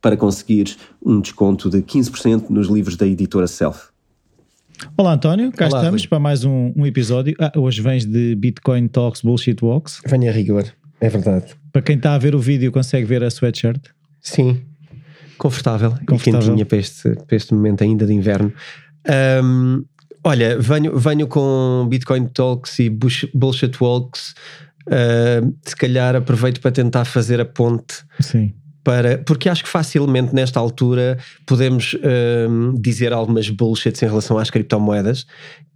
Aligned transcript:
para 0.00 0.16
conseguir 0.16 0.76
um 1.04 1.20
desconto 1.20 1.68
de 1.70 1.78
15% 1.82 2.50
nos 2.50 2.68
livros 2.68 2.96
da 2.96 3.06
editora 3.06 3.46
Self. 3.46 3.88
Olá 4.96 5.14
António, 5.14 5.50
cá 5.50 5.66
Olá, 5.66 5.78
estamos 5.78 6.02
Rui. 6.02 6.08
para 6.08 6.18
mais 6.20 6.44
um, 6.44 6.72
um 6.76 6.86
episódio. 6.86 7.34
Ah, 7.40 7.52
hoje 7.56 7.80
vens 7.82 8.04
de 8.04 8.34
Bitcoin 8.36 8.86
Talks 8.86 9.22
Bullshit 9.22 9.56
Walks. 9.62 10.00
Venha 10.06 10.30
a 10.30 10.34
rigor, 10.34 10.64
é 11.00 11.08
verdade. 11.08 11.46
Para 11.72 11.82
quem 11.82 11.96
está 11.96 12.14
a 12.14 12.18
ver 12.18 12.34
o 12.34 12.38
vídeo 12.38 12.70
consegue 12.70 13.04
ver 13.04 13.24
a 13.24 13.28
sweatshirt. 13.30 13.80
Sim, 14.20 14.62
confortável, 15.36 15.90
Confortável. 16.06 16.40
e 16.40 16.44
quentinha 16.46 16.66
para 16.66 16.78
este, 16.78 17.10
para 17.26 17.36
este 17.36 17.52
momento 17.54 17.82
ainda 17.82 18.06
de 18.06 18.12
inverno. 18.12 18.52
Ahm, 19.08 19.82
olha, 20.22 20.58
venho, 20.60 20.96
venho 20.96 21.26
com 21.26 21.86
Bitcoin 21.90 22.26
Talks 22.28 22.78
e 22.78 22.88
Bush- 22.88 23.26
Bullshit 23.34 23.76
Walks. 23.80 24.34
ahm, 24.90 25.52
se 25.64 25.74
calhar 25.74 26.14
aproveito 26.14 26.60
para 26.60 26.70
tentar 26.70 27.04
fazer 27.04 27.40
a 27.40 27.44
ponte 27.44 28.04
Sim. 28.20 28.54
Para. 28.88 29.18
Porque 29.18 29.48
acho 29.50 29.62
que 29.62 29.68
facilmente 29.68 30.34
nesta 30.34 30.58
altura 30.58 31.18
podemos 31.44 31.94
ahm, 32.02 32.72
dizer 32.80 33.12
algumas 33.12 33.50
bullshits 33.50 34.02
em 34.02 34.06
relação 34.06 34.38
às 34.38 34.48
criptomoedas 34.50 35.26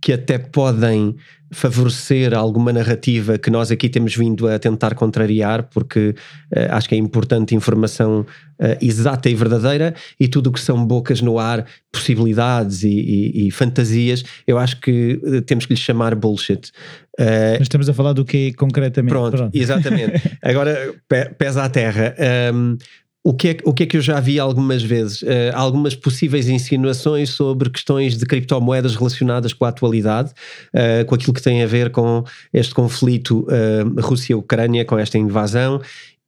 que 0.01 0.13
até 0.15 0.39
podem 0.39 1.15
favorecer 1.55 2.33
alguma 2.35 2.73
narrativa 2.73 3.37
que 3.39 3.51
nós 3.51 3.71
aqui 3.71 3.89
temos 3.91 4.17
vindo 4.17 4.49
a 4.49 4.59
tentar 4.59 4.95
contrariar, 4.95 5.65
porque 5.65 6.15
eh, 6.51 6.67
acho 6.71 6.89
que 6.89 6.95
é 6.95 6.99
importante 6.99 7.55
informação 7.55 8.25
eh, 8.59 8.79
exata 8.81 9.29
e 9.29 9.35
verdadeira 9.35 9.95
e 10.19 10.27
tudo 10.29 10.47
o 10.49 10.53
que 10.53 10.59
são 10.61 10.83
bocas 10.85 11.21
no 11.21 11.39
ar, 11.39 11.67
possibilidades 11.93 12.83
e, 12.85 12.89
e- 12.89 13.47
e 13.47 13.51
fantasias, 13.51 14.25
eu 14.47 14.59
acho 14.59 14.81
que 14.81 15.21
eh, 15.23 15.41
temos 15.43 15.67
que 15.67 15.75
lhe 15.75 15.79
chamar 15.79 16.15
bullshit. 16.15 16.73
Mas 17.19 17.61
estamos 17.63 17.87
a 17.89 17.93
falar 17.95 18.15
do 18.15 18.25
que 18.25 18.55
concretamente? 18.55 19.13
Pronto, 19.13 19.51
exatamente. 19.53 20.23
Agora, 20.43 20.95
pe- 21.07 21.29
pesa 21.37 21.63
à 21.65 21.69
terra. 21.69 22.15
Um, 22.55 22.79
o 23.25 23.33
que, 23.35 23.49
é, 23.49 23.55
que- 23.55 23.63
o 23.69 23.73
que 23.73 23.83
é 23.85 23.87
que 23.87 23.97
eu 23.97 24.01
já 24.01 24.19
vi 24.19 24.39
algumas 24.41 24.83
vezes? 24.83 25.23
Uh, 25.23 25.27
algumas 25.55 25.95
possíveis 25.95 26.49
insinuações 26.49 27.31
sobre 27.31 27.71
questões 27.71 28.17
de 28.19 28.27
criptomoedas 28.27 28.97
relacionadas 28.97 29.53
com 29.53 29.65
a 29.65 29.69
atualidade, 29.69 30.33
uh, 30.75 31.05
com 31.07 31.15
aquilo 31.15 31.33
que 31.33 31.43
tem 31.43 31.63
a 31.63 31.67
ver 31.67 31.91
com 31.91 32.25
este 32.53 32.75
conflito 32.75 33.47
uh, 33.49 34.01
Rússia-Ucrânia, 34.01 34.85
com 34.85 34.99
esta 34.99 35.19
invasão 35.19 35.81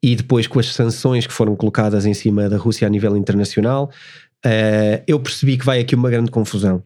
e 0.03 0.15
depois 0.15 0.47
com 0.47 0.61
as 0.61 0.73
sanções 0.73 1.27
que 1.27 1.33
foram 1.33 1.57
colocadas 1.57 2.07
em 2.07 2.15
cima 2.15 2.49
da 2.49 2.57
Rússia 2.59 2.87
a 2.87 2.91
nível 2.91 3.17
internacional. 3.17 3.91
Eu 5.07 5.19
percebi 5.19 5.57
que 5.57 5.65
vai 5.65 5.81
aqui 5.81 5.95
uma 5.95 6.11
grande 6.11 6.31
confusão. 6.31 6.83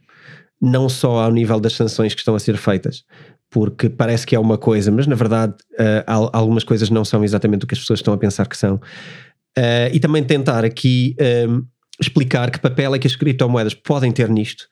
Não 0.63 0.89
só 0.89 1.25
ao 1.25 1.33
nível 1.33 1.59
das 1.59 1.73
sanções 1.73 2.15
que 2.15 2.21
estão 2.21 2.37
a 2.37 2.39
ser 2.39 2.57
feitas, 2.57 3.03
porque 3.51 3.89
parece 3.89 4.25
que 4.25 4.37
é 4.37 4.39
uma 4.39 4.57
coisa, 4.57 4.93
mas 4.93 5.07
na 5.09 5.17
verdade 5.17 5.55
uh, 5.73 6.05
al- 6.07 6.31
algumas 6.33 6.63
coisas 6.63 6.91
não 6.91 7.05
são 7.05 7.25
exatamente 7.25 7.65
o 7.65 7.67
que 7.67 7.75
as 7.75 7.81
pessoas 7.81 7.99
estão 7.99 8.15
a 8.15 8.19
pensar 8.19 8.47
que 8.47 8.57
são. 8.57 8.81
Uh, 9.59 9.91
e 9.93 9.99
também 9.99 10.23
tentar 10.23 10.65
aqui 10.65 11.17
um, 11.49 11.65
explicar 12.01 12.51
que 12.51 12.61
papel 12.61 12.95
é 12.95 12.99
que 12.99 13.07
as 13.07 13.17
criptomoedas 13.17 13.75
podem 13.75 14.13
ter 14.13 14.29
nisto. 14.29 14.67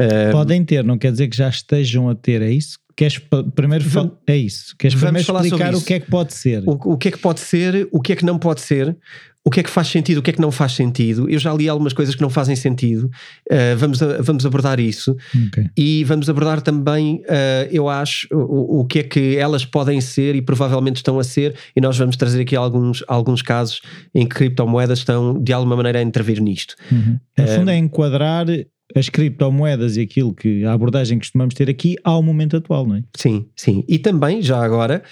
Uh, 0.00 0.32
Podem 0.32 0.64
ter, 0.64 0.82
não 0.84 0.96
quer 0.96 1.12
dizer 1.12 1.28
que 1.28 1.36
já 1.36 1.48
estejam 1.48 2.08
a 2.08 2.14
ter, 2.14 2.40
é 2.40 2.50
isso? 2.50 2.78
Queres 2.96 3.18
primeiro 3.54 3.84
fa- 3.84 4.02
Vam- 4.02 4.12
é 4.26 4.36
isso? 4.36 4.74
Queres 4.78 4.94
vamos 4.94 5.24
primeiro 5.24 5.46
explicar 5.48 5.74
o 5.74 5.80
que 5.82 5.94
é 5.94 6.00
que 6.00 6.10
pode 6.10 6.34
ser? 6.34 6.62
o, 6.66 6.92
o 6.92 6.96
que 6.98 7.08
é 7.08 7.10
que 7.10 7.18
pode 7.18 7.40
ser, 7.40 7.88
o 7.90 8.00
que 8.00 8.12
é 8.12 8.16
que 8.16 8.24
não 8.24 8.38
pode 8.38 8.60
ser, 8.60 8.96
o 9.44 9.50
que 9.50 9.58
é 9.58 9.62
que 9.62 9.70
faz 9.70 9.88
sentido, 9.88 10.18
o 10.18 10.22
que 10.22 10.30
é 10.30 10.32
que 10.32 10.40
não 10.40 10.52
faz 10.52 10.72
sentido. 10.72 11.28
Eu 11.28 11.38
já 11.38 11.52
li 11.52 11.68
algumas 11.68 11.92
coisas 11.92 12.14
que 12.14 12.22
não 12.22 12.30
fazem 12.30 12.54
sentido. 12.54 13.10
Uh, 13.50 13.76
vamos, 13.76 14.00
a- 14.00 14.22
vamos 14.22 14.46
abordar 14.46 14.78
isso. 14.78 15.16
Ok. 15.48 15.64
E 15.76 16.04
vamos 16.04 16.30
abordar 16.30 16.60
também, 16.62 17.16
uh, 17.22 17.68
eu 17.70 17.88
acho, 17.88 18.28
o, 18.32 18.80
o 18.80 18.84
que 18.84 19.00
é 19.00 19.02
que 19.02 19.36
elas 19.36 19.64
podem 19.64 20.00
ser 20.00 20.36
e 20.36 20.42
provavelmente 20.42 20.96
estão 20.96 21.18
a 21.18 21.24
ser, 21.24 21.56
e 21.74 21.80
nós 21.80 21.98
vamos 21.98 22.16
trazer 22.16 22.40
aqui 22.40 22.54
alguns, 22.54 23.02
alguns 23.08 23.42
casos 23.42 23.80
em 24.14 24.26
que 24.26 24.34
criptomoedas 24.36 25.00
estão 25.00 25.36
de 25.42 25.52
alguma 25.52 25.74
maneira 25.74 25.98
a 25.98 26.02
intervir 26.02 26.40
nisto. 26.40 26.76
Uhum. 26.92 27.18
No 27.36 27.46
fundo 27.48 27.70
é 27.70 27.76
enquadrar 27.76 28.46
as 28.94 29.08
criptomoedas 29.08 29.96
e 29.96 30.02
aquilo 30.02 30.32
que 30.32 30.64
a 30.64 30.72
abordagem 30.72 31.18
que 31.18 31.24
costumamos 31.24 31.54
ter 31.54 31.68
aqui 31.68 31.96
ao 32.04 32.22
momento 32.22 32.56
atual, 32.56 32.86
não 32.86 32.96
é? 32.96 33.02
Sim, 33.16 33.46
sim. 33.56 33.82
E 33.88 33.98
também, 33.98 34.40
já 34.40 34.62
agora, 34.62 35.02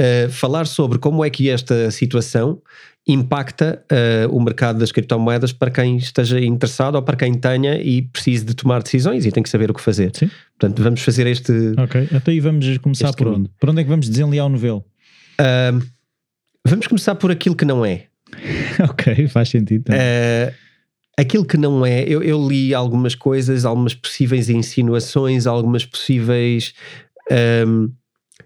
uh, 0.00 0.30
falar 0.30 0.64
sobre 0.66 0.98
como 0.98 1.22
é 1.24 1.28
que 1.28 1.50
esta 1.50 1.90
situação 1.90 2.62
impacta 3.06 3.82
uh, 3.92 4.36
o 4.36 4.42
mercado 4.42 4.80
das 4.80 4.90
criptomoedas 4.90 5.52
para 5.52 5.70
quem 5.70 5.96
esteja 5.96 6.40
interessado 6.40 6.96
ou 6.96 7.02
para 7.02 7.16
quem 7.16 7.34
tenha 7.34 7.80
e 7.80 8.02
precise 8.02 8.44
de 8.44 8.54
tomar 8.54 8.82
decisões 8.82 9.24
e 9.24 9.30
tem 9.30 9.42
que 9.42 9.48
saber 9.48 9.70
o 9.70 9.74
que 9.74 9.80
fazer. 9.80 10.10
Sim. 10.14 10.28
Portanto, 10.58 10.82
vamos 10.82 11.02
fazer 11.02 11.26
este. 11.26 11.52
Ok. 11.78 12.08
Então 12.12 12.34
aí 12.34 12.40
vamos 12.40 12.78
começar 12.78 13.12
por 13.12 13.18
caminho. 13.18 13.36
onde? 13.40 13.50
Por 13.60 13.70
onde 13.70 13.80
é 13.80 13.84
que 13.84 13.90
vamos 13.90 14.08
desenliar 14.08 14.46
o 14.46 14.48
novelo? 14.48 14.84
Uh, 15.40 15.86
vamos 16.66 16.86
começar 16.88 17.14
por 17.14 17.30
aquilo 17.30 17.54
que 17.54 17.64
não 17.64 17.84
é. 17.86 18.06
ok, 18.90 19.28
faz 19.28 19.50
sentido. 19.50 19.84
então. 19.86 19.96
Uh, 19.96 20.52
aquilo 21.16 21.44
que 21.44 21.56
não 21.56 21.86
é, 21.86 22.02
eu, 22.02 22.22
eu 22.22 22.46
li 22.46 22.74
algumas 22.74 23.14
coisas, 23.14 23.64
algumas 23.64 23.94
possíveis 23.94 24.50
insinuações, 24.50 25.46
algumas 25.46 25.86
possíveis 25.86 26.74
um, 27.66 27.90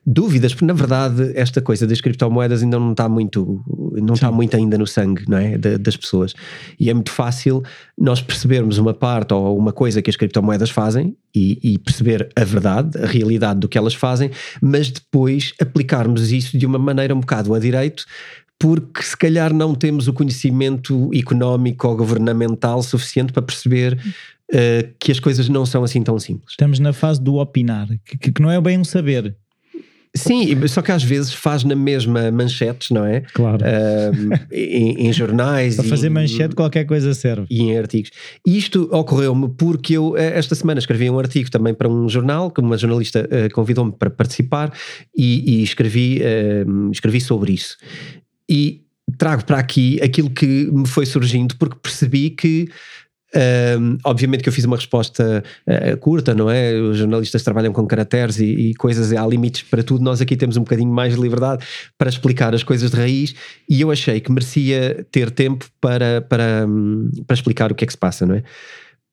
dúvidas, 0.06 0.53
porque 0.53 0.65
na 0.67 0.73
verdade 0.73 1.33
esta 1.34 1.61
coisa 1.61 1.87
das 1.87 2.01
criptomoedas 2.01 2.62
ainda 2.62 2.78
não 2.78 2.93
está 2.93 3.09
muito, 3.09 3.61
não 4.01 4.15
está 4.15 4.31
muito 4.31 4.56
ainda 4.56 4.78
no 4.78 4.87
sangue 4.87 5.25
não 5.28 5.37
é? 5.37 5.59
Da- 5.59 5.77
das 5.77 5.97
pessoas. 5.97 6.33
E 6.78 6.89
é 6.89 6.95
muito 6.95 7.11
fácil 7.11 7.62
nós 7.99 8.23
percebermos 8.23 8.79
uma 8.79 8.95
parte 8.95 9.34
ou 9.34 9.56
uma 9.59 9.73
coisa 9.73 10.00
que 10.00 10.09
as 10.09 10.17
criptomoedas 10.17 10.71
fazem 10.71 11.17
e, 11.34 11.59
e 11.62 11.79
perceber 11.79 12.29
a 12.37 12.45
verdade, 12.45 12.99
a 13.03 13.06
realidade 13.06 13.61
do 13.61 13.69
que 13.69 13.77
elas 13.77 13.95
fazem, 13.95 14.31
mas 14.62 14.91
depois 14.91 15.53
aplicarmos 15.61 16.31
isso 16.33 16.56
de 16.56 16.65
uma 16.67 16.79
maneira 16.79 17.15
um 17.15 17.21
bocado 17.21 17.53
a 17.55 17.59
direito 17.59 18.05
porque 18.59 19.03
se 19.03 19.17
calhar 19.17 19.53
não 19.55 19.75
temos 19.75 20.06
o 20.06 20.12
conhecimento 20.12 21.11
económico 21.15 21.89
ou 21.89 21.97
governamental 21.97 22.82
suficiente 22.82 23.32
para 23.32 23.43
perceber 23.43 23.99
eh, 24.53 24.91
que 24.99 25.11
as 25.11 25.19
coisas 25.19 25.49
não 25.49 25.64
são 25.64 25.82
assim 25.82 26.03
tão 26.03 26.19
simples. 26.19 26.50
Estamos 26.50 26.79
na 26.79 26.93
fase 26.93 27.20
do 27.23 27.37
opinar, 27.37 27.88
que- 28.05 28.32
que 28.32 28.43
não 28.43 28.50
é 28.50 28.61
bem 28.61 28.79
um 28.79 28.85
saber. 28.85 29.35
Sim, 30.17 30.67
só 30.67 30.83
que 30.83 30.91
às 30.91 31.05
vezes 31.05 31.33
faz 31.33 31.62
na 31.62 31.77
mesma 31.77 32.31
manchetes, 32.33 32.91
não 32.91 33.05
é? 33.07 33.21
Claro. 33.33 33.65
Em, 34.51 35.07
em 35.07 35.12
jornais 35.12 35.77
Para 35.77 35.85
fazer 35.85 36.09
em- 36.09 36.11
manchete 36.11 36.55
qualquer 36.55 36.85
coisa 36.85 37.15
serve. 37.15 37.47
e 37.49 37.62
em 37.62 37.79
artigos. 37.79 38.11
E 38.47 38.59
isto 38.59 38.89
ocorreu-me 38.93 39.49
porque 39.57 39.95
eu, 39.97 40.17
eh, 40.17 40.37
esta 40.37 40.55
semana, 40.57 40.81
escrevi 40.81 41.09
um 41.09 41.19
artigo 41.19 41.49
também 41.51 41.73
para 41.73 41.89
um 41.89 42.09
jornal, 42.09 42.51
que 42.51 42.61
uma 42.61 42.77
jornalista 42.77 43.27
eh, 43.31 43.49
convidou-me 43.51 43.93
para 43.93 44.11
participar 44.11 44.73
e, 45.17 45.61
e 45.61 45.62
escrevi, 45.62 46.19
eh, 46.21 46.65
escrevi 46.93 47.21
sobre 47.21 47.53
isso. 47.53 47.77
E 48.51 48.83
trago 49.17 49.45
para 49.45 49.59
aqui 49.59 50.01
aquilo 50.03 50.31
que 50.31 50.69
me 50.73 50.87
foi 50.89 51.07
surgindo, 51.07 51.57
porque 51.57 51.77
percebi 51.81 52.31
que 52.31 52.69
Um, 53.32 53.97
obviamente 54.05 54.43
que 54.43 54.49
eu 54.49 54.53
fiz 54.53 54.65
uma 54.65 54.77
resposta 54.77 55.44
uh, 55.69 55.97
curta, 55.99 56.35
não 56.35 56.50
é? 56.50 56.75
Os 56.75 56.99
jornalistas 56.99 57.43
trabalham 57.43 57.73
com 57.73 57.87
caracteres 57.87 58.41
e, 58.41 58.44
e, 58.44 58.75
coisas, 58.75 59.12
há 59.12 59.27
limites 59.27 59.62
para 59.62 59.82
tudo. 59.82 60.03
Nós 60.03 60.21
aqui 60.21 60.37
temos 60.37 60.56
um 60.56 60.62
bocadinho 60.62 60.91
mais 60.91 61.15
de 61.15 61.21
liberdade 61.21 61.65
para 61.97 62.09
explicar 62.09 62.55
as 62.55 62.65
coisas 62.65 62.91
de 62.91 62.97
raiz 62.97 63.35
e 63.69 63.81
eu 63.81 63.91
achei 63.91 64.21
que 64.21 64.32
merecia 64.32 65.06
ter 65.12 65.31
tempo 65.31 65.67
para, 65.81 66.21
para, 66.23 66.67
um, 66.67 67.09
para 67.27 67.35
explicar 67.35 67.71
o 67.71 67.75
que 67.75 67.85
é 67.85 67.87
que 67.87 67.93
se 67.93 67.99
passa, 67.99 68.27
não 68.27 68.35
é? 68.35 68.43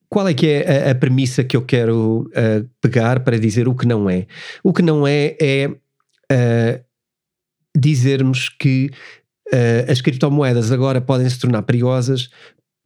Qual 0.09 0.27
é 0.27 0.33
que 0.33 0.47
é 0.47 0.87
a, 0.87 0.91
a 0.91 0.95
premissa 0.95 1.43
que 1.43 1.55
eu 1.55 1.61
quero 1.61 2.29
uh, 2.31 2.67
pegar 2.81 3.19
para 3.19 3.37
dizer 3.37 3.67
o 3.67 3.75
que 3.75 3.85
não 3.85 4.09
é? 4.09 4.25
O 4.63 4.73
que 4.73 4.81
não 4.81 5.05
é 5.05 5.35
é 5.39 5.67
uh, 5.67 6.83
dizermos 7.77 8.49
que 8.49 8.89
as 9.89 10.01
criptomoedas 10.01 10.73
agora 10.73 10.99
podem 10.99 11.29
se 11.29 11.39
tornar 11.39 11.61
perigosas 11.61 12.29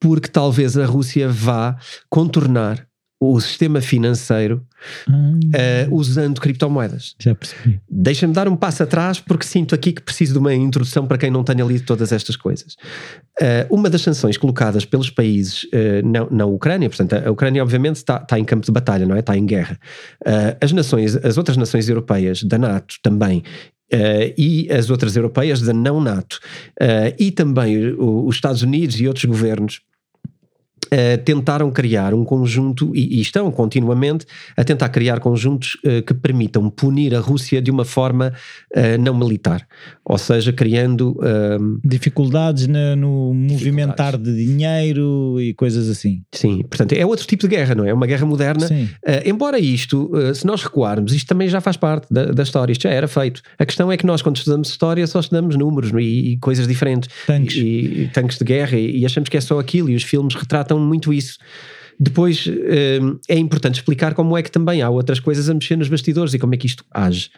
porque 0.01 0.27
talvez 0.27 0.77
a 0.77 0.85
Rússia 0.85 1.29
vá 1.29 1.77
contornar 2.09 2.87
o 3.23 3.39
sistema 3.39 3.79
financeiro 3.79 4.65
uh, 5.07 5.95
usando 5.95 6.41
criptomoedas. 6.41 7.15
Já 7.19 7.35
percebi. 7.35 7.79
Deixa-me 7.87 8.33
dar 8.33 8.47
um 8.47 8.55
passo 8.55 8.81
atrás 8.81 9.19
porque 9.19 9.45
sinto 9.45 9.75
aqui 9.75 9.93
que 9.93 10.01
preciso 10.01 10.33
de 10.33 10.39
uma 10.39 10.55
introdução 10.55 11.05
para 11.05 11.19
quem 11.19 11.29
não 11.29 11.43
tenha 11.43 11.63
lido 11.63 11.85
todas 11.85 12.11
estas 12.11 12.35
coisas. 12.35 12.73
Uh, 13.39 13.69
uma 13.69 13.91
das 13.91 14.01
sanções 14.01 14.37
colocadas 14.37 14.85
pelos 14.85 15.11
países 15.11 15.65
uh, 15.65 16.03
na, 16.03 16.27
na, 16.31 16.45
Ucrânia, 16.47 16.89
portanto, 16.89 17.13
a 17.13 17.29
Ucrânia 17.29 17.61
obviamente 17.61 17.97
está, 17.97 18.17
está, 18.17 18.39
em 18.39 18.43
campo 18.43 18.65
de 18.65 18.71
batalha, 18.71 19.05
não 19.05 19.15
é? 19.15 19.19
Está 19.19 19.37
em 19.37 19.45
guerra. 19.45 19.79
as 20.59 20.71
nações, 20.71 21.15
as 21.15 21.37
outras 21.37 21.57
nações 21.57 21.87
europeias 21.87 22.41
da 22.43 22.57
NATO 22.57 22.95
também 23.03 23.43
Uh, 23.93 24.31
e 24.37 24.71
as 24.71 24.89
outras 24.89 25.17
europeias 25.17 25.61
da 25.61 25.73
não 25.73 25.99
NATO 25.99 26.39
uh, 26.81 27.13
e 27.19 27.29
também 27.29 27.91
o, 27.91 28.25
os 28.25 28.35
Estados 28.35 28.61
Unidos 28.61 28.97
e 29.01 29.05
outros 29.05 29.25
governos 29.25 29.81
uh, 30.85 31.23
tentaram 31.23 31.71
criar 31.71 32.13
um 32.13 32.23
conjunto, 32.23 32.95
e, 32.95 33.17
e, 33.17 33.21
estão 33.21 33.51
continuamente 33.51 34.25
a 34.55 34.63
tentar 34.63 34.89
criar 34.89 35.19
conjuntos 35.19 35.75
uh, 35.85 36.01
que 36.03 36.13
permitam 36.13 36.69
punir 36.69 37.15
a 37.15 37.19
Rússia 37.19 37.61
de 37.61 37.71
uma 37.71 37.85
forma 37.85 38.33
uh, 38.75 39.01
não 39.01 39.17
militar. 39.17 39.67
Ou 40.11 40.17
seja, 40.17 40.51
criando. 40.51 41.17
Ehm, 41.23 41.79
dificuldades 41.85 42.67
na, 42.67 42.97
no 42.97 43.31
dificuldades. 43.31 43.63
movimentar 43.63 44.17
de 44.17 44.35
dinheiro 44.35 45.37
e 45.39 45.53
coisas 45.53 45.87
assim. 45.87 46.21
Sim, 46.33 46.63
portanto, 46.63 46.91
é 46.91 47.05
outro 47.05 47.25
tipo 47.25 47.47
de 47.47 47.55
guerra, 47.55 47.73
não 47.73 47.85
é? 47.85 47.91
É 47.91 47.93
uma 47.93 48.05
guerra 48.05 48.25
moderna. 48.25 48.67
embora 49.25 49.57
isto, 49.57 50.11
se 50.35 50.45
nós 50.45 50.63
recuarmos, 50.63 51.13
isto 51.13 51.27
também 51.27 51.47
já 51.47 51.61
faz 51.61 51.77
parte 51.77 52.07
da, 52.11 52.25
da, 52.25 52.43
história, 52.43 52.73
isto 52.73 52.81
já 52.81 52.89
era 52.89 53.07
feito. 53.07 53.41
A 53.57 53.65
questão 53.65 53.89
é 53.89 53.95
que 53.95 54.05
nós, 54.05 54.21
quando 54.21 54.35
estudamos 54.35 54.67
história, 54.67 55.07
só 55.07 55.21
estudamos 55.21 55.55
números 55.55 55.91
e, 55.93 56.33
e 56.33 56.37
coisas 56.39 56.67
diferentes. 56.67 57.09
Tanques. 57.25 57.55
E, 57.55 57.61
e, 57.61 58.09
tanques 58.13 58.37
de 58.37 58.43
guerra, 58.43 58.77
e, 58.77 58.99
e 58.99 59.05
achamos 59.05 59.29
que 59.29 59.37
é 59.37 59.41
só 59.41 59.59
aquilo, 59.59 59.89
e 59.89 59.95
os 59.95 60.03
filmes 60.03 60.35
retratam 60.35 60.77
muito 60.77 61.13
isso. 61.13 61.37
Depois 61.97 62.47
hum, 62.47 63.17
é 63.29 63.37
importante 63.37 63.75
explicar 63.75 64.13
como 64.13 64.37
é 64.37 64.43
que 64.43 64.51
também 64.51 64.81
há 64.81 64.89
outras 64.89 65.21
coisas 65.21 65.49
a 65.49 65.53
mexer 65.53 65.77
nos 65.77 65.87
bastidores 65.87 66.33
e 66.33 66.39
como 66.39 66.53
é 66.53 66.57
que 66.57 66.67
isto 66.67 66.83
age. 66.91 67.29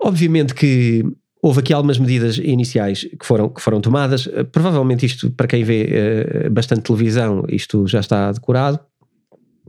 Obviamente 0.00 0.54
que 0.54 1.04
houve 1.42 1.60
aqui 1.60 1.72
algumas 1.72 1.98
medidas 1.98 2.38
iniciais 2.38 3.04
que 3.04 3.24
foram, 3.24 3.48
que 3.48 3.60
foram 3.60 3.80
tomadas. 3.80 4.28
Eh, 4.32 4.44
provavelmente 4.44 5.06
isto, 5.06 5.30
para 5.30 5.46
quem 5.46 5.64
vê 5.64 6.46
uh, 6.46 6.50
bastante 6.50 6.82
televisão, 6.82 7.44
isto 7.48 7.86
já 7.86 8.00
está 8.00 8.30
decorado. 8.32 8.80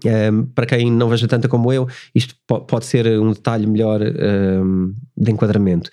Um, 0.03 0.45
para 0.45 0.65
quem 0.65 0.91
não 0.91 1.07
veja 1.09 1.27
tanta 1.27 1.47
como 1.47 1.71
eu, 1.71 1.88
isto 2.15 2.35
pode 2.47 2.85
ser 2.85 3.06
um 3.19 3.31
detalhe 3.33 3.68
melhor 3.68 4.01
um, 4.01 4.95
de 5.15 5.31
enquadramento. 5.31 5.91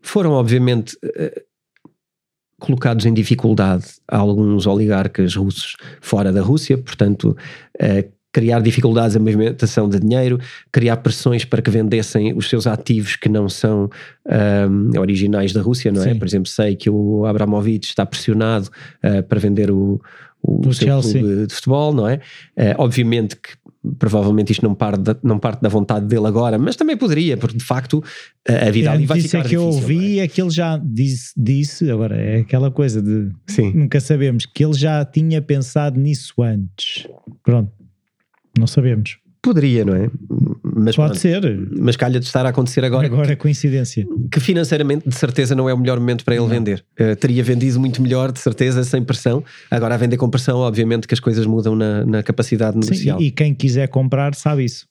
Foram, 0.00 0.32
obviamente, 0.32 0.96
uh, 1.04 1.40
colocados 2.58 3.04
em 3.04 3.12
dificuldade 3.12 3.84
alguns 4.08 4.66
oligarcas 4.66 5.36
russos 5.36 5.76
fora 6.00 6.32
da 6.32 6.40
Rússia, 6.40 6.78
portanto, 6.78 7.36
uh, 7.76 8.12
criar 8.32 8.60
dificuldades 8.60 9.14
à 9.14 9.18
movimentação 9.18 9.88
de 9.88 10.00
dinheiro, 10.00 10.40
criar 10.72 10.96
pressões 10.96 11.44
para 11.44 11.60
que 11.60 11.70
vendessem 11.70 12.32
os 12.34 12.48
seus 12.48 12.66
ativos 12.66 13.14
que 13.14 13.28
não 13.28 13.48
são 13.48 13.90
um, 14.26 14.98
originais 14.98 15.52
da 15.52 15.60
Rússia, 15.60 15.92
não 15.92 16.02
é? 16.02 16.12
Sim. 16.12 16.18
Por 16.18 16.26
exemplo, 16.26 16.48
sei 16.48 16.74
que 16.74 16.88
o 16.88 17.26
Abramovich 17.26 17.88
está 17.88 18.06
pressionado 18.06 18.70
uh, 19.04 19.22
para 19.24 19.38
vender 19.38 19.70
o, 19.70 20.00
o, 20.42 20.72
seu 20.72 20.86
Chelsea. 20.86 21.20
clube 21.20 21.46
de 21.46 21.54
futebol, 21.54 21.92
não 21.92 22.08
é? 22.08 22.16
Uh, 22.56 22.74
obviamente 22.78 23.36
que 23.36 23.50
provavelmente 23.98 24.52
isto 24.52 24.62
não 24.64 24.74
parte, 24.74 25.00
da, 25.00 25.16
não 25.22 25.38
parte 25.38 25.60
da 25.60 25.68
vontade 25.68 26.06
dele 26.06 26.26
agora, 26.26 26.56
mas 26.56 26.76
também 26.76 26.96
poderia, 26.96 27.36
porque 27.36 27.56
de 27.56 27.64
facto 27.64 28.02
a 28.48 28.70
vida 28.70 28.90
é, 28.90 28.92
ali 28.92 29.06
vai 29.06 29.20
ficar 29.20 29.40
é 29.40 29.42
que 29.42 29.56
eu 29.56 29.64
ouvi 29.64 30.20
é? 30.20 30.24
é? 30.24 30.28
que 30.28 30.40
ele 30.40 30.50
já 30.50 30.78
disse, 30.78 31.32
disse, 31.36 31.90
agora 31.90 32.16
é 32.16 32.38
aquela 32.38 32.70
coisa 32.70 33.02
de 33.02 33.30
Sim. 33.46 33.72
nunca 33.72 34.00
sabemos, 34.00 34.46
que 34.46 34.64
ele 34.64 34.74
já 34.74 35.04
tinha 35.04 35.42
pensado 35.42 35.98
nisso 35.98 36.40
antes. 36.40 37.08
Pronto, 37.42 37.72
não 38.58 38.66
sabemos. 38.66 39.18
Poderia, 39.42 39.84
não 39.84 39.96
é? 39.96 40.08
Mas, 40.62 40.94
Pode 40.94 41.18
pronto, 41.18 41.18
ser. 41.18 41.68
Mas 41.76 41.96
calha 41.96 42.20
de 42.20 42.26
estar 42.26 42.46
a 42.46 42.50
acontecer 42.50 42.84
agora. 42.84 43.06
Agora 43.06 43.32
é 43.32 43.36
coincidência. 43.36 44.06
Que 44.30 44.38
financeiramente, 44.38 45.08
de 45.08 45.14
certeza, 45.16 45.52
não 45.52 45.68
é 45.68 45.74
o 45.74 45.78
melhor 45.78 45.98
momento 45.98 46.24
para 46.24 46.34
ele 46.34 46.44
não. 46.44 46.48
vender. 46.48 46.84
Uh, 46.98 47.16
teria 47.16 47.42
vendido 47.42 47.80
muito 47.80 48.00
melhor, 48.00 48.30
de 48.30 48.38
certeza, 48.38 48.84
sem 48.84 49.02
pressão. 49.02 49.42
Agora, 49.68 49.96
a 49.96 49.98
vender 49.98 50.16
com 50.16 50.30
pressão, 50.30 50.58
obviamente 50.58 51.08
que 51.08 51.14
as 51.14 51.18
coisas 51.18 51.44
mudam 51.44 51.74
na, 51.74 52.04
na 52.04 52.22
capacidade 52.22 52.78
negocial. 52.78 53.18
Sim, 53.18 53.24
e 53.24 53.30
quem 53.32 53.52
quiser 53.52 53.88
comprar 53.88 54.32
sabe 54.36 54.64
isso. 54.64 54.86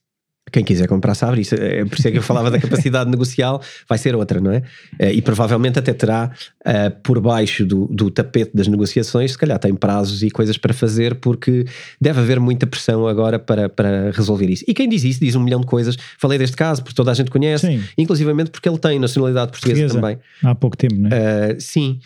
Quem 0.51 0.63
quiser 0.63 0.87
comprar 0.87 1.15
sabe 1.15 1.41
isso. 1.41 1.55
É 1.55 1.85
por 1.85 1.97
isso 1.97 2.07
é 2.07 2.11
que 2.11 2.17
eu 2.17 2.21
falava 2.21 2.51
da 2.51 2.59
capacidade 2.59 3.09
negocial, 3.09 3.61
vai 3.87 3.97
ser 3.97 4.15
outra, 4.15 4.39
não 4.41 4.51
é? 4.51 4.63
Eh, 4.99 5.13
e 5.13 5.21
provavelmente 5.21 5.79
até 5.79 5.93
terá 5.93 6.31
uh, 6.65 7.01
por 7.01 7.19
baixo 7.19 7.65
do, 7.65 7.87
do 7.87 8.11
tapete 8.11 8.51
das 8.53 8.67
negociações, 8.67 9.31
se 9.31 9.37
calhar 9.37 9.57
tem 9.57 9.73
prazos 9.73 10.23
e 10.23 10.29
coisas 10.29 10.57
para 10.57 10.73
fazer, 10.73 11.15
porque 11.15 11.65
deve 11.99 12.19
haver 12.19 12.39
muita 12.39 12.67
pressão 12.67 13.07
agora 13.07 13.39
para, 13.39 13.69
para 13.69 14.11
resolver 14.11 14.49
isso. 14.49 14.65
E 14.67 14.73
quem 14.73 14.89
diz 14.89 15.03
isso 15.03 15.19
diz 15.19 15.35
um 15.35 15.43
milhão 15.43 15.61
de 15.61 15.67
coisas. 15.67 15.97
Falei 16.17 16.37
deste 16.37 16.57
caso, 16.57 16.83
porque 16.83 16.95
toda 16.95 17.11
a 17.11 17.13
gente 17.13 17.31
conhece, 17.31 17.67
sim. 17.67 17.83
inclusivamente 17.97 18.51
porque 18.51 18.67
ele 18.67 18.77
tem 18.77 18.99
nacionalidade 18.99 19.51
portuguesa, 19.51 19.81
portuguesa. 19.81 20.01
também. 20.01 20.19
Há 20.43 20.55
pouco 20.55 20.75
tempo, 20.75 20.95
não 20.95 21.09
é? 21.11 21.53
Uh, 21.53 21.61
sim. 21.61 21.99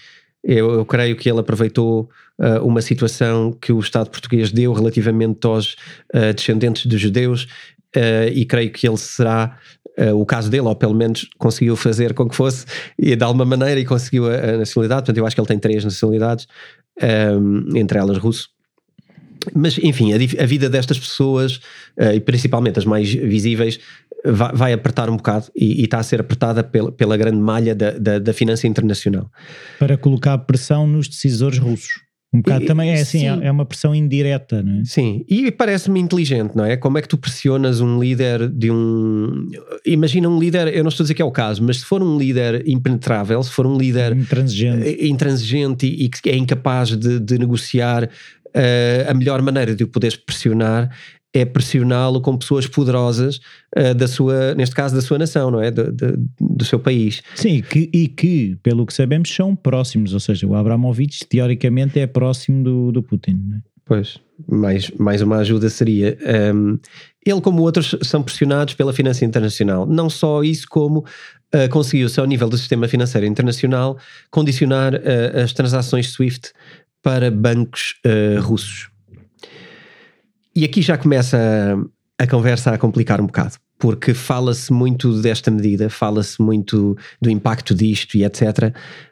Eu, 0.44 0.72
eu, 0.76 0.86
creio 0.86 1.16
que 1.16 1.28
ele 1.28 1.40
aproveitou 1.40 2.08
uh, 2.38 2.64
uma 2.64 2.80
situação 2.80 3.52
que 3.52 3.74
o 3.74 3.80
Estado 3.80 4.12
português 4.12 4.52
deu 4.52 4.72
relativamente 4.74 5.46
aos 5.48 5.74
uh, 6.14 6.32
descendentes 6.36 6.86
de 6.86 6.98
judeus 7.00 7.48
uh, 7.96 8.30
e 8.34 8.46
creio 8.46 8.72
que 8.72 8.88
ele 8.88 8.98
será 8.98 9.58
uh, 9.98 10.20
o 10.20 10.26
caso 10.26 10.50
dele, 10.50 10.68
ou 10.68 10.76
pelo 10.76 10.94
menos 10.94 11.28
conseguiu 11.38 11.76
fazer 11.76 12.14
com 12.14 12.28
que 12.28 12.36
fosse 12.36 12.66
e 12.98 13.16
de 13.16 13.24
alguma 13.24 13.46
maneira 13.46 13.80
e 13.80 13.86
conseguiu 13.86 14.28
a, 14.28 14.36
a 14.36 14.58
nacionalidade. 14.58 15.02
Portanto, 15.02 15.18
eu 15.18 15.26
acho 15.26 15.36
que 15.36 15.42
ele 15.42 15.48
tem 15.48 15.60
três 15.60 15.84
nacionalidades, 15.84 16.48
um, 17.02 17.76
eh, 17.76 17.80
entre 17.80 17.98
elas 17.98 18.18
russo. 18.18 18.50
Mas, 19.54 19.78
enfim, 19.78 20.12
a, 20.14 20.16
a 20.16 20.46
vida 20.46 20.70
destas 20.70 20.98
pessoas, 20.98 21.58
uh, 21.98 22.14
e 22.16 22.20
principalmente 22.20 22.80
as 22.80 22.86
mais 22.86 23.14
visíveis, 23.14 23.80
vai, 24.26 24.52
vai 24.54 24.74
apertar 24.74 25.10
um 25.10 25.18
bocado 25.18 25.48
e, 25.56 25.82
e, 25.82 25.84
está 25.84 26.00
a 26.00 26.04
ser 26.04 26.20
apertada 26.20 26.64
pela, 26.64 26.92
pela 26.92 27.16
grande 27.16 27.38
malha 27.38 27.76
da, 27.76 27.92
da, 27.92 28.20
da 28.20 28.34
finança 28.34 28.66
internacional. 28.68 29.30
Para 29.78 29.98
colocar 29.98 30.38
pressão 30.40 30.88
nos 30.88 31.08
decisores 31.08 31.60
russos. 31.60 32.05
Um 32.36 32.42
bocado 32.42 32.64
e, 32.64 32.68
também 32.68 32.92
é 32.92 33.02
assim, 33.02 33.28
é, 33.28 33.48
é 33.48 33.52
uma 33.52 33.66
pressão 33.66 33.96
indireta, 33.96 34.62
não 34.62 34.82
é? 34.82 34.86
Sim, 34.86 35.24
e 35.30 35.50
parece-me 35.52 36.00
inteligente, 36.00 36.56
não 36.56 36.66
é? 36.66 36.76
Como 36.76 36.98
é 36.98 37.02
que 37.02 37.08
tu 37.08 37.18
pressionas 37.18 37.80
um 37.80 38.00
líder 38.00 38.50
de 38.50 38.70
um. 38.70 39.50
Imagina 39.86 40.28
um 40.28 40.38
líder, 40.38 40.68
eu 40.76 40.84
não 40.84 40.90
estou 40.90 41.04
a 41.04 41.06
dizer 41.06 41.14
que 41.14 41.22
é 41.22 41.26
o 41.26 41.32
caso, 41.32 41.64
mas 41.64 41.80
se 41.80 41.86
for 41.86 42.04
um 42.04 42.18
líder 42.18 42.68
impenetrável, 42.68 43.42
se 43.42 43.52
for 43.52 43.66
um 43.66 43.78
líder 43.78 44.16
intransigente, 44.16 44.88
eh, 44.88 45.08
intransigente 45.08 45.86
e, 45.88 46.06
e 46.06 46.10
que 46.10 46.30
é 46.30 46.36
incapaz 46.36 46.90
de, 46.90 47.20
de 47.20 47.38
negociar 47.40 48.04
uh, 48.04 49.10
a 49.10 49.14
melhor 49.14 49.42
maneira 49.42 49.74
de 49.74 49.84
o 49.84 49.88
poderes 49.88 50.18
pressionar 50.18 50.90
é 51.36 51.44
pressioná-lo 51.44 52.22
com 52.22 52.38
pessoas 52.38 52.66
poderosas 52.66 53.42
uh, 53.78 53.94
da 53.94 54.08
sua, 54.08 54.56
neste 54.56 54.74
caso 54.74 54.96
da 54.96 55.02
sua 55.02 55.20
nação, 55.20 55.52
não 55.52 55.62
é? 55.62 55.70
Do, 55.70 55.92
do, 55.92 56.30
do 56.40 56.66
seu 56.66 56.80
país. 56.80 57.22
Sim, 57.36 57.62
que, 57.62 57.90
e 57.94 58.08
que, 58.08 58.58
pelo 58.64 58.86
que 58.86 58.94
sabemos, 58.94 59.30
são 59.30 59.54
próximos, 59.54 60.14
ou 60.14 60.20
seja, 60.20 60.48
o 60.48 60.56
Abramovich 60.56 61.26
teoricamente 61.28 62.00
é 62.00 62.08
próximo 62.08 62.64
do, 62.64 62.92
do 62.94 63.04
Putin, 63.04 63.38
não 63.48 63.58
é? 63.58 63.62
Pois, 63.88 64.18
mais, 64.48 64.90
mais 64.92 65.22
uma 65.22 65.38
ajuda 65.38 65.70
seria. 65.70 66.18
Um, 66.54 66.70
ehm, 66.72 66.80
ele, 67.24 67.42
como 67.42 67.62
outros, 67.62 67.96
são 68.02 68.24
pressionados 68.24 68.74
pela 68.74 68.92
finança 68.92 69.24
internacional. 69.24 69.86
Não 69.86 70.10
só 70.10 70.44
isso, 70.44 70.66
como 70.68 71.00
uh, 71.00 71.70
conseguiu-se, 71.70 72.20
ao 72.20 72.26
nível 72.26 72.50
do 72.50 72.58
sistema 72.58 72.88
financeiro 72.88 73.28
internacional, 73.28 74.00
condicionar 74.32 74.96
uh, 74.96 75.44
as 75.44 75.54
transações 75.54 76.10
SWIFT 76.10 76.52
para 77.04 77.30
bancos 77.30 77.94
russos. 78.42 78.90
E 80.56 80.64
aqui 80.64 80.82
já 80.82 80.98
começa 80.98 81.38
a, 82.18 82.28
conversa 82.28 82.72
a 82.72 82.78
complicar 82.78 83.20
um 83.20 83.26
bocado, 83.26 83.56
porque 83.78 84.14
fala-se 84.14 84.72
muito 84.72 85.22
desta 85.22 85.52
medida, 85.52 85.90
fala-se 85.90 86.42
muito 86.42 86.98
do 87.22 87.30
impacto 87.30 87.76
disto 87.76 88.16
e 88.16 88.24
etc. 88.24 88.42
Uh, 88.42 88.72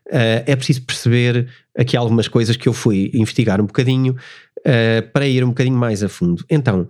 eh, 0.10 0.44
é 0.48 0.56
preciso 0.56 0.84
perceber 0.84 1.50
aqui 1.78 1.98
algumas 1.98 2.30
coisas 2.30 2.56
que 2.56 2.70
eu 2.70 2.74
fui 2.74 3.12
investigar 3.14 3.60
um 3.60 3.66
bocadinho 3.66 4.16
uh, 4.60 5.12
para 5.12 5.28
ir 5.28 5.44
um 5.44 5.50
bocadinho 5.50 5.76
mais 5.76 6.02
a 6.02 6.08
fundo. 6.08 6.46
Então, 6.50 6.88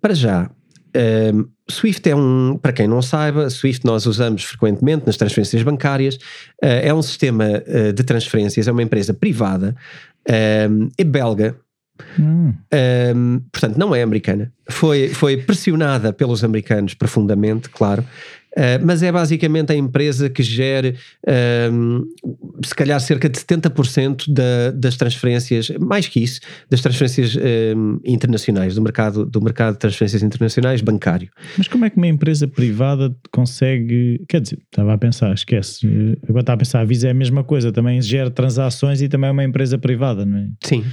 para 0.00 0.14
já, 0.14 0.50
Uh, 0.90 1.48
Swift 1.68 2.08
é 2.08 2.16
um, 2.16 2.58
para 2.60 2.72
quem 2.72 2.88
não 2.88 3.00
saiba, 3.00 3.48
Swift 3.48 3.84
nós 3.86 4.06
usamos 4.06 4.42
frequentemente 4.42 5.06
nas 5.06 5.16
transferências 5.16 5.62
bancárias, 5.62 6.16
uh, 6.16 6.82
é 6.82 6.92
um 6.92 7.00
sistema 7.00 7.44
uh, 7.44 7.92
de 7.92 8.02
transferências, 8.02 8.66
é 8.66 8.72
uma 8.72 8.82
empresa 8.82 9.14
privada, 9.14 9.76
é 10.26 11.04
belga, 11.04 11.56
Hum. 12.18 12.54
Um, 13.14 13.40
portanto, 13.52 13.76
não 13.76 13.94
é 13.94 14.02
americana. 14.02 14.52
Foi, 14.68 15.08
foi 15.08 15.36
pressionada 15.36 16.12
pelos 16.12 16.44
americanos 16.44 16.94
profundamente, 16.94 17.68
claro. 17.68 18.04
Uh, 18.52 18.82
mas 18.84 19.00
é 19.00 19.12
basicamente 19.12 19.70
a 19.70 19.76
empresa 19.76 20.28
que 20.28 20.42
gera 20.42 20.92
um, 21.72 22.04
se 22.64 22.74
calhar 22.74 22.98
cerca 23.00 23.28
de 23.28 23.38
70% 23.38 24.24
da, 24.28 24.72
das 24.72 24.96
transferências, 24.96 25.70
mais 25.78 26.08
que 26.08 26.18
isso, 26.20 26.40
das 26.68 26.80
transferências 26.80 27.36
um, 27.36 28.00
internacionais, 28.04 28.74
do 28.74 28.82
mercado, 28.82 29.24
do 29.24 29.40
mercado 29.40 29.74
de 29.74 29.78
transferências 29.78 30.22
internacionais 30.24 30.80
bancário. 30.80 31.30
Mas 31.56 31.68
como 31.68 31.84
é 31.84 31.90
que 31.90 31.96
uma 31.96 32.08
empresa 32.08 32.48
privada 32.48 33.14
consegue. 33.30 34.20
Quer 34.28 34.40
dizer, 34.40 34.58
estava 34.64 34.94
a 34.94 34.98
pensar, 34.98 35.32
esquece. 35.32 35.86
Agora 36.24 36.40
estava 36.40 36.54
a 36.54 36.58
pensar, 36.58 36.80
a 36.80 36.84
Visa 36.84 37.06
é 37.06 37.12
a 37.12 37.14
mesma 37.14 37.44
coisa, 37.44 37.70
também 37.70 38.02
gera 38.02 38.30
transações 38.30 39.00
e 39.00 39.08
também 39.08 39.28
é 39.28 39.32
uma 39.32 39.44
empresa 39.44 39.78
privada, 39.78 40.26
não 40.26 40.38
é? 40.38 40.48
Sim. 40.64 40.84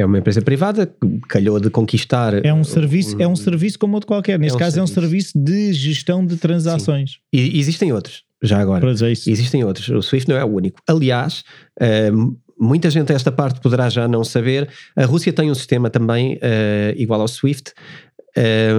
É 0.00 0.06
uma 0.06 0.18
empresa 0.18 0.40
privada, 0.40 0.90
calhou 1.28 1.60
de 1.60 1.68
conquistar. 1.68 2.42
É 2.42 2.54
um 2.54 2.64
serviço, 2.64 3.20
é 3.20 3.28
um 3.28 3.36
serviço 3.36 3.78
como 3.78 3.94
outro 3.94 4.06
qualquer. 4.06 4.38
Neste 4.38 4.54
é 4.54 4.56
um 4.56 4.58
caso, 4.58 4.76
serviço. 4.76 4.80
é 4.80 4.98
um 4.98 5.02
serviço 5.02 5.38
de 5.38 5.72
gestão 5.74 6.24
de 6.24 6.36
transações. 6.36 7.10
Sim. 7.10 7.18
E 7.34 7.60
existem 7.60 7.92
outros, 7.92 8.24
já 8.42 8.58
agora. 8.58 8.80
Pois 8.80 9.02
é 9.02 9.12
isso. 9.12 9.28
Existem 9.28 9.62
outros. 9.62 9.90
O 9.90 10.00
Swift 10.00 10.26
não 10.26 10.38
é 10.38 10.44
o 10.44 10.48
único. 10.48 10.80
Aliás, 10.88 11.44
uh, 11.82 12.34
muita 12.58 12.88
gente 12.88 13.12
esta 13.12 13.30
parte 13.30 13.60
poderá 13.60 13.90
já 13.90 14.08
não 14.08 14.24
saber. 14.24 14.70
A 14.96 15.04
Rússia 15.04 15.34
tem 15.34 15.50
um 15.50 15.54
sistema 15.54 15.90
também 15.90 16.36
uh, 16.36 16.96
igual 16.96 17.20
ao 17.20 17.28
Swift. 17.28 17.74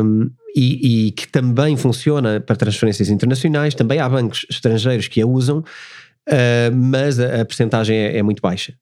Um, 0.03 0.31
e, 0.55 1.07
e, 1.07 1.11
que 1.11 1.27
também 1.27 1.77
funciona 1.77 2.39
para 2.41 2.55
transferências 2.55 3.09
internacionais, 3.09 3.75
também 3.75 3.99
há 3.99 4.09
bancos 4.09 4.45
estrangeiros 4.49 5.07
que 5.07 5.21
a 5.21 5.27
usam, 5.27 5.59
uh, 5.59 6.75
mas 6.75 7.19
a, 7.19 7.41
a 7.41 7.45
percentagem 7.45 7.95
é, 7.95 8.17
é 8.17 8.23
muito 8.23 8.41
baixa. 8.41 8.73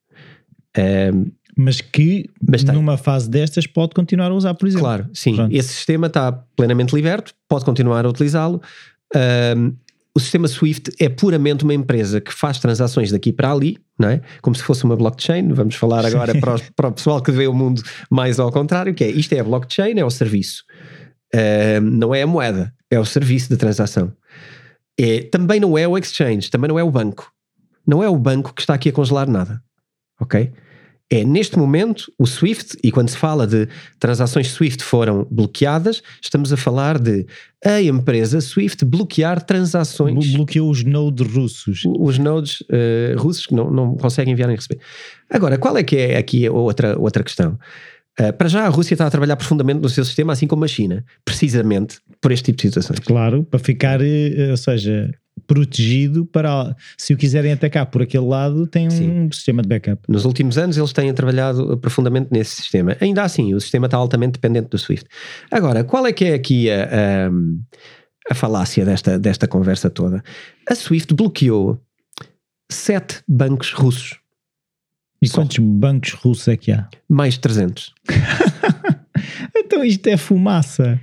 Um, 0.77 1.31
mas 1.59 1.81
que 1.81 2.29
mas 2.41 2.63
numa 2.63 2.95
fase 2.95 3.29
destas 3.29 3.67
pode 3.67 3.93
continuar 3.93 4.31
a 4.31 4.33
usar, 4.33 4.53
por 4.53 4.65
exemplo. 4.65 4.85
Claro, 4.85 5.09
sim. 5.13 5.35
Pronto. 5.35 5.53
Esse 5.53 5.73
sistema 5.73 6.07
está 6.07 6.31
plenamente 6.31 6.95
liberto, 6.95 7.33
pode 7.49 7.65
continuar 7.65 8.05
a 8.05 8.09
utilizá-lo. 8.09 8.61
Um, 9.13 9.73
o 10.15 10.21
sistema 10.21 10.47
Swift 10.47 10.89
é 10.97 11.09
puramente 11.09 11.65
uma 11.65 11.73
empresa 11.73 12.21
que 12.21 12.33
faz 12.33 12.59
transações 12.59 13.11
daqui 13.11 13.33
para 13.33 13.51
ali, 13.51 13.77
não 13.99 14.07
é? 14.07 14.21
Como 14.41 14.55
se 14.55 14.63
fosse 14.63 14.85
uma 14.85 14.95
blockchain. 14.95 15.49
Vamos 15.49 15.75
falar 15.75 16.05
agora 16.05 16.33
para, 16.39 16.55
os, 16.55 16.61
para, 16.69 16.87
o 16.87 16.91
pessoal 16.93 17.21
que 17.21 17.31
vê 17.31 17.45
o 17.45 17.53
mundo 17.53 17.83
mais 18.09 18.39
ao 18.39 18.49
contrário, 18.53 18.93
que 18.93 19.03
é 19.03 19.09
isto 19.09 19.33
é 19.33 19.39
a 19.39 19.43
blockchain, 19.43 19.99
é 19.99 20.05
o 20.05 20.09
serviço. 20.09 20.63
Um, 21.35 21.81
não 21.81 22.15
é 22.15 22.21
a 22.21 22.27
moeda, 22.27 22.73
é 22.89 22.97
o 22.97 23.05
serviço 23.05 23.49
de 23.49 23.57
transação. 23.57 24.13
É, 24.97 25.23
também 25.23 25.59
não 25.59 25.77
é 25.77 25.85
o 25.85 25.97
exchange, 25.97 26.49
também 26.49 26.69
não 26.69 26.79
é 26.79 26.83
o 26.83 26.89
banco. 26.89 27.29
Não 27.85 28.01
é 28.01 28.07
o 28.07 28.17
banco 28.17 28.53
que 28.53 28.61
está 28.61 28.75
aqui 28.75 28.87
a 28.87 28.93
congelar 28.93 29.29
nada. 29.29 29.61
Ok? 30.21 30.53
É 31.09 31.23
neste 31.23 31.57
momento 31.57 32.11
o 32.19 32.27
SWIFT, 32.27 32.77
e 32.83 32.91
quando 32.91 33.09
se 33.09 33.17
fala 33.17 33.47
de 33.47 33.67
transações 33.99 34.51
SWIFT 34.51 34.83
foram 34.83 35.25
bloqueadas, 35.31 36.03
estamos 36.21 36.53
a 36.53 36.57
falar 36.57 36.99
de 36.99 37.25
a 37.65 37.81
empresa 37.81 38.39
SWIFT 38.39 38.85
bloquear 38.85 39.41
transações. 39.41 40.31
Bloqueou 40.33 40.69
os 40.69 40.83
nodes 40.83 41.25
russos. 41.27 41.81
Os 41.97 42.19
nodes 42.19 42.61
uh, 42.61 43.17
russos 43.17 43.47
que 43.47 43.55
não, 43.55 43.71
não 43.71 43.97
conseguem 43.97 44.33
enviar 44.33 44.47
nem 44.47 44.55
receber. 44.55 44.79
Agora, 45.29 45.57
qual 45.57 45.75
é 45.77 45.83
que 45.83 45.97
é 45.97 46.17
aqui 46.17 46.47
outra, 46.47 46.97
outra 46.99 47.23
questão? 47.23 47.57
Uh, 48.19 48.31
para 48.33 48.47
já, 48.47 48.65
a 48.65 48.69
Rússia 48.69 48.93
está 48.93 49.07
a 49.07 49.09
trabalhar 49.09 49.35
profundamente 49.35 49.79
no 49.79 49.89
seu 49.89 50.05
sistema, 50.05 50.33
assim 50.33 50.45
como 50.45 50.63
a 50.63 50.67
China, 50.67 51.03
precisamente 51.25 51.97
por 52.21 52.31
este 52.31 52.45
tipo 52.45 52.57
de 52.57 52.63
situações. 52.63 52.99
Claro, 52.99 53.43
para 53.43 53.59
ficar, 53.59 53.99
uh, 53.99 54.51
ou 54.51 54.57
seja, 54.57 55.09
protegido 55.49 56.27
para 56.27 56.75
se 56.95 57.11
o 57.11 57.17
quiserem 57.17 57.51
atacar 57.51 57.87
por 57.87 58.03
aquele 58.03 58.25
lado, 58.25 58.67
tem 58.67 58.85
um 58.85 58.91
Sim. 58.91 59.29
sistema 59.31 59.63
de 59.63 59.67
backup. 59.67 59.99
Nos 60.07 60.23
últimos 60.23 60.59
anos 60.59 60.77
eles 60.77 60.93
têm 60.93 61.11
trabalhado 61.11 61.75
profundamente 61.79 62.27
nesse 62.31 62.57
sistema. 62.57 62.95
Ainda 63.01 63.23
assim, 63.23 63.55
o 63.55 63.59
sistema 63.59 63.87
está 63.87 63.97
altamente 63.97 64.33
dependente 64.33 64.69
do 64.69 64.77
Swift. 64.77 65.07
Agora, 65.49 65.83
qual 65.83 66.05
é 66.05 66.13
que 66.13 66.25
é 66.25 66.35
aqui 66.35 66.69
a, 66.69 66.83
a, 66.83 67.29
a 68.29 68.35
falácia 68.35 68.85
desta, 68.85 69.17
desta 69.17 69.47
conversa 69.47 69.89
toda? 69.89 70.23
A 70.69 70.75
Swift 70.75 71.15
bloqueou 71.15 71.81
sete 72.71 73.23
bancos 73.27 73.73
russos. 73.73 74.19
E 75.19 75.27
Só. 75.27 75.37
quantos 75.37 75.57
bancos 75.57 76.13
russos 76.13 76.47
é 76.47 76.57
que 76.57 76.71
há? 76.71 76.87
Mais 77.09 77.33
de 77.33 77.39
300. 77.39 77.91
então 79.57 79.83
isto 79.83 80.05
é 80.05 80.15
fumaça. 80.15 81.01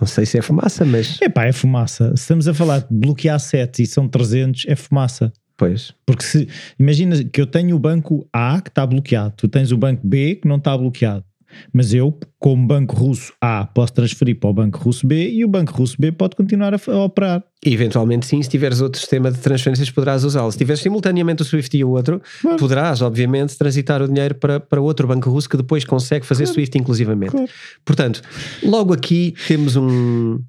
Não 0.00 0.06
sei 0.06 0.26
se 0.26 0.38
é 0.38 0.42
fumaça, 0.42 0.84
mas. 0.84 1.18
É 1.20 1.28
pá, 1.28 1.46
é 1.46 1.52
fumaça. 1.52 2.08
Se 2.16 2.22
estamos 2.22 2.46
a 2.48 2.54
falar 2.54 2.80
de 2.80 2.86
bloquear 2.90 3.38
7 3.38 3.82
e 3.82 3.86
são 3.86 4.08
300, 4.08 4.64
é 4.68 4.76
fumaça. 4.76 5.32
Pois. 5.56 5.94
Porque 6.04 6.22
se. 6.22 6.48
Imagina 6.78 7.24
que 7.24 7.40
eu 7.40 7.46
tenho 7.46 7.74
o 7.74 7.78
banco 7.78 8.28
A 8.32 8.60
que 8.60 8.68
está 8.68 8.86
bloqueado, 8.86 9.34
tu 9.36 9.48
tens 9.48 9.72
o 9.72 9.76
banco 9.76 10.06
B 10.06 10.36
que 10.36 10.46
não 10.46 10.56
está 10.56 10.76
bloqueado. 10.76 11.24
Mas 11.72 11.92
eu, 11.92 12.18
como 12.38 12.66
banco 12.66 12.94
russo 12.94 13.32
A, 13.40 13.66
posso 13.66 13.92
transferir 13.92 14.38
para 14.38 14.50
o 14.50 14.52
banco 14.52 14.78
russo 14.78 15.06
B 15.06 15.30
e 15.30 15.44
o 15.44 15.48
banco 15.48 15.72
russo 15.72 15.96
B 15.98 16.12
pode 16.12 16.36
continuar 16.36 16.74
a, 16.74 16.80
a 16.88 17.04
operar. 17.04 17.42
Eventualmente, 17.64 18.26
sim, 18.26 18.40
se 18.42 18.48
tiveres 18.48 18.80
outro 18.80 19.00
sistema 19.00 19.30
de 19.30 19.38
transferências, 19.38 19.90
poderás 19.90 20.22
usá-lo. 20.22 20.52
Se 20.52 20.58
tiveres 20.58 20.80
simultaneamente 20.80 21.42
o 21.42 21.44
SWIFT 21.44 21.78
e 21.78 21.84
o 21.84 21.90
outro, 21.90 22.22
claro. 22.40 22.58
poderás, 22.58 23.02
obviamente, 23.02 23.56
transitar 23.56 24.02
o 24.02 24.06
dinheiro 24.06 24.34
para, 24.36 24.60
para 24.60 24.80
outro 24.80 25.08
banco 25.08 25.28
russo 25.30 25.48
que 25.48 25.56
depois 25.56 25.84
consegue 25.84 26.24
fazer 26.24 26.44
claro. 26.44 26.54
SWIFT 26.54 26.78
inclusivamente. 26.78 27.32
Claro. 27.32 27.48
Portanto, 27.84 28.22
logo 28.62 28.92
aqui 28.92 29.34
temos 29.48 29.74
um. 29.76 30.40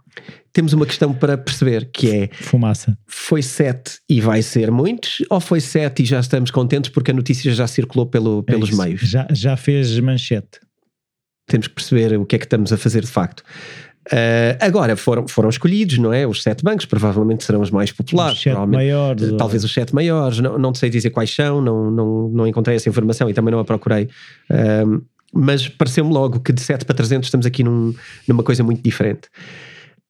Temos 0.52 0.74
uma 0.74 0.88
questão 0.88 1.14
para 1.14 1.38
perceber 1.38 1.90
que 1.94 2.10
é 2.10 2.30
fumaça. 2.34 2.98
Foi 3.06 3.44
7 3.44 4.00
e 4.10 4.20
vai 4.20 4.42
ser 4.42 4.72
muitos, 4.72 5.24
ou 5.30 5.40
foi 5.40 5.62
7 5.62 6.02
e 6.02 6.06
já 6.06 6.20
estamos 6.20 6.50
contentes 6.50 6.90
porque 6.90 7.12
a 7.12 7.14
notícia 7.14 7.54
já 7.54 7.68
circulou 7.68 8.08
pelo, 8.08 8.40
é 8.48 8.52
pelos 8.52 8.72
é 8.72 8.76
meios? 8.84 9.02
Já, 9.02 9.28
já 9.32 9.56
fez 9.56 10.00
manchete 10.00 10.60
temos 11.48 11.68
que 11.68 11.74
perceber 11.74 12.18
o 12.18 12.26
que 12.26 12.36
é 12.36 12.40
que 12.40 12.46
estamos 12.46 12.72
a 12.72 12.78
fazer 12.78 13.02
de 13.02 13.08
facto. 13.08 13.44
Uh, 14.08 14.56
agora 14.62 14.96
foram, 14.96 15.28
foram 15.28 15.50
escolhidos, 15.50 15.98
não 15.98 16.14
é? 16.14 16.26
Os 16.26 16.42
sete 16.42 16.64
bancos 16.64 16.86
provavelmente 16.86 17.44
serão 17.44 17.62
os 17.62 17.72
mais 17.72 17.92
populares. 17.92 18.38
Os 18.38 18.44
sete 18.44 18.66
maiores. 18.68 19.34
Talvez 19.38 19.64
os 19.64 19.74
sete 19.74 19.94
maiores, 19.94 20.40
não, 20.40 20.58
não 20.58 20.74
sei 20.74 20.90
dizer 20.90 21.10
quais 21.10 21.34
são, 21.34 21.60
não, 21.62 21.92
não, 21.92 22.30
não 22.30 22.48
encontrei 22.48 22.78
essa 22.78 22.88
informação 22.88 23.30
e 23.30 23.34
também 23.34 23.52
não 23.52 23.60
a 23.60 23.66
procurei. 23.66 24.08
Uh, 24.50 25.04
mas 25.34 25.68
pareceu-me 25.68 26.12
logo 26.12 26.40
que 26.40 26.54
de 26.54 26.62
7 26.62 26.86
para 26.86 26.96
300 26.96 27.28
estamos 27.28 27.46
aqui 27.46 27.64
num, 27.64 27.94
numa 28.28 28.44
coisa 28.44 28.64
muito 28.64 28.82
diferente. 28.82 29.28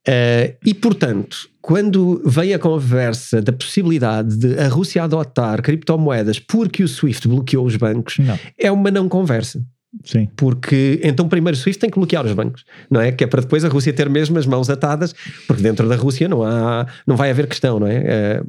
Uh, 0.08 0.56
e 0.64 0.74
portanto, 0.74 1.50
quando 1.60 2.22
vem 2.26 2.54
a 2.54 2.60
conversa 2.60 3.42
da 3.42 3.52
possibilidade 3.52 4.38
de 4.38 4.58
a 4.60 4.70
Rússia 4.70 5.04
adotar 5.04 5.62
criptomoedas 5.62 6.40
porque 6.40 6.84
o 6.84 6.88
SWIFT 6.88 7.28
bloqueou 7.28 7.66
os 7.66 7.76
bancos, 7.76 8.20
não. 8.20 8.40
é 8.58 8.72
uma 8.72 8.90
não 8.92 9.10
conversa. 9.10 9.62
Sim. 10.04 10.28
Porque 10.36 11.00
então 11.04 11.28
primeiro 11.28 11.58
SWIFT 11.58 11.80
tem 11.80 11.90
que 11.90 11.98
bloquear 11.98 12.26
os 12.26 12.34
bancos, 12.34 12.64
não 12.90 13.02
é? 13.02 13.12
Que 13.12 13.24
é 13.24 13.28
para 13.28 13.42
depois 13.42 13.66
a 13.66 13.70
Rússia 13.70 13.94
ter 13.94 14.10
mesmo 14.10 14.38
as 14.38 14.46
mãos 14.46 14.70
atadas, 14.70 15.14
porque 15.48 15.62
dentro 15.62 15.88
da 15.88 15.96
Rússia 15.96 16.28
não 16.28 16.44
há, 16.44 16.86
não 17.06 17.16
vai 17.16 17.30
haver 17.30 17.48
questão, 17.48 17.80
não 17.80 17.88
é? 17.88 18.42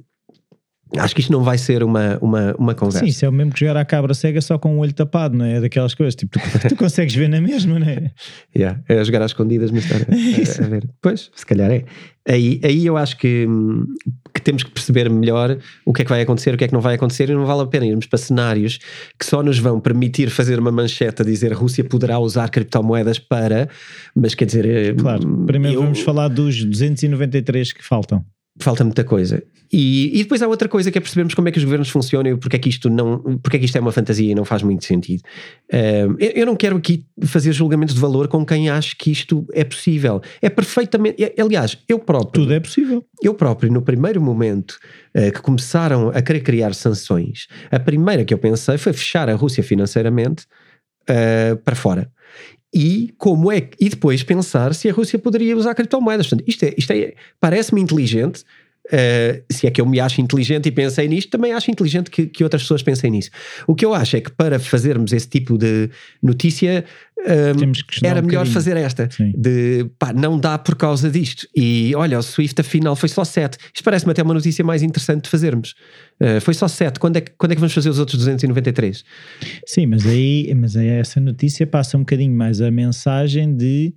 Acho 0.96 1.14
que 1.14 1.20
isto 1.20 1.32
não 1.32 1.42
vai 1.42 1.58
ser 1.58 1.82
uma, 1.82 2.18
uma, 2.20 2.54
uma 2.58 2.74
conversa. 2.74 3.00
Sim, 3.00 3.06
isso 3.06 3.24
é 3.24 3.28
o 3.28 3.32
mesmo 3.32 3.52
que 3.52 3.60
jogar 3.60 3.76
à 3.76 3.84
cabra 3.84 4.14
cega 4.14 4.40
só 4.40 4.58
com 4.58 4.76
o 4.76 4.78
olho 4.78 4.92
tapado, 4.92 5.36
não 5.36 5.44
é? 5.44 5.56
é 5.56 5.60
daquelas 5.60 5.94
coisas, 5.94 6.14
tipo, 6.14 6.38
tu, 6.38 6.68
tu 6.68 6.76
consegues 6.76 7.14
ver 7.14 7.28
na 7.28 7.40
mesma, 7.40 7.78
não 7.78 7.86
é? 7.86 8.10
Yeah, 8.56 8.80
é 8.88 9.04
jogar 9.04 9.22
às 9.22 9.30
escondidas, 9.30 9.70
mas 9.70 9.84
estar 9.84 9.96
a, 9.96 10.62
a, 10.62 10.66
a, 10.66 10.68
ver. 10.68 10.88
Pois, 11.00 11.30
se 11.34 11.46
calhar 11.46 11.70
é. 11.70 11.84
Aí, 12.28 12.60
aí 12.62 12.84
eu 12.84 12.96
acho 12.96 13.16
que, 13.16 13.46
que 14.34 14.40
temos 14.40 14.62
que 14.62 14.70
perceber 14.70 15.08
melhor 15.08 15.58
o 15.84 15.92
que 15.92 16.02
é 16.02 16.04
que 16.04 16.10
vai 16.10 16.20
acontecer, 16.20 16.54
o 16.54 16.58
que 16.58 16.64
é 16.64 16.68
que 16.68 16.74
não 16.74 16.80
vai 16.80 16.94
acontecer, 16.94 17.30
e 17.30 17.34
não 17.34 17.46
vale 17.46 17.62
a 17.62 17.66
pena 17.66 17.86
irmos 17.86 18.06
para 18.06 18.18
cenários 18.18 18.78
que 19.18 19.24
só 19.24 19.42
nos 19.42 19.58
vão 19.58 19.80
permitir 19.80 20.28
fazer 20.30 20.58
uma 20.58 20.72
manchete 20.72 21.22
a 21.22 21.24
dizer 21.24 21.52
a 21.52 21.56
Rússia 21.56 21.84
poderá 21.84 22.18
usar 22.18 22.48
criptomoedas 22.50 23.18
para, 23.18 23.68
mas 24.14 24.34
quer 24.34 24.44
dizer. 24.44 24.66
Eh, 24.66 24.94
claro, 24.94 25.44
primeiro 25.46 25.78
eu, 25.78 25.82
vamos 25.82 26.00
falar 26.00 26.28
dos 26.28 26.62
293 26.64 27.72
que 27.72 27.84
faltam 27.84 28.24
falta 28.60 28.84
muita 28.84 29.04
coisa. 29.04 29.42
E, 29.70 30.18
e, 30.18 30.22
depois 30.22 30.40
há 30.40 30.48
outra 30.48 30.68
coisa 30.68 30.90
que 30.90 30.96
é 30.96 31.00
percebermos 31.00 31.34
como 31.34 31.48
é 31.48 31.52
que 31.52 31.58
os 31.58 31.64
governos 31.64 31.90
funcionam 31.90 32.30
e 32.32 32.36
porque 32.36 32.56
é 32.56 32.58
que 32.58 32.68
isto 32.70 32.88
não, 32.88 33.38
porque 33.38 33.56
é 33.56 33.60
que 33.60 33.66
isto 33.66 33.76
é 33.76 33.80
uma 33.80 33.92
fantasia 33.92 34.32
e 34.32 34.34
não 34.34 34.44
faz 34.44 34.62
muito 34.62 34.84
sentido. 34.84 35.20
Uh, 35.70 36.16
eu, 36.18 36.30
eu, 36.36 36.46
não 36.46 36.56
quero 36.56 36.76
aqui 36.76 37.04
fazer 37.26 37.52
julgamentos 37.52 37.94
de 37.94 38.00
valor 38.00 38.28
com 38.28 38.44
quem 38.46 38.70
acha 38.70 38.96
que 38.98 39.10
isto 39.10 39.46
é 39.52 39.64
possível. 39.64 40.22
É 40.40 40.48
perfeitamente, 40.48 41.22
é, 41.22 41.34
aliás, 41.40 41.76
eu 41.86 41.98
próprio. 41.98 42.44
Tudo 42.44 42.54
é 42.54 42.60
possível. 42.60 43.04
Eu 43.22 43.34
próprio, 43.34 43.70
no 43.70 43.82
primeiro 43.82 44.22
momento 44.22 44.78
uh, 45.14 45.30
que 45.32 45.42
começaram 45.42 46.08
a 46.08 46.22
querer 46.22 46.40
criar 46.40 46.74
sanções, 46.74 47.46
a 47.70 47.78
primeira 47.78 48.24
que 48.24 48.32
eu 48.32 48.38
pensei 48.38 48.78
foi 48.78 48.94
fechar 48.94 49.28
a 49.28 49.34
Rússia 49.34 49.62
financeiramente 49.62 50.46
uh, 51.10 51.56
para 51.58 51.76
fora 51.76 52.10
e 52.72 53.14
como 53.16 53.50
é 53.50 53.70
e 53.80 53.88
depois 53.88 54.22
pensar 54.22 54.74
se 54.74 54.88
a 54.88 54.92
Rússia 54.92 55.18
poderia 55.18 55.56
usar 55.56 55.74
criptomoedas. 55.74 56.28
Portanto, 56.28 56.48
isto 56.48 56.64
é, 56.64 56.74
isto 56.76 56.92
é 56.92 57.14
parece-me 57.40 57.80
inteligente 57.80 58.44
Uh, 58.88 59.44
se 59.52 59.66
é 59.66 59.70
que 59.70 59.80
eu 59.80 59.86
me 59.86 60.00
acho 60.00 60.20
inteligente 60.20 60.66
e 60.66 60.72
pensei 60.72 61.06
nisto, 61.06 61.30
também 61.30 61.52
acho 61.52 61.70
inteligente 61.70 62.10
que, 62.10 62.26
que, 62.26 62.42
outras 62.42 62.62
pessoas 62.62 62.82
pensem 62.82 63.10
nisso. 63.10 63.30
O 63.66 63.74
que 63.74 63.84
eu 63.84 63.92
acho 63.94 64.16
é 64.16 64.20
que 64.20 64.30
para 64.30 64.58
fazermos 64.58 65.12
esse 65.12 65.28
tipo 65.28 65.58
de 65.58 65.90
notícia 66.22 66.84
um, 67.18 68.06
era 68.06 68.20
um 68.20 68.24
melhor 68.24 68.46
fazer 68.46 68.76
esta 68.76 69.10
Sim. 69.10 69.32
de 69.36 69.90
pá, 69.98 70.12
não 70.12 70.38
dá 70.38 70.56
por 70.56 70.74
causa 70.74 71.10
disto. 71.10 71.46
E 71.54 71.92
olha, 71.96 72.18
o 72.18 72.22
Swift 72.22 72.58
afinal 72.60 72.96
foi 72.96 73.08
só 73.08 73.24
7. 73.24 73.58
Isto 73.74 73.84
parece-me 73.84 74.12
até 74.12 74.22
uma 74.22 74.34
notícia 74.34 74.64
mais 74.64 74.82
interessante 74.82 75.24
de 75.24 75.30
fazermos. 75.30 75.74
Uh, 76.20 76.40
foi 76.40 76.54
só 76.54 76.66
7. 76.66 76.98
Quando 76.98 77.16
é, 77.16 77.20
que, 77.20 77.32
quando 77.36 77.52
é 77.52 77.54
que 77.56 77.60
vamos 77.60 77.74
fazer 77.74 77.90
os 77.90 77.98
outros 77.98 78.16
293? 78.18 79.04
Sim, 79.66 79.86
mas 79.86 80.06
aí, 80.06 80.52
mas 80.54 80.76
aí 80.76 80.88
essa 80.88 81.20
notícia 81.20 81.66
passa 81.66 81.96
um 81.96 82.00
bocadinho 82.00 82.34
mais 82.34 82.60
a 82.60 82.70
mensagem 82.70 83.54
de 83.54 83.92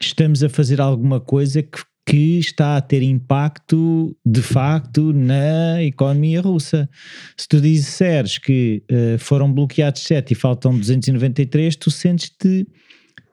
estamos 0.00 0.42
a 0.42 0.48
fazer 0.48 0.80
alguma 0.80 1.20
coisa 1.20 1.62
que 1.62 1.82
que 2.06 2.38
está 2.38 2.76
a 2.76 2.80
ter 2.80 3.02
impacto 3.02 4.14
de 4.24 4.42
facto 4.42 5.12
na 5.12 5.82
economia 5.82 6.40
russa. 6.40 6.88
Se 7.36 7.48
tu 7.48 7.60
disseres 7.60 8.36
que 8.36 8.82
uh, 8.90 9.18
foram 9.18 9.50
bloqueados 9.50 10.02
7 10.02 10.32
e 10.32 10.34
faltam 10.34 10.78
293, 10.78 11.76
tu 11.76 11.90
sentes-te 11.90 12.66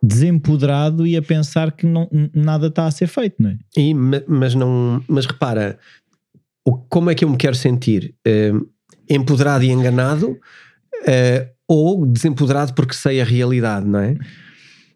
desempoderado 0.01 1.05
e 1.05 1.15
a 1.15 1.21
pensar 1.21 1.71
que 1.73 1.85
não, 1.85 2.09
nada 2.33 2.67
está 2.67 2.85
a 2.85 2.91
ser 2.91 3.07
feito, 3.07 3.35
não 3.39 3.51
é? 3.51 3.57
E, 3.77 3.93
mas 3.93 4.55
não, 4.55 5.03
mas 5.07 5.25
repara, 5.25 5.77
o, 6.65 6.77
como 6.77 7.11
é 7.11 7.15
que 7.15 7.25
eu 7.25 7.29
me 7.29 7.37
quero 7.37 7.55
sentir? 7.55 8.15
Uh, 8.27 8.67
empoderado 9.09 9.63
e 9.63 9.69
enganado 9.69 10.31
uh, 10.31 11.49
ou 11.67 12.05
desempoderado 12.05 12.73
porque 12.73 12.93
sei 12.93 13.21
a 13.21 13.25
realidade, 13.25 13.85
não 13.85 13.99
é? 13.99 14.15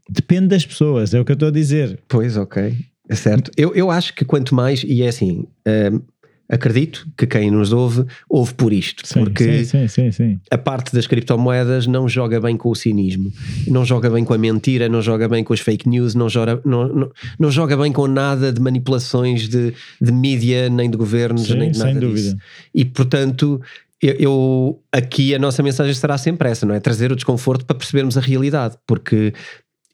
Depende 0.09 0.47
das 0.47 0.65
pessoas, 0.65 1.13
é 1.13 1.19
o 1.19 1.25
que 1.25 1.31
eu 1.31 1.35
estou 1.35 1.49
a 1.49 1.51
dizer. 1.51 1.99
Pois, 2.07 2.37
ok. 2.37 2.75
É 3.09 3.15
certo. 3.15 3.51
Eu, 3.55 3.73
eu 3.75 3.91
acho 3.91 4.13
que 4.13 4.25
quanto 4.25 4.55
mais, 4.55 4.83
e 4.83 5.03
é 5.03 5.07
assim, 5.07 5.45
uh, 5.67 6.03
acredito 6.47 7.07
que 7.17 7.25
quem 7.25 7.49
nos 7.49 7.73
ouve, 7.73 8.05
ouve 8.29 8.53
por 8.53 8.71
isto. 8.71 9.05
Sim, 9.05 9.23
porque 9.23 9.65
sim, 9.65 9.87
sim, 9.87 10.39
a 10.49 10.57
parte 10.57 10.93
das 10.93 11.07
criptomoedas 11.07 11.87
não 11.87 12.07
joga 12.07 12.39
bem 12.39 12.55
com 12.55 12.69
o 12.69 12.75
cinismo, 12.75 13.31
não 13.67 13.83
joga 13.83 14.09
bem 14.09 14.23
com 14.23 14.33
a 14.33 14.37
mentira, 14.37 14.87
não 14.87 15.01
joga 15.01 15.27
bem 15.27 15.43
com 15.43 15.53
as 15.53 15.59
fake 15.59 15.89
news, 15.89 16.13
não 16.13 16.29
joga, 16.29 16.61
não, 16.63 16.87
não, 16.87 17.11
não 17.39 17.51
joga 17.51 17.75
bem 17.75 17.91
com 17.91 18.07
nada 18.07 18.51
de 18.51 18.61
manipulações 18.61 19.49
de, 19.49 19.73
de 20.01 20.11
mídia, 20.11 20.69
nem 20.69 20.89
de 20.89 20.97
governos, 20.97 21.49
nem 21.49 21.71
de 21.71 21.79
nada 21.79 21.91
sem 21.91 21.99
dúvida. 21.99 22.21
disso. 22.21 22.37
E 22.73 22.85
portanto. 22.85 23.61
Eu, 24.01 24.13
eu, 24.19 24.83
aqui 24.91 25.33
a 25.33 25.39
nossa 25.39 25.63
mensagem 25.63 25.93
será 25.93 26.17
sempre 26.17 26.49
essa, 26.49 26.65
não 26.65 26.75
é? 26.75 26.81
Trazer 26.81 27.13
o 27.13 27.15
desconforto 27.15 27.65
para 27.65 27.77
percebermos 27.77 28.17
a 28.17 28.21
realidade, 28.21 28.75
porque 28.85 29.33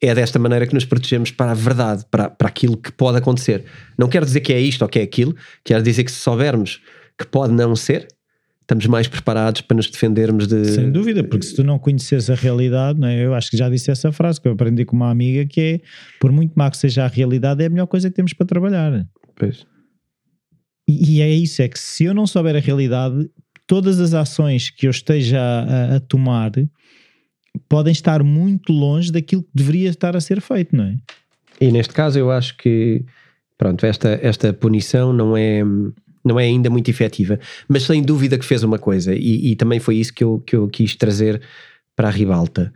é 0.01 0.15
desta 0.15 0.39
maneira 0.39 0.65
que 0.65 0.73
nos 0.73 0.83
protegemos 0.83 1.29
para 1.29 1.51
a 1.51 1.53
verdade, 1.53 2.03
para, 2.09 2.29
para 2.29 2.47
aquilo 2.47 2.75
que 2.75 2.91
pode 2.91 3.19
acontecer. 3.19 3.63
Não 3.97 4.09
quero 4.09 4.25
dizer 4.25 4.41
que 4.41 4.51
é 4.51 4.59
isto 4.59 4.81
ou 4.81 4.89
que 4.89 4.97
é 4.97 5.03
aquilo, 5.03 5.35
quero 5.63 5.83
dizer 5.83 6.03
que 6.03 6.11
se 6.11 6.17
soubermos 6.17 6.81
que 7.17 7.27
pode 7.27 7.53
não 7.53 7.75
ser, 7.75 8.07
estamos 8.61 8.87
mais 8.87 9.07
preparados 9.07 9.61
para 9.61 9.77
nos 9.77 9.87
defendermos 9.87 10.47
de. 10.47 10.65
Sem 10.65 10.91
dúvida, 10.91 11.23
porque 11.23 11.45
se 11.45 11.55
tu 11.55 11.63
não 11.63 11.77
conheces 11.77 12.29
a 12.31 12.35
realidade, 12.35 12.99
não 12.99 13.07
é? 13.07 13.23
eu 13.25 13.35
acho 13.35 13.51
que 13.51 13.57
já 13.57 13.69
disse 13.69 13.91
essa 13.91 14.11
frase 14.11 14.41
que 14.41 14.47
eu 14.47 14.53
aprendi 14.53 14.85
com 14.85 14.95
uma 14.95 15.11
amiga 15.11 15.45
que 15.45 15.61
é 15.61 15.81
por 16.19 16.31
muito 16.31 16.53
má 16.55 16.71
que 16.71 16.77
seja 16.77 17.03
a 17.03 17.07
realidade, 17.07 17.63
é 17.63 17.67
a 17.67 17.69
melhor 17.69 17.85
coisa 17.85 18.09
que 18.09 18.15
temos 18.15 18.33
para 18.33 18.47
trabalhar. 18.47 19.05
Pois. 19.35 19.67
E, 20.87 21.17
e 21.17 21.21
é 21.21 21.29
isso, 21.29 21.61
é 21.61 21.67
que 21.67 21.79
se 21.79 22.05
eu 22.05 22.13
não 22.13 22.25
souber 22.25 22.55
a 22.55 22.59
realidade, 22.59 23.29
todas 23.67 23.99
as 23.99 24.13
ações 24.15 24.71
que 24.71 24.87
eu 24.87 24.91
esteja 24.91 25.39
a, 25.39 25.97
a 25.97 25.99
tomar 25.99 26.51
podem 27.67 27.91
estar 27.91 28.23
muito 28.23 28.71
longe 28.71 29.11
daquilo 29.11 29.43
que 29.43 29.49
deveria 29.53 29.89
estar 29.89 30.15
a 30.15 30.21
ser 30.21 30.41
feito, 30.41 30.75
não 30.75 30.85
é? 30.85 30.97
E 31.59 31.71
neste 31.71 31.93
caso 31.93 32.17
eu 32.17 32.31
acho 32.31 32.57
que 32.57 33.05
pronto, 33.57 33.85
esta, 33.85 34.19
esta 34.23 34.51
punição 34.51 35.13
não 35.13 35.37
é, 35.37 35.61
não 36.25 36.39
é 36.39 36.45
ainda 36.45 36.69
muito 36.69 36.89
efetiva, 36.89 37.39
mas 37.67 37.83
sem 37.83 38.01
dúvida 38.01 38.37
que 38.37 38.45
fez 38.45 38.63
uma 38.63 38.79
coisa, 38.79 39.13
e, 39.13 39.51
e 39.51 39.55
também 39.55 39.79
foi 39.79 39.97
isso 39.97 40.13
que 40.13 40.23
eu, 40.23 40.39
que 40.39 40.55
eu 40.55 40.67
quis 40.67 40.95
trazer 40.95 41.41
para 41.95 42.07
a 42.07 42.11
ribalta. 42.11 42.73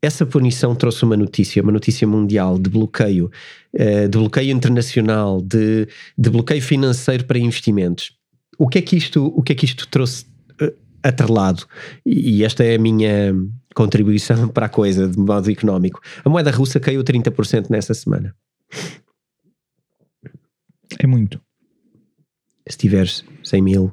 Essa 0.00 0.24
punição 0.24 0.74
trouxe 0.74 1.04
uma 1.04 1.16
notícia, 1.16 1.62
uma 1.62 1.72
notícia 1.72 2.06
mundial 2.06 2.58
de 2.58 2.70
bloqueio, 2.70 3.30
uh, 3.74 4.08
de 4.08 4.18
bloqueio 4.18 4.56
internacional, 4.56 5.42
de, 5.42 5.86
de 6.16 6.30
bloqueio 6.30 6.62
financeiro 6.62 7.24
para 7.24 7.38
investimentos. 7.38 8.12
O 8.58 8.68
que 8.68 8.78
é 8.78 8.82
que 8.82 8.96
isto, 8.96 9.26
o 9.26 9.42
que 9.42 9.52
é 9.52 9.54
que 9.54 9.66
isto 9.66 9.86
trouxe 9.88 10.24
atrelado? 11.08 11.66
E 12.04 12.44
esta 12.44 12.64
é 12.64 12.76
a 12.76 12.78
minha, 12.78 13.34
contribuição 13.76 14.48
para 14.50 14.66
a 14.66 14.70
coisa 14.70 15.06
de 15.06 15.18
modo 15.18 15.50
económico. 15.50 16.00
A 16.24 16.28
moeda 16.28 16.50
russa 16.50 16.80
caiu 16.80 17.04
30% 17.04 17.68
nessa 17.68 17.92
semana. 17.92 18.34
É 20.98 21.06
muito. 21.06 21.40
Se 22.68 22.78
tiveres 22.78 23.24
100 23.44 23.62
mil 23.62 23.92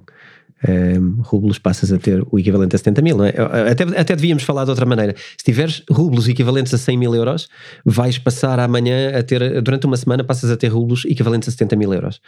um, 0.68 1.22
rublos, 1.22 1.60
passas 1.60 1.92
a 1.92 1.98
ter 1.98 2.26
o 2.32 2.40
equivalente 2.40 2.76
a 2.76 2.80
70 2.80 3.02
mil, 3.02 3.18
não 3.18 3.26
é? 3.26 3.34
Até, 3.70 3.84
até 3.84 4.16
devíamos 4.16 4.44
falar 4.44 4.64
de 4.64 4.70
outra 4.70 4.86
maneira. 4.86 5.16
Se 5.38 5.44
tiveres 5.44 5.84
rublos 5.90 6.28
equivalentes 6.28 6.74
a 6.74 6.78
100 6.78 6.98
mil 6.98 7.14
euros, 7.14 7.50
vais 7.86 8.18
passar 8.18 8.60
amanhã 8.60 9.18
a 9.18 9.24
ter, 9.24 9.62
durante 9.62 9.86
uma 9.86 9.98
semana, 9.98 10.24
passas 10.24 10.50
a 10.50 10.58
ter 10.58 10.68
rublos 10.68 11.06
equivalentes 11.06 11.50
a 11.50 11.52
70 11.52 11.76
mil 11.76 11.94
euros. 11.94 12.22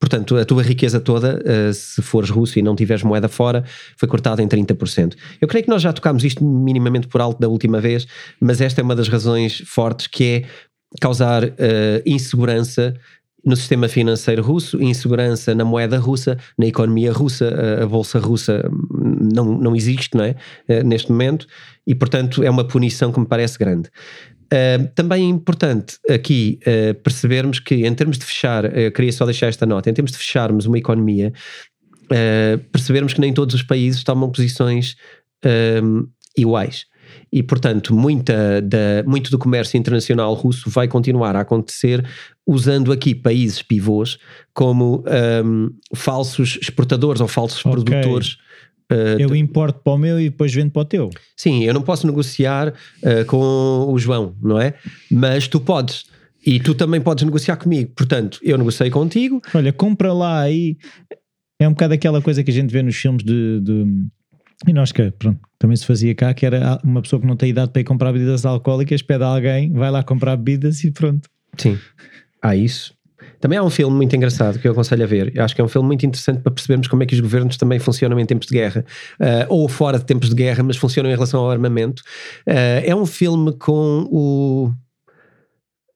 Portanto, 0.00 0.36
a 0.36 0.44
tua 0.44 0.62
riqueza 0.62 1.00
toda, 1.00 1.40
uh, 1.40 1.72
se 1.72 2.00
fores 2.02 2.30
russo 2.30 2.58
e 2.58 2.62
não 2.62 2.76
tiveres 2.76 3.02
moeda 3.02 3.28
fora, 3.28 3.64
foi 3.96 4.08
cortada 4.08 4.42
em 4.42 4.46
30%. 4.46 5.14
Eu 5.40 5.48
creio 5.48 5.64
que 5.64 5.70
nós 5.70 5.82
já 5.82 5.92
tocámos 5.92 6.22
isto 6.24 6.44
minimamente 6.44 7.08
por 7.08 7.20
alto 7.20 7.40
da 7.40 7.48
última 7.48 7.80
vez, 7.80 8.06
mas 8.40 8.60
esta 8.60 8.80
é 8.80 8.84
uma 8.84 8.94
das 8.94 9.08
razões 9.08 9.62
fortes 9.66 10.06
que 10.06 10.24
é 10.24 10.44
causar 11.00 11.44
uh, 11.44 11.48
insegurança 12.06 12.94
no 13.44 13.56
sistema 13.56 13.88
financeiro 13.88 14.42
russo, 14.42 14.82
insegurança 14.82 15.54
na 15.54 15.64
moeda 15.64 15.98
russa, 15.98 16.36
na 16.58 16.66
economia 16.66 17.12
russa, 17.12 17.82
a, 17.82 17.86
bolsa 17.86 18.18
russa 18.18 18.68
não, 19.32 19.58
não 19.58 19.76
existe, 19.76 20.16
não 20.16 20.24
é? 20.24 20.36
Uh, 20.68 20.84
neste 20.84 21.10
momento, 21.10 21.46
e 21.86 21.94
portanto 21.94 22.42
é 22.42 22.50
uma 22.50 22.66
punição 22.66 23.12
que 23.12 23.20
me 23.20 23.26
parece 23.26 23.58
grande. 23.58 23.88
Uh, 24.48 24.88
também 24.94 25.26
é 25.26 25.28
importante 25.28 25.98
aqui 26.08 26.58
uh, 26.62 26.94
percebermos 27.02 27.60
que, 27.60 27.86
em 27.86 27.94
termos 27.94 28.18
de 28.18 28.24
fechar, 28.24 28.64
uh, 28.64 28.90
queria 28.94 29.12
só 29.12 29.26
deixar 29.26 29.48
esta 29.48 29.66
nota, 29.66 29.90
em 29.90 29.92
termos 29.92 30.10
de 30.10 30.16
fecharmos 30.16 30.64
uma 30.64 30.78
economia, 30.78 31.32
percebermos 32.72 33.12
que 33.12 33.20
nem 33.20 33.34
todos 33.34 33.54
os 33.54 33.62
países 33.62 34.02
tomam 34.02 34.30
posições 34.30 34.96
iguais. 36.34 36.86
E, 37.32 37.42
portanto, 37.42 37.94
muita 37.94 38.60
da, 38.62 39.02
muito 39.06 39.30
do 39.30 39.38
comércio 39.38 39.76
internacional 39.76 40.32
russo 40.34 40.70
vai 40.70 40.88
continuar 40.88 41.36
a 41.36 41.40
acontecer 41.40 42.04
usando 42.46 42.90
aqui 42.92 43.14
países 43.14 43.62
pivôs 43.62 44.18
como 44.54 45.04
um, 45.44 45.70
falsos 45.94 46.58
exportadores 46.60 47.20
ou 47.20 47.28
falsos 47.28 47.60
okay. 47.60 47.72
produtores 47.72 48.38
Uh, 48.90 49.20
eu 49.20 49.36
importo 49.36 49.80
para 49.80 49.92
o 49.92 49.98
meu 49.98 50.18
e 50.18 50.30
depois 50.30 50.52
vendo 50.52 50.70
para 50.70 50.80
o 50.80 50.84
teu. 50.84 51.10
Sim, 51.36 51.62
eu 51.62 51.74
não 51.74 51.82
posso 51.82 52.06
negociar 52.06 52.68
uh, 52.68 53.24
com 53.26 53.86
o 53.92 53.98
João, 53.98 54.34
não 54.42 54.58
é? 54.58 54.74
Mas 55.10 55.46
tu 55.46 55.60
podes. 55.60 56.06
E 56.44 56.58
tu 56.58 56.74
também 56.74 57.00
podes 57.00 57.24
negociar 57.24 57.56
comigo. 57.56 57.92
Portanto, 57.94 58.38
eu 58.42 58.56
negociei 58.56 58.88
contigo. 58.88 59.42
Olha, 59.52 59.72
compra 59.72 60.12
lá 60.12 60.40
aí. 60.40 60.78
É 61.60 61.68
um 61.68 61.72
bocado 61.72 61.92
aquela 61.92 62.22
coisa 62.22 62.42
que 62.42 62.50
a 62.50 62.54
gente 62.54 62.72
vê 62.72 62.82
nos 62.82 62.96
filmes 62.96 63.22
de. 63.22 63.60
de... 63.60 63.84
E 64.66 64.72
nós 64.72 64.90
que, 64.90 65.10
pronto, 65.12 65.40
também 65.58 65.76
se 65.76 65.86
fazia 65.86 66.14
cá, 66.14 66.34
que 66.34 66.44
era 66.44 66.80
uma 66.82 67.00
pessoa 67.00 67.20
que 67.20 67.26
não 67.26 67.36
tem 67.36 67.50
idade 67.50 67.70
para 67.70 67.80
ir 67.80 67.84
comprar 67.84 68.12
bebidas 68.12 68.44
alcoólicas, 68.44 69.02
pede 69.02 69.22
a 69.22 69.28
alguém, 69.28 69.72
vai 69.72 69.90
lá 69.90 70.02
comprar 70.02 70.36
bebidas 70.36 70.82
e 70.82 70.90
pronto. 70.90 71.28
Sim, 71.56 71.78
há 72.42 72.56
isso. 72.56 72.98
Também 73.40 73.56
há 73.56 73.62
um 73.62 73.70
filme 73.70 73.94
muito 73.94 74.14
engraçado 74.16 74.58
que 74.58 74.66
eu 74.66 74.72
aconselho 74.72 75.04
a 75.04 75.06
ver. 75.06 75.32
Eu 75.34 75.44
acho 75.44 75.54
que 75.54 75.60
é 75.60 75.64
um 75.64 75.68
filme 75.68 75.86
muito 75.86 76.04
interessante 76.04 76.40
para 76.40 76.50
percebermos 76.50 76.88
como 76.88 77.02
é 77.02 77.06
que 77.06 77.14
os 77.14 77.20
governos 77.20 77.56
também 77.56 77.78
funcionam 77.78 78.18
em 78.18 78.26
tempos 78.26 78.48
de 78.48 78.54
guerra, 78.54 78.84
uh, 79.20 79.46
ou 79.48 79.68
fora 79.68 79.98
de 79.98 80.04
tempos 80.04 80.28
de 80.28 80.34
guerra, 80.34 80.62
mas 80.62 80.76
funcionam 80.76 81.10
em 81.10 81.14
relação 81.14 81.40
ao 81.40 81.50
armamento. 81.50 82.02
Uh, 82.46 82.82
é 82.84 82.94
um 82.94 83.06
filme 83.06 83.52
com 83.52 84.08
o. 84.10 84.72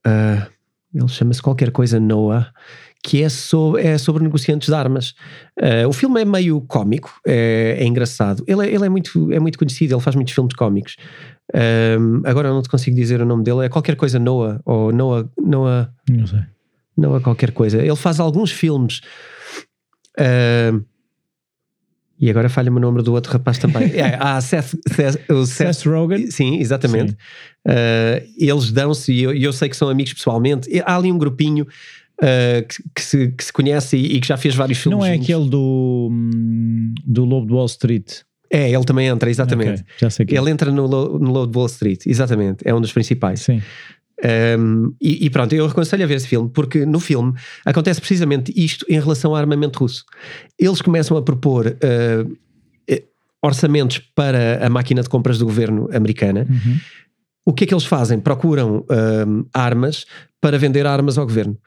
Uh, 0.07 0.53
ele 0.94 1.09
chama-se 1.09 1.40
qualquer 1.40 1.70
coisa 1.70 1.98
Noah, 1.98 2.53
que 3.02 3.22
é 3.22 3.28
sobre, 3.28 3.82
é 3.82 3.98
sobre 3.98 4.22
negociantes 4.22 4.68
de 4.68 4.74
armas. 4.74 5.14
Uh, 5.60 5.88
o 5.88 5.92
filme 5.92 6.20
é 6.20 6.24
meio 6.24 6.60
cómico, 6.62 7.12
é, 7.26 7.76
é 7.80 7.84
engraçado. 7.84 8.44
Ele, 8.46 8.66
é, 8.66 8.74
ele 8.74 8.86
é, 8.86 8.88
muito, 8.88 9.32
é 9.32 9.40
muito 9.40 9.58
conhecido, 9.58 9.94
ele 9.94 10.00
faz 10.00 10.14
muitos 10.14 10.32
filmes 10.32 10.54
cómicos. 10.54 10.96
agora 12.24 12.48
eu 12.48 12.54
não 12.54 12.62
te 12.62 12.68
consigo 12.68 12.94
dizer 12.94 13.20
o 13.20 13.26
nome 13.26 13.42
dele, 13.42 13.66
é 13.66 13.68
qualquer 13.68 13.96
coisa 13.96 14.18
Noah, 14.18 14.60
ou 14.64 14.92
Noah. 14.92 15.28
Noah 15.38 15.92
não 16.08 16.26
sei 16.26 16.40
é 16.96 17.20
qualquer 17.20 17.52
coisa. 17.52 17.78
Ele 17.78 17.96
faz 17.96 18.20
alguns 18.20 18.50
filmes. 18.50 19.00
Uh, 20.18 20.84
e 22.18 22.30
agora 22.30 22.48
falha-me 22.48 22.76
o 22.76 22.80
nome 22.80 23.02
do 23.02 23.12
outro 23.12 23.32
rapaz 23.32 23.58
também. 23.58 23.90
é, 23.98 24.16
há 24.20 24.40
Seth, 24.40 24.76
Seth, 24.88 25.30
o 25.30 25.44
Seth, 25.44 25.74
Seth 25.74 25.86
Rogen. 25.86 26.30
Sim, 26.30 26.58
exatamente. 26.60 27.12
Sim. 27.12 27.16
Uh, 27.66 28.32
eles 28.38 28.70
dão-se, 28.70 29.12
e 29.12 29.22
eu, 29.22 29.34
eu, 29.34 29.52
sei 29.52 29.68
que 29.68 29.76
são 29.76 29.88
amigos 29.88 30.12
pessoalmente. 30.12 30.68
Há 30.84 30.96
ali 30.96 31.10
um 31.10 31.18
grupinho 31.18 31.66
uh, 32.20 32.66
que, 32.66 32.83
que, 32.94 33.03
se, 33.03 33.29
que 33.29 33.44
se 33.44 33.53
conhece 33.53 33.96
e, 33.96 34.16
e, 34.16 34.20
que 34.20 34.27
já 34.27 34.37
fez 34.37 34.55
vários 34.55 34.79
filmes. 34.79 34.98
Não 34.98 35.07
é 35.07 35.14
juntos. 35.14 35.25
aquele 35.25 35.48
do, 35.51 36.09
hum, 36.11 36.94
do 37.05 37.25
Lobo 37.25 37.46
de 37.46 37.53
Wall 37.53 37.66
Street? 37.66 38.20
É, 38.51 38.70
ele 38.70 38.85
também 38.85 39.07
entra, 39.07 39.31
exatamente. 39.31 39.83
Okay, 39.83 39.94
já 39.98 40.11
sei 40.11 40.27
que 40.27 40.37
ele 40.37 40.51
entra 40.51 40.70
no, 40.70 40.87
no 40.87 41.31
Lobo 41.33 41.51
de 41.51 41.59
Wall 41.59 41.66
Street, 41.66 42.07
exatamente. 42.07 42.59
É 42.66 42.75
um 42.75 42.81
dos 42.81 42.92
principais. 42.92 43.40
Sim. 43.40 43.62
Um, 44.59 44.94
e, 45.01 45.27
e, 45.27 45.31
pronto, 45.31 45.53
eu 45.53 45.66
aconselho 45.66 46.05
a 46.05 46.07
ver 46.07 46.14
esse 46.14 46.29
filme, 46.29 46.48
porque 46.48 46.87
no 46.87 47.01
filme 47.01 47.33
acontece 47.64 48.01
precisamente 48.01 48.53
isto 48.55 48.87
em 48.88 49.01
relação 49.01 49.33
ao 49.33 49.37
armamento 49.37 49.81
russo. 49.81 50.05
Eles 50.59 50.81
começam 50.81 51.16
a 51.16 51.22
propor 51.22 51.66
uh, 51.66 52.37
orçamentos 53.42 53.98
para 54.14 54.64
a 54.64 54.70
máquina 54.70 55.03
de 55.03 55.09
compras 55.09 55.38
do 55.38 55.44
governo 55.44 55.88
americana. 55.92 56.46
Uhum. 56.48 56.79
O 57.44 57.53
que 57.53 57.64
é 57.64 57.66
que 57.66 57.75
eles 57.75 57.85
fazem? 57.85 58.20
Procuram 58.20 58.79
uh, 58.79 59.48
armas 59.53 60.07
para 60.40 60.57
vender 60.57 60.87
armas 60.87 61.18
ao 61.18 61.27
governo. 61.27 61.59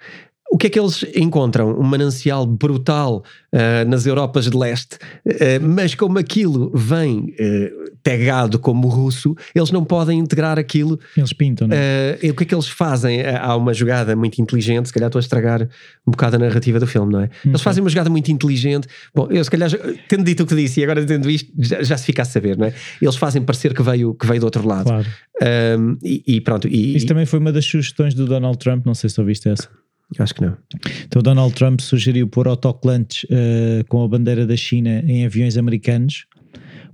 O 0.55 0.57
que 0.57 0.67
é 0.67 0.69
que 0.69 0.79
eles 0.79 1.05
encontram? 1.13 1.77
Um 1.77 1.83
manancial 1.83 2.45
brutal 2.45 3.25
uh, 3.51 3.89
nas 3.89 4.05
Europas 4.05 4.49
de 4.49 4.55
Leste, 4.55 4.95
uh, 4.95 5.61
mas 5.61 5.93
como 5.95 6.17
aquilo 6.17 6.71
vem 6.73 7.35
uh, 7.37 7.91
tagado 8.01 8.57
como 8.57 8.87
russo, 8.87 9.35
eles 9.53 9.69
não 9.69 9.83
podem 9.83 10.17
integrar 10.17 10.57
aquilo. 10.57 10.97
Eles 11.17 11.33
pintam, 11.33 11.67
não 11.67 11.75
é? 11.75 12.17
o 12.31 12.33
que 12.33 12.43
é 12.43 12.45
que 12.45 12.55
eles 12.55 12.69
fazem? 12.69 13.21
Há 13.25 13.53
uma 13.57 13.73
jogada 13.73 14.15
muito 14.15 14.39
inteligente, 14.39 14.85
se 14.85 14.93
calhar 14.93 15.09
estou 15.09 15.19
a 15.19 15.23
estragar 15.23 15.63
um 16.07 16.11
bocado 16.11 16.37
a 16.37 16.39
narrativa 16.39 16.79
do 16.79 16.87
filme, 16.87 17.11
não 17.11 17.19
é? 17.19 17.29
Eles 17.43 17.61
fazem 17.61 17.83
uma 17.83 17.89
jogada 17.89 18.09
muito 18.09 18.31
inteligente. 18.31 18.87
Bom, 19.13 19.27
eu 19.29 19.43
se 19.43 19.51
calhar, 19.51 19.69
tendo 20.07 20.23
dito 20.23 20.43
o 20.43 20.45
que 20.45 20.55
disse 20.55 20.79
e 20.79 20.85
agora 20.85 21.05
tendo 21.05 21.29
isto, 21.29 21.51
já, 21.59 21.83
já, 21.83 21.97
se 21.97 22.05
fica 22.05 22.21
a 22.21 22.25
saber, 22.25 22.57
não 22.57 22.67
é? 22.67 22.73
Eles 23.01 23.17
fazem 23.17 23.41
parecer 23.41 23.73
que 23.73 23.83
veio, 23.83 24.13
que 24.13 24.25
veio 24.25 24.39
do 24.39 24.45
outro 24.45 24.65
lado. 24.65 24.85
Claro. 24.85 25.05
Um, 25.77 25.97
e, 26.01 26.23
e, 26.25 26.39
pronto. 26.39 26.65
E, 26.65 26.95
Isso 26.95 27.07
também 27.07 27.25
foi 27.25 27.39
uma 27.39 27.51
das 27.51 27.65
sugestões 27.65 28.13
do 28.13 28.25
Donald 28.25 28.57
Trump, 28.57 28.85
não 28.85 28.93
sei 28.93 29.09
se 29.09 29.19
ouviste 29.19 29.49
essa. 29.49 29.67
Acho 30.19 30.35
que 30.35 30.41
não. 30.41 30.57
Então, 31.05 31.21
Donald 31.21 31.53
Trump 31.55 31.79
sugeriu 31.79 32.27
pôr 32.27 32.47
autocolantes 32.47 33.23
uh, 33.23 33.83
com 33.87 34.03
a 34.03 34.07
bandeira 34.07 34.45
da 34.45 34.55
China 34.55 35.03
em 35.05 35.25
aviões 35.25 35.57
americanos, 35.57 36.25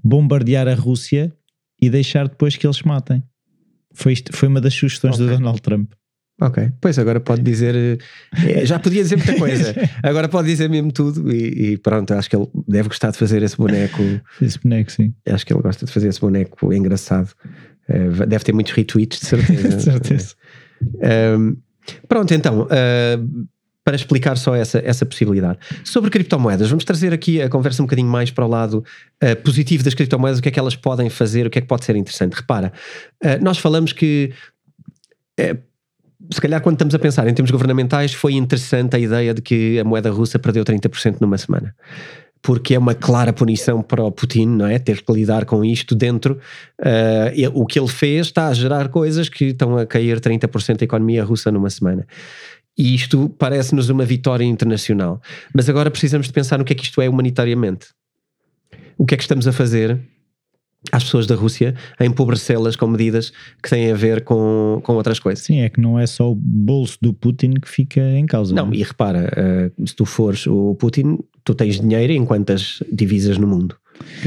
bombardear 0.04 0.67
a 0.67 0.74
Rússia 0.74 1.34
e 1.82 1.89
deixar 1.89 2.28
depois 2.28 2.56
que 2.56 2.65
eles 2.65 2.78
se 2.78 2.88
matem. 2.88 3.24
Foi, 3.93 4.13
isto, 4.13 4.36
foi 4.36 4.47
uma 4.47 4.62
das 4.62 4.74
sugestões 4.74 5.15
okay. 5.15 5.28
do 5.28 5.34
Donald 5.34 5.62
Trump. 5.62 5.91
Ok, 6.39 6.71
pois 6.82 6.97
agora 6.97 7.19
pode 7.19 7.43
dizer. 7.43 8.00
Eh, 8.47 8.65
já 8.65 8.80
podia 8.80 9.04
dizer 9.04 9.15
muita 9.15 9.38
coisa, 9.38 9.76
agora 10.02 10.28
pode 10.28 10.47
dizer 10.47 10.67
mesmo 10.69 10.91
tudo 10.91 11.32
e, 11.32 11.74
e, 11.74 11.78
pronto. 11.78 12.12
Acho 12.15 12.28
que 12.28 12.36
ele 12.36 12.47
deve 12.67 12.89
gostar 12.89 13.12
de 13.12 13.17
fazer 13.17 13.43
esse 13.43 13.56
boneco. 13.56 14.02
Esse 14.41 14.58
boneco, 14.60 14.91
sim. 14.91 15.13
Acho 15.28 15.45
que 15.45 15.54
ele 15.54 15.62
gosta 15.62 15.86
de 15.86 15.91
fazer 15.91 16.08
esse 16.08 16.19
boneco 16.19 16.74
engraçado. 16.74 17.30
Deve 18.28 18.43
ter 18.43 18.54
muitos 18.54 18.74
retweets, 18.74 19.19
de 19.19 19.26
certeza. 19.28 19.69
de 19.78 19.84
certeza. 19.84 20.36
Um, 21.38 21.58
Pronto, 22.08 22.34
então, 22.34 22.63
uh, 22.63 23.48
para 23.84 23.96
explicar 23.96 24.38
só 24.38 24.56
essa, 24.56 24.80
essa 24.86 25.06
possibilidade. 25.06 25.60
Sobre 25.84 26.10
criptomoedas, 26.10 26.70
vamos 26.70 26.84
trazer 26.84 27.13
aqui 27.13 27.41
a 27.41 27.50
conversa 27.50 27.82
um 27.82 27.86
bocadinho 27.86 28.08
mais 28.08 28.32
para 28.32 28.46
o 28.46 28.48
lado 28.48 28.84
uh, 29.24 29.36
positivo 29.44 29.84
das 29.84 29.94
criptomoedas, 29.94 30.39
o 30.39 30.41
que 30.41 30.50
é 30.50 30.52
que 30.52 30.60
elas 30.60 30.76
podem 30.76 31.10
fazer, 31.10 31.48
o 31.48 31.50
que 31.50 31.60
é 31.60 31.62
que 31.62 31.67
pode 31.67 31.86
ser 31.86 31.96
interessante. 31.96 32.34
Repara, 32.34 32.72
uh, 33.24 33.44
nós 33.44 33.58
falamos 33.58 33.94
que. 33.94 34.34
se 36.32 36.39
calhar, 36.39 36.62
quando 36.62 36.76
estamos 36.76 36.94
a 36.94 37.00
pensar 37.00 37.28
em 37.28 37.34
termos 37.34 37.52
governamentais, 37.52 38.13
foi 38.13 38.34
interessante 38.34 38.96
a 38.96 39.00
ideia 39.00 39.34
de 39.34 39.41
que 39.41 39.80
a 39.80 39.84
moeda 39.84 40.12
russa 40.12 40.38
perdeu 40.38 40.63
30% 40.63 41.17
numa 41.20 41.38
semana 41.38 41.76
porque 42.41 42.73
é 42.73 42.80
uma 42.80 42.95
clara 42.95 43.32
punição 43.32 43.82
para 43.82 44.04
o 44.04 44.12
Putin, 44.12 44.47
não 44.47 44.65
é? 44.65 44.80
Ter 44.80 45.04
que 45.04 45.13
lidar 45.13 45.45
com 45.45 45.63
isto 45.63 45.93
dentro. 45.93 46.39
Uh, 46.80 47.51
o 47.54 47.65
que 47.65 47.80
ele 47.80 47.88
fez 47.88 48.27
está 48.27 48.47
a 48.47 48.54
gerar 48.54 48.89
coisas 48.89 49.30
que 49.30 49.45
estão 49.45 49.77
a 49.77 49.86
cair 49.86 50.19
30% 50.19 50.77
da 50.77 50.86
economia 50.86 51.23
russa 51.23 51.51
numa 51.51 51.69
semana. 51.69 52.08
E 52.77 52.95
isto 52.95 53.30
parece-nos 53.38 53.89
uma 53.89 54.06
vitória 54.06 54.45
internacional. 54.45 55.21
Mas 55.54 55.69
agora 55.69 55.91
precisamos 55.91 56.27
de 56.27 56.34
pensar 56.34 56.58
no 56.58 56.65
que 56.65 56.73
é 56.73 56.75
que 56.75 56.84
isto 56.84 57.01
é 57.01 57.08
humanitariamente. 57.08 57.88
O 58.97 59.06
que 59.06 59.13
é 59.13 59.17
que 59.17 59.23
estamos 59.23 59.47
a 59.47 59.51
fazer 59.51 59.99
às 60.91 61.04
pessoas 61.04 61.28
da 61.28 61.36
Rússia 61.36 61.76
a 62.00 62.06
empobrecê-las 62.06 62.76
com 62.76 62.88
medidas 62.88 63.32
que 63.62 63.70
têm 63.70 63.91
a 63.91 63.96
ver 63.96 64.24
com, 64.24 64.82
com 64.84 64.94
outras 64.94 65.20
coisas. 65.20 65.44
Sim, 65.44 65.60
é 65.60 65.70
que 65.70 65.80
não 65.80 66.00
é 66.00 66.08
só 66.08 66.32
o 66.32 66.36
bolso 66.36 66.98
do 67.02 67.13
Putin 67.13 67.54
que 67.54 67.70
fica 67.70 68.02
em 68.02 68.26
causa. 68.26 68.56
Não, 68.56 68.65
não? 68.65 68.74
É? 68.74 68.78
e 68.78 68.84
repara, 68.84 69.32
uh, 69.78 69.88
se 69.88 69.96
tu 69.96 70.06
fores 70.06 70.48
o 70.48 70.76
Putin, 70.76 71.20
tu 71.44 71.54
tens 71.54 71.80
dinheiro 71.80 72.13
em 72.13 72.26
quantas 72.26 72.82
divisas 72.91 73.38
no 73.38 73.48
mundo? 73.48 73.76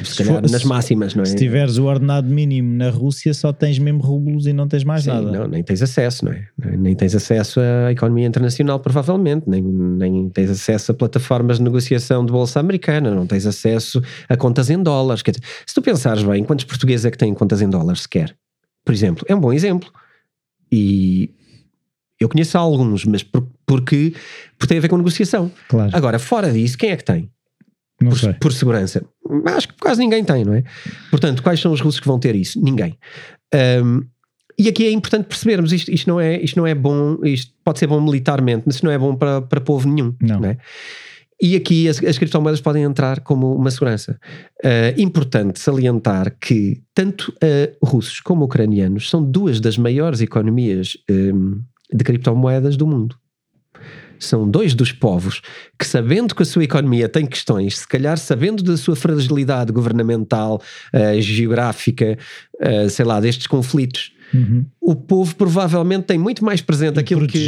Se, 0.04 0.18
calhar 0.18 0.40
for, 0.40 0.50
nas 0.50 0.64
máximas, 0.64 1.14
não 1.14 1.22
é? 1.22 1.26
Se 1.26 1.36
tiveres 1.36 1.78
o 1.78 1.84
ordenado 1.84 2.28
mínimo 2.28 2.76
na 2.76 2.90
Rússia, 2.90 3.32
só 3.34 3.52
tens 3.52 3.78
mesmo 3.78 4.00
rublos 4.00 4.46
e 4.46 4.52
não 4.52 4.68
tens 4.68 4.84
mais 4.84 5.04
Sim, 5.04 5.10
nada. 5.10 5.30
Não, 5.30 5.48
nem 5.48 5.62
tens 5.62 5.82
acesso, 5.82 6.24
não 6.24 6.32
é? 6.32 6.48
Nem 6.76 6.94
tens 6.94 7.14
acesso 7.14 7.60
à 7.60 7.92
economia 7.92 8.26
internacional, 8.26 8.80
provavelmente, 8.80 9.48
nem, 9.48 9.62
nem 9.62 10.28
tens 10.28 10.50
acesso 10.50 10.92
a 10.92 10.94
plataformas 10.94 11.58
de 11.58 11.64
negociação 11.64 12.24
de 12.24 12.32
bolsa 12.32 12.60
americana, 12.60 13.14
não 13.14 13.26
tens 13.26 13.46
acesso 13.46 14.02
a 14.28 14.36
contas 14.36 14.70
em 14.70 14.82
dólares. 14.82 15.22
Quer 15.22 15.32
dizer, 15.32 15.44
se 15.66 15.74
tu 15.74 15.82
pensares 15.82 16.22
bem, 16.22 16.44
quantos 16.44 16.64
portugueses 16.64 17.06
é 17.06 17.10
que 17.10 17.18
têm 17.18 17.34
contas 17.34 17.62
em 17.62 17.68
dólares 17.68 18.02
sequer? 18.02 18.36
Por 18.84 18.92
exemplo, 18.92 19.24
é 19.28 19.34
um 19.34 19.40
bom 19.40 19.52
exemplo. 19.52 19.90
E 20.70 21.30
eu 22.20 22.28
conheço 22.28 22.56
alguns, 22.58 23.04
mas 23.04 23.22
por, 23.22 23.46
porque, 23.66 24.14
porque 24.58 24.68
tem 24.68 24.78
a 24.78 24.80
ver 24.80 24.88
com 24.88 24.96
negociação. 24.96 25.50
Claro. 25.68 25.90
Agora, 25.94 26.18
fora 26.18 26.52
disso, 26.52 26.76
quem 26.76 26.90
é 26.90 26.96
que 26.96 27.04
tem? 27.04 27.30
Por, 28.10 28.34
por 28.34 28.52
segurança. 28.52 29.04
Acho 29.46 29.68
que 29.68 29.74
quase 29.80 30.00
ninguém 30.00 30.24
tem, 30.24 30.44
não 30.44 30.54
é? 30.54 30.64
Portanto, 31.10 31.42
quais 31.42 31.60
são 31.60 31.72
os 31.72 31.80
russos 31.80 32.00
que 32.00 32.06
vão 32.06 32.18
ter 32.18 32.34
isso? 32.34 32.60
Ninguém. 32.62 32.98
Um, 33.82 34.02
e 34.58 34.68
aqui 34.68 34.86
é 34.86 34.90
importante 34.90 35.26
percebermos 35.26 35.72
isto, 35.72 35.90
isto, 35.90 36.08
não 36.08 36.20
é, 36.20 36.40
isto 36.40 36.56
não 36.56 36.66
é 36.66 36.74
bom, 36.74 37.18
isto 37.24 37.52
pode 37.64 37.78
ser 37.78 37.86
bom 37.86 38.00
militarmente, 38.00 38.62
mas 38.66 38.76
isto 38.76 38.84
não 38.84 38.92
é 38.92 38.98
bom 38.98 39.14
para, 39.14 39.42
para 39.42 39.60
povo 39.60 39.88
nenhum. 39.88 40.14
Não. 40.20 40.40
não 40.40 40.48
é? 40.48 40.58
E 41.42 41.56
aqui 41.56 41.88
as, 41.88 42.02
as, 42.02 42.16
criptomoedas 42.16 42.60
podem 42.60 42.84
entrar 42.84 43.20
como 43.20 43.54
uma 43.54 43.70
segurança. 43.70 44.18
Uh, 44.64 45.00
importante 45.00 45.58
salientar 45.58 46.36
que 46.40 46.80
tanto 46.94 47.32
uh, 47.32 47.86
russos 47.86 48.20
como 48.20 48.44
ucranianos 48.44 49.10
são 49.10 49.22
duas 49.22 49.60
das 49.60 49.76
maiores 49.76 50.20
economias 50.20 50.96
um, 51.10 51.60
de 51.92 52.04
criptomoedas 52.04 52.76
do 52.76 52.86
mundo 52.86 53.16
são 54.24 54.48
dois 54.48 54.74
dos 54.74 54.92
povos 54.92 55.40
que, 55.78 55.86
sabendo 55.86 56.34
que 56.34 56.42
a 56.42 56.46
sua 56.46 56.64
economia 56.64 57.08
tem 57.08 57.26
questões, 57.26 57.78
se 57.78 57.88
calhar 57.88 58.18
sabendo 58.18 58.62
da 58.62 58.76
sua 58.76 58.96
fragilidade 58.96 59.72
governamental, 59.72 60.60
uh, 60.92 61.20
geográfica, 61.20 62.18
uh, 62.60 62.90
sei 62.90 63.04
lá, 63.04 63.20
destes 63.20 63.46
conflitos, 63.46 64.12
uhum. 64.32 64.64
o 64.80 64.94
povo 64.94 65.34
provavelmente 65.36 66.04
tem 66.04 66.18
muito 66.18 66.44
mais 66.44 66.60
presente 66.60 66.96
e 66.96 67.00
aquilo 67.00 67.26
que. 67.26 67.38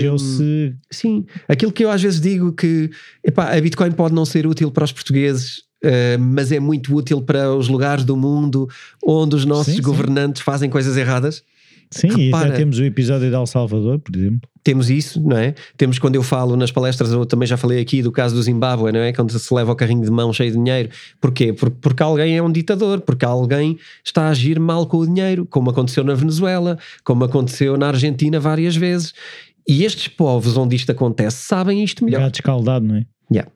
Sim, 0.91 1.25
aquilo 1.49 1.73
que 1.73 1.85
eu 1.85 1.91
às 1.91 2.03
vezes 2.03 2.21
digo 2.21 2.53
que 2.53 2.91
epá, 3.25 3.57
a 3.57 3.61
Bitcoin 3.61 3.93
pode 3.93 4.15
não 4.15 4.25
ser 4.25 4.47
útil 4.47 4.71
para 4.71 4.85
os 4.85 4.93
portugueses. 4.93 5.65
Uh, 5.85 6.19
mas 6.19 6.51
é 6.51 6.59
muito 6.59 6.97
útil 6.97 7.21
para 7.21 7.55
os 7.55 7.69
lugares 7.69 8.03
do 8.03 8.17
mundo 8.17 8.67
onde 9.05 9.37
os 9.37 9.45
nossos 9.45 9.75
sim, 9.75 9.83
governantes 9.83 10.41
sim. 10.41 10.45
fazem 10.45 10.71
coisas 10.71 10.97
erradas. 10.97 11.45
Sim, 11.91 12.09
Repara, 12.09 12.47
e 12.47 12.49
até 12.49 12.59
temos 12.59 12.79
o 12.79 12.85
episódio 12.85 13.29
de 13.29 13.35
El 13.35 13.47
Salvador, 13.47 13.99
por 13.99 14.15
exemplo. 14.15 14.49
Temos 14.63 14.91
isso, 14.91 15.21
não 15.21 15.37
é? 15.37 15.55
Temos 15.77 15.99
quando 15.99 16.17
eu 16.17 16.23
falo 16.23 16.57
nas 16.57 16.73
palestras, 16.73 17.13
eu 17.13 17.25
também 17.25 17.47
já 17.47 17.57
falei 17.57 17.81
aqui 17.81 18.03
do 18.03 18.11
caso 18.11 18.35
do 18.35 18.43
Zimbábue, 18.43 18.91
não 18.91 19.01
é? 19.01 19.13
Quando 19.13 19.39
se 19.39 19.55
leva 19.55 19.73
o 19.73 19.77
carrinho 19.77 20.03
de 20.03 20.11
mão 20.11 20.33
cheio 20.33 20.51
de 20.51 20.57
dinheiro. 20.57 20.91
Porquê? 21.21 21.53
Porque, 21.53 21.77
porque 21.81 22.03
alguém 22.03 22.37
é 22.37 22.43
um 22.43 22.51
ditador, 22.51 23.01
porque 23.01 23.25
alguém 23.25 23.79
está 24.05 24.25
a 24.25 24.31
agir 24.31 24.59
mal 24.59 24.87
com 24.87 24.99
o 24.99 25.07
dinheiro, 25.07 25.47
como 25.47 25.71
aconteceu 25.71 26.03
na 26.03 26.15
Venezuela, 26.15 26.79
como 27.05 27.25
aconteceu 27.25 27.77
na 27.77 27.89
Argentina 27.89 28.41
várias 28.41 28.75
vezes. 28.75 29.15
E 29.69 29.85
estes 29.85 30.09
povos 30.09 30.57
onde 30.57 30.75
isto 30.75 30.91
acontece 30.91 31.45
sabem 31.45 31.83
isto 31.83 32.05
melhor. 32.05 32.23
Gato 32.23 32.37
escaldado, 32.37 32.87
não 32.87 32.97
é? 32.97 33.07
Yeah. 33.33 33.51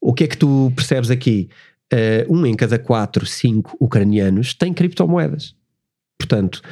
O 0.00 0.14
que 0.14 0.24
é 0.24 0.26
que 0.26 0.36
tu 0.36 0.72
percebes 0.74 1.10
aqui? 1.10 1.48
Uh, 1.92 2.34
um 2.34 2.46
em 2.46 2.54
cada 2.54 2.78
quatro, 2.78 3.26
cinco 3.26 3.76
ucranianos 3.80 4.54
tem 4.54 4.72
criptomoedas. 4.72 5.54
Portanto, 6.18 6.62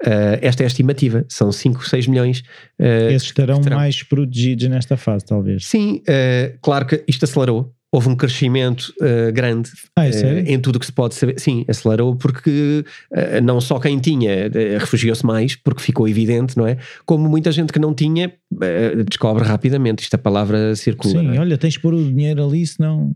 Uh, 0.00 0.40
esta 0.40 0.62
é 0.62 0.64
a 0.64 0.66
estimativa, 0.66 1.26
são 1.28 1.52
5, 1.52 1.86
6 1.86 2.06
milhões. 2.06 2.40
Uh, 2.78 3.10
Esses 3.10 3.28
estarão 3.28 3.60
mais 3.60 4.02
protegidos 4.02 4.66
nesta 4.68 4.96
fase, 4.96 5.24
talvez. 5.26 5.66
Sim, 5.66 6.02
uh, 6.08 6.58
claro 6.62 6.86
que 6.86 7.04
isto 7.06 7.24
acelerou. 7.24 7.74
Houve 7.92 8.08
um 8.08 8.14
crescimento 8.14 8.94
grande 9.34 9.68
ah, 9.96 10.06
é 10.06 10.42
em 10.52 10.60
tudo 10.60 10.76
o 10.76 10.78
que 10.78 10.86
se 10.86 10.92
pode 10.92 11.12
saber. 11.12 11.40
Sim, 11.40 11.64
acelerou 11.66 12.14
porque 12.14 12.84
não 13.42 13.60
só 13.60 13.80
quem 13.80 13.98
tinha 13.98 14.48
refugiou-se 14.78 15.26
mais, 15.26 15.56
porque 15.56 15.82
ficou 15.82 16.06
evidente, 16.06 16.56
não 16.56 16.68
é? 16.68 16.76
Como 17.04 17.28
muita 17.28 17.50
gente 17.50 17.72
que 17.72 17.80
não 17.80 17.92
tinha 17.92 18.32
descobre 19.08 19.42
rapidamente. 19.42 20.04
Isto 20.04 20.14
a 20.14 20.18
palavra 20.18 20.76
circula. 20.76 21.20
Sim, 21.20 21.34
é? 21.34 21.40
olha, 21.40 21.58
tens 21.58 21.72
de 21.72 21.80
pôr 21.80 21.92
o 21.92 22.04
dinheiro 22.04 22.44
ali, 22.46 22.64
senão. 22.64 23.12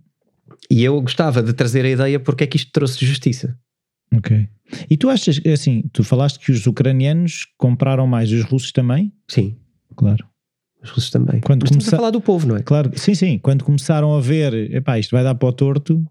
E 0.69 0.83
eu 0.83 1.01
gostava 1.01 1.41
de 1.41 1.53
trazer 1.53 1.85
a 1.85 1.91
ideia 1.91 2.19
porque 2.19 2.43
é 2.43 2.47
que 2.49 2.57
isto 2.57 2.73
trouxe 2.73 3.07
justiça. 3.07 3.57
Ok. 4.17 4.49
E 4.91 4.97
tu 4.97 5.09
achas, 5.09 5.41
assim, 5.47 5.85
tu 5.93 6.03
falaste 6.03 6.39
que 6.39 6.51
os 6.51 6.67
ucranianos 6.67 7.47
compraram 7.59 8.07
mais, 8.07 8.33
os 8.33 8.43
russos 8.43 8.73
também? 8.73 9.13
Sim. 9.29 9.57
Claro. 9.95 10.27
Os 10.83 10.91
russos 10.91 11.11
também. 11.11 11.41
Quando 11.41 11.63
Mas 11.63 11.71
começa... 11.71 11.95
a 11.95 11.99
falar 11.99 12.11
do 12.11 12.21
povo, 12.21 12.47
não 12.47 12.57
é? 12.57 12.63
Claro, 12.63 12.91
sim, 12.97 13.15
sim. 13.15 13.39
Quando 13.39 13.65
começaram 13.65 14.15
a 14.15 14.21
ver, 14.21 14.53
epá, 14.75 14.99
isto 14.99 15.11
vai 15.11 15.23
dar 15.23 15.35
para 15.35 15.49
o 15.49 15.53
torto. 15.53 16.05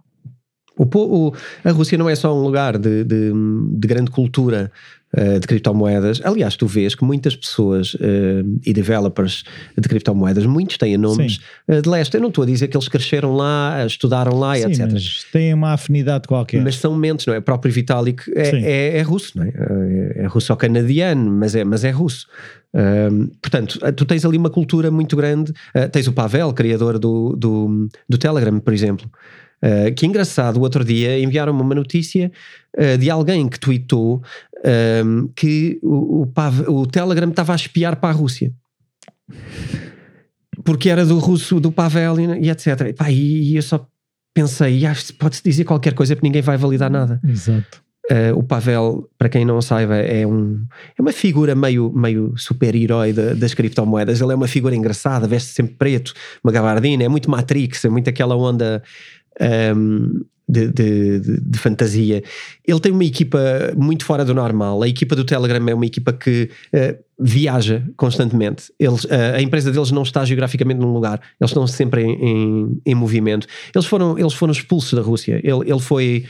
O, 0.75 1.31
a 1.63 1.71
Rússia 1.71 1.97
não 1.97 2.09
é 2.09 2.15
só 2.15 2.35
um 2.35 2.41
lugar 2.41 2.79
de, 2.79 3.03
de, 3.03 3.31
de 3.31 3.87
grande 3.87 4.09
cultura 4.09 4.71
uh, 5.17 5.39
de 5.39 5.47
criptomoedas. 5.47 6.21
Aliás, 6.23 6.55
tu 6.55 6.67
vês 6.67 6.95
que 6.95 7.03
muitas 7.03 7.35
pessoas 7.35 7.93
uh, 7.95 8.59
e 8.65 8.73
developers 8.73 9.43
de 9.77 9.87
criptomoedas, 9.87 10.45
muitos 10.45 10.77
têm 10.77 10.97
nomes 10.97 11.39
uh, 11.67 11.81
de 11.81 11.89
leste. 11.89 12.15
Eu 12.15 12.21
não 12.21 12.29
estou 12.29 12.43
a 12.43 12.47
dizer 12.47 12.67
que 12.67 12.77
eles 12.77 12.87
cresceram 12.87 13.35
lá, 13.35 13.85
estudaram 13.85 14.37
lá, 14.37 14.55
Sim, 14.55 14.65
etc. 14.65 14.89
Mas 14.91 15.25
têm 15.31 15.53
uma 15.53 15.73
afinidade 15.73 16.27
qualquer. 16.27 16.61
Mas 16.61 16.75
são 16.75 16.95
mentes, 16.95 17.25
não 17.25 17.33
é? 17.33 17.39
O 17.39 17.41
próprio 17.41 17.71
Vitalik 17.71 18.23
é, 18.35 18.49
é, 18.49 18.97
é, 18.97 19.01
russo, 19.01 19.37
não 19.37 19.43
é? 19.43 19.49
É, 19.49 20.23
é 20.23 20.25
russo-canadiano, 20.25 21.31
mas 21.31 21.55
é, 21.55 21.63
mas 21.63 21.83
é 21.83 21.91
russo. 21.91 22.27
Um, 22.73 23.27
portanto, 23.39 23.79
tu 23.93 24.03
tens 24.03 24.25
ali 24.25 24.37
uma 24.37 24.49
cultura 24.49 24.89
muito 24.89 25.15
grande. 25.15 25.51
Uh, 25.75 25.87
tens 25.91 26.07
o 26.07 26.13
Pavel, 26.13 26.51
criador 26.53 26.97
do, 26.97 27.35
do, 27.35 27.87
do 28.09 28.17
Telegram, 28.17 28.59
por 28.59 28.73
exemplo. 28.73 29.09
Uh, 29.63 29.93
que 29.95 30.05
engraçado, 30.05 30.57
o 30.57 30.61
outro 30.61 30.83
dia 30.83 31.17
enviaram-me 31.19 31.61
uma 31.61 31.75
notícia 31.75 32.31
uh, 32.77 32.97
de 32.97 33.09
alguém 33.09 33.47
que 33.47 33.59
tweetou 33.59 34.21
um, 34.63 35.27
que 35.35 35.79
o, 35.81 36.23
o, 36.23 36.81
o, 36.81 36.87
Telegram 36.87 37.29
estava 37.29 37.53
a 37.53 37.55
espiar 37.55 37.97
para 37.97 38.09
a 38.09 38.13
Rússia. 38.13 38.51
Porque 40.63 40.89
era 40.89 41.05
do 41.05 41.17
russo, 41.17 41.59
do 41.59 41.71
Pavel 41.71 42.19
e, 42.19 42.49
etc. 42.49 42.67
E, 42.89 42.93
pá, 42.93 43.11
e, 43.11 43.51
e, 43.51 43.55
eu 43.55 43.61
só 43.61 43.85
pensei, 44.33 44.85
ah, 44.85 44.93
pode-se 45.17 45.43
dizer 45.43 45.63
qualquer 45.65 45.93
coisa 45.93 46.15
porque 46.15 46.27
ninguém 46.27 46.41
vai 46.41 46.57
validar 46.57 46.89
nada. 46.89 47.19
Exato. 47.27 47.83
Uh, 48.11 48.37
o 48.37 48.43
Pavel, 48.43 49.09
para 49.17 49.29
quem 49.29 49.45
não 49.45 49.61
saiba, 49.61 49.95
é, 49.95 50.27
um, 50.27 50.65
é 50.97 51.01
uma 51.01 51.13
figura 51.13 51.55
meio, 51.55 51.91
meio 51.93 52.33
super-herói 52.35 53.13
das 53.13 53.53
criptomoedas. 53.53 54.19
Ele 54.19 54.33
é 54.33 54.35
uma 54.35 54.47
figura 54.47 54.75
engraçada, 54.75 55.25
veste 55.25 55.51
sempre 55.51 55.75
preto, 55.75 56.13
uma 56.43 56.51
gabardina, 56.51 57.03
é 57.03 57.07
muito 57.07 57.31
Matrix, 57.31 57.85
é 57.85 57.89
muito 57.89 58.09
aquela 58.09 58.35
onda 58.35 58.83
um, 59.75 60.21
de, 60.53 61.19
de, 61.19 61.41
de, 61.41 61.59
fantasia. 61.59 62.23
Ele 62.65 62.79
tem 62.79 62.91
uma 62.91 63.03
equipa 63.03 63.39
muito 63.75 64.05
fora 64.05 64.23
do 64.23 64.33
normal. 64.33 64.83
A 64.83 64.87
equipa 64.87 65.15
do 65.15 65.23
Telegram 65.23 65.67
é 65.67 65.73
uma 65.73 65.85
equipa 65.85 66.13
que 66.13 66.49
uh, 66.73 67.03
viaja 67.19 67.83
constantemente. 67.97 68.71
Eles, 68.79 69.03
uh, 69.05 69.35
a 69.35 69.41
empresa 69.41 69.71
deles 69.71 69.91
não 69.91 70.03
está 70.03 70.23
geograficamente 70.23 70.79
num 70.79 70.93
lugar, 70.93 71.19
eles 71.39 71.49
estão 71.49 71.65
sempre 71.65 72.03
em, 72.03 72.13
em, 72.13 72.81
em 72.85 72.95
movimento. 72.95 73.47
Eles 73.73 73.87
foram, 73.87 74.17
eles 74.17 74.33
foram 74.33 74.51
expulsos 74.51 74.93
da 74.93 75.01
Rússia. 75.01 75.41
Ele, 75.43 75.69
ele 75.69 75.79
foi 75.79 76.25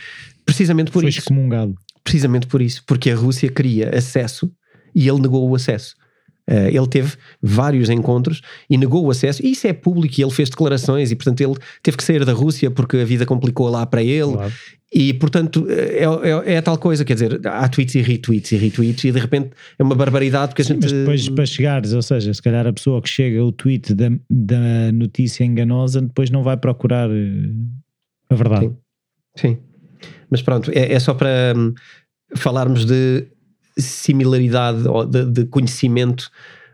precisamente 0.46 0.92
por 0.92 1.02
foi 1.02 1.10
isso. 1.10 1.20
excomungado. 1.20 1.76
Precisamente 2.04 2.48
por 2.48 2.62
isso, 2.62 2.84
porque 2.86 3.10
a 3.12 3.16
Rússia 3.16 3.50
queria 3.50 3.90
acesso 3.96 4.52
e 4.94 5.08
ele 5.08 5.22
negou 5.22 5.50
o 5.50 5.56
acesso. 5.56 5.96
Uh, 6.50 6.68
ele 6.68 6.88
teve 6.88 7.14
vários 7.42 7.90
encontros 7.90 8.42
e 8.70 8.78
negou 8.78 9.06
o 9.06 9.12
acesso, 9.12 9.46
e 9.46 9.52
isso 9.52 9.66
é 9.66 9.72
público, 9.72 10.16
e 10.20 10.24
ele 10.24 10.32
fez 10.32 10.50
declarações, 10.50 11.10
e 11.10 11.16
portanto 11.16 11.40
ele 11.40 11.56
teve 11.82 11.96
que 11.96 12.04
sair 12.04 12.26
da 12.26 12.34
Rússia 12.34 12.70
porque 12.70 12.98
a 12.98 13.06
vida 13.06 13.26
complicou 13.26 13.70
lá 13.70 13.86
para 13.86 14.04
ele, 14.04 14.34
claro. 14.34 14.52
e 14.94 15.14
portanto 15.14 15.66
é, 15.70 16.04
é, 16.04 16.54
é, 16.54 16.58
a 16.58 16.62
tal 16.62 16.78
coisa, 16.78 17.06
quer 17.06 17.14
dizer, 17.14 17.40
há 17.48 17.66
tweets 17.70 17.96
e 17.96 18.02
retweets 18.02 18.52
e 18.52 18.58
retweets, 18.58 19.06
e 19.06 19.12
de 19.14 19.20
repente 19.20 19.52
é 19.80 19.84
uma 19.84 19.96
barbaridade 19.96 20.50
porque 20.50 20.64
a 20.64 20.66
gente. 20.66 20.82
Mas 20.82 20.92
depois 20.92 21.30
para 21.30 21.46
chegares, 21.46 21.94
ou 21.94 22.02
seja, 22.02 22.34
se 22.34 22.42
calhar 22.42 22.68
a 22.68 22.74
pessoa 22.74 23.02
que 23.02 23.08
chega 23.08 23.42
o 23.42 23.52
tweet 23.54 23.94
da, 23.94 24.10
da 24.30 24.92
notícia 24.92 25.46
enganosa 25.46 26.02
depois 26.02 26.30
não 26.30 26.44
vai 26.44 26.58
procurar 26.58 27.10
eh, 27.10 27.52
a 28.30 28.36
verdade. 28.36 28.66
Sim, 29.38 29.48
Sim. 29.48 29.58
mas 30.30 30.42
pronto, 30.42 30.70
é, 30.76 30.92
é 30.92 31.00
só 31.00 31.14
para 31.14 31.54
hum, 31.56 31.74
falarmos 32.36 32.86
de 32.86 33.28
similaridade 33.78 34.84
de, 35.10 35.26
de 35.26 35.46
conhecimento 35.46 36.30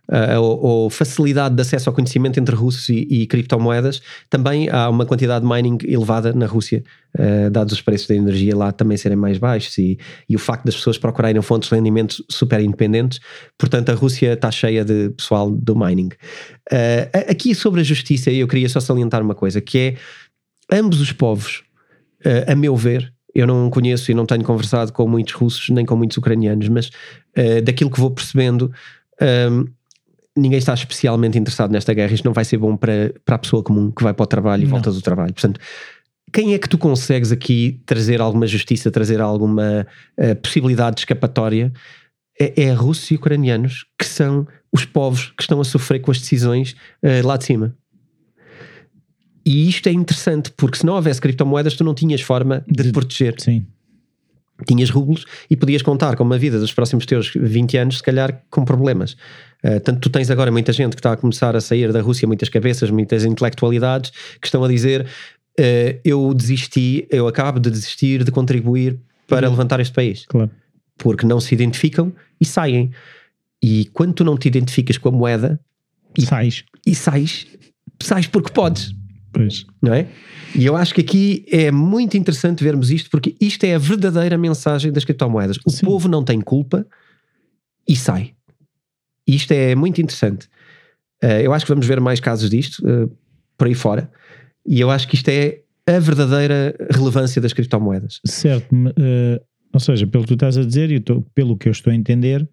uh, 0.09 0.41
ou, 0.41 0.65
ou, 0.65 0.89
facilidade 0.89 1.55
de 1.55 1.61
acesso 1.61 1.89
ao 1.89 1.95
conhecimento 1.95 2.39
entre 2.39 2.55
russos 2.55 2.89
e, 2.89 3.07
e, 3.09 3.27
criptomoedas, 3.27 4.01
também 4.29 4.69
há 4.69 4.89
uma 4.89 5.05
quantidade 5.05 5.45
de 5.45 5.51
mining 5.51 5.77
elevada 5.83 6.33
na 6.33 6.45
Rússia, 6.45 6.83
uh, 7.17 7.49
dados 7.49 7.73
os 7.73 7.81
preços 7.81 8.07
da 8.07 8.15
energia 8.15 8.55
lá 8.55 8.71
também 8.71 8.97
serem 8.97 9.17
mais 9.17 9.37
baixos 9.37 9.77
e, 9.77 9.97
e, 10.27 10.35
o 10.35 10.39
facto 10.39 10.65
das 10.65 10.75
pessoas 10.75 10.97
procurarem 10.97 11.41
fontes 11.41 11.69
de 11.69 11.75
rendimento 11.75 12.23
super 12.29 12.59
independentes. 12.59 13.19
Portanto, 13.57 13.89
a 13.89 13.93
Rússia 13.93 14.33
está 14.33 14.51
cheia 14.51 14.83
de 14.83 15.09
pessoal 15.11 15.49
do 15.51 15.75
mining. 15.75 16.09
Uh, 16.71 17.29
aqui 17.29 17.53
sobre 17.53 17.81
a 17.81 17.83
justiça, 17.83 18.31
eu 18.31 18.47
queria 18.47 18.69
só 18.69 18.79
salientar 18.79 19.21
uma 19.21 19.35
coisa, 19.35 19.61
que 19.61 19.77
é 19.77 19.95
ambos 20.71 20.99
os 20.99 21.11
povos, 21.11 21.63
a 22.47 22.53
meu 22.53 22.75
ver, 22.75 23.13
eu 23.33 23.45
não 23.45 23.69
conheço 23.69 24.11
e 24.11 24.13
não 24.13 24.25
tenho 24.25 24.43
conversado 24.43 24.91
com 24.91 25.07
muitos 25.07 25.33
russos 25.33 25.69
nem 25.69 25.85
com 25.85 25.95
muitos 25.95 26.17
ucranianos, 26.17 26.67
mas 26.69 26.87
uh, 26.87 27.61
daquilo 27.63 27.89
que 27.91 27.99
vou 27.99 28.11
percebendo, 28.11 28.71
um, 29.21 29.25
ehm, 29.25 29.65
ninguém 30.35 30.59
está 30.59 30.73
especialmente 30.73 31.37
interessado 31.37 31.71
nesta 31.71 31.93
guerra. 31.93 32.13
Isto 32.13 32.25
não 32.25 32.33
vai 32.33 32.45
ser 32.45 32.57
bom 32.57 32.75
para, 32.75 33.13
para 33.25 33.35
a 33.35 33.39
pessoa 33.39 33.61
comum 33.61 33.91
que 33.91 34.03
vai 34.03 34.13
para 34.13 34.23
o 34.23 34.27
trabalho 34.27 34.61
e 34.61 34.65
não. 34.65 34.71
volta 34.71 34.91
do 34.91 35.01
trabalho. 35.01 35.33
Portanto, 35.33 35.59
quem 36.31 36.53
é 36.53 36.59
que 36.59 36.69
tu 36.69 36.77
consegues 36.77 37.31
aqui 37.31 37.81
trazer 37.85 38.21
alguma 38.21 38.47
justiça, 38.47 38.91
trazer 38.91 39.19
alguma 39.19 39.85
uh, 40.17 40.35
possibilidade 40.37 40.97
de 40.97 41.01
escapatória? 41.01 41.71
É, 42.39 42.63
é 42.63 42.73
Rússia 42.73 43.13
e 43.13 43.17
ucranianos 43.17 43.85
que 43.97 44.05
são 44.05 44.47
os 44.71 44.85
povos 44.85 45.33
que 45.35 45.41
estão 45.41 45.59
a 45.59 45.65
sofrer 45.65 45.99
com 45.99 46.11
as 46.11 46.19
decisões 46.19 46.75
uh, 47.03 47.25
lá 47.25 47.35
de 47.35 47.45
cima. 47.45 47.75
E 49.49 49.67
isto 49.67 49.89
é 49.89 49.91
interessante, 49.91 50.51
porque 50.55 50.77
se 50.77 50.85
não 50.85 50.93
houvesse 50.93 51.19
criptomoedas, 51.19 51.73
tu 51.73 51.83
não 51.83 51.95
tinhas 51.95 52.21
forma 52.21 52.63
de, 52.67 52.83
te 52.83 52.91
proteger. 52.91 53.33
Sim. 53.39 53.65
Tinhas 54.67 54.91
rublos 54.91 55.25
e 55.49 55.57
podias 55.57 55.81
contar 55.81 56.15
com 56.15 56.23
uma 56.23 56.37
vida 56.37 56.59
dos 56.59 56.71
próximos 56.71 57.03
teus 57.03 57.31
20 57.33 57.77
anos, 57.79 57.97
se 57.97 58.03
calhar 58.03 58.43
com 58.51 58.63
problemas. 58.63 59.13
Uh, 59.63 59.79
tanto 59.83 60.01
tu 60.01 60.09
tens 60.11 60.29
agora 60.29 60.51
muita 60.51 60.71
gente 60.71 60.91
que 60.91 60.99
está 60.99 61.13
a 61.13 61.17
começar 61.17 61.55
a 61.55 61.61
sair 61.61 61.91
da 61.91 61.99
Rússia, 61.99 62.27
muitas 62.27 62.47
cabeças, 62.47 62.91
muitas 62.91 63.25
intelectualidades 63.25 64.11
que 64.39 64.45
estão 64.45 64.63
a 64.63 64.67
dizer: 64.67 65.07
uh, 65.59 65.99
Eu 66.05 66.31
desisti, 66.35 67.07
eu 67.09 67.27
acabo 67.27 67.59
de 67.59 67.71
desistir 67.71 68.23
de 68.23 68.29
contribuir 68.29 68.99
para 69.27 69.47
uhum. 69.47 69.53
levantar 69.53 69.79
este 69.79 69.95
país. 69.95 70.27
Claro. 70.27 70.51
Porque 70.95 71.25
não 71.25 71.39
se 71.39 71.55
identificam 71.55 72.13
e 72.39 72.45
saem. 72.45 72.91
E 73.63 73.85
quando 73.93 74.13
tu 74.13 74.23
não 74.23 74.37
te 74.37 74.47
identificas 74.47 74.99
com 74.99 75.09
a 75.09 75.11
moeda, 75.11 75.59
e 76.15 76.23
sais, 76.23 76.63
e 76.85 76.93
sais, 76.93 77.47
sais 77.99 78.27
porque 78.27 78.51
podes. 78.51 78.98
Pois. 79.39 79.65
Não 79.81 79.93
é? 79.93 80.05
E 80.53 80.65
eu 80.65 80.75
acho 80.75 80.93
que 80.93 80.99
aqui 80.99 81.45
é 81.49 81.71
muito 81.71 82.17
interessante 82.17 82.61
vermos 82.61 82.91
isto, 82.91 83.09
porque 83.09 83.37
isto 83.39 83.63
é 83.63 83.73
a 83.73 83.77
verdadeira 83.77 84.37
mensagem 84.37 84.91
das 84.91 85.05
criptomoedas. 85.05 85.57
O 85.65 85.69
Sim. 85.69 85.85
povo 85.85 86.09
não 86.09 86.25
tem 86.25 86.41
culpa 86.41 86.85
e 87.87 87.95
sai. 87.95 88.33
E 89.25 89.35
isto 89.35 89.53
é 89.53 89.75
muito 89.75 90.01
interessante. 90.01 90.47
Uh, 91.23 91.39
eu 91.41 91.53
acho 91.53 91.65
que 91.65 91.71
vamos 91.71 91.87
ver 91.87 92.01
mais 92.01 92.19
casos 92.19 92.49
disto 92.49 92.79
uh, 92.85 93.09
por 93.57 93.67
aí 93.67 93.73
fora. 93.73 94.11
E 94.65 94.77
eu 94.77 94.91
acho 94.91 95.07
que 95.07 95.15
isto 95.15 95.29
é 95.29 95.61
a 95.87 95.99
verdadeira 95.99 96.75
relevância 96.91 97.41
das 97.41 97.53
criptomoedas. 97.53 98.19
Certo. 98.25 98.75
Uh, 98.75 99.39
ou 99.71 99.79
seja, 99.79 100.05
pelo 100.05 100.23
que 100.23 100.29
tu 100.29 100.33
estás 100.33 100.57
a 100.57 100.65
dizer 100.65 100.91
e 100.91 100.99
pelo 101.33 101.55
que 101.55 101.69
eu 101.69 101.71
estou 101.71 101.91
a 101.91 101.95
entender, 101.95 102.45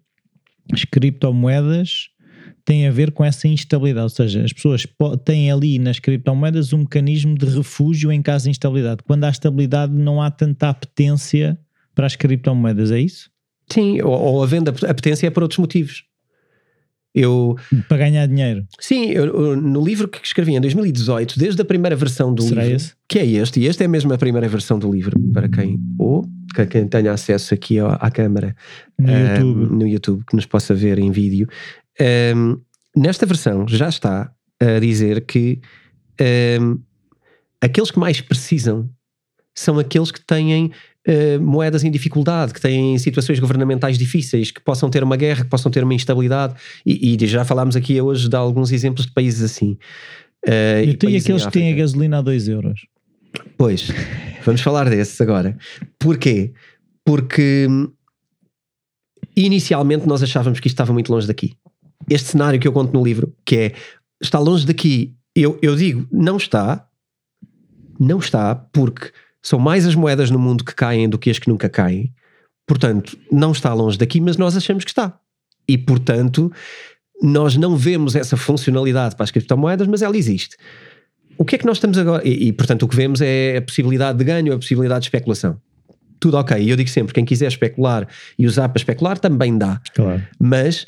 as 0.71 0.85
criptomoedas 0.85 2.11
tem 2.67 2.85
a 2.85 2.91
ver 2.91 3.11
com 3.13 3.23
essa 3.23 3.47
instabilidade, 3.47 4.03
ou 4.03 4.09
seja, 4.09 4.43
as 4.43 4.51
pessoas 4.51 4.85
têm 5.23 5.49
ali 5.49 5.79
nas 5.79 5.99
criptomoedas 5.99 6.73
um 6.73 6.79
mecanismo 6.79 7.33
de 7.33 7.45
refúgio 7.45 8.11
em 8.11 8.21
caso 8.21 8.43
de 8.43 8.49
instabilidade. 8.49 9.03
Quando 9.07 9.23
há 9.23 9.29
estabilidade 9.29 9.93
não 9.93 10.21
há 10.21 10.29
tanta 10.29 10.67
apetência 10.67 11.57
para 11.95 12.05
as 12.05 12.17
criptomoedas, 12.17 12.91
é 12.91 12.99
isso? 12.99 13.29
Sim, 13.71 14.01
ou, 14.01 14.11
ou 14.11 14.43
havendo 14.43 14.69
apetência 14.69 15.27
é 15.27 15.29
por 15.29 15.43
outros 15.43 15.59
motivos. 15.59 16.03
Eu, 17.15 17.55
para 17.87 17.99
ganhar 17.99 18.27
dinheiro. 18.27 18.67
Sim, 18.81 19.11
eu, 19.11 19.25
eu, 19.27 19.55
no 19.55 19.81
livro 19.81 20.09
que 20.09 20.19
escrevi 20.21 20.53
em 20.53 20.59
2018, 20.59 21.39
desde 21.39 21.61
a 21.61 21.65
primeira 21.65 21.95
versão 21.95 22.33
do 22.33 22.43
Será 22.43 22.63
livro, 22.63 22.75
esse? 22.75 22.93
que 23.07 23.17
é 23.17 23.25
este, 23.25 23.61
e 23.61 23.65
este 23.65 23.85
é 23.85 23.87
mesmo 23.87 24.11
a 24.13 24.17
primeira 24.17 24.47
versão 24.49 24.77
do 24.77 24.91
livro, 24.91 25.17
para 25.33 25.47
quem, 25.47 25.79
ou 25.97 26.27
para 26.53 26.65
quem 26.65 26.85
tenha 26.85 27.13
acesso 27.13 27.53
aqui 27.53 27.79
à, 27.79 27.93
à 27.93 28.11
câmara 28.11 28.53
no, 28.99 29.09
um, 29.09 29.17
YouTube. 29.17 29.75
no 29.75 29.87
YouTube, 29.87 30.23
que 30.27 30.35
nos 30.35 30.45
possa 30.45 30.75
ver 30.75 30.99
em 30.99 31.11
vídeo, 31.11 31.47
um, 32.35 32.59
nesta 32.95 33.25
versão 33.25 33.67
já 33.67 33.89
está 33.89 34.31
a 34.59 34.79
dizer 34.79 35.25
que 35.25 35.61
um, 36.61 36.79
aqueles 37.61 37.91
que 37.91 37.99
mais 37.99 38.21
precisam 38.21 38.89
são 39.53 39.79
aqueles 39.79 40.11
que 40.11 40.21
têm 40.21 40.71
uh, 41.07 41.41
moedas 41.41 41.83
em 41.83 41.89
dificuldade, 41.89 42.53
que 42.53 42.61
têm 42.61 42.97
situações 42.99 43.39
governamentais 43.39 43.97
difíceis, 43.97 44.51
que 44.51 44.61
possam 44.61 44.89
ter 44.89 45.03
uma 45.03 45.17
guerra, 45.17 45.43
que 45.43 45.49
possam 45.49 45.71
ter 45.71 45.83
uma 45.83 45.93
instabilidade. 45.93 46.55
E, 46.85 47.15
e 47.15 47.27
já 47.27 47.43
falámos 47.43 47.75
aqui 47.75 47.99
hoje 47.99 48.29
de 48.29 48.35
alguns 48.35 48.71
exemplos 48.71 49.05
de 49.05 49.11
países 49.13 49.41
assim. 49.41 49.77
Uh, 50.47 50.83
e, 50.85 51.13
e 51.13 51.17
aqueles 51.17 51.45
que 51.45 51.51
têm 51.51 51.73
a 51.73 51.75
gasolina 51.75 52.19
a 52.19 52.21
2 52.21 52.47
euros. 52.49 52.81
Pois, 53.57 53.89
vamos 54.45 54.61
falar 54.61 54.89
desses 54.89 55.19
agora. 55.19 55.57
Porquê? 55.99 56.53
Porque 57.03 57.67
hum, 57.69 57.91
inicialmente 59.35 60.07
nós 60.07 60.21
achávamos 60.21 60.59
que 60.59 60.67
isto 60.67 60.75
estava 60.75 60.93
muito 60.93 61.11
longe 61.11 61.27
daqui 61.27 61.55
este 62.09 62.29
cenário 62.29 62.59
que 62.59 62.67
eu 62.67 62.71
conto 62.73 62.93
no 62.93 63.03
livro, 63.03 63.33
que 63.45 63.55
é 63.55 63.73
está 64.21 64.39
longe 64.39 64.65
daqui, 64.65 65.15
eu, 65.35 65.57
eu 65.61 65.75
digo, 65.75 66.07
não 66.11 66.37
está, 66.37 66.87
não 67.99 68.19
está, 68.19 68.55
porque 68.55 69.11
são 69.41 69.59
mais 69.59 69.85
as 69.85 69.95
moedas 69.95 70.29
no 70.31 70.39
mundo 70.39 70.63
que 70.63 70.73
caem 70.73 71.07
do 71.07 71.17
que 71.17 71.29
as 71.29 71.39
que 71.39 71.49
nunca 71.49 71.69
caem. 71.69 72.13
Portanto, 72.67 73.17
não 73.31 73.51
está 73.51 73.73
longe 73.73 73.97
daqui, 73.97 74.19
mas 74.19 74.35
nós 74.35 74.57
achamos 74.57 74.83
que 74.83 74.89
está. 74.89 75.17
E, 75.67 75.77
portanto, 75.77 76.51
nós 77.21 77.55
não 77.55 77.77
vemos 77.77 78.15
essa 78.15 78.35
funcionalidade 78.35 79.15
para 79.15 79.23
as 79.23 79.31
criptomoedas, 79.31 79.87
mas 79.87 80.01
ela 80.01 80.17
existe. 80.17 80.57
o 81.37 81.45
que 81.45 81.55
é 81.55 81.57
que 81.57 81.65
nós 81.65 81.77
estamos 81.77 81.97
agora? 81.97 82.27
E, 82.27 82.47
e, 82.47 82.53
portanto, 82.53 82.83
o 82.83 82.87
que 82.87 82.95
vemos 82.95 83.21
é 83.21 83.57
a 83.57 83.61
possibilidade 83.61 84.17
de 84.17 84.23
ganho, 84.23 84.53
a 84.53 84.57
possibilidade 84.57 85.01
de 85.01 85.07
especulação. 85.07 85.59
Tudo 86.19 86.37
ok. 86.37 86.57
E 86.57 86.69
eu 86.69 86.75
digo 86.75 86.89
sempre: 86.89 87.13
quem 87.13 87.23
quiser 87.23 87.47
especular 87.47 88.07
e 88.37 88.47
usar 88.47 88.67
para 88.69 88.79
especular 88.79 89.19
também 89.19 89.57
dá. 89.57 89.79
Claro. 89.93 90.23
Mas 90.39 90.85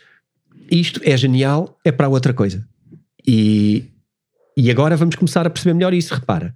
isto 0.71 1.01
é 1.03 1.15
genial, 1.15 1.77
é 1.83 1.91
para 1.91 2.07
outra 2.07 2.33
coisa. 2.33 2.65
E, 3.25 3.85
e 4.55 4.69
agora 4.71 4.95
vamos 4.95 5.15
começar 5.15 5.45
a 5.45 5.49
perceber 5.49 5.73
melhor 5.73 5.93
isso. 5.93 6.13
Repara, 6.13 6.53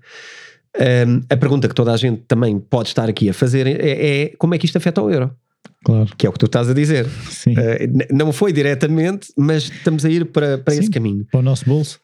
um, 1.08 1.22
a 1.30 1.38
pergunta 1.38 1.68
que 1.68 1.76
toda 1.76 1.94
a 1.94 1.98
gente 1.98 2.24
também 2.28 2.60
pode 2.60 2.90
estar 2.90 3.08
aqui 3.08 3.30
a 3.30 3.34
fazer 3.34 3.68
é, 3.68 4.24
é 4.24 4.30
como 4.38 4.56
é 4.56 4.58
que 4.58 4.66
isto 4.66 4.78
afeta 4.78 5.02
o 5.02 5.10
euro? 5.10 5.36
Claro. 5.84 6.10
Que 6.18 6.26
é 6.26 6.30
o 6.30 6.34
que 6.34 6.40
tu 6.40 6.46
estás 6.46 6.70
a 6.70 6.74
dizer. 6.74 7.08
Sim. 7.30 7.54
Uh, 7.54 8.16
não 8.16 8.32
foi 8.32 8.54
diretamente, 8.54 9.28
mas 9.38 9.64
estamos 9.64 10.06
a 10.06 10.10
ir 10.10 10.26
para, 10.26 10.58
para 10.58 10.74
Sim, 10.74 10.80
esse 10.80 10.90
caminho. 10.90 11.26
Para 11.30 11.40
o 11.40 11.44
nosso 11.44 11.66
bolso. 11.66 12.00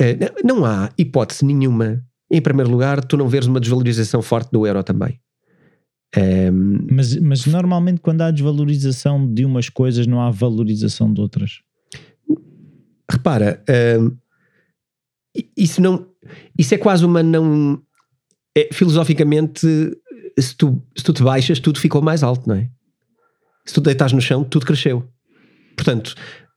Uh, 0.00 0.44
não 0.44 0.64
há 0.64 0.90
hipótese 0.98 1.44
nenhuma, 1.44 2.02
em 2.30 2.40
primeiro 2.40 2.70
lugar, 2.70 3.04
tu 3.04 3.16
não 3.16 3.28
veres 3.28 3.46
uma 3.46 3.60
desvalorização 3.60 4.20
forte 4.20 4.50
do 4.50 4.66
euro 4.66 4.82
também. 4.82 5.18
Um, 6.16 6.86
Mas, 6.90 7.16
mas 7.16 7.46
normalmente 7.46 8.00
quando 8.00 8.22
há 8.22 8.30
desvalorização 8.32 9.32
de 9.32 9.44
umas 9.44 9.68
coisas 9.68 10.08
não 10.08 10.20
há 10.20 10.30
valorização 10.30 11.12
de 11.12 11.20
outras. 11.20 11.60
repara, 13.08 13.62
um, 14.00 14.16
isso 15.56 15.80
não. 15.80 16.06
Isso 16.58 16.74
é 16.74 16.78
quase 16.78 17.04
uma 17.04 17.22
não. 17.22 17.80
é, 18.56 18.68
filosoficamente, 18.72 19.60
se 20.38 20.56
tu, 20.56 20.82
se 20.96 21.04
tu 21.04 21.12
te 21.12 21.22
baixas, 21.22 21.60
tudo 21.60 21.78
ficou 21.78 22.02
mais 22.02 22.22
alto, 22.22 22.48
não 22.48 22.56
é? 22.56 22.68
Se 23.64 23.74
tu 23.74 23.80
deitas 23.80 24.12
no 24.12 24.20
chão, 24.20 24.42
tudo 24.42 24.66
cresceu. 24.66 25.08
Portanto, 25.76 26.14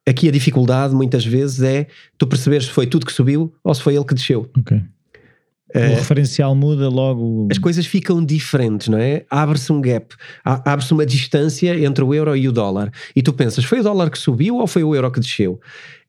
aqui 0.07 0.27
a 0.27 0.31
dificuldade 0.31 0.95
muitas 0.95 1.25
vezes 1.25 1.61
é 1.61 1.87
tu 2.17 2.25
perceberes 2.25 2.65
se 2.65 2.71
foi 2.71 2.87
tudo 2.87 3.05
que 3.05 3.13
subiu 3.13 3.53
ou 3.63 3.73
se 3.73 3.81
foi 3.81 3.95
ele 3.95 4.05
que 4.05 4.15
desceu. 4.15 4.49
Ok. 4.57 4.81
O 5.75 5.79
Eh, 5.79 5.95
referencial 5.95 6.55
muda 6.55 6.88
logo. 6.89 7.47
as 7.51 7.57
coisas 7.57 7.86
ficam 7.86 8.23
diferentes, 8.23 8.88
não 8.88 8.97
é? 8.97 9.25
Abre-se 9.29 9.71
um 9.71 9.81
gap, 9.81 10.13
abre-se 10.43 10.91
uma 10.93 11.05
distância 11.05 11.77
entre 11.83 12.03
o 12.03 12.13
euro 12.13 12.36
e 12.36 12.47
o 12.47 12.51
dólar. 12.51 12.91
E 13.15 13.21
tu 13.21 13.33
pensas, 13.33 13.63
foi 13.65 13.79
o 13.79 13.83
dólar 13.83 14.09
que 14.09 14.17
subiu 14.17 14.57
ou 14.57 14.67
foi 14.67 14.83
o 14.83 14.93
euro 14.95 15.12
que 15.12 15.19
desceu? 15.19 15.59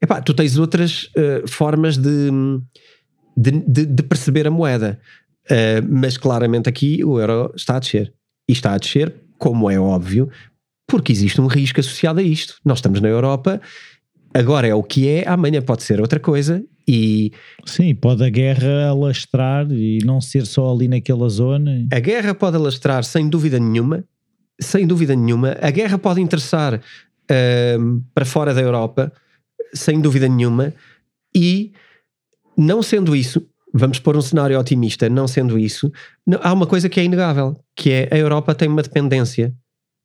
Epá, 0.02 0.20
tu 0.20 0.34
tens 0.34 0.58
outras 0.58 1.08
eh, 1.16 1.42
formas 1.46 1.96
de, 1.96 2.30
de, 3.36 3.50
de- 3.66 3.86
de 3.86 4.02
perceber 4.02 4.46
a 4.46 4.50
moeda. 4.50 5.00
Eh, 5.48 5.80
mas 5.82 6.16
claramente 6.16 6.68
aqui 6.68 7.04
o 7.04 7.18
euro 7.20 7.52
está 7.56 7.76
a 7.76 7.78
descer. 7.78 8.12
E 8.48 8.52
está 8.52 8.72
a 8.74 8.78
descer, 8.78 9.14
como 9.38 9.70
é 9.70 9.78
óbvio, 9.78 10.28
porque 10.86 11.12
existe 11.12 11.40
um 11.40 11.46
risco 11.46 11.80
associado 11.80 12.20
a 12.20 12.22
isto. 12.22 12.56
Nós 12.64 12.78
estamos 12.78 13.00
na 13.00 13.08
Europa, 13.08 13.60
agora 14.34 14.66
é 14.66 14.74
o 14.74 14.82
que 14.82 15.08
é, 15.08 15.26
amanhã 15.28 15.62
pode 15.62 15.82
ser 15.82 16.00
outra 16.00 16.20
coisa. 16.20 16.62
E 16.86 17.32
Sim, 17.64 17.94
pode 17.94 18.22
a 18.24 18.28
guerra 18.28 18.88
alastrar 18.88 19.66
e 19.70 19.98
não 20.04 20.20
ser 20.20 20.44
só 20.46 20.72
ali 20.74 20.86
naquela 20.88 21.28
zona. 21.28 21.86
A 21.92 21.98
guerra 22.00 22.34
pode 22.34 22.56
alastrar 22.56 23.04
sem 23.04 23.28
dúvida 23.28 23.58
nenhuma, 23.58 24.04
sem 24.60 24.86
dúvida 24.86 25.16
nenhuma. 25.16 25.56
A 25.62 25.70
guerra 25.70 25.96
pode 25.98 26.20
interessar 26.20 26.80
ahm, 27.30 28.00
para 28.14 28.24
fora 28.26 28.52
da 28.52 28.60
Europa, 28.60 29.12
sem 29.72 30.00
dúvida 30.00 30.28
nenhuma. 30.28 30.74
E 31.34 31.72
não 32.56 32.82
sendo 32.82 33.16
isso, 33.16 33.46
vamos 33.72 33.98
pôr 33.98 34.16
um 34.16 34.20
cenário 34.22 34.58
otimista, 34.60 35.08
não 35.08 35.26
sendo 35.26 35.58
isso, 35.58 35.90
não- 36.26 36.38
há 36.42 36.52
uma 36.52 36.66
coisa 36.66 36.88
que 36.88 37.00
é 37.00 37.04
inegável, 37.04 37.56
que 37.74 37.90
é 37.90 38.08
a 38.12 38.16
Europa 38.18 38.54
tem 38.54 38.68
uma 38.68 38.82
dependência 38.82 39.52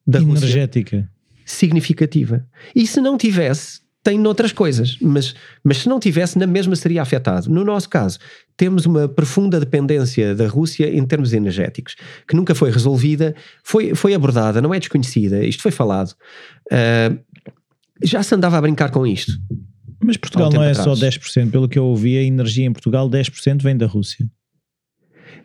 da 0.07 0.19
Rússia 0.19 0.45
Energética. 0.45 1.09
significativa. 1.45 2.45
E 2.75 2.87
se 2.87 2.99
não 3.01 3.17
tivesse, 3.17 3.81
tem 4.03 4.17
noutras 4.17 4.51
coisas, 4.51 4.97
mas, 5.01 5.35
mas 5.63 5.79
se 5.79 5.89
não 5.89 5.99
tivesse, 5.99 6.39
na 6.39 6.47
mesma 6.47 6.75
seria 6.75 7.01
afetado. 7.01 7.49
No 7.49 7.63
nosso 7.63 7.89
caso, 7.89 8.17
temos 8.55 8.85
uma 8.85 9.07
profunda 9.07 9.59
dependência 9.59 10.33
da 10.33 10.47
Rússia 10.47 10.89
em 10.89 11.05
termos 11.05 11.33
energéticos, 11.33 11.95
que 12.27 12.35
nunca 12.35 12.55
foi 12.55 12.71
resolvida, 12.71 13.35
foi, 13.63 13.93
foi 13.95 14.13
abordada, 14.13 14.61
não 14.61 14.73
é 14.73 14.79
desconhecida, 14.79 15.43
isto 15.43 15.61
foi 15.61 15.71
falado. 15.71 16.15
Ah, 16.71 17.11
já 18.01 18.23
se 18.23 18.33
andava 18.33 18.57
a 18.57 18.61
brincar 18.61 18.91
com 18.91 19.05
isto. 19.05 19.33
Mas 20.01 20.15
Portugal 20.15 20.49
não 20.51 20.63
é 20.63 20.73
só 20.73 20.93
atrás. 20.93 21.17
10%. 21.17 21.51
Pelo 21.51 21.67
que 21.67 21.77
eu 21.77 21.85
ouvi, 21.85 22.17
a 22.17 22.23
energia 22.23 22.65
em 22.65 22.71
Portugal, 22.71 23.09
10% 23.09 23.61
vem 23.61 23.75
da 23.75 23.85
Rússia. 23.85 24.25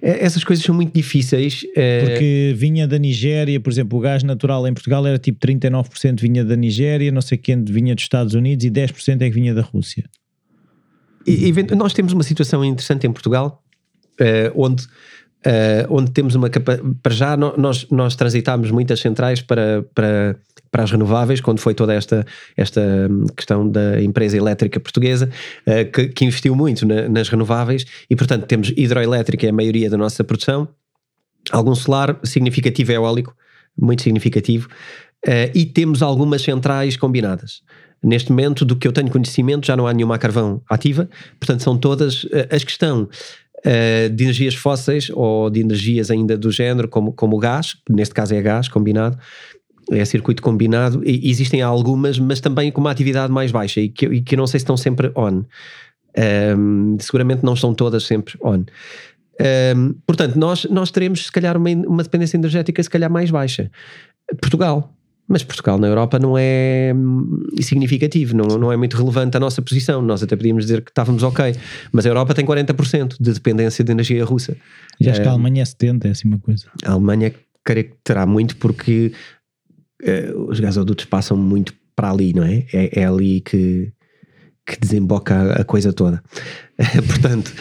Eh, 0.04 0.18
Essas 0.24 0.44
coisas 0.44 0.62
são 0.64 0.74
muito 0.74 0.92
difíceis. 0.92 1.64
eh, 1.74 2.00
Porque 2.04 2.52
vinha 2.56 2.86
da 2.86 2.98
Nigéria, 2.98 3.58
por 3.58 3.72
exemplo, 3.72 3.98
o 3.98 4.00
gás 4.02 4.22
natural 4.22 4.66
em 4.68 4.74
Portugal 4.74 5.06
era 5.06 5.18
tipo 5.18 5.38
39% 5.40 6.20
vinha 6.20 6.44
da 6.44 6.54
Nigéria, 6.54 7.10
não 7.10 7.22
sei 7.22 7.38
quem 7.38 7.64
vinha 7.64 7.94
dos 7.94 8.04
Estados 8.04 8.34
Unidos 8.34 8.64
e 8.66 8.70
10% 8.70 9.22
é 9.22 9.28
que 9.28 9.34
vinha 9.34 9.54
da 9.54 9.62
Rússia. 9.62 10.04
E- 11.26 11.48
event- 11.48 11.70
nós 11.72 11.94
temos 11.94 12.12
uma 12.12 12.22
situação 12.22 12.62
interessante 12.64 13.06
em 13.06 13.12
Portugal, 13.12 13.62
eh, 14.20 14.52
onde, 14.54 14.84
eh, 15.42 15.86
onde 15.88 16.10
temos 16.10 16.34
uma 16.34 16.50
capa 16.50 16.78
para 17.02 17.14
já 17.14 17.34
nós, 17.36 17.86
nós 17.90 18.14
transitámos 18.14 18.70
muitas 18.70 19.00
centrais 19.00 19.40
para, 19.40 19.82
para, 19.94 20.36
para 20.74 20.82
as 20.82 20.90
renováveis, 20.90 21.40
quando 21.40 21.60
foi 21.60 21.72
toda 21.72 21.94
esta, 21.94 22.26
esta 22.56 22.80
hum, 23.08 23.26
questão 23.36 23.70
da 23.70 24.02
empresa 24.02 24.36
elétrica 24.36 24.80
portuguesa, 24.80 25.30
eh, 25.64 25.84
que, 25.84 26.08
que 26.08 26.24
investiu 26.24 26.56
muito 26.56 26.84
na- 26.84 27.08
nas 27.08 27.28
renováveis, 27.28 27.84
e 28.10 28.16
portanto 28.16 28.44
temos 28.46 28.72
hidroelétrica, 28.76 29.46
é 29.46 29.50
a 29.50 29.52
maioria 29.52 29.88
da 29.88 29.96
nossa 29.96 30.24
produção, 30.24 30.66
algum 31.52 31.76
solar 31.76 32.18
significativo 32.24 32.90
eólico, 32.90 33.36
muito 33.80 34.02
significativo, 34.02 34.68
eh, 35.24 35.52
e 35.54 35.64
temos 35.64 36.02
algumas 36.02 36.42
centrais 36.42 36.96
combinadas. 36.96 37.62
Neste 38.02 38.32
momento, 38.32 38.64
do 38.64 38.74
que 38.74 38.88
eu 38.88 38.92
tenho 38.92 39.10
conhecimento, 39.12 39.68
já 39.68 39.76
não 39.76 39.86
há 39.86 39.92
nenhuma 39.92 40.18
carvão 40.18 40.60
ativa, 40.68 41.08
portanto, 41.38 41.62
são 41.62 41.78
todas 41.78 42.26
eh, 42.32 42.48
as 42.50 42.64
que 42.64 42.72
estão 42.72 43.08
eh, 43.64 44.08
de 44.08 44.24
energias 44.24 44.54
fósseis 44.54 45.08
ou 45.14 45.48
de 45.48 45.60
energias 45.60 46.10
ainda 46.10 46.36
do 46.36 46.50
género, 46.50 46.88
como, 46.88 47.12
como 47.12 47.36
o 47.36 47.38
gás, 47.38 47.76
neste 47.88 48.12
caso 48.12 48.34
é 48.34 48.42
gás 48.42 48.68
combinado, 48.68 49.16
é 49.90 50.04
circuito 50.04 50.42
combinado, 50.42 51.02
e 51.04 51.30
existem 51.30 51.62
algumas, 51.62 52.18
mas 52.18 52.40
também 52.40 52.70
com 52.70 52.80
uma 52.80 52.90
atividade 52.90 53.32
mais 53.32 53.52
baixa 53.52 53.80
e 53.80 53.88
que, 53.88 54.06
e 54.06 54.22
que 54.22 54.34
eu 54.34 54.38
não 54.38 54.46
sei 54.46 54.60
se 54.60 54.64
estão 54.64 54.76
sempre 54.76 55.10
on. 55.14 55.44
Ehm, 56.16 56.96
seguramente 57.00 57.44
não 57.44 57.54
estão 57.54 57.74
todas 57.74 58.04
sempre 58.04 58.34
on. 58.42 58.64
Ehm, 59.38 59.92
portanto, 60.06 60.36
nós, 60.36 60.64
nós 60.70 60.90
teremos 60.90 61.26
se 61.26 61.32
calhar 61.32 61.56
uma, 61.56 61.70
uma 61.70 62.02
dependência 62.02 62.36
energética 62.36 62.82
se 62.82 62.90
calhar 62.90 63.10
mais 63.10 63.30
baixa. 63.30 63.70
Portugal. 64.40 64.90
Mas 65.26 65.42
Portugal 65.42 65.78
na 65.78 65.86
Europa 65.86 66.18
não 66.18 66.36
é 66.36 66.92
hum, 66.94 67.46
significativo, 67.58 68.36
não, 68.36 68.58
não 68.58 68.70
é 68.70 68.76
muito 68.76 68.94
relevante 68.94 69.34
a 69.38 69.40
nossa 69.40 69.62
posição. 69.62 70.02
Nós 70.02 70.22
até 70.22 70.36
podíamos 70.36 70.64
dizer 70.64 70.82
que 70.82 70.90
estávamos 70.90 71.22
ok, 71.22 71.56
mas 71.90 72.04
a 72.04 72.10
Europa 72.10 72.34
tem 72.34 72.44
40% 72.44 73.16
de 73.18 73.32
dependência 73.32 73.82
de 73.82 73.90
energia 73.90 74.22
russa. 74.22 74.54
E 75.00 75.08
acho 75.08 75.22
que 75.22 75.26
a 75.26 75.30
Alemanha 75.30 75.62
é 75.62 75.64
70%, 75.64 76.04
é 76.04 76.08
assim 76.10 76.28
uma 76.28 76.38
coisa. 76.38 76.66
A 76.84 76.92
Alemanha 76.92 77.32
creio 77.64 77.86
que 77.86 77.96
terá 78.04 78.26
muito 78.26 78.56
porque 78.58 79.12
eh, 80.04 80.32
os 80.36 80.60
gasodutos 80.60 81.04
passam 81.06 81.36
muito 81.36 81.72
para 81.96 82.10
ali, 82.10 82.32
não 82.32 82.42
é? 82.44 82.64
É, 82.72 83.00
é 83.00 83.04
ali 83.06 83.40
que, 83.40 83.92
que 84.66 84.78
desemboca 84.78 85.52
a, 85.60 85.64
coisa 85.64 85.92
toda. 85.92 86.22
Portanto, 87.08 87.52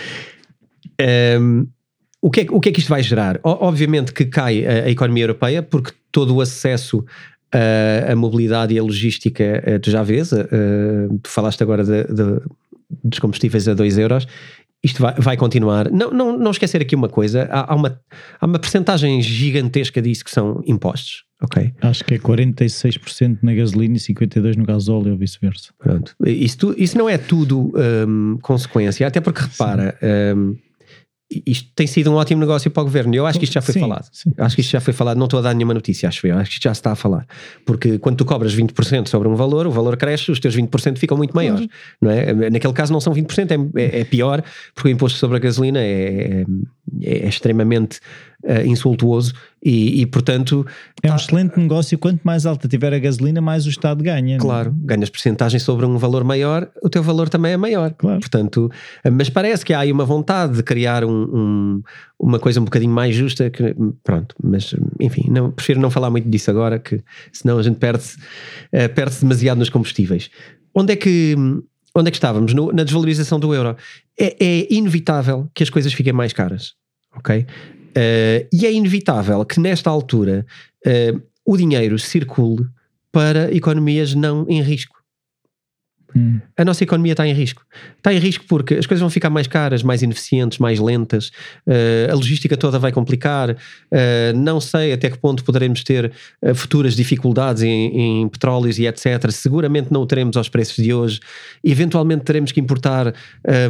ehm, 1.00 1.66
o, 2.22 2.30
que 2.32 2.42
é, 2.42 2.46
que- 2.46 2.54
o 2.54 2.60
que 2.60 2.70
é 2.70 2.72
que 2.72 2.80
isto 2.80 2.90
vai 2.90 3.04
gerar? 3.04 3.38
O- 3.44 3.66
obviamente 3.68 4.14
que 4.14 4.26
cai 4.26 4.66
a, 4.66 4.86
a 4.86 4.90
economia 4.90 5.24
europeia 5.24 5.62
porque 5.64 5.92
todo 6.12 6.36
o 6.36 6.42
acesso 6.42 7.04
a, 7.52 8.12
a 8.12 8.16
mobilidade 8.16 8.74
e 8.74 8.80
a 8.80 8.84
logística, 8.84 9.44
eh, 9.44 9.78
tu 9.80 9.92
já 9.92 10.02
vês, 10.04 10.32
eh, 10.34 10.48
tu 11.22 11.30
falaste 11.30 11.62
agora 11.62 11.84
de- 11.84 12.06
de- 12.06 12.42
dos 13.04 13.20
combustíveis 13.20 13.68
a 13.68 13.74
2 13.74 13.98
euros, 13.98 14.28
isto 14.84 15.02
vai, 15.02 15.14
vai 15.16 15.38
continuar. 15.38 15.90
Não, 15.92 16.12
não, 16.12 16.38
não 16.38 16.52
esquecer 16.52 16.82
aqui 16.82 16.96
uma 16.96 17.08
coisa: 17.10 17.48
há, 17.52 17.72
há 17.72 17.76
uma, 17.76 18.00
há 18.42 18.46
uma 18.46 18.60
percentagem 18.60 19.22
gigantesca 19.22 20.02
disso 20.02 20.26
que 20.26 20.32
são 20.32 20.62
impostos. 20.66 21.24
Ok? 21.44 21.74
Acho 21.82 22.04
que 22.06 22.14
é 22.16 22.18
46% 22.18 23.40
na 23.42 23.54
gasolina 23.54 23.98
e 23.98 24.00
52% 24.00 24.56
no 24.56 24.66
gasóleo 24.66 25.12
ou 25.12 25.18
vice-versa. 25.18 25.70
Pronto. 25.78 26.16
Isso, 26.26 26.58
tu- 26.58 26.76
isso 26.78 26.98
não 26.98 27.10
é 27.10 27.18
tudo 27.18 27.74
hum, 28.08 28.38
consequência, 28.42 29.06
até 29.06 29.20
porque 29.20 29.42
repara, 29.42 29.98
hum, 30.36 30.56
isto 31.48 31.70
tem 31.76 31.88
sido 31.88 32.12
um 32.12 32.14
ótimo 32.16 32.40
negócio 32.42 32.70
para 32.70 32.82
o 32.82 32.86
governo. 32.86 33.14
Eu 33.16 33.26
acho 33.26 33.40
que 33.40 33.46
isto 33.46 33.54
já 33.54 33.62
foi 33.62 33.74
Sim, 33.74 33.80
falado. 33.80 34.08
sim. 34.12 34.32
Acho 34.38 34.56
que 34.56 34.62
isto 34.62 34.70
já 34.72 34.80
foi 34.80 34.94
falado. 34.94 35.18
Não 35.18 35.26
estou 35.26 35.40
a 35.40 35.42
dar 35.42 35.54
nenhuma 35.56 35.74
notícia, 35.74 36.08
acho 36.08 36.28
eu. 36.28 36.38
Acho 36.38 36.50
que 36.52 36.54
isto 36.58 36.64
já 36.64 36.74
se 36.76 36.80
está 36.80 36.92
a 36.92 36.96
falar. 36.96 37.26
Porque 37.66 37.98
quando 37.98 38.18
tu 38.18 38.26
cobras 38.26 38.54
20% 38.56 39.08
sobre 39.10 39.28
um 39.28 39.34
valor, 39.36 39.66
o 39.66 39.72
valor 39.72 39.98
cresce, 39.98 40.30
os 40.32 40.40
teus 40.40 40.56
20% 40.56 40.98
ficam 41.00 41.18
muito 41.18 41.36
maiores. 41.36 41.68
Não 42.00 42.12
é? 42.12 42.52
Naquele 42.52 42.74
caso 42.74 42.94
não 42.94 43.02
são 43.02 43.14
20%, 43.14 43.50
é, 43.76 43.82
é, 43.82 44.00
é 44.02 44.04
pior, 44.06 44.44
porque 44.76 44.90
o 44.90 44.92
imposto 44.92 45.18
sobre 45.18 45.38
a 45.38 45.40
gasolina 45.40 45.80
é, 45.80 46.46
é, 47.02 47.26
é 47.26 47.28
extremamente 47.28 48.00
eh, 48.44 48.66
insultuoso 48.66 49.34
e, 49.64 50.02
e, 50.02 50.06
portanto, 50.06 50.66
É 51.02 51.12
um 51.12 51.16
excelente 51.16 51.58
negócio. 51.60 51.98
Quanto 51.98 52.22
mais 52.24 52.46
alta 52.46 52.68
tiver 52.68 52.94
a 52.94 53.00
gasolina, 53.00 53.40
mais 53.40 53.66
o 53.66 53.70
Estado 53.70 54.04
ganha. 54.04 54.22
não 54.22 54.36
é? 54.36 54.38
Claro, 54.38 54.76
ganhas 54.84 55.10
porcentagem 55.10 55.60
sobre 55.60 55.86
um 55.86 55.98
valor 55.98 56.24
maior, 56.24 56.70
o 56.84 56.90
teu 56.90 57.02
valor 57.02 57.30
também 57.30 57.54
é 57.54 57.58
maior. 57.58 57.94
Claro. 57.94 58.20
Portanto, 58.20 58.70
mas 59.12 59.30
parece 59.30 59.64
que 59.66 59.74
há 59.74 59.80
aí 59.80 59.92
uma 59.92 60.06
vontade 60.06 60.58
de 60.58 60.64
criar 60.64 61.04
um, 61.06 61.12
um- 61.24 61.82
uma 62.20 62.40
coisa 62.40 62.60
um 62.60 62.66
bocadinho 62.66 62.92
mais 62.94 63.16
justa. 63.16 63.50
Que, 63.50 63.74
pronto, 64.04 64.36
mas 64.44 64.76
enfim, 65.00 65.30
não, 65.30 65.52
prefiro 65.52 65.80
não 65.80 65.90
falar 65.90 66.10
muito 66.10 66.30
disso 66.30 66.52
agora, 66.52 66.78
que 66.80 67.02
senão 67.32 67.58
a 67.58 67.64
gente 67.64 67.78
perde-se 67.78 68.18
eh, 68.72 68.88
perde-se 68.88 69.22
demasiado 69.22 69.58
nos 69.60 69.70
combustíveis. 69.70 70.30
Onde 70.76 70.94
é 70.94 70.96
que. 70.96 71.36
onde 71.96 72.08
é 72.08 72.12
que 72.12 72.18
estávamos? 72.18 72.54
No, 72.54 72.72
na 72.74 72.84
desvalorização 72.84 73.40
do 73.40 73.54
euro. 73.54 73.78
É, 74.20 74.36
é, 74.40 74.68
inevitável 74.74 75.50
que 75.56 75.64
as 75.64 75.70
coisas 75.70 75.92
fiquem 75.94 76.12
mais 76.14 76.34
caras, 76.34 76.74
ok? 77.16 77.46
Uh, 77.96 78.48
e 78.52 78.66
é 78.66 78.72
inevitável 78.72 79.46
que 79.46 79.60
nesta 79.60 79.90
altura 79.90 80.46
uh, 80.86 81.22
o 81.46 81.58
dinheiro 81.58 82.00
circule 82.00 82.66
para 83.12 83.54
economias 83.54 84.16
não 84.16 84.46
em 84.50 84.62
risco. 84.62 85.04
Hum. 86.16 86.40
A 86.56 86.64
nossa 86.64 86.84
economia 86.84 87.14
está 87.14 87.28
em 87.28 87.34
risco. 87.34 87.64
Está 87.98 88.14
em 88.14 88.18
risco 88.18 88.46
porque 88.48 88.76
as 88.76 88.86
coisas 88.86 89.02
vão 89.02 89.10
ficar 89.10 89.30
mais 89.30 89.48
caras, 89.48 89.82
mais 89.82 90.02
ineficientes, 90.02 90.60
mais 90.60 90.80
lentas, 90.80 91.32
uh, 91.68 92.12
a 92.12 92.14
logística 92.14 92.56
toda 92.56 92.78
vai 92.78 92.92
complicar. 92.92 93.52
Uh, 93.52 94.36
não 94.36 94.62
sei 94.62 94.94
até 94.94 95.10
que 95.10 95.18
ponto 95.18 95.44
poderemos 95.44 95.84
ter 95.84 96.12
uh, 96.42 96.54
futuras 96.54 96.96
dificuldades 96.96 97.64
em, 97.64 98.22
em, 98.22 98.30
petróleos 98.30 98.78
e 98.78 98.86
etc. 98.86 99.32
Seguramente 99.32 99.92
não 99.92 100.02
o 100.02 100.06
teremos 100.06 100.38
aos 100.38 100.50
preços 100.50 100.84
de 100.84 100.94
hoje. 100.94 101.20
Eventualmente 101.64 102.24
teremos 102.24 102.52
que 102.52 102.60
importar 102.60 103.14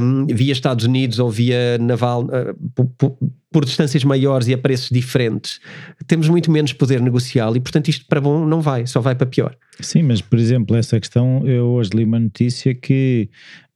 um, 0.02 0.26
via 0.28 0.52
Estados 0.52 0.86
Unidos 0.86 1.20
ou 1.20 1.30
via 1.30 1.78
naval 1.80 2.28
por 3.54 3.64
distâncias 3.64 4.04
maiores 4.04 4.48
e 4.48 4.54
a 4.54 4.58
preços 4.58 4.90
diferentes, 4.90 5.62
temos 6.08 6.28
muito 6.28 6.52
menos 6.52 6.74
poder 6.74 7.00
negocial 7.00 7.56
e, 7.56 7.60
portanto, 7.60 7.88
isto 7.88 8.06
para 8.08 8.20
bom 8.20 8.46
não 8.46 8.60
vai, 8.60 8.86
só 8.86 9.00
vai 9.00 9.16
para 9.16 9.28
pior. 9.28 9.56
Sim, 9.80 10.04
mas, 10.04 10.20
por 10.20 10.38
exemplo, 10.40 10.76
essa 10.76 11.00
questão, 11.00 11.48
eu 11.48 11.68
hoje 11.68 11.92
li 11.94 12.04
uma 12.04 12.20
notícia 12.20 12.74
que 12.74 13.30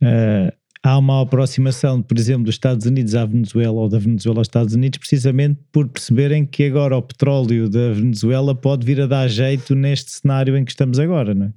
uh, 0.03 0.51
há 0.83 0.97
uma 0.97 1.21
aproximação, 1.21 2.01
por 2.01 2.17
exemplo, 2.17 2.45
dos 2.45 2.55
Estados 2.55 2.85
Unidos 2.85 3.15
à 3.15 3.25
Venezuela 3.25 3.79
ou 3.79 3.87
da 3.87 3.99
Venezuela 3.99 4.39
aos 4.39 4.47
Estados 4.47 4.73
Unidos, 4.73 4.97
precisamente 4.97 5.59
por 5.71 5.87
perceberem 5.87 6.45
que 6.45 6.65
agora 6.65 6.97
o 6.97 7.01
petróleo 7.01 7.69
da 7.69 7.93
Venezuela 7.93 8.55
pode 8.55 8.85
vir 8.85 8.99
a 9.01 9.05
dar 9.05 9.27
jeito 9.27 9.75
neste 9.75 10.11
cenário 10.11 10.57
em 10.57 10.65
que 10.65 10.71
estamos 10.71 10.99
agora, 10.99 11.33
não 11.33 11.45
é? 11.47 11.51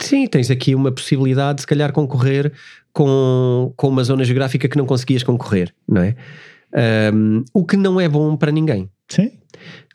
Sim, 0.00 0.26
tens 0.26 0.50
aqui 0.50 0.74
uma 0.74 0.90
possibilidade 0.90 1.56
de 1.56 1.60
se 1.62 1.66
calhar 1.66 1.92
concorrer 1.92 2.52
com, 2.92 3.72
com 3.76 3.88
uma 3.88 4.02
zona 4.02 4.24
geográfica 4.24 4.66
que 4.66 4.76
não 4.76 4.86
conseguias 4.86 5.22
concorrer, 5.22 5.72
não 5.86 6.02
é? 6.02 6.16
Um, 6.74 7.44
o 7.52 7.64
que 7.64 7.76
não 7.76 8.00
é 8.00 8.08
bom 8.08 8.36
para 8.36 8.52
ninguém. 8.52 8.88
Sim. 9.08 9.32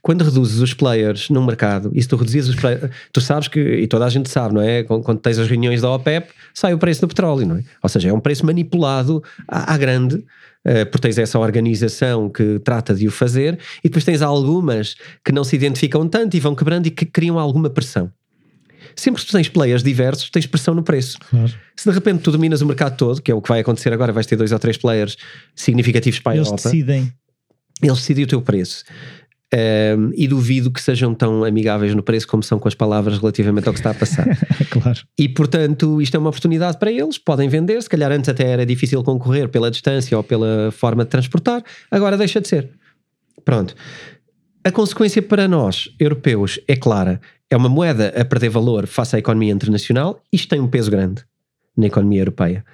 Quando 0.01 0.23
reduzes 0.23 0.59
os 0.59 0.73
players 0.73 1.29
no 1.29 1.43
mercado, 1.43 1.91
e 1.95 2.01
se 2.01 2.07
tu 2.07 2.15
reduzes 2.15 2.47
os 2.47 2.55
players, 2.55 2.91
tu 3.11 3.19
sabes 3.19 3.47
que, 3.47 3.59
e 3.59 3.87
toda 3.87 4.05
a 4.05 4.09
gente 4.09 4.29
sabe, 4.29 4.53
não 4.53 4.61
é? 4.61 4.83
Quando, 4.83 5.03
quando 5.03 5.19
tens 5.19 5.39
as 5.39 5.47
reuniões 5.47 5.81
da 5.81 5.89
OPEP, 5.89 6.31
sai 6.53 6.75
o 6.75 6.77
preço 6.77 7.01
do 7.01 7.07
petróleo, 7.07 7.47
não 7.47 7.57
é? 7.57 7.63
Ou 7.81 7.89
seja, 7.89 8.09
é 8.09 8.13
um 8.13 8.19
preço 8.19 8.45
manipulado 8.45 9.23
à, 9.47 9.73
à 9.73 9.77
grande, 9.77 10.17
uh, 10.17 10.85
porque 10.91 11.07
tens 11.07 11.17
essa 11.17 11.39
organização 11.39 12.29
que 12.29 12.59
trata 12.59 12.93
de 12.93 13.07
o 13.07 13.11
fazer, 13.11 13.57
e 13.83 13.89
depois 13.89 14.03
tens 14.03 14.21
algumas 14.21 14.95
que 15.23 15.31
não 15.31 15.43
se 15.43 15.55
identificam 15.55 16.07
tanto 16.07 16.37
e 16.37 16.39
vão 16.39 16.53
quebrando 16.53 16.85
e 16.85 16.91
que 16.91 17.05
criam 17.05 17.39
alguma 17.39 17.69
pressão 17.69 18.11
sempre 18.95 19.21
que 19.21 19.27
tu 19.27 19.31
tens 19.31 19.49
players 19.49 19.83
diversos, 19.83 20.29
tens 20.29 20.45
pressão 20.45 20.73
no 20.73 20.83
preço. 20.83 21.17
Claro. 21.29 21.53
Se 21.75 21.89
de 21.89 21.93
repente 21.93 22.21
tu 22.21 22.31
dominas 22.31 22.61
o 22.61 22.65
mercado 22.65 22.97
todo, 22.97 23.21
que 23.21 23.31
é 23.31 23.35
o 23.35 23.41
que 23.41 23.49
vai 23.49 23.59
acontecer 23.59 23.91
agora, 23.91 24.11
vais 24.11 24.25
ter 24.25 24.35
dois 24.35 24.51
ou 24.51 24.59
três 24.59 24.77
players 24.77 25.17
significativos 25.55 26.19
para 26.19 26.33
a 26.33 26.35
eles 26.35 26.47
Europa. 26.47 26.69
Decidem. 26.69 27.13
Eles 27.81 27.97
decidem 27.97 28.23
o 28.23 28.27
teu 28.27 28.41
preço. 28.41 28.83
Um, 29.53 30.11
e 30.15 30.27
duvido 30.27 30.71
que 30.71 30.81
sejam 30.81 31.13
tão 31.13 31.43
amigáveis 31.43 31.93
no 31.93 32.03
preço 32.03 32.27
como 32.27 32.43
são 32.43 32.59
com 32.59 32.67
as 32.67 32.75
palavras 32.75 33.19
relativamente 33.19 33.67
ao 33.67 33.73
que 33.73 33.79
está 33.79 33.91
a 33.91 33.93
passar. 33.93 34.25
claro. 34.69 34.99
E 35.17 35.29
portanto, 35.29 36.01
isto 36.01 36.15
é 36.15 36.19
uma 36.19 36.29
oportunidade 36.29 36.77
para 36.77 36.91
eles, 36.91 37.17
podem 37.17 37.47
vender, 37.47 37.81
se 37.81 37.89
calhar 37.89 38.11
antes 38.11 38.27
até 38.27 38.43
era 38.47 38.65
difícil 38.65 39.01
concorrer 39.03 39.47
pela 39.47 39.69
distância 39.69 40.17
ou 40.17 40.23
pela 40.23 40.71
forma 40.71 41.05
de 41.05 41.11
transportar, 41.11 41.63
agora 41.91 42.17
deixa 42.17 42.41
de 42.41 42.47
ser. 42.47 42.69
Pronto. 43.45 43.75
A 44.63 44.71
consequência 44.71 45.21
para 45.21 45.47
nós, 45.47 45.89
europeus, 45.99 46.59
é 46.67 46.75
clara 46.75 47.21
é 47.49 47.55
uma 47.55 47.69
moeda 47.69 48.09
a 48.19 48.25
perder 48.25 48.49
valor 48.49 48.87
face 48.87 49.15
à 49.15 49.19
economia 49.19 49.53
internacional, 49.53 50.21
isto 50.31 50.49
tem 50.49 50.59
um 50.59 50.67
peso 50.67 50.89
grande 50.89 51.23
na 51.77 51.87
economia 51.87 52.21
europeia. 52.21 52.65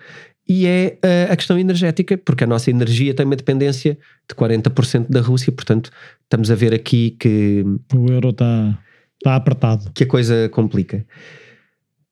E 0.48 0.66
é 0.66 0.98
uh, 1.04 1.32
a 1.32 1.36
questão 1.36 1.58
energética, 1.58 2.18
porque 2.18 2.44
a 2.44 2.48
nossa 2.48 2.70
energia 2.70 3.14
tem 3.14 3.26
uma 3.26 3.36
dependência 3.36 3.98
de 4.28 4.36
40% 4.36 5.08
da 5.10 5.22
Rússia, 5.22 5.52
portanto, 5.52 5.92
estamos 6.24 6.50
a 6.52 6.56
ver 6.56 6.74
aqui 6.74 7.12
que. 7.12 7.64
O 7.94 8.12
euro 8.12 8.30
está 8.30 8.78
tá 9.24 9.36
apertado. 9.36 9.92
Que 9.94 10.04
a 10.04 10.08
coisa 10.08 10.50
complica. 10.50 11.06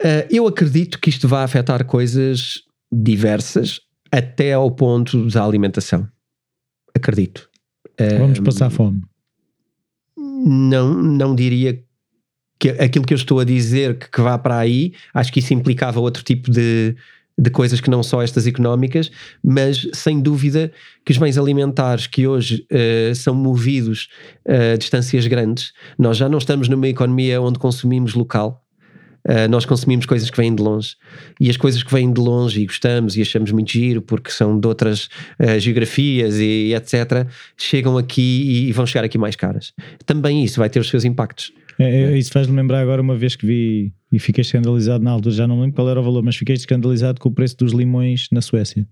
Uh, 0.02 0.24
eu 0.30 0.48
acredito 0.48 1.00
que 1.00 1.10
isto 1.10 1.28
vai 1.28 1.44
afetar 1.44 1.84
coisas 1.86 2.62
diversas, 2.92 3.82
até 4.12 4.54
ao 4.54 4.72
ponto 4.72 5.28
da 5.28 5.44
alimentação. 5.44 6.08
Acredito. 6.96 7.50
Vamos 8.18 8.40
passar 8.40 8.70
fome. 8.70 9.02
Não, 10.18 10.94
não 10.94 11.36
diria 11.36 11.84
que 12.60 12.70
aquilo 12.70 13.06
que 13.06 13.14
eu 13.14 13.18
estou 13.18 13.40
a 13.40 13.46
dizer 13.46 13.98
que, 13.98 14.12
que 14.12 14.22
vá 14.22 14.38
para 14.38 14.58
aí, 14.58 14.94
acho 15.14 15.32
que 15.32 15.40
isso 15.40 15.54
implicava 15.54 16.00
outro 16.00 16.24
tipo 16.24 16.52
de, 16.52 16.96
de 17.40 17.50
coisas 17.50 17.80
que 17.80 17.90
não 17.90 18.04
só 18.04 18.22
estas 18.22 18.46
económicas, 18.46 19.10
mas 19.42 19.88
sem 19.94 20.20
dúvida 20.20 20.72
que 21.06 21.12
os 21.14 21.18
bens 21.18 21.38
alimentares 21.38 22.06
que 22.06 22.28
hoje 22.28 22.66
uh, 22.70 23.16
são 23.16 23.34
movidos 23.34 24.10
a 24.46 24.76
distâncias 24.76 25.26
grandes, 25.26 25.72
nós 25.98 26.18
já 26.18 26.28
não 26.28 26.38
estamos 26.38 26.68
numa 26.68 26.88
economia 26.88 27.42
onde 27.42 27.58
consumimos 27.58 28.14
local. 28.14 28.64
Uh, 29.28 29.50
nós 29.50 29.66
consumimos 29.66 30.06
coisas 30.06 30.30
que 30.30 30.38
vêm 30.38 30.56
de 30.56 30.64
longe 30.64 30.96
e 31.40 31.50
as 31.50 31.58
coisas 31.58 31.84
que 31.84 31.92
vêm 31.94 32.12
de 32.12 32.22
longe 32.22 32.62
e 32.62 32.66
gostamos 32.66 33.18
e 33.18 33.22
achamos 33.22 33.52
muito 33.52 33.70
giro 33.70 34.02
porque 34.02 34.32
são 34.32 34.58
de 34.58 34.66
outras 34.66 35.10
uh, 35.40 35.60
geografias 35.60 36.38
e, 36.40 36.70
e, 36.70 36.74
etc. 36.74 37.28
chegam 37.58 37.98
aqui 37.98 38.22
e, 38.22 38.70
e 38.70 38.72
vão 38.72 38.86
chegar 38.86 39.04
aqui 39.04 39.18
mais 39.18 39.36
caras. 39.36 39.74
Também 40.06 40.44
isso 40.44 40.60
vai 40.60 40.70
ter 40.70 40.80
os 40.80 40.90
seus 40.90 41.04
impactos. 41.04 41.52
É, 41.80 42.04
é, 42.14 42.18
isso 42.18 42.32
faz-me 42.32 42.56
lembrar 42.56 42.82
agora 42.82 43.02
uma 43.02 43.16
vez 43.16 43.36
que 43.36 43.46
vi 43.46 43.94
e 44.12 44.20
fiquei 44.20 44.42
escandalizado 44.42 45.04
na 45.04 45.12
altura, 45.12 45.34
já 45.34 45.48
não 45.48 45.62
lembro 45.62 45.76
qual 45.76 45.90
era 45.90 46.00
o 46.00 46.04
valor, 46.04 46.22
mas 46.22 46.36
fiquei 46.36 46.56
escandalizado 46.56 47.22
com 47.22 47.30
o 47.30 47.32
preço 47.32 47.56
dos 47.58 47.72
limões 47.72 48.28
na 48.32 48.42
Suécia 48.42 48.86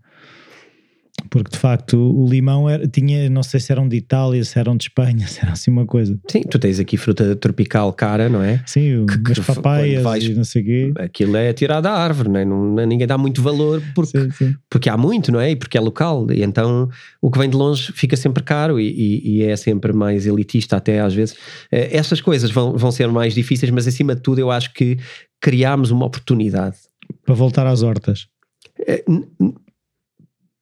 porque 1.29 1.51
de 1.51 1.57
facto 1.57 1.97
o 1.97 2.27
limão 2.27 2.69
era, 2.69 2.87
tinha, 2.87 3.29
não 3.29 3.43
sei 3.43 3.59
se 3.59 3.71
eram 3.71 3.87
de 3.87 3.95
Itália, 3.95 4.43
se 4.43 4.57
eram 4.57 4.75
de 4.75 4.85
Espanha, 4.85 5.25
se 5.27 5.39
era 5.41 5.51
assim 5.51 5.71
uma 5.71 5.85
coisa. 5.85 6.17
Sim, 6.29 6.41
tu 6.43 6.57
tens 6.59 6.79
aqui 6.79 6.97
fruta 6.97 7.35
tropical 7.35 7.91
cara, 7.93 8.29
não 8.29 8.41
é? 8.41 8.61
Sim, 8.65 9.05
que, 9.05 9.31
as 9.31 9.39
papaias 9.39 10.03
vais, 10.03 10.23
e 10.23 10.33
não 10.33 10.43
sei 10.43 10.63
quê. 10.63 10.93
Aquilo 10.97 11.35
é 11.37 11.53
tirado 11.53 11.83
da 11.83 11.93
árvore, 11.93 12.29
não 12.29 12.39
é? 12.39 12.45
Não, 12.45 12.85
ninguém 12.85 13.07
dá 13.07 13.17
muito 13.17 13.41
valor 13.41 13.81
porque, 13.93 14.19
sim, 14.19 14.31
sim. 14.31 14.55
porque 14.69 14.89
há 14.89 14.97
muito, 14.97 15.31
não 15.31 15.39
é? 15.39 15.51
E 15.51 15.55
porque 15.55 15.77
é 15.77 15.81
local. 15.81 16.27
E 16.31 16.43
então 16.43 16.89
o 17.21 17.29
que 17.31 17.37
vem 17.37 17.49
de 17.49 17.55
longe 17.55 17.91
fica 17.93 18.15
sempre 18.15 18.43
caro 18.43 18.79
e, 18.79 18.87
e, 18.87 19.37
e 19.37 19.43
é 19.43 19.55
sempre 19.55 19.93
mais 19.93 20.25
elitista, 20.25 20.77
até 20.77 20.99
às 20.99 21.13
vezes. 21.13 21.35
Eh, 21.71 21.95
essas 21.95 22.21
coisas 22.21 22.51
vão, 22.51 22.77
vão 22.77 22.91
ser 22.91 23.07
mais 23.07 23.33
difíceis, 23.33 23.71
mas 23.71 23.87
acima 23.87 24.15
de 24.15 24.21
tudo 24.21 24.39
eu 24.39 24.51
acho 24.51 24.73
que 24.73 24.97
criámos 25.39 25.91
uma 25.91 26.05
oportunidade. 26.05 26.77
Para 27.25 27.35
voltar 27.35 27.65
às 27.67 27.83
hortas. 27.83 28.27
É, 28.85 29.03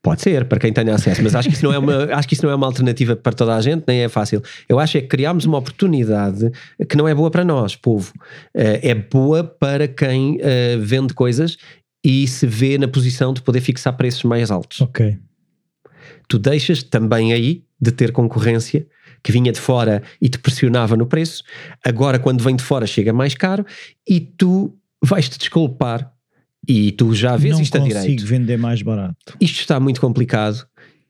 Pode 0.05 0.21
ser, 0.21 0.45
para 0.45 0.59
quem 0.59 0.71
tenha 0.71 0.93
acesso, 0.93 1.23
mas 1.23 1.33
acho 1.33 1.49
que, 1.49 1.55
isso 1.55 1.65
não 1.65 1.73
é 1.73 1.79
uma, 1.79 2.03
acho 2.13 2.27
que 2.27 2.35
isso 2.35 2.45
não 2.45 2.51
é 2.51 2.55
uma 2.55 2.67
alternativa 2.67 3.15
para 3.15 3.33
toda 3.33 3.55
a 3.55 3.59
gente, 3.59 3.85
nem 3.87 4.01
é 4.03 4.07
fácil. 4.07 4.39
Eu 4.69 4.77
acho 4.77 4.99
é 4.99 5.01
que 5.01 5.07
criámos 5.07 5.45
uma 5.45 5.57
oportunidade 5.57 6.51
que 6.87 6.95
não 6.95 7.07
é 7.07 7.15
boa 7.15 7.31
para 7.31 7.43
nós, 7.43 7.75
povo. 7.75 8.13
Eh, 8.53 8.91
é 8.91 8.93
boa 8.93 9.43
para 9.43 9.87
quem 9.87 10.37
eh, 10.41 10.77
vende 10.79 11.11
coisas 11.15 11.57
e 12.03 12.27
se 12.27 12.45
vê 12.45 12.77
na 12.77 12.87
posição 12.87 13.33
de 13.33 13.41
poder 13.41 13.61
fixar 13.61 13.97
preços 13.97 14.23
mais 14.25 14.51
altos. 14.51 14.79
Ok. 14.79 15.17
Tu 16.27 16.37
deixas 16.37 16.83
também 16.83 17.33
aí 17.33 17.63
de 17.81 17.91
ter 17.91 18.11
concorrência 18.11 18.85
que 19.23 19.31
vinha 19.31 19.51
de 19.51 19.59
fora 19.59 20.03
e 20.21 20.29
te 20.29 20.37
pressionava 20.37 20.95
no 20.95 21.07
preço, 21.07 21.43
agora 21.83 22.19
quando 22.19 22.43
vem 22.43 22.55
de 22.55 22.63
fora 22.63 22.85
chega 22.85 23.11
mais 23.11 23.33
caro 23.33 23.65
e 24.07 24.19
tu 24.19 24.71
vais-te 25.03 25.39
desculpar 25.39 26.14
e 26.67 26.91
tu 26.91 27.13
já 27.13 27.35
vês 27.35 27.53
não 27.53 27.61
isto 27.61 27.75
a 27.75 27.79
direito. 27.79 27.95
Não 27.95 28.01
consigo 28.03 28.27
vender 28.27 28.57
mais 28.57 28.81
barato. 28.81 29.37
Isto 29.39 29.59
está 29.59 29.79
muito 29.79 30.01
complicado 30.01 30.65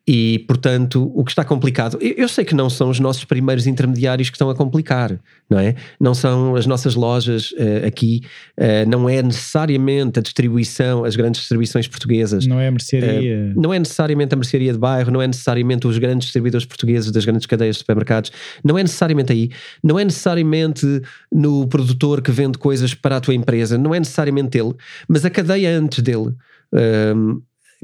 e, 0.07 0.39
portanto, 0.47 1.11
o 1.15 1.23
que 1.23 1.31
está 1.31 1.43
complicado, 1.43 1.97
eu 1.99 2.29
sei 2.29 2.45
que 2.45 2.53
não 2.53 2.69
são 2.69 2.91
os 2.91 2.99
nossos 2.99 3.25
primeiros 3.25 3.65
intermediários 3.65 4.29
que 4.29 4.35
estão 4.35 4.51
a 4.51 4.55
complicar, 4.55 5.19
não 5.49 5.57
é? 5.57 5.73
Não 5.99 6.13
são 6.13 6.55
as 6.55 6.67
nossas 6.67 6.93
lojas 6.93 7.51
uh, 7.53 7.87
aqui, 7.87 8.21
uh, 8.55 8.87
não 8.87 9.09
é 9.09 9.23
necessariamente 9.23 10.19
a 10.19 10.21
distribuição, 10.21 11.05
as 11.05 11.15
grandes 11.15 11.41
distribuições 11.41 11.87
portuguesas. 11.87 12.45
Não 12.45 12.59
é 12.59 12.67
a 12.67 12.71
mercearia. 12.71 13.51
Uh, 13.55 13.59
não 13.59 13.73
é 13.73 13.79
necessariamente 13.79 14.35
a 14.35 14.37
mercearia 14.37 14.71
de 14.71 14.77
bairro, 14.77 15.09
não 15.11 15.23
é 15.23 15.25
necessariamente 15.25 15.87
os 15.87 15.97
grandes 15.97 16.25
distribuidores 16.25 16.67
portugueses 16.67 17.09
das 17.09 17.25
grandes 17.25 17.47
cadeias 17.47 17.77
de 17.77 17.79
supermercados, 17.79 18.31
não 18.63 18.77
é 18.77 18.83
necessariamente 18.83 19.33
aí, 19.33 19.49
não 19.83 19.97
é 19.97 20.03
necessariamente 20.03 20.85
no 21.31 21.65
produtor 21.67 22.21
que 22.21 22.31
vende 22.31 22.59
coisas 22.59 22.93
para 22.93 23.17
a 23.17 23.19
tua 23.19 23.33
empresa, 23.33 23.75
não 23.75 23.95
é 23.95 23.97
necessariamente 23.97 24.55
ele, 24.55 24.75
mas 25.07 25.25
a 25.25 25.31
cadeia 25.31 25.75
antes 25.75 26.03
dele, 26.03 26.35
ehm, 26.75 27.39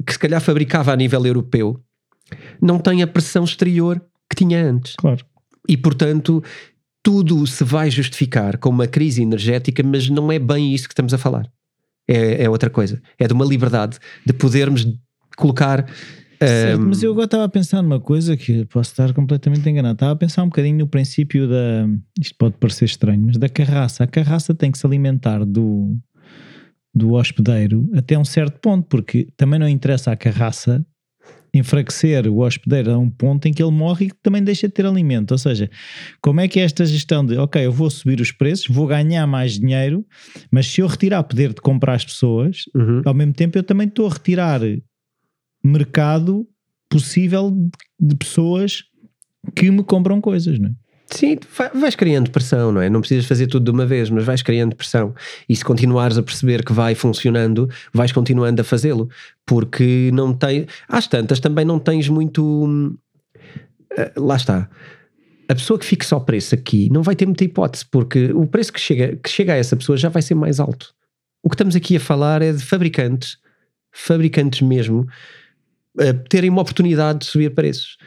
que 0.06 0.12
se 0.12 0.18
calhar 0.20 0.40
fabricava 0.40 0.92
a 0.92 0.96
nível 0.96 1.26
europeu 1.26 1.80
não 2.60 2.78
tem 2.78 3.02
a 3.02 3.06
pressão 3.06 3.44
exterior 3.44 4.00
que 4.28 4.36
tinha 4.36 4.64
antes. 4.64 4.94
Claro. 4.96 5.24
E 5.68 5.76
portanto, 5.76 6.42
tudo 7.02 7.46
se 7.46 7.64
vai 7.64 7.90
justificar 7.90 8.58
com 8.58 8.70
uma 8.70 8.86
crise 8.86 9.22
energética, 9.22 9.82
mas 9.82 10.08
não 10.08 10.30
é 10.30 10.38
bem 10.38 10.72
isso 10.72 10.88
que 10.88 10.92
estamos 10.92 11.12
a 11.12 11.18
falar. 11.18 11.50
É, 12.08 12.44
é 12.44 12.50
outra 12.50 12.70
coisa. 12.70 13.00
É 13.18 13.26
de 13.26 13.32
uma 13.32 13.44
liberdade 13.44 13.98
de 14.24 14.32
podermos 14.32 14.86
colocar. 15.36 15.86
Certo, 16.40 16.80
um... 16.80 16.88
mas 16.88 17.02
eu 17.02 17.12
agora 17.12 17.26
estava 17.26 17.44
a 17.44 17.48
pensar 17.48 17.82
numa 17.82 18.00
coisa 18.00 18.36
que 18.36 18.64
posso 18.66 18.90
estar 18.90 19.12
completamente 19.12 19.68
enganado. 19.68 19.94
Estava 19.94 20.12
a 20.12 20.16
pensar 20.16 20.42
um 20.42 20.48
bocadinho 20.48 20.78
no 20.78 20.88
princípio 20.88 21.48
da. 21.48 21.88
Isto 22.20 22.34
pode 22.36 22.56
parecer 22.56 22.84
estranho, 22.84 23.22
mas 23.26 23.36
da 23.36 23.48
carraça. 23.48 24.04
A 24.04 24.06
carraça 24.06 24.54
tem 24.54 24.70
que 24.70 24.78
se 24.78 24.86
alimentar 24.86 25.44
do, 25.44 25.96
do 26.94 27.12
hospedeiro 27.12 27.88
até 27.94 28.18
um 28.18 28.24
certo 28.24 28.60
ponto, 28.60 28.86
porque 28.88 29.28
também 29.36 29.58
não 29.58 29.68
interessa 29.68 30.12
à 30.12 30.16
carraça 30.16 30.84
enfraquecer 31.54 32.26
o 32.28 32.38
hospedeiro 32.38 32.92
a 32.92 32.98
um 32.98 33.10
ponto 33.10 33.46
em 33.46 33.52
que 33.52 33.62
ele 33.62 33.70
morre 33.72 34.06
e 34.06 34.10
também 34.22 34.42
deixa 34.42 34.66
de 34.66 34.72
ter 34.74 34.86
alimento. 34.86 35.32
Ou 35.32 35.38
seja, 35.38 35.70
como 36.22 36.40
é 36.40 36.48
que 36.48 36.58
é 36.58 36.62
esta 36.64 36.84
gestão 36.86 37.24
de, 37.26 37.36
ok, 37.36 37.64
eu 37.66 37.70
vou 37.72 37.90
subir 37.90 38.20
os 38.20 38.32
preços, 38.32 38.66
vou 38.74 38.86
ganhar 38.86 39.26
mais 39.26 39.58
dinheiro, 39.58 40.04
mas 40.50 40.66
se 40.66 40.80
eu 40.80 40.86
retirar 40.86 41.22
poder 41.24 41.50
de 41.52 41.60
comprar 41.60 41.94
as 41.94 42.04
pessoas, 42.04 42.62
Uhum. 42.74 43.02
ao 43.04 43.12
mesmo 43.14 43.34
tempo 43.34 43.58
eu 43.58 43.62
também 43.62 43.86
estou 43.86 44.06
a 44.06 44.10
retirar 44.12 44.60
mercado 45.64 46.46
possível 46.88 47.50
de- 47.50 47.70
de 48.08 48.16
pessoas 48.16 48.84
que 49.54 49.70
me 49.70 49.82
compram 49.84 50.20
coisas, 50.20 50.58
não 50.58 50.70
é? 50.70 50.72
Sim, 51.12 51.38
vais 51.74 51.94
criando 51.94 52.30
pressão, 52.30 52.72
não 52.72 52.80
é? 52.80 52.88
Não 52.88 53.00
precisas 53.00 53.26
fazer 53.26 53.46
tudo 53.46 53.64
de 53.64 53.70
uma 53.70 53.84
vez, 53.84 54.08
mas 54.08 54.24
vais 54.24 54.42
criando 54.42 54.74
pressão. 54.74 55.14
E 55.48 55.54
se 55.54 55.64
continuares 55.64 56.16
a 56.16 56.22
perceber 56.22 56.64
que 56.64 56.72
vai 56.72 56.94
funcionando, 56.94 57.68
vais 57.92 58.12
continuando 58.12 58.60
a 58.60 58.64
fazê-lo. 58.64 59.10
Porque 59.44 60.10
não 60.12 60.32
tem. 60.32 60.66
Às 60.88 61.06
tantas 61.06 61.38
também 61.38 61.64
não 61.64 61.78
tens 61.78 62.08
muito. 62.08 62.42
hum, 62.42 62.96
ah, 63.96 64.12
lá 64.16 64.36
está. 64.36 64.70
A 65.48 65.54
pessoa 65.54 65.78
que 65.78 65.84
fixa 65.84 66.16
o 66.16 66.20
preço 66.20 66.54
aqui 66.54 66.88
não 66.90 67.02
vai 67.02 67.14
ter 67.14 67.26
muita 67.26 67.44
hipótese, 67.44 67.84
porque 67.84 68.32
o 68.32 68.46
preço 68.46 68.72
que 68.72 68.80
chega, 68.80 69.16
que 69.16 69.28
chega 69.28 69.52
a 69.52 69.56
essa 69.56 69.76
pessoa 69.76 69.98
já 69.98 70.08
vai 70.08 70.22
ser 70.22 70.34
mais 70.34 70.58
alto. 70.58 70.94
O 71.42 71.50
que 71.50 71.54
estamos 71.54 71.76
aqui 71.76 71.96
a 71.96 72.00
falar 72.00 72.40
é 72.40 72.52
de 72.52 72.64
fabricantes, 72.64 73.36
fabricantes 73.92 74.62
mesmo, 74.62 75.06
terem 76.30 76.48
uma 76.48 76.62
oportunidade 76.62 77.20
de 77.20 77.26
subir 77.26 77.50
preços 77.50 77.98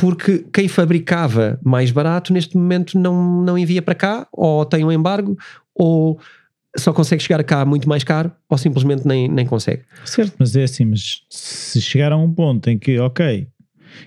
porque 0.00 0.46
quem 0.52 0.66
fabricava 0.66 1.60
mais 1.62 1.90
barato 1.90 2.32
neste 2.32 2.56
momento 2.56 2.98
não, 2.98 3.42
não 3.42 3.58
envia 3.58 3.82
para 3.82 3.94
cá, 3.94 4.26
ou 4.32 4.64
tem 4.64 4.82
um 4.82 4.90
embargo, 4.90 5.36
ou 5.74 6.18
só 6.76 6.92
consegue 6.92 7.22
chegar 7.22 7.44
cá 7.44 7.64
muito 7.66 7.86
mais 7.86 8.02
caro, 8.02 8.32
ou 8.48 8.56
simplesmente 8.56 9.06
nem, 9.06 9.28
nem 9.28 9.44
consegue. 9.44 9.82
Certo, 10.06 10.34
mas 10.38 10.56
é 10.56 10.62
assim, 10.62 10.86
mas 10.86 11.22
se 11.28 11.82
chegar 11.82 12.12
a 12.12 12.16
um 12.16 12.32
ponto 12.32 12.70
em 12.70 12.78
que, 12.78 12.98
ok, 12.98 13.46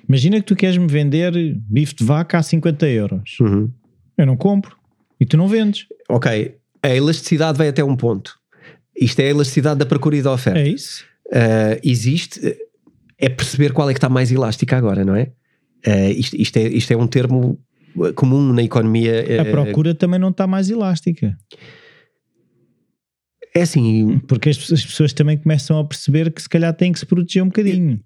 imagina 0.09 0.37
que 0.37 0.45
tu 0.47 0.55
queres 0.55 0.77
me 0.77 0.87
vender 0.87 1.31
bife 1.69 1.93
de 1.93 2.03
vaca 2.03 2.39
a 2.39 2.43
50 2.43 2.87
euros, 2.87 3.37
eu 4.17 4.25
não 4.25 4.35
compro 4.35 4.75
e 5.19 5.25
tu 5.25 5.37
não 5.37 5.47
vendes, 5.47 5.85
Ok, 6.09 6.55
a 6.81 6.89
elasticidade 6.89 7.57
vai 7.57 7.69
até 7.69 7.83
um 7.83 7.95
ponto. 7.95 8.35
Isto 8.99 9.19
é 9.21 9.25
a 9.25 9.29
elasticidade 9.29 9.79
da 9.79 9.85
procura 9.85 10.15
e 10.15 10.21
da 10.21 10.31
oferta. 10.31 10.59
é 10.59 10.67
isso? 10.67 11.05
Uh, 11.27 11.79
existe, 11.83 12.39
é 13.17 13.29
perceber 13.29 13.73
qual 13.73 13.89
é 13.89 13.93
que 13.93 13.97
está 13.97 14.09
mais 14.09 14.31
elástica 14.31 14.77
agora, 14.77 15.05
não 15.05 15.15
é? 15.15 15.31
Uh, 15.85 16.11
isto, 16.15 16.35
isto 16.35 16.57
é? 16.57 16.63
Isto 16.69 16.93
é 16.93 16.97
um 16.97 17.07
termo 17.07 17.59
comum 18.15 18.53
na 18.53 18.63
economia. 18.63 19.25
A 19.39 19.43
uh, 19.43 19.51
procura 19.51 19.93
também 19.93 20.19
não 20.19 20.29
está 20.29 20.47
mais 20.47 20.69
elástica, 20.69 21.37
É 23.55 23.61
assim, 23.61 24.19
porque 24.27 24.49
as, 24.49 24.71
as 24.71 24.85
pessoas 24.85 25.13
também 25.13 25.37
começam 25.37 25.77
a 25.77 25.85
perceber 25.85 26.31
que 26.31 26.41
se 26.41 26.49
calhar 26.49 26.73
têm 26.73 26.91
que 26.91 26.99
se 26.99 27.05
proteger 27.05 27.43
um 27.43 27.47
bocadinho. 27.47 27.99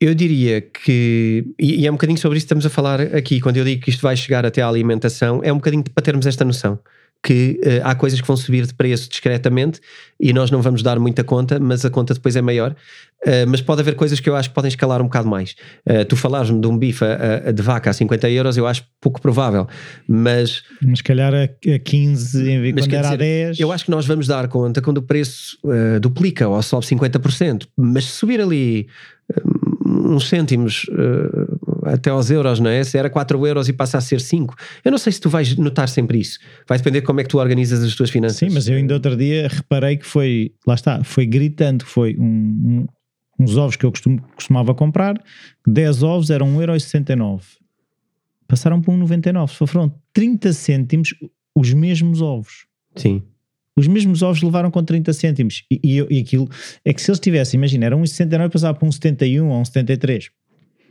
Eu 0.00 0.14
diria 0.14 0.60
que, 0.62 1.44
e 1.58 1.82
e 1.82 1.86
é 1.86 1.90
um 1.90 1.94
bocadinho 1.94 2.18
sobre 2.18 2.38
isso 2.38 2.46
que 2.46 2.48
estamos 2.48 2.66
a 2.66 2.70
falar 2.70 3.00
aqui, 3.14 3.38
quando 3.38 3.58
eu 3.58 3.64
digo 3.64 3.82
que 3.82 3.90
isto 3.90 4.00
vai 4.00 4.16
chegar 4.16 4.46
até 4.46 4.62
à 4.62 4.68
alimentação, 4.68 5.40
é 5.42 5.52
um 5.52 5.56
bocadinho 5.56 5.84
para 5.84 6.02
termos 6.02 6.26
esta 6.26 6.44
noção. 6.44 6.78
Que 7.22 7.60
eh, 7.62 7.80
há 7.84 7.94
coisas 7.94 8.18
que 8.20 8.26
vão 8.26 8.36
subir 8.36 8.66
de 8.66 8.72
preço 8.72 9.08
discretamente 9.10 9.78
e 10.18 10.32
nós 10.32 10.50
não 10.50 10.62
vamos 10.62 10.82
dar 10.82 10.98
muita 10.98 11.22
conta, 11.22 11.60
mas 11.60 11.84
a 11.84 11.90
conta 11.90 12.14
depois 12.14 12.34
é 12.34 12.40
maior. 12.40 12.74
Eh, 13.26 13.44
mas 13.44 13.60
pode 13.60 13.82
haver 13.82 13.94
coisas 13.94 14.18
que 14.20 14.30
eu 14.30 14.34
acho 14.34 14.48
que 14.48 14.54
podem 14.54 14.70
escalar 14.70 15.02
um 15.02 15.04
bocado 15.04 15.28
mais. 15.28 15.54
Eh, 15.84 16.04
tu 16.04 16.16
falares-me 16.16 16.58
de 16.58 16.66
um 16.66 16.78
bife 16.78 17.04
a- 17.04 17.48
a- 17.48 17.52
de 17.52 17.60
vaca 17.62 17.90
a 17.90 17.92
50 17.92 18.30
euros, 18.30 18.56
eu 18.56 18.66
acho 18.66 18.84
pouco 18.98 19.20
provável, 19.20 19.68
mas 20.08 20.62
Mas 20.80 20.98
se 21.00 21.04
calhar 21.04 21.34
a, 21.34 21.42
a 21.44 21.78
15 21.78 22.50
em 22.50 22.72
vez 22.72 22.86
quer 22.86 22.96
era 22.96 23.08
a 23.08 23.16
dizer, 23.16 23.18
10. 23.18 23.60
eu 23.60 23.70
acho 23.70 23.84
que 23.84 23.90
nós 23.90 24.06
vamos 24.06 24.26
dar 24.26 24.48
conta 24.48 24.80
quando 24.80 24.96
o 24.98 25.02
preço 25.02 25.58
duplica 26.00 26.48
ou 26.48 26.62
sobe 26.62 26.86
50%, 26.86 27.66
mas 27.76 28.06
se 28.06 28.12
subir 28.12 28.40
ali 28.40 28.86
uns 29.86 30.28
cêntimos 30.28 30.86
até 31.84 32.10
aos 32.10 32.30
euros, 32.30 32.60
não 32.60 32.70
é? 32.70 32.82
Se 32.84 32.96
era 32.98 33.08
4 33.10 33.46
euros 33.46 33.68
e 33.68 33.72
passa 33.72 33.98
a 33.98 34.00
ser 34.00 34.20
5, 34.20 34.54
eu 34.84 34.90
não 34.90 34.98
sei 34.98 35.12
se 35.12 35.20
tu 35.20 35.28
vais 35.30 35.56
notar 35.56 35.88
sempre 35.88 36.18
isso. 36.18 36.38
Vai 36.68 36.78
depender 36.78 37.00
de 37.00 37.06
como 37.06 37.20
é 37.20 37.22
que 37.22 37.28
tu 37.28 37.38
organizas 37.38 37.82
as 37.82 37.94
tuas 37.94 38.10
finanças. 38.10 38.38
Sim, 38.38 38.50
mas 38.52 38.68
eu 38.68 38.76
ainda 38.76 38.94
outro 38.94 39.16
dia 39.16 39.48
reparei 39.48 39.96
que 39.96 40.06
foi, 40.06 40.52
lá 40.66 40.74
está, 40.74 41.02
foi 41.04 41.26
gritando, 41.26 41.84
foi 41.84 42.16
um, 42.18 42.24
um- 42.24 42.86
uns 43.38 43.56
ovos 43.56 43.76
que 43.76 43.84
eu 43.86 43.90
costumo- 43.90 44.20
costumava 44.34 44.74
comprar, 44.74 45.14
10 45.66 46.02
ovos 46.02 46.30
eram 46.30 46.46
1,69€. 46.48 47.40
Passaram 48.46 48.80
para 48.80 48.92
1,99€, 48.92 49.48
só 49.52 49.66
foram 49.66 49.94
30 50.12 50.52
cêntimos 50.52 51.14
os 51.54 51.72
mesmos 51.72 52.20
ovos. 52.20 52.66
Sim. 52.96 53.22
Os 53.76 53.86
mesmos 53.86 54.20
ovos 54.22 54.42
levaram 54.42 54.70
com 54.70 54.82
30 54.82 55.12
cêntimos. 55.12 55.64
E, 55.70 55.80
e, 55.82 56.06
e 56.10 56.20
aquilo, 56.20 56.48
é 56.84 56.92
que 56.92 57.00
se 57.00 57.10
eles 57.10 57.20
tivessem, 57.20 57.56
imagina, 57.56 57.86
era 57.86 57.96
1,69 57.96 58.46
e 58.46 58.50
passava 58.50 58.76
para 58.78 58.86
1,71 58.88 59.46
ou 59.48 59.62
1,73. 59.62 60.30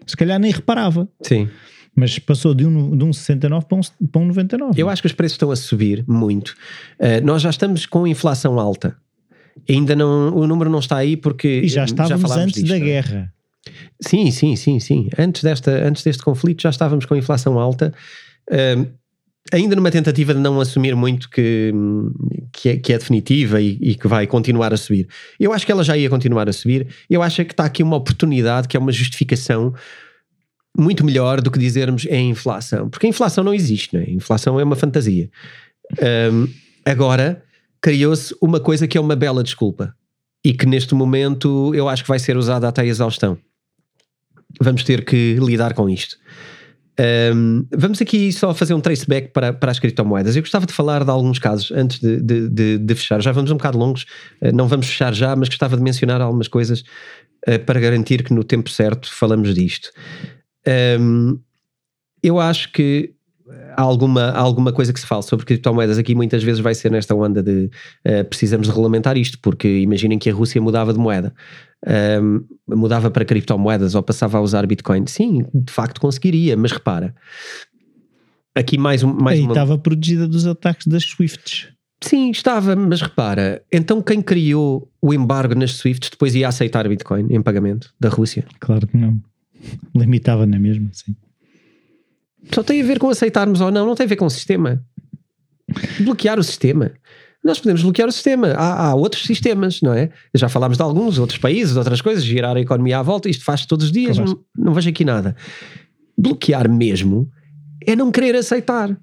Se 0.10 0.18
calhar 0.18 0.40
nem 0.40 0.52
reparava. 0.52 1.08
Sim. 1.22 1.50
Mas 1.96 2.18
passou 2.20 2.54
de 2.54 2.66
um, 2.66 2.96
de 2.98 3.04
um 3.04 3.12
69 3.12 3.66
para 3.66 3.78
um, 3.78 3.82
para 4.08 4.22
um 4.22 4.26
99. 4.26 4.82
Eu 4.82 4.90
acho 4.90 5.02
que 5.02 5.08
os 5.08 5.14
preços 5.14 5.34
estão 5.36 5.52
a 5.52 5.56
subir 5.56 6.04
muito. 6.08 6.56
Eh, 6.98 7.20
nós 7.22 7.42
já 7.42 7.50
estamos 7.50 7.86
com 7.86 8.08
inflação 8.08 8.60
alta. 8.60 8.96
Ainda 9.68 9.96
não, 9.96 10.34
o 10.36 10.48
número 10.48 10.70
não 10.70 10.80
está 10.80 10.98
aí 10.98 11.18
porque 11.18 11.62
E 11.64 11.68
já 11.68 11.84
estávamos 11.84 12.22
falámos 12.22 12.44
antes 12.46 12.62
disto, 12.62 12.70
da 12.70 12.78
é? 12.78 12.80
guerra. 12.80 13.34
Sim, 14.02 14.32
sim, 14.32 14.56
sim, 14.56 14.80
sim. 14.80 15.10
Antes, 15.18 15.44
desta, 15.44 15.72
antes 15.72 16.04
deste 16.04 16.24
conflito 16.24 16.62
já 16.62 16.70
estávamos 16.70 17.06
com 17.06 17.16
inflação 17.16 17.60
alta, 17.60 17.94
Ahm, 18.52 18.88
ainda 19.52 19.76
numa 19.76 19.92
tentativa 19.92 20.34
de 20.34 20.40
não 20.40 20.60
assumir 20.60 20.96
muito 20.96 21.30
que, 21.30 21.72
que, 22.52 22.70
é, 22.70 22.78
que 22.78 22.94
é 22.94 22.98
definitiva 22.98 23.62
e, 23.62 23.78
e 23.82 23.96
que 23.96 24.08
vai 24.08 24.28
continuar 24.28 24.74
a 24.74 24.78
subir. 24.78 25.08
Eu 25.40 25.54
acho 25.54 25.66
que 25.66 25.72
ela 25.72 25.84
já 25.84 25.98
ia 25.98 26.10
continuar 26.10 26.48
a 26.50 26.54
subir. 26.54 26.88
Eu 27.10 27.22
acho 27.22 27.44
que 27.46 27.52
está 27.52 27.66
aqui 27.66 27.84
uma 27.84 27.96
oportunidade 27.96 28.68
que 28.68 28.78
é 28.78 28.80
uma 28.80 28.92
justificação 28.92 29.74
muito 30.78 31.06
melhor 31.06 31.42
do 31.42 31.52
que 31.52 31.60
dizermos 31.60 32.06
é 32.08 32.20
inflação, 32.20 32.90
porque 32.90 33.08
a 33.08 33.10
inflação 33.10 33.44
não 33.44 33.54
existe, 33.54 33.94
não 33.94 34.02
é? 34.02 34.06
A 34.06 34.12
inflação 34.12 34.60
é 34.60 34.64
uma 34.64 34.76
fantasia. 34.76 35.30
Ahm, 36.02 36.48
agora 36.86 37.44
criou-se 37.82 38.36
uma 38.42 38.60
coisa 38.60 38.88
que 38.88 38.98
é 38.98 39.02
uma 39.02 39.16
bela 39.16 39.44
desculpa 39.44 39.94
e 40.46 40.54
que 40.54 40.66
neste 40.66 40.94
momento 40.94 41.74
eu 41.74 41.90
acho 41.90 42.04
que 42.04 42.10
vai 42.10 42.20
ser 42.20 42.38
usada 42.38 42.68
até 42.68 42.82
a 42.82 42.86
exaustão 42.86 43.38
vamos 44.60 44.84
ter 44.84 45.06
que 45.06 45.36
lidar 45.40 45.74
com 45.74 45.90
isto. 45.90 46.18
Um, 47.00 47.66
vamos 47.72 48.02
aqui 48.02 48.32
só 48.34 48.54
fazer 48.54 48.74
um 48.74 48.82
traceback 48.82 49.32
para, 49.32 49.54
para 49.54 49.72
as 49.72 49.80
criptomoedas. 49.80 50.36
Eu 50.36 50.42
gostava 50.42 50.66
de 50.66 50.74
falar 50.74 51.06
de 51.06 51.10
alguns 51.10 51.40
casos 51.40 51.72
antes 51.72 52.00
de, 52.00 52.20
de, 52.22 52.50
de, 52.50 52.78
de 52.78 52.96
fechar. 52.96 53.22
Já 53.22 53.32
vamos 53.32 53.52
um 53.52 53.56
bocado 53.56 53.78
longos, 53.78 54.06
uh, 54.42 54.52
não 54.54 54.68
vamos 54.68 54.88
fechar 54.88 55.14
já, 55.14 55.34
mas 55.36 55.48
gostava 55.48 55.78
de 55.78 55.84
mencionar 55.84 56.20
algumas 56.20 56.50
coisas 56.50 56.82
uh, 57.48 57.58
para 57.66 57.80
garantir 57.80 58.24
que 58.24 58.34
no 58.34 58.44
tempo 58.44 58.70
certo 58.70 59.10
falamos 59.14 59.56
disto. 59.56 59.92
Um, 61.00 61.40
eu 62.22 62.38
acho 62.38 62.72
que 62.74 63.14
há 63.80 63.82
alguma, 63.82 64.24
há 64.32 64.40
alguma 64.40 64.74
coisa 64.74 64.92
que 64.92 65.00
se 65.00 65.06
fala 65.06 65.22
sobre 65.22 65.46
criptomoedas 65.46 65.98
aqui 65.98 66.14
muitas 66.14 66.44
vezes 66.44 66.60
vai 66.60 66.76
ser 66.76 66.92
nesta 66.92 67.16
onda 67.16 67.42
de 67.42 67.70
uh, 68.06 68.26
precisamos 68.26 68.68
de 68.68 68.74
regulamentar 68.74 69.18
isto, 69.18 69.40
porque 69.40 69.80
imaginem 69.80 70.20
que 70.20 70.30
a 70.30 70.34
Rússia 70.34 70.62
mudava 70.62 70.92
de 70.92 71.00
moeda. 71.00 71.34
Um, 72.22 72.44
mudava 72.68 73.10
para 73.10 73.24
criptomoedas 73.24 73.96
ou 73.96 74.04
passava 74.04 74.38
a 74.38 74.42
usar 74.42 74.68
Bitcoin. 74.68 75.08
Sim, 75.08 75.46
de 75.54 75.72
facto 75.72 76.02
conseguiria, 76.02 76.58
mas 76.58 76.74
repara, 76.74 77.16
aqui 78.54 78.78
mais, 78.78 79.02
um, 79.02 79.14
mais 79.14 79.40
Aí 79.40 79.46
uma. 79.46 79.54
estava 79.54 79.78
protegida 79.78 80.28
dos 80.28 80.46
ataques 80.46 80.86
das 80.86 81.04
Swifts. 81.04 81.70
Sim, 82.02 82.32
estava, 82.32 82.76
mas 82.76 83.02
repara, 83.02 83.62
então 83.72 84.02
quem 84.02 84.22
criou 84.22 84.90
o 85.02 85.14
embargo 85.14 85.56
nas 85.56 85.72
Swifts 85.72 86.10
depois 86.10 86.36
ia 86.36 86.50
aceitar 86.50 86.88
Bitcoin 86.88 87.28
em 87.30 87.42
pagamento 87.42 87.94
da 87.98 88.10
Rússia? 88.10 88.46
Claro 88.60 88.86
que 88.88 88.98
não. 88.98 89.22
Limitava 89.96 90.46
na 90.46 90.60
mesma, 90.60 90.90
sim. 90.92 91.16
Só 92.54 92.64
tem 92.64 92.82
a 92.82 92.86
ver 92.86 93.00
com 93.00 93.10
aceitarmos 93.10 93.62
ou 93.62 93.72
não, 93.72 93.86
não 93.86 93.96
tem 93.96 94.06
a 94.06 94.10
ver 94.10 94.16
com 94.16 94.26
o 94.26 94.30
sistema. 94.30 94.84
Bloquear 96.02 96.40
o 96.40 96.44
sistema. 96.44 96.92
Nós 97.44 97.60
podemos 97.60 97.82
bloquear 97.84 98.08
o 98.10 98.12
sistema. 98.12 98.50
Há, 98.50 98.88
há 98.88 98.96
outros 98.96 99.24
sistemas, 99.24 99.82
não 99.82 99.94
é? 99.94 100.10
Já 100.34 100.50
falámos 100.50 100.78
de 100.78 100.84
alguns, 100.84 101.18
outros 101.20 101.38
países, 101.38 101.76
outras 101.78 102.02
coisas, 102.02 102.24
girar 102.24 102.56
a 102.58 102.60
economia 102.60 103.00
à 103.00 103.04
volta, 103.04 103.30
isto 103.30 103.44
faz 103.46 103.66
todos 103.66 103.86
os 103.88 103.92
dias, 103.92 104.18
Claro. 104.18 104.44
não, 104.58 104.66
não 104.66 104.74
vejo 104.74 104.90
aqui 104.90 105.06
nada. 105.06 105.36
Bloquear 106.18 106.70
mesmo 106.70 107.30
é 107.86 107.96
não 107.96 108.12
querer 108.12 108.36
aceitar. 108.36 108.98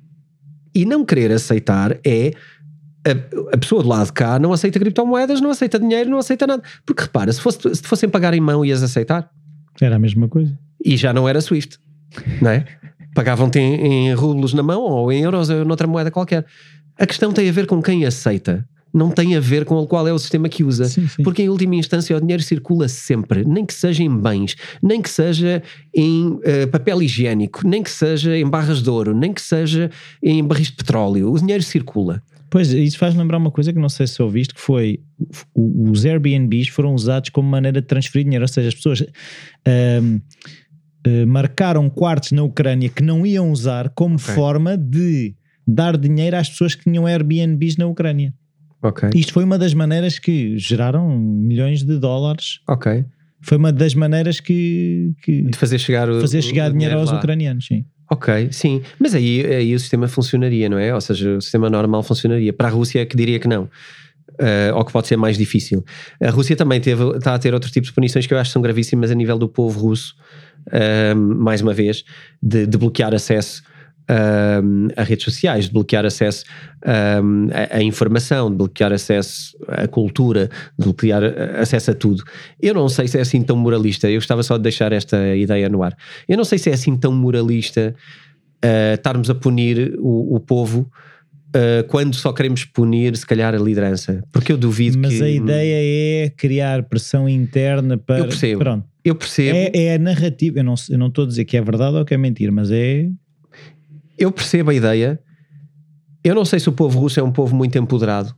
E 0.74 0.84
não 0.84 1.04
querer 1.04 1.32
aceitar 1.32 1.98
é 2.04 2.32
a, 3.06 3.54
a 3.54 3.58
pessoa 3.58 3.82
do 3.82 3.88
lado 3.88 4.06
de 4.06 4.12
cá 4.12 4.38
não 4.38 4.52
aceita 4.52 4.78
criptomoedas, 4.78 5.40
não 5.40 5.50
aceita 5.50 5.78
dinheiro, 5.78 6.10
não 6.10 6.18
aceita 6.18 6.46
nada. 6.46 6.62
Porque 6.84 7.02
repara, 7.04 7.32
se, 7.32 7.40
fosse, 7.40 7.58
se 7.74 7.80
te 7.82 7.88
fossem 7.88 8.08
pagar 8.08 8.34
em 8.34 8.40
mão, 8.40 8.64
ias 8.64 8.82
aceitar. 8.82 9.30
Era 9.80 9.96
a 9.96 9.98
mesma 9.98 10.28
coisa. 10.28 10.58
E 10.84 10.96
já 10.96 11.12
não 11.14 11.26
era 11.28 11.40
Swift, 11.40 11.78
não 12.42 12.50
é? 12.50 12.66
Pagavam-te 13.16 13.58
em, 13.58 14.10
em 14.10 14.14
rublos 14.14 14.52
na 14.52 14.62
mão 14.62 14.82
ou 14.82 15.10
em 15.10 15.22
euros 15.22 15.48
ou 15.48 15.64
noutra 15.64 15.86
moeda 15.86 16.10
qualquer. 16.10 16.44
A 16.98 17.06
questão 17.06 17.32
tem 17.32 17.48
a 17.48 17.52
ver 17.52 17.66
com 17.66 17.80
quem 17.80 18.04
aceita, 18.04 18.68
não 18.92 19.10
tem 19.10 19.34
a 19.34 19.40
ver 19.40 19.64
com 19.64 19.86
qual 19.86 20.06
é 20.06 20.12
o 20.12 20.18
sistema 20.18 20.50
que 20.50 20.62
usa. 20.62 20.84
Sim, 20.84 21.08
sim. 21.08 21.22
Porque 21.22 21.42
em 21.42 21.48
última 21.48 21.74
instância 21.76 22.14
o 22.14 22.20
dinheiro 22.20 22.42
circula 22.42 22.88
sempre, 22.88 23.42
nem 23.42 23.64
que 23.64 23.72
seja 23.72 24.02
em 24.02 24.14
bens, 24.14 24.54
nem 24.82 25.00
que 25.00 25.08
seja 25.08 25.62
em 25.94 26.38
eh, 26.44 26.66
papel 26.66 27.02
higiênico, 27.02 27.66
nem 27.66 27.82
que 27.82 27.90
seja 27.90 28.36
em 28.36 28.46
barras 28.46 28.82
de 28.82 28.90
ouro, 28.90 29.16
nem 29.16 29.32
que 29.32 29.40
seja 29.40 29.90
em 30.22 30.44
barris 30.44 30.66
de 30.66 30.74
petróleo. 30.74 31.32
O 31.32 31.38
dinheiro 31.38 31.62
circula. 31.62 32.22
Pois, 32.50 32.70
isso 32.70 32.98
faz 32.98 33.14
lembrar 33.14 33.38
uma 33.38 33.50
coisa 33.50 33.72
que 33.72 33.78
não 33.78 33.88
sei 33.88 34.06
se 34.06 34.22
ouviste, 34.22 34.54
que 34.54 34.60
foi 34.60 35.00
os 35.54 36.04
Airbnbs 36.04 36.68
foram 36.68 36.94
usados 36.94 37.30
como 37.30 37.48
maneira 37.48 37.80
de 37.80 37.86
transferir 37.86 38.24
dinheiro, 38.24 38.44
ou 38.44 38.48
seja, 38.48 38.68
as 38.68 38.74
pessoas 38.74 39.04
ahm, 39.66 40.20
eh, 41.06 41.24
marcaram 41.26 41.88
quartos 41.88 42.32
na 42.32 42.42
Ucrânia 42.42 42.88
que 42.88 43.02
não 43.02 43.24
iam 43.26 43.50
usar 43.50 43.88
como 43.90 44.16
Ok. 44.16 44.34
forma 44.34 44.76
de 44.76 45.34
dar 45.66 45.96
dinheiro 45.96 46.36
às 46.36 46.48
pessoas 46.48 46.74
que 46.74 46.84
tinham 46.84 47.06
Airbnbs 47.06 47.76
na 47.76 47.86
Ucrânia. 47.86 48.32
Isto 49.14 49.32
foi 49.32 49.42
uma 49.42 49.58
das 49.58 49.74
maneiras 49.74 50.18
que 50.18 50.56
geraram 50.58 51.18
milhões 51.18 51.82
de 51.82 51.98
dólares. 51.98 52.60
Ok. 52.68 53.04
Foi 53.40 53.56
uma 53.58 53.72
das 53.72 53.94
maneiras 53.94 54.38
que, 54.38 55.12
que 55.22 55.42
De 55.42 55.56
fazer 55.56 55.78
chegar, 55.78 56.08
o- 56.08 56.20
fazer 56.20 56.40
chegar 56.42 56.70
o 56.70 56.72
dinheiro 56.72 56.98
aos 56.98 57.10
lá. 57.10 57.18
ucranianos, 57.18 57.66
sim. 57.66 57.84
Ok, 58.10 58.48
sim. 58.52 58.82
Mas 59.00 59.14
aí, 59.16 59.44
aí 59.44 59.74
o 59.74 59.80
sistema 59.80 60.06
funcionaria, 60.06 60.68
não 60.68 60.78
é? 60.78 60.94
Ou 60.94 61.00
seja, 61.00 61.36
o 61.36 61.40
sistema 61.40 61.68
normal 61.68 62.02
funcionaria. 62.04 62.52
Para 62.52 62.68
a 62.68 62.70
Rússia 62.70 63.00
é 63.00 63.04
que 63.06 63.16
diria 63.16 63.40
que 63.40 63.48
não. 63.48 63.68
Eh, 64.38 64.70
ou 64.74 64.84
que 64.84 64.92
pode 64.92 65.06
ser 65.06 65.16
mais 65.16 65.38
difícil. 65.38 65.84
A 66.20 66.30
Rússia 66.30 66.54
também 66.54 66.80
teve, 66.80 67.02
está 67.16 67.34
a 67.34 67.38
ter 67.38 67.54
outro 67.54 67.70
tipo 67.70 67.86
de 67.86 67.92
punições 67.92 68.26
que 68.26 68.34
eu 68.34 68.38
acho 68.38 68.50
que 68.50 68.52
são 68.52 68.60
gravíssimas 68.60 69.10
a 69.10 69.14
nível 69.14 69.38
do 69.38 69.48
povo 69.48 69.80
russo, 69.80 70.14
ahm, 70.70 71.16
mais 71.38 71.62
uma 71.62 71.72
vez, 71.72 72.04
de, 72.42 72.66
de 72.66 72.76
bloquear 72.76 73.14
acesso 73.14 73.62
ahm, 74.08 74.88
a 74.94 75.02
redes 75.04 75.24
sociais, 75.24 75.66
de 75.66 75.72
bloquear 75.72 76.04
acesso 76.04 76.44
ahm, 76.84 77.48
a, 77.50 77.78
a 77.78 77.82
informação, 77.82 78.50
de 78.50 78.56
bloquear 78.56 78.92
acesso 78.92 79.56
à 79.68 79.88
cultura, 79.88 80.50
de 80.78 80.84
bloquear 80.84 81.22
eh, 81.22 81.60
acesso 81.60 81.92
a 81.92 81.94
tudo. 81.94 82.22
Eu 82.60 82.74
não 82.74 82.90
sei 82.90 83.08
se 83.08 83.16
é 83.16 83.22
assim 83.22 83.42
tão 83.42 83.56
moralista, 83.56 84.10
eu 84.10 84.16
gostava 84.16 84.42
só 84.42 84.58
de 84.58 84.64
deixar 84.64 84.92
esta 84.92 85.34
ideia 85.34 85.68
no 85.70 85.82
ar. 85.82 85.96
Eu 86.28 86.36
não 86.36 86.44
sei 86.44 86.58
se 86.58 86.68
é 86.68 86.74
assim 86.74 86.94
tão 86.94 87.12
moralista 87.12 87.94
eh, 88.60 88.94
estarmos 88.94 89.30
a 89.30 89.34
punir 89.34 89.94
o, 89.98 90.36
o 90.36 90.40
povo 90.40 90.90
eh, 91.56 91.84
quando 91.84 92.14
só 92.14 92.34
queremos 92.34 92.64
punir, 92.66 93.16
se 93.16 93.24
calhar, 93.24 93.54
a 93.54 93.58
liderança. 93.58 94.22
Porque 94.30 94.52
eu 94.52 94.58
duvido 94.58 94.98
Mas 94.98 95.14
que. 95.14 95.22
a 95.22 95.30
ideia 95.30 96.26
é 96.26 96.28
criar 96.28 96.82
pressão 96.82 97.26
interna 97.26 97.96
para. 97.96 98.18
Eu 98.18 98.26
percebo. 98.26 98.58
Pronto. 98.58 98.86
Eu 99.02 99.14
percebo. 99.14 99.56
É, 99.56 99.70
é 99.74 99.94
a 99.94 99.98
narrativa. 99.98 100.58
Eu 100.58 100.64
não, 100.64 100.74
eu 100.90 100.98
não 100.98 101.06
estou 101.06 101.24
a 101.24 101.26
dizer 101.26 101.46
que 101.46 101.56
é 101.56 101.62
verdade 101.62 101.96
ou 101.96 102.04
que 102.04 102.12
é 102.12 102.18
mentira, 102.18 102.52
mas 102.52 102.70
é. 102.70 103.08
Eu 104.18 104.30
percebo 104.30 104.70
a 104.70 104.74
ideia. 104.74 105.18
Eu 106.22 106.34
não 106.34 106.44
sei 106.44 106.60
se 106.60 106.68
o 106.68 106.72
povo 106.72 106.98
russo 106.98 107.18
é 107.20 107.22
um 107.22 107.32
povo 107.32 107.56
muito 107.56 107.78
empoderado 107.78 108.34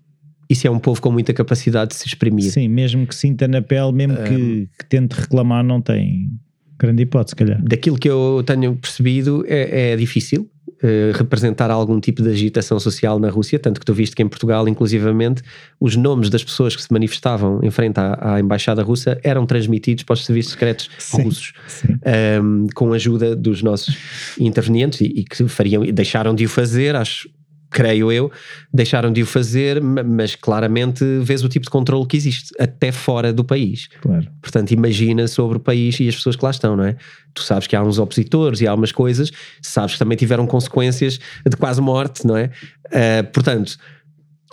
e 0.49 0.55
se 0.55 0.69
é 0.69 0.71
um 0.71 0.79
povo 0.79 1.01
com 1.01 1.11
muita 1.11 1.33
capacidade 1.33 1.91
de 1.91 1.97
se 1.97 2.07
exprimir. 2.07 2.53
Sim, 2.53 2.69
mesmo 2.69 3.05
que 3.05 3.14
sinta 3.14 3.49
na 3.49 3.62
pele, 3.62 3.93
mesmo 3.93 4.16
que, 4.16 4.69
que 4.79 4.87
tente 4.87 5.19
reclamar, 5.19 5.64
não 5.64 5.81
tem 5.81 6.31
grande 6.79 7.03
hipótese, 7.03 7.31
se 7.31 7.37
calhar. 7.37 7.61
Daquilo 7.64 7.99
que 7.99 8.09
eu 8.09 8.45
tenho 8.47 8.77
percebido, 8.77 9.45
é, 9.49 9.93
é 9.93 9.97
difícil 9.97 10.49
eh, 10.83 11.12
representar 11.14 11.70
algum 11.70 11.99
tipo 12.01 12.22
de 12.22 12.31
agitação 12.31 12.79
social 12.79 13.18
na 13.18 13.31
Rússia, 13.31 13.59
tanto 13.59 13.81
que 13.81 13.87
tu 13.87 13.93
viste 13.93 14.14
que 14.14 14.22
em 14.22 14.29
Portugal, 14.29 14.68
inclusivamente, 14.68 15.43
os 15.81 15.97
nomes 15.97 16.31
das 16.31 16.45
pessoas 16.45 16.76
que 16.76 16.83
se 16.83 16.93
manifestavam 16.93 17.61
em 17.62 17.70
frente 17.70 17.99
à, 17.99 18.35
à 18.35 18.41
embaixada 18.41 18.83
russa 18.83 19.18
eram 19.22 19.45
transmitidos 19.45 20.05
para 20.05 20.14
os 20.14 20.24
serviços 20.24 20.53
secretos 20.53 20.89
Sim. 20.99 21.22
russos. 21.22 21.53
Sim. 21.66 21.99
um, 22.43 22.66
com 22.74 22.93
a 22.93 22.97
ajuda 22.97 23.35
dos 23.35 23.62
nossos 23.62 23.97
intervenientes 24.39 25.01
e, 25.01 25.07
e 25.07 25.24
que 25.24 25.49
fariam, 25.49 25.85
e 25.85 25.91
deixaram 25.91 26.35
de 26.35 26.45
o 26.45 26.49
fazer, 26.49 26.95
acho, 26.95 27.29
creio 27.71 28.11
eu, 28.11 28.31
deixaram 28.73 29.12
de 29.12 29.23
o 29.23 29.27
fazer, 29.27 29.81
ma- 29.83 30.03
mas 30.03 30.35
claramente 30.35 31.05
vês 31.21 31.45
o 31.45 31.49
tipo 31.49 31.64
de 31.64 31.71
controle 31.71 32.07
que 32.07 32.16
existe, 32.16 32.53
até 32.59 32.91
fora 32.91 33.33
do 33.33 33.45
país. 33.45 33.89
Claro. 34.01 34.27
Portanto, 34.41 34.71
imagina 34.73 35.29
sobre 35.29 35.59
o 35.59 35.61
país 35.61 36.01
e 36.01 36.09
as 36.09 36.16
pessoas 36.16 36.37
que 36.37 36.45
lá 36.45 36.51
estão, 36.51 36.77
não 36.77 36.85
é? 36.85 36.97
Tu 37.35 37.43
sabes 37.43 37.66
que 37.66 37.77
há 37.77 37.83
uns 37.83 37.99
opositores 37.99 38.61
e 38.61 38.66
há 38.66 38.75
umas 38.75 38.93
coisas, 38.93 39.31
sabes 39.62 39.93
que 39.93 39.99
também 39.99 40.16
tiveram 40.16 40.47
consequências 40.47 41.19
de 41.49 41.57
quase 41.57 41.81
morte, 41.81 42.27
não 42.27 42.37
é? 42.37 42.51
Ah, 42.93 43.23
portanto, 43.33 43.77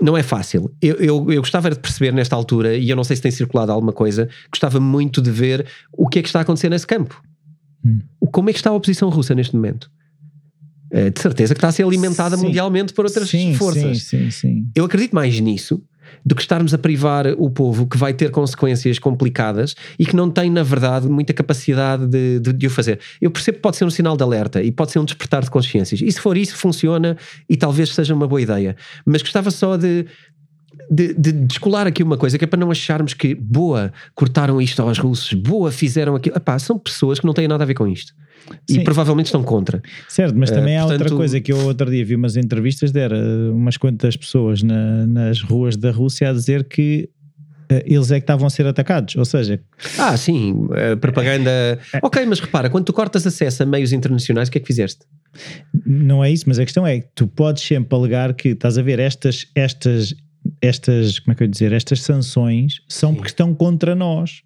não 0.01 0.17
é 0.17 0.21
fácil. 0.21 0.69
Eu, 0.81 0.95
eu, 0.95 1.31
eu 1.31 1.41
gostava 1.41 1.69
de 1.69 1.79
perceber 1.79 2.11
nesta 2.11 2.35
altura, 2.35 2.75
e 2.75 2.89
eu 2.89 2.95
não 2.95 3.03
sei 3.03 3.15
se 3.15 3.21
tem 3.21 3.31
circulado 3.31 3.71
alguma 3.71 3.93
coisa, 3.93 4.27
gostava 4.51 4.79
muito 4.79 5.21
de 5.21 5.31
ver 5.31 5.65
o 5.93 6.07
que 6.09 6.19
é 6.19 6.21
que 6.21 6.27
está 6.27 6.39
a 6.39 6.41
acontecer 6.41 6.69
nesse 6.69 6.85
campo. 6.85 7.21
Hum. 7.85 7.99
Como 8.31 8.49
é 8.49 8.53
que 8.53 8.59
está 8.59 8.71
a 8.71 8.73
oposição 8.73 9.07
russa 9.09 9.33
neste 9.33 9.55
momento? 9.55 9.89
Eh, 10.95 11.09
de 11.09 11.19
certeza 11.19 11.53
que 11.53 11.57
está 11.57 11.67
a 11.67 11.71
ser 11.73 11.83
alimentada 11.83 12.37
Sim. 12.37 12.45
mundialmente 12.45 12.93
por 12.93 13.03
outras 13.03 13.27
sim, 13.27 13.53
forças. 13.53 14.03
Sim, 14.03 14.29
sim, 14.29 14.31
sim. 14.31 14.67
Eu 14.73 14.85
acredito 14.85 15.13
mais 15.13 15.37
nisso 15.41 15.83
do 16.25 16.33
que 16.33 16.41
estarmos 16.41 16.73
a 16.73 16.77
privar 16.77 17.27
o 17.37 17.49
povo 17.49 17.85
que 17.85 17.97
vai 17.97 18.13
ter 18.13 18.31
consequências 18.31 18.97
complicadas 18.97 19.75
e 19.99 20.05
que 20.05 20.15
não 20.15 20.29
tem, 20.29 20.49
na 20.49 20.63
verdade, 20.63 21.09
muita 21.09 21.33
capacidade 21.33 22.07
de, 22.07 22.39
de, 22.39 22.53
de 22.53 22.67
o 22.67 22.69
fazer. 22.69 22.99
Eu 23.19 23.29
percebo 23.29 23.57
que 23.57 23.61
pode 23.61 23.75
ser 23.75 23.83
um 23.83 23.89
sinal 23.89 24.15
de 24.15 24.23
alerta 24.23 24.63
e 24.63 24.71
pode 24.71 24.91
ser 24.91 24.99
um 24.99 25.05
despertar 25.05 25.43
de 25.43 25.49
consciências. 25.49 26.01
E 26.01 26.09
se 26.09 26.21
for 26.21 26.37
isso, 26.37 26.55
funciona 26.55 27.17
e 27.49 27.57
talvez 27.57 27.93
seja 27.93 28.13
uma 28.13 28.27
boa 28.27 28.41
ideia. 28.41 28.77
Mas 29.05 29.21
gostava 29.21 29.51
só 29.51 29.75
de. 29.75 30.05
De, 30.89 31.13
de 31.13 31.31
descolar 31.31 31.87
aqui 31.87 32.03
uma 32.03 32.17
coisa 32.17 32.37
que 32.37 32.43
é 32.43 32.47
para 32.47 32.59
não 32.59 32.69
acharmos 32.71 33.13
que 33.13 33.33
boa, 33.33 33.91
cortaram 34.13 34.61
isto 34.61 34.81
aos 34.81 34.97
russos, 34.97 35.33
boa, 35.33 35.71
fizeram 35.71 36.15
aquilo. 36.15 36.35
Epá, 36.37 36.57
são 36.59 36.77
pessoas 36.77 37.19
que 37.19 37.25
não 37.25 37.33
têm 37.33 37.47
nada 37.47 37.63
a 37.63 37.67
ver 37.67 37.73
com 37.73 37.87
isto 37.87 38.13
e 38.69 38.73
Sim. 38.73 38.83
provavelmente 38.83 39.25
estão 39.27 39.43
contra. 39.43 39.81
Certo, 40.07 40.35
mas 40.37 40.51
Eh, 40.51 40.53
também 40.55 40.77
há 40.77 40.85
outra 40.85 41.09
coisa 41.09 41.39
que 41.41 41.51
eu 41.51 41.57
outro 41.65 41.89
dia 41.89 42.05
vi 42.05 42.13
umas 42.15 42.37
entrevistas 42.37 42.91
de 42.91 42.99
era 42.99 43.17
umas 43.51 43.77
quantas 43.77 44.15
pessoas 44.15 44.61
na- 44.61 45.07
nas 45.07 45.41
ruas 45.41 45.75
da 45.75 45.89
Rússia 45.91 46.29
a 46.29 46.33
dizer 46.33 46.63
que 46.65 47.09
eh, 47.67 47.83
eles 47.87 48.11
é 48.11 48.19
que 48.19 48.23
estavam 48.23 48.45
a 48.45 48.49
ser 48.51 48.67
atacados. 48.67 49.15
Ou 49.15 49.25
seja, 49.25 49.59
Ah, 49.97 50.15
sim, 50.15 50.67
propaganda. 51.01 51.79
Ok, 52.03 52.23
mas 52.27 52.39
repara, 52.39 52.69
quando 52.69 52.85
tu 52.85 52.93
cortas 52.93 53.25
acesso 53.25 53.63
a 53.63 53.65
meios 53.65 53.91
internacionais, 53.91 54.47
o 54.49 54.51
que 54.51 54.59
é 54.59 54.61
que 54.61 54.67
fizeste? 54.67 54.99
não 55.85 56.23
é 56.23 56.31
isso, 56.31 56.45
mas 56.47 56.57
a 56.59 56.63
questão 56.63 56.85
é 56.87 56.99
que 57.01 57.07
tu 57.13 57.27
podes 57.27 57.61
sempre 57.63 57.93
alegar 57.97 58.33
que 58.35 58.49
estás 58.49 58.77
a 58.77 58.81
ver 58.81 58.99
estas, 58.99 59.45
estas, 59.53 60.13
estas, 60.61 61.19
como 61.19 61.33
é 61.33 61.35
que 61.35 61.43
eu 61.43 61.45
ia 61.45 61.51
dizer, 61.51 61.73
estas 61.73 62.01
sanções 62.01 62.81
são 62.87 63.09
Sim. 63.11 63.15
porque 63.15 63.29
estão 63.29 63.53
contra 63.53 63.95
nós. 63.95 64.41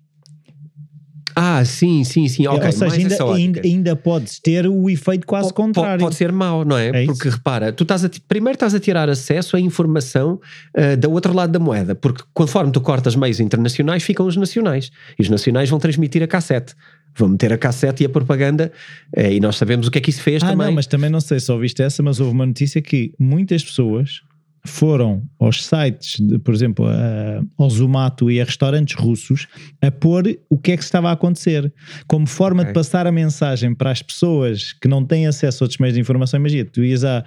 Ah, 1.35 1.63
sim, 1.63 2.03
sim, 2.03 2.27
sim, 2.27 2.47
ok. 2.47 2.65
Ou 2.65 2.71
seja, 2.71 2.95
ainda, 2.95 3.33
ainda, 3.33 3.61
ainda 3.63 3.95
podes 3.95 4.39
ter 4.39 4.67
o 4.67 4.89
efeito 4.89 5.25
quase 5.25 5.53
contrário. 5.53 6.03
Pode 6.03 6.15
ser 6.15 6.31
mau, 6.31 6.65
não 6.65 6.77
é? 6.77 7.03
É 7.03 7.05
porque 7.05 7.29
repara, 7.29 7.71
tu 7.71 7.83
estás 7.83 8.03
a 8.03 8.09
primeiro 8.27 8.55
estás 8.55 8.73
a 8.73 8.79
tirar 8.79 9.07
acesso 9.09 9.55
à 9.55 9.59
informação 9.59 10.41
ah, 10.75 10.95
do 10.97 11.09
outro 11.11 11.31
lado 11.33 11.51
da 11.51 11.59
moeda, 11.59 11.95
porque 11.95 12.23
conforme 12.33 12.71
tu 12.71 12.81
cortas 12.81 13.15
meios 13.15 13.39
internacionais, 13.39 14.03
ficam 14.03 14.25
os 14.25 14.35
nacionais. 14.35 14.91
E 15.17 15.21
os 15.21 15.29
nacionais 15.29 15.69
vão 15.69 15.79
transmitir 15.79 16.21
a 16.23 16.27
cassete. 16.27 16.73
Vão 17.15 17.29
meter 17.29 17.53
a 17.53 17.57
cassete 17.57 18.03
e 18.03 18.05
a 18.05 18.09
propaganda, 18.09 18.71
eh, 19.15 19.33
e 19.33 19.39
nós 19.39 19.55
sabemos 19.57 19.87
o 19.87 19.91
que 19.91 19.97
é 19.97 20.01
que 20.01 20.09
isso 20.09 20.21
fez 20.21 20.43
Ah, 20.43 20.49
também. 20.49 20.67
não, 20.67 20.73
mas 20.73 20.87
também 20.87 21.09
não 21.09 21.19
sei 21.21 21.39
se 21.39 21.51
ouviste 21.51 21.81
essa, 21.81 22.03
mas 22.03 22.19
houve 22.19 22.33
uma 22.33 22.45
notícia 22.45 22.81
que 22.81 23.13
muitas 23.17 23.63
pessoas 23.63 24.21
foram 24.65 25.23
aos 25.39 25.65
sites, 25.65 26.19
de, 26.19 26.37
por 26.39 26.53
exemplo, 26.53 26.85
a- 26.87 27.41
ao 27.57 27.69
Zumato 27.69 28.29
e 28.29 28.41
a 28.41 28.43
restaurantes 28.43 28.95
russos 28.95 29.47
a 29.81 29.89
pôr 29.89 30.37
o 30.49 30.57
que 30.57 30.71
é 30.73 30.77
que 30.77 30.83
estava 30.83 31.09
a 31.09 31.13
acontecer, 31.13 31.73
como 32.07 32.27
forma 32.27 32.61
Ok. 32.61 32.71
de 32.71 32.73
passar 32.73 33.07
a 33.07 33.11
mensagem 33.11 33.73
para 33.73 33.91
as 33.91 34.01
pessoas 34.01 34.73
que 34.73 34.87
não 34.87 35.03
têm 35.05 35.27
acesso 35.27 35.63
a 35.63 35.65
outros 35.65 35.77
meios 35.79 35.93
de 35.95 36.01
informação. 36.01 36.39
Imagina, 36.39 36.65
tu 36.71 36.83
ias 36.83 37.03
a 37.03 37.23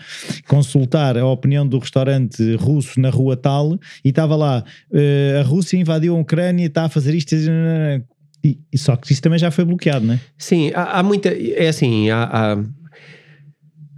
consultar 0.47 1.17
a 1.17 1.27
opinião 1.27 1.67
do 1.67 1.79
restaurante 1.79 2.55
russo 2.57 3.01
na 3.01 3.11
rua 3.11 3.37
tal 3.37 3.79
e 4.05 4.09
estava 4.11 4.37
lá, 4.37 4.65
eh, 4.93 5.39
a 5.41 5.43
Rússia 5.47 5.77
invadiu 5.77 6.17
a 6.17 6.21
Ucrânia 6.21 6.65
e 6.65 6.67
está 6.67 6.85
a 6.85 6.89
fazer 6.89 7.15
isto. 7.15 7.35
E, 8.45 8.59
e 8.73 8.77
só 8.79 8.97
que 8.97 9.13
isso 9.13 9.23
também 9.23 9.39
já 9.39 9.51
foi 9.51 9.65
bloqueado, 9.65 10.05
não 10.05 10.15
é? 10.15 10.21
Sim, 10.37 10.73
há, 10.75 10.99
há 10.99 11.03
muita. 11.03 11.29
É 11.29 11.69
assim, 11.69 12.11
há. 12.11 12.25
há- 12.25 12.65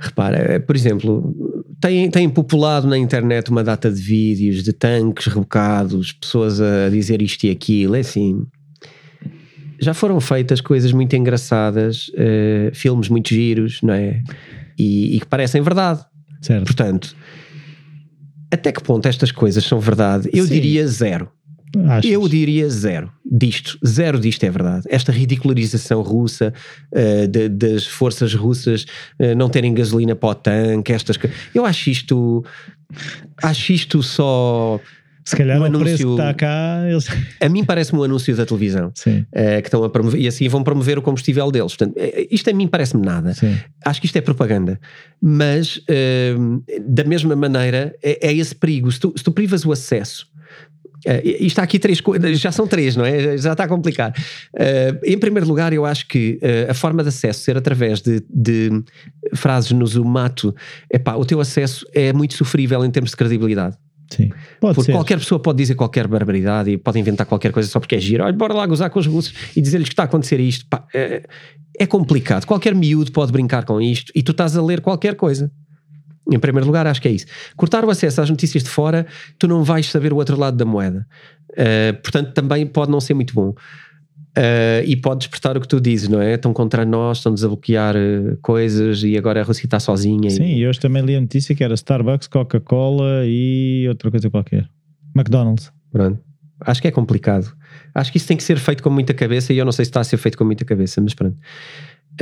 repara, 0.05 0.55
eh, 0.55 0.59
por 0.59 0.77
exemplo, 0.77 1.35
tem, 1.81 2.11
tem 2.11 2.29
populado 2.29 2.87
na 2.87 2.97
internet 2.97 3.51
uma 3.51 3.63
data 3.63 3.91
de 3.91 4.01
vídeos 4.01 4.63
de 4.63 4.73
tanques 4.73 5.27
rebocados, 5.27 6.13
pessoas 6.13 6.61
a 6.61 6.89
dizer 6.91 7.21
isto 7.23 7.45
e 7.45 7.51
aquilo. 7.51 7.97
É 7.97 8.01
assim. 8.01 8.47
Já 9.81 9.93
foram 9.93 10.21
feitas 10.21 10.61
coisas 10.61 10.93
muito 10.93 11.15
engraçadas, 11.15 12.11
eh, 12.17 12.71
filmes 12.73 13.09
muito 13.09 13.29
giros, 13.29 13.81
não 13.83 13.93
é? 13.93 14.23
E, 14.79 15.17
e 15.17 15.21
que 15.21 15.27
parecem 15.27 15.61
verdade. 15.61 16.05
Certo. 16.41 16.65
Portanto, 16.65 17.17
até 18.51 18.71
que 18.71 18.83
ponto 18.83 19.07
estas 19.07 19.33
coisas 19.33 19.65
são 19.65 19.81
verdade? 19.81 20.29
Eu 20.33 20.45
Sim. 20.45 20.55
diria 20.55 20.87
zero. 20.87 21.31
Achas? 21.89 22.11
Eu 22.11 22.29
diria 22.29 22.69
zero 22.69 23.11
disto. 23.25 23.79
Zero 23.87 24.19
disto 24.21 24.45
é 24.45 24.51
verdade. 24.51 24.85
Esta 24.89 25.11
ridicularização 25.13 26.03
russa, 26.03 26.53
eh, 26.93 27.27
de- 27.27 27.49
das 27.49 27.87
forças 27.87 28.35
russas 28.35 28.87
eh, 29.19 29.35
não 29.35 29.49
terem 29.49 29.73
gasolina 29.75 30.15
para 30.15 30.29
o 30.29 30.35
tanque, 30.35 30.93
estas 30.93 31.19
Eu 31.55 31.65
acho 31.67 31.91
isto. 31.91 32.45
Acho 33.43 33.73
isto 33.73 34.03
só. 34.03 34.79
Se 35.27 35.35
calhar 35.37 35.59
um 35.59 35.65
o 35.65 35.71
preço 35.81 35.97
que 35.97 36.03
anúncio- 36.03 36.11
está 36.13 36.35
cá, 36.35 36.83
eles... 36.87 37.07
A 37.41 37.49
mim 37.49 37.65
parece-me 37.65 37.99
um 37.99 38.03
anúncio 38.05 38.37
da 38.37 38.45
televisão. 38.45 38.93
Eh, 39.33 39.63
que 39.63 39.69
estão 39.69 39.83
a 39.83 39.89
promover, 39.89 40.21
e 40.21 40.29
assim 40.29 40.47
vão 40.49 40.63
promover 40.63 40.99
o 40.99 41.03
combustível 41.03 41.51
deles. 41.51 41.75
Portanto, 41.75 41.97
isto 42.31 42.51
a 42.51 42.53
mim 42.53 42.67
parece-me 42.69 43.07
nada. 43.07 43.33
sim. 43.33 43.57
Acho 43.87 44.01
que 44.03 44.07
isto 44.07 44.17
é 44.17 44.21
propaganda. 44.21 44.79
Mas, 45.23 45.81
hum, 46.39 46.61
da 46.87 47.05
mesma 47.05 47.35
maneira, 47.35 47.95
é, 48.03 48.29
é 48.29 48.35
esse 48.35 48.55
perigo. 48.55 48.93
Se 48.93 49.01
tu, 49.01 49.15
se 49.17 49.25
tu 49.25 49.33
privas 49.33 49.65
o 49.65 49.73
acesso 49.73 50.27
Uh, 51.07 51.21
isto 51.41 51.59
há 51.59 51.63
aqui 51.63 51.79
três 51.79 52.01
coisas, 52.01 52.41
já 52.41 52.51
são 52.51 52.67
três, 52.67 52.97
não 52.97 53.05
é? 53.05 53.37
Já 53.37 53.53
está 53.53 53.65
a 53.65 53.69
complicar. 53.69 54.13
Uh, 54.55 54.99
em 55.05 55.19
primeiro 55.19 55.47
lugar, 55.47 55.73
eu 55.73 55.85
acho 55.85 56.09
que 56.09 56.39
uh, 56.43 56.71
a 56.71 56.75
forma 56.75 57.03
de 57.03 57.09
acesso 57.11 57.41
ser 57.41 57.57
através 57.57 58.01
de, 58.01 58.23
de 58.29 58.83
frases 59.35 59.73
no 59.73 59.87
Zumato, 59.87 60.55
epá, 60.93 61.15
o 61.15 61.25
teu 61.25 61.41
acesso 61.41 61.87
é 61.95 62.13
muito 62.13 62.35
sofrível 62.35 62.85
em 62.85 62.91
termos 62.91 63.11
de 63.11 63.17
credibilidade. 63.17 63.77
Sim, 64.11 64.31
pode 64.61 64.75
Porque 64.75 64.87
ser. 64.87 64.93
qualquer 64.93 65.19
pessoa 65.19 65.41
pode 65.41 65.59
dizer 65.59 65.75
qualquer 65.75 66.07
barbaridade 66.07 66.71
e 66.71 66.79
pode 66.79 66.99
inventar 66.99 67.27
qualquer 67.27 67.53
coisa 67.53 67.69
só 67.69 67.81
porque 67.81 67.97
é 67.97 68.01
giro. 68.01 68.25
Olha, 68.25 68.33
bora 68.33 68.55
lá 68.55 68.67
gozar 68.67 68.91
com 68.91 68.99
os 68.99 69.07
russos 69.07 69.35
e 69.57 69.61
dizer-lhes 69.61 69.89
que 69.89 69.93
está 69.93 70.03
a 70.03 70.07
acontecer 70.07 70.39
isto. 70.41 70.67
Pá, 70.69 70.87
é, 70.95 71.23
é 71.79 71.87
complicado. 71.87 72.45
Qualquer 72.47 72.75
miúdo 72.75 73.11
pode 73.13 73.33
brincar 73.33 73.65
com 73.65 73.81
isto 73.81 74.13
e 74.15 74.23
tu 74.23 74.33
estás 74.33 74.57
a 74.57 74.63
ler 74.63 74.81
qualquer 74.81 75.17
coisa. 75.17 75.51
Em 76.31 76.39
primeiro 76.39 76.67
lugar, 76.67 76.87
acho 76.87 77.03
que 77.03 77.09
é 77.09 77.11
isso. 77.11 77.27
Cortar 77.57 77.85
o 77.85 77.91
acesso 77.91 78.21
às 78.21 78.31
notícias 78.31 78.63
de 78.63 78.71
fora, 78.71 79.07
tu 79.39 79.47
não 79.47 79.63
vais 79.63 79.87
saber 79.87 80.13
o 80.13 80.17
outro 80.17 80.39
lado 80.39 80.57
da 80.57 80.65
moeda. 80.65 81.07
Uh, 81.51 82.01
portanto, 82.03 82.33
também 82.33 82.67
pode 82.67 82.91
não 82.91 83.01
ser 83.01 83.15
muito 83.15 83.35
bom. 83.35 83.55
Uh, 84.37 84.83
e 84.85 84.97
pode 84.97 85.21
despertar 85.21 85.57
o 85.57 85.61
que 85.61 85.69
tu 85.69 85.81
dizes, 85.81 86.09
não 86.09 86.21
é? 86.21 86.35
Estão 86.35 86.53
contra 86.53 86.85
nós, 86.85 87.19
estão-nos 87.19 87.45
a 87.45 87.49
bloquear 87.49 87.95
uh, 87.95 88.37
coisas 88.43 89.05
e 89.05 89.17
agora 89.17 89.41
a 89.41 89.45
Rússia 89.45 89.65
está 89.65 89.79
sozinha. 89.79 90.29
Sim, 90.29 90.43
e... 90.43 90.59
e 90.59 90.67
hoje 90.67 90.81
também 90.81 91.05
li 91.05 91.15
a 91.15 91.21
notícia 91.21 91.55
que 91.55 91.63
era 91.63 91.75
Starbucks, 91.75 92.27
Coca-Cola 92.27 93.23
e 93.27 93.85
outra 93.89 94.11
coisa 94.11 94.29
qualquer. 94.29 94.69
McDonald's. 95.15 95.71
Pronto. 95.93 96.19
Acho 96.61 96.83
que 96.83 96.89
é 96.89 96.91
complicado. 96.91 97.55
Acho 97.95 98.11
que 98.11 98.19
isso 98.19 98.27
tem 98.27 98.37
que 98.37 98.43
ser 98.43 98.59
feito 98.59 98.83
com 98.83 98.91
muita 98.91 99.15
cabeça 99.15 99.53
e 99.53 99.59
eu 99.59 99.65
não 99.65 99.73
sei 99.73 99.85
se 99.85 99.91
está 99.91 100.01
a 100.01 100.05
ser 100.05 100.17
feito 100.17 100.37
com 100.37 100.45
muita 100.45 100.65
cabeça, 100.65 101.01
mas 101.01 101.15
pronto. 101.15 101.37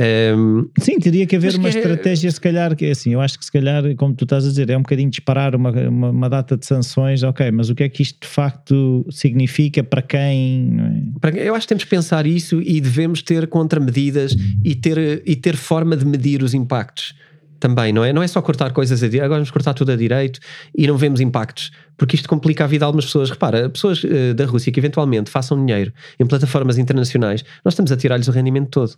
Um, 0.01 0.67
Sim, 0.79 0.97
teria 0.97 1.25
que 1.27 1.35
haver 1.35 1.53
uma 1.55 1.69
que 1.69 1.77
é- 1.77 1.79
estratégia, 1.81 2.31
se 2.31 2.41
calhar, 2.41 2.75
que 2.75 2.85
é 2.85 2.91
assim, 2.91 3.13
eu 3.13 3.21
acho 3.21 3.37
que 3.37 3.45
se 3.45 3.51
calhar, 3.51 3.83
como 3.95 4.15
tu 4.15 4.23
estás 4.23 4.43
a 4.45 4.49
dizer, 4.49 4.69
é 4.69 4.77
um 4.77 4.81
bocadinho 4.81 5.09
disparar 5.09 5.55
uma, 5.55 5.69
uma, 5.69 6.09
uma 6.09 6.29
data 6.29 6.57
de 6.57 6.65
sanções, 6.65 7.21
ok, 7.21 7.51
mas 7.51 7.69
o 7.69 7.75
que 7.75 7.83
é 7.83 7.89
que 7.89 8.01
isto 8.01 8.21
de 8.21 8.27
facto 8.27 9.05
significa 9.11 9.83
para 9.83 10.01
quem? 10.01 10.63
não 10.71 10.85
é? 10.85 11.01
para- 11.21 11.37
eu 11.37 11.53
acho 11.53 11.65
que 11.65 11.69
temos 11.69 11.83
que 11.83 11.89
pensar 11.91 12.25
isso 12.25 12.59
e 12.61 12.81
devemos 12.81 13.21
ter 13.21 13.45
contramedidas 13.47 14.35
e 14.63 14.73
ter, 14.73 15.21
e 15.25 15.35
ter 15.35 15.55
forma 15.55 15.95
de 15.95 16.05
medir 16.05 16.41
os 16.41 16.53
impactos 16.55 17.13
também, 17.59 17.93
não 17.93 18.03
é? 18.03 18.11
Não 18.11 18.21
é 18.21 18.27
só 18.27 18.41
cortar 18.41 18.73
coisas 18.73 19.01
a 19.01 19.05
direito, 19.05 19.23
agora 19.23 19.37
vamos 19.39 19.51
cortar 19.51 19.73
tudo 19.73 19.91
a 19.91 19.95
direito 19.95 20.39
e 20.75 20.85
não 20.85 20.97
vemos 20.97 21.21
impactos, 21.21 21.71
porque 21.95 22.15
isto 22.15 22.27
complica 22.27 22.63
a 22.65 22.67
vida 22.67 22.79
de 22.79 22.85
algumas 22.85 23.05
pessoas. 23.05 23.29
Repara, 23.29 23.69
pessoas 23.69 24.03
eh, 24.03 24.33
da 24.33 24.43
Rússia 24.45 24.69
que 24.71 24.79
eventualmente 24.79 25.29
façam 25.29 25.63
dinheiro 25.63 25.93
em 26.19 26.25
plataformas 26.25 26.77
internacionais, 26.77 27.45
nós 27.63 27.73
estamos 27.73 27.89
a 27.91 27.95
tirar-lhes 27.95 28.27
o 28.27 28.31
rendimento 28.31 28.69
todo. 28.69 28.93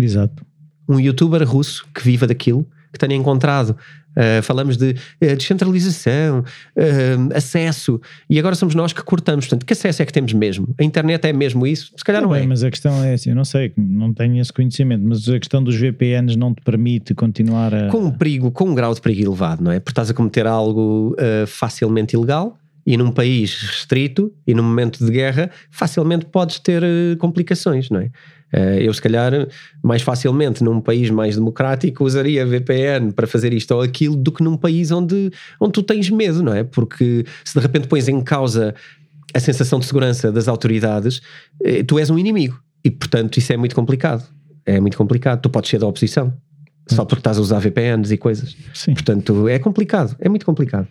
Exato. 0.00 0.44
um 0.88 0.98
youtuber 0.98 1.42
russo 1.48 1.86
que 1.94 2.02
viva 2.02 2.26
daquilo, 2.26 2.66
que 2.92 2.98
tenha 2.98 3.14
encontrado. 3.14 3.70
uh, 3.70 4.42
falamos 4.42 4.76
de 4.76 4.90
uh, 4.90 5.36
descentralização, 5.36 6.40
uh, 6.40 7.36
acesso, 7.36 8.00
e 8.28 8.38
agora 8.38 8.56
somos 8.56 8.74
nós 8.74 8.92
que 8.92 9.02
cortamos. 9.02 9.46
Portanto, 9.46 9.64
que 9.64 9.72
acesso 9.72 10.02
é 10.02 10.06
que 10.06 10.12
temos 10.12 10.32
mesmo? 10.32 10.74
A 10.78 10.82
internet 10.82 11.24
é 11.24 11.32
mesmo 11.32 11.66
isso? 11.66 11.92
Se 11.96 12.04
calhar 12.04 12.22
não 12.22 12.30
bem, 12.30 12.42
é. 12.42 12.46
Mas 12.46 12.64
a 12.64 12.70
questão 12.70 13.04
é 13.04 13.14
assim, 13.14 13.30
eu 13.30 13.36
não 13.36 13.44
sei, 13.44 13.72
não 13.76 14.12
tenho 14.12 14.40
esse 14.40 14.52
conhecimento, 14.52 15.04
mas 15.04 15.28
a 15.28 15.38
questão 15.38 15.62
dos 15.62 15.76
VPNs 15.76 16.36
não 16.36 16.52
te 16.52 16.62
permite 16.62 17.14
continuar 17.14 17.72
a. 17.72 17.88
Com 17.88 18.06
um 18.06 18.10
perigo, 18.10 18.50
com 18.50 18.70
um 18.70 18.74
grau 18.74 18.92
de 18.92 19.00
perigo 19.00 19.28
elevado, 19.28 19.62
não 19.62 19.70
é? 19.70 19.78
Porque 19.78 19.92
estás 19.92 20.10
a 20.10 20.14
cometer 20.14 20.46
algo 20.46 21.14
facilmente 21.46 22.16
ilegal 22.16 22.58
e 22.84 22.96
num 22.96 23.12
país 23.12 23.60
restrito 23.62 24.32
e 24.46 24.54
num 24.54 24.62
momento 24.62 25.04
de 25.04 25.12
guerra, 25.12 25.50
facilmente 25.70 26.26
podes 26.26 26.58
ter 26.58 26.82
complicações, 27.18 27.90
não 27.90 28.00
é? 28.00 28.10
Uh, 28.52 28.80
eu, 28.80 28.92
se 28.92 29.00
calhar, 29.00 29.32
mais 29.82 30.02
facilmente 30.02 30.64
num 30.64 30.80
país 30.80 31.08
mais 31.10 31.36
democrático 31.36 32.04
usaria 32.04 32.44
VPN 32.44 33.12
para 33.12 33.26
fazer 33.26 33.52
isto 33.52 33.72
ou 33.72 33.80
aquilo 33.80 34.16
do 34.16 34.32
que 34.32 34.42
num 34.42 34.56
país 34.56 34.90
onde, 34.90 35.30
onde 35.60 35.72
tu 35.72 35.82
tens 35.82 36.10
medo, 36.10 36.42
não 36.42 36.52
é? 36.52 36.64
Porque 36.64 37.24
se 37.44 37.54
de 37.54 37.60
repente 37.60 37.86
pões 37.86 38.08
em 38.08 38.20
causa 38.20 38.74
a 39.32 39.38
sensação 39.38 39.78
de 39.78 39.86
segurança 39.86 40.32
das 40.32 40.48
autoridades, 40.48 41.20
eh, 41.62 41.84
tu 41.84 41.98
és 41.98 42.10
um 42.10 42.18
inimigo 42.18 42.60
e, 42.84 42.90
portanto, 42.90 43.36
isso 43.38 43.52
é 43.52 43.56
muito 43.56 43.74
complicado. 43.74 44.24
É 44.66 44.80
muito 44.80 44.96
complicado. 44.96 45.40
Tu 45.40 45.48
podes 45.48 45.70
ser 45.70 45.78
da 45.78 45.86
oposição 45.86 46.34
só 46.88 47.04
porque 47.04 47.20
estás 47.20 47.38
a 47.38 47.40
usar 47.40 47.58
VPNs 47.60 48.12
e 48.12 48.18
coisas. 48.18 48.56
Sim. 48.74 48.94
Portanto, 48.94 49.48
é 49.48 49.58
complicado, 49.58 50.16
é 50.18 50.28
muito 50.28 50.44
complicado. 50.44 50.88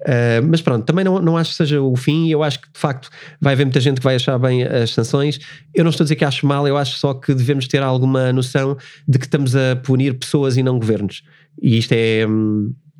Uh, 0.00 0.44
mas 0.46 0.60
pronto, 0.60 0.84
também 0.84 1.04
não, 1.04 1.18
não 1.18 1.36
acho 1.36 1.50
que 1.50 1.56
seja 1.56 1.80
o 1.80 1.96
fim 1.96 2.28
eu 2.28 2.42
acho 2.42 2.60
que 2.60 2.70
de 2.70 2.78
facto 2.78 3.08
vai 3.40 3.54
haver 3.54 3.64
muita 3.64 3.80
gente 3.80 3.98
que 3.98 4.04
vai 4.04 4.16
achar 4.16 4.38
bem 4.38 4.62
as 4.62 4.90
sanções. 4.90 5.38
Eu 5.74 5.84
não 5.84 5.90
estou 5.90 6.04
a 6.04 6.06
dizer 6.06 6.16
que 6.16 6.24
acho 6.24 6.46
mal, 6.46 6.66
eu 6.68 6.76
acho 6.76 6.98
só 6.98 7.14
que 7.14 7.34
devemos 7.34 7.66
ter 7.66 7.82
alguma 7.82 8.32
noção 8.32 8.76
de 9.08 9.18
que 9.18 9.24
estamos 9.24 9.56
a 9.56 9.76
punir 9.76 10.18
pessoas 10.18 10.56
e 10.56 10.62
não 10.62 10.78
governos. 10.78 11.22
E 11.60 11.78
isto 11.78 11.92
é, 11.92 12.26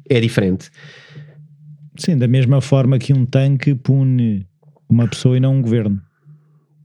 é 0.09 0.21
diferente. 0.21 0.71
Sim, 1.97 2.17
da 2.17 2.27
mesma 2.27 2.61
forma 2.61 2.99
que 2.99 3.13
um 3.13 3.27
tanque 3.27 3.75
pune 3.75 4.47
uma 4.89 5.07
pessoa 5.07 5.37
e 5.37 5.41
não 5.41 5.57
um 5.57 5.63
governo. 5.63 6.01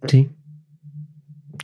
Sim. 0.08 0.30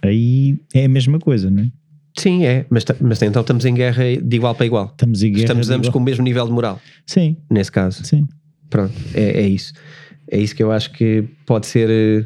Aí 0.01 0.59
é 0.73 0.85
a 0.85 0.89
mesma 0.89 1.19
coisa, 1.19 1.49
não 1.49 1.63
é? 1.63 1.71
Sim, 2.17 2.45
é, 2.45 2.65
mas, 2.69 2.85
mas 3.01 3.21
então 3.21 3.41
estamos 3.41 3.65
em 3.65 3.73
guerra 3.73 4.03
de 4.21 4.35
igual 4.35 4.55
para 4.55 4.65
igual. 4.65 4.87
Estamos 4.91 5.21
em 5.21 5.31
guerra. 5.31 5.43
Estamos 5.43 5.69
ambos 5.69 5.89
com 5.89 5.99
o 5.99 6.01
mesmo 6.01 6.23
nível 6.23 6.45
de 6.45 6.51
moral, 6.51 6.79
Sim, 7.05 7.37
nesse 7.49 7.71
caso. 7.71 8.03
sim. 8.05 8.27
Pronto, 8.69 8.93
é, 9.13 9.41
é 9.41 9.47
isso. 9.47 9.73
É 10.29 10.39
isso 10.39 10.55
que 10.55 10.63
eu 10.63 10.71
acho 10.71 10.91
que 10.91 11.23
pode 11.45 11.67
ser 11.67 11.89
eh, 11.89 12.25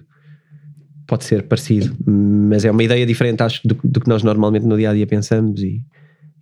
pode 1.06 1.26
ser 1.26 1.44
parecido, 1.44 1.96
mas 2.06 2.64
é 2.64 2.72
uma 2.72 2.84
ideia 2.84 3.06
diferente 3.06 3.42
acho 3.42 3.68
do, 3.68 3.78
do 3.84 4.00
que 4.00 4.08
nós 4.08 4.24
normalmente 4.24 4.66
no 4.66 4.78
dia 4.78 4.92
a 4.92 4.94
dia 4.94 5.08
pensamos 5.08 5.62
e 5.62 5.84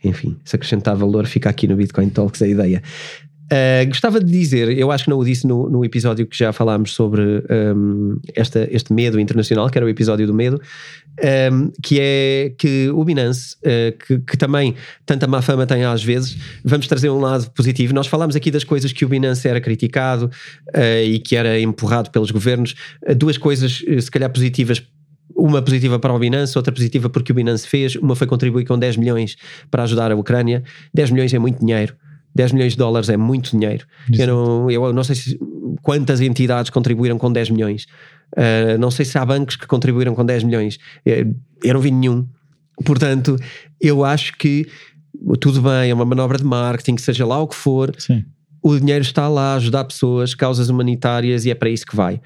enfim, 0.03 0.37
se 0.43 0.55
acrescentar 0.55 0.95
valor 0.95 1.25
fica 1.25 1.49
aqui 1.49 1.67
no 1.67 1.75
Bitcoin 1.75 2.09
Talks 2.09 2.41
a 2.41 2.47
ideia. 2.47 2.83
Uh, 3.51 3.87
gostava 3.87 4.19
de 4.19 4.29
dizer, 4.29 4.77
eu 4.77 4.91
acho 4.91 5.05
que 5.05 5.09
não 5.09 5.17
o 5.17 5.23
disse 5.23 5.47
no, 5.47 5.69
no 5.69 5.85
episódio 5.85 6.27
que 6.27 6.37
já 6.37 6.51
falámos 6.51 6.93
sobre 6.93 7.21
um, 7.49 8.19
esta, 8.35 8.67
este 8.69 8.91
medo 8.91 9.17
internacional, 9.19 9.69
que 9.69 9.77
era 9.77 9.85
o 9.85 9.89
episódio 9.89 10.27
do 10.27 10.33
medo, 10.33 10.61
um, 11.53 11.71
que 11.81 11.97
é 11.99 12.53
que 12.57 12.89
o 12.89 13.03
Binance, 13.05 13.55
uh, 13.63 13.97
que, 14.05 14.19
que 14.19 14.37
também 14.37 14.75
tanta 15.05 15.27
má 15.27 15.41
fama 15.41 15.65
tem 15.65 15.85
às 15.85 16.03
vezes, 16.03 16.37
vamos 16.63 16.87
trazer 16.87 17.09
um 17.09 17.19
lado 17.19 17.49
positivo. 17.51 17.93
Nós 17.93 18.07
falámos 18.07 18.35
aqui 18.35 18.51
das 18.51 18.65
coisas 18.65 18.91
que 18.91 19.05
o 19.05 19.07
Binance 19.07 19.47
era 19.47 19.61
criticado 19.61 20.29
uh, 20.75 21.03
e 21.05 21.17
que 21.19 21.35
era 21.35 21.57
empurrado 21.57 22.11
pelos 22.11 22.31
governos. 22.31 22.75
Duas 23.15 23.37
coisas, 23.37 23.81
se 24.01 24.11
calhar, 24.11 24.29
positivas 24.29 24.83
uma 25.37 25.61
positiva 25.61 25.99
para 25.99 26.11
o 26.11 26.19
Binance, 26.19 26.57
outra 26.57 26.73
positiva 26.73 27.09
porque 27.09 27.31
o 27.31 27.35
Binance 27.35 27.67
fez. 27.67 27.95
Uma 27.95 28.15
foi 28.15 28.27
contribuir 28.27 28.65
com 28.65 28.77
10 28.77 28.97
milhões 28.97 29.37
para 29.69 29.83
ajudar 29.83 30.11
a 30.11 30.15
Ucrânia. 30.15 30.63
10 30.93 31.11
milhões 31.11 31.33
é 31.33 31.39
muito 31.39 31.59
dinheiro. 31.59 31.95
10 32.37 32.51
milhões 32.51 32.73
de 32.73 32.77
dólares 32.77 33.09
é 33.09 33.17
muito 33.17 33.51
dinheiro. 33.51 33.85
Eu 34.13 34.27
não, 34.27 34.71
eu 34.71 34.93
não 34.93 35.03
sei 35.03 35.15
se, 35.15 35.39
quantas 35.81 36.21
entidades 36.21 36.69
contribuíram 36.69 37.17
com 37.17 37.31
10 37.31 37.49
milhões. 37.49 37.87
Uh, 38.33 38.77
não 38.79 38.91
sei 38.91 39.05
se 39.05 39.17
há 39.17 39.25
bancos 39.25 39.55
que 39.55 39.65
contribuíram 39.65 40.13
com 40.13 40.23
10 40.23 40.43
milhões. 40.43 40.77
Eu, 41.03 41.33
eu 41.63 41.73
não 41.73 41.81
vi 41.81 41.89
nenhum. 41.89 42.27
Portanto, 42.85 43.37
eu 43.81 44.05
acho 44.05 44.37
que 44.37 44.67
tudo 45.39 45.63
bem, 45.63 45.89
é 45.89 45.93
uma 45.93 46.05
manobra 46.05 46.37
de 46.37 46.43
marketing, 46.43 46.97
seja 46.97 47.25
lá 47.25 47.41
o 47.41 47.47
que 47.47 47.55
for, 47.55 47.91
Sim. 47.97 48.23
o 48.61 48.77
dinheiro 48.77 49.01
está 49.01 49.27
lá 49.27 49.53
a 49.53 49.55
ajudar 49.55 49.83
pessoas, 49.85 50.35
causas 50.35 50.69
humanitárias 50.69 51.43
e 51.43 51.49
é 51.49 51.55
para 51.55 51.69
isso 51.69 51.87
que 51.87 51.95
vai. 51.95 52.21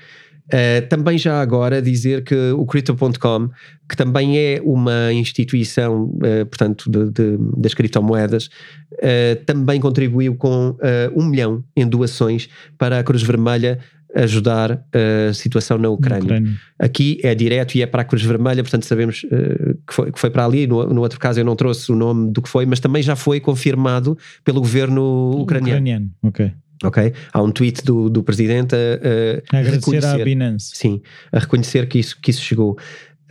Uh, 0.51 0.85
também 0.89 1.17
já 1.17 1.41
agora 1.41 1.81
dizer 1.81 2.23
que 2.23 2.35
o 2.51 2.65
Crypto.com, 2.65 3.49
que 3.87 3.95
também 3.95 4.37
é 4.37 4.61
uma 4.63 5.13
instituição, 5.13 6.05
uh, 6.05 6.45
portanto, 6.45 6.91
de, 6.91 7.09
de, 7.09 7.37
das 7.55 7.73
criptomoedas, 7.73 8.47
uh, 8.93 9.43
também 9.45 9.79
contribuiu 9.79 10.35
com 10.35 10.75
um 11.15 11.25
milhão 11.25 11.63
em 11.75 11.87
doações 11.87 12.49
para 12.77 12.99
a 12.99 13.03
Cruz 13.03 13.23
Vermelha 13.23 13.79
ajudar 14.13 14.83
a 15.29 15.33
situação 15.33 15.77
na 15.77 15.89
Ucrânia. 15.89 16.23
Ucrânia. 16.23 16.53
Aqui 16.77 17.19
é 17.23 17.33
direto 17.33 17.75
e 17.75 17.81
é 17.81 17.85
para 17.85 18.01
a 18.01 18.05
Cruz 18.05 18.23
Vermelha, 18.23 18.61
portanto 18.61 18.85
sabemos 18.85 19.23
uh, 19.23 19.77
que, 19.87 19.93
foi, 19.93 20.11
que 20.11 20.19
foi 20.19 20.29
para 20.29 20.45
ali. 20.45 20.67
No, 20.67 20.85
no, 20.93 21.01
outro 21.01 21.19
caso 21.19 21.39
eu 21.39 21.45
não 21.45 21.55
trouxe 21.55 21.91
o 21.91 21.95
nome 21.95 22.31
do 22.31 22.41
que 22.41 22.49
foi, 22.49 22.65
mas 22.65 22.79
também 22.79 23.01
já 23.01 23.15
foi 23.15 23.39
confirmado 23.39 24.17
pelo 24.43 24.59
governo 24.59 25.31
ucraniano. 25.39 25.77
Ucraniano, 25.77 26.09
ok. 26.21 26.51
Ok? 26.83 27.13
Há 27.31 27.41
um 27.41 27.51
tweet 27.51 27.83
do, 27.83 28.09
do 28.09 28.23
presidente 28.23 28.75
a, 28.75 29.55
a 29.55 29.59
agradecer 29.59 30.05
à 30.05 30.17
Binance. 30.17 30.71
Sim, 30.73 31.01
a 31.31 31.39
reconhecer 31.39 31.87
que 31.87 31.99
isso, 31.99 32.17
que 32.19 32.31
isso 32.31 32.41
chegou. 32.41 32.77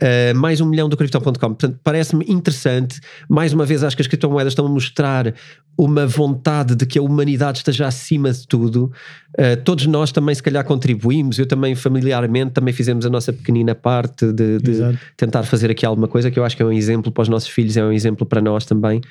Uh, 0.01 0.35
mais 0.35 0.59
um 0.59 0.65
milhão 0.65 0.89
do 0.89 0.97
Crypto.com. 0.97 1.31
Portanto, 1.31 1.79
parece-me 1.83 2.25
interessante. 2.27 2.99
Mais 3.29 3.53
uma 3.53 3.65
vez, 3.65 3.83
acho 3.83 3.95
que 3.95 4.01
as 4.01 4.07
criptomoedas 4.07 4.53
estão 4.53 4.65
a 4.65 4.69
mostrar 4.69 5.31
uma 5.77 6.07
vontade 6.07 6.75
de 6.75 6.85
que 6.87 6.97
a 6.97 7.01
humanidade 7.01 7.59
esteja 7.59 7.85
acima 7.85 8.31
de 8.31 8.47
tudo. 8.47 8.91
Uh, 9.37 9.61
todos 9.63 9.85
nós 9.85 10.11
também, 10.11 10.33
se 10.33 10.41
calhar, 10.41 10.65
contribuímos. 10.65 11.37
Eu 11.37 11.45
também, 11.45 11.75
familiarmente, 11.75 12.51
também 12.51 12.73
fizemos 12.73 13.05
a 13.05 13.09
nossa 13.09 13.31
pequenina 13.31 13.75
parte 13.75 14.31
de, 14.33 14.57
de 14.57 14.99
tentar 15.15 15.43
fazer 15.43 15.69
aqui 15.69 15.85
alguma 15.85 16.07
coisa 16.07 16.31
que 16.31 16.39
eu 16.39 16.43
acho 16.43 16.57
que 16.57 16.63
é 16.63 16.65
um 16.65 16.73
exemplo 16.73 17.11
para 17.11 17.21
os 17.21 17.29
nossos 17.29 17.49
filhos, 17.49 17.77
é 17.77 17.83
um 17.83 17.91
exemplo 17.91 18.25
para 18.25 18.41
nós 18.41 18.65
também. 18.65 19.01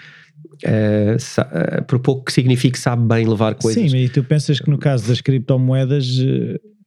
Uh, 0.64 1.84
por 1.86 2.00
pouco 2.00 2.24
que 2.24 2.32
signifique, 2.32 2.78
sabe 2.78 3.06
bem 3.06 3.28
levar 3.28 3.54
coisas. 3.54 3.90
Sim, 3.90 3.96
e 3.96 4.08
tu 4.08 4.24
pensas 4.24 4.58
que 4.58 4.68
no 4.68 4.78
caso 4.78 5.06
das 5.06 5.20
criptomoedas, 5.20 6.06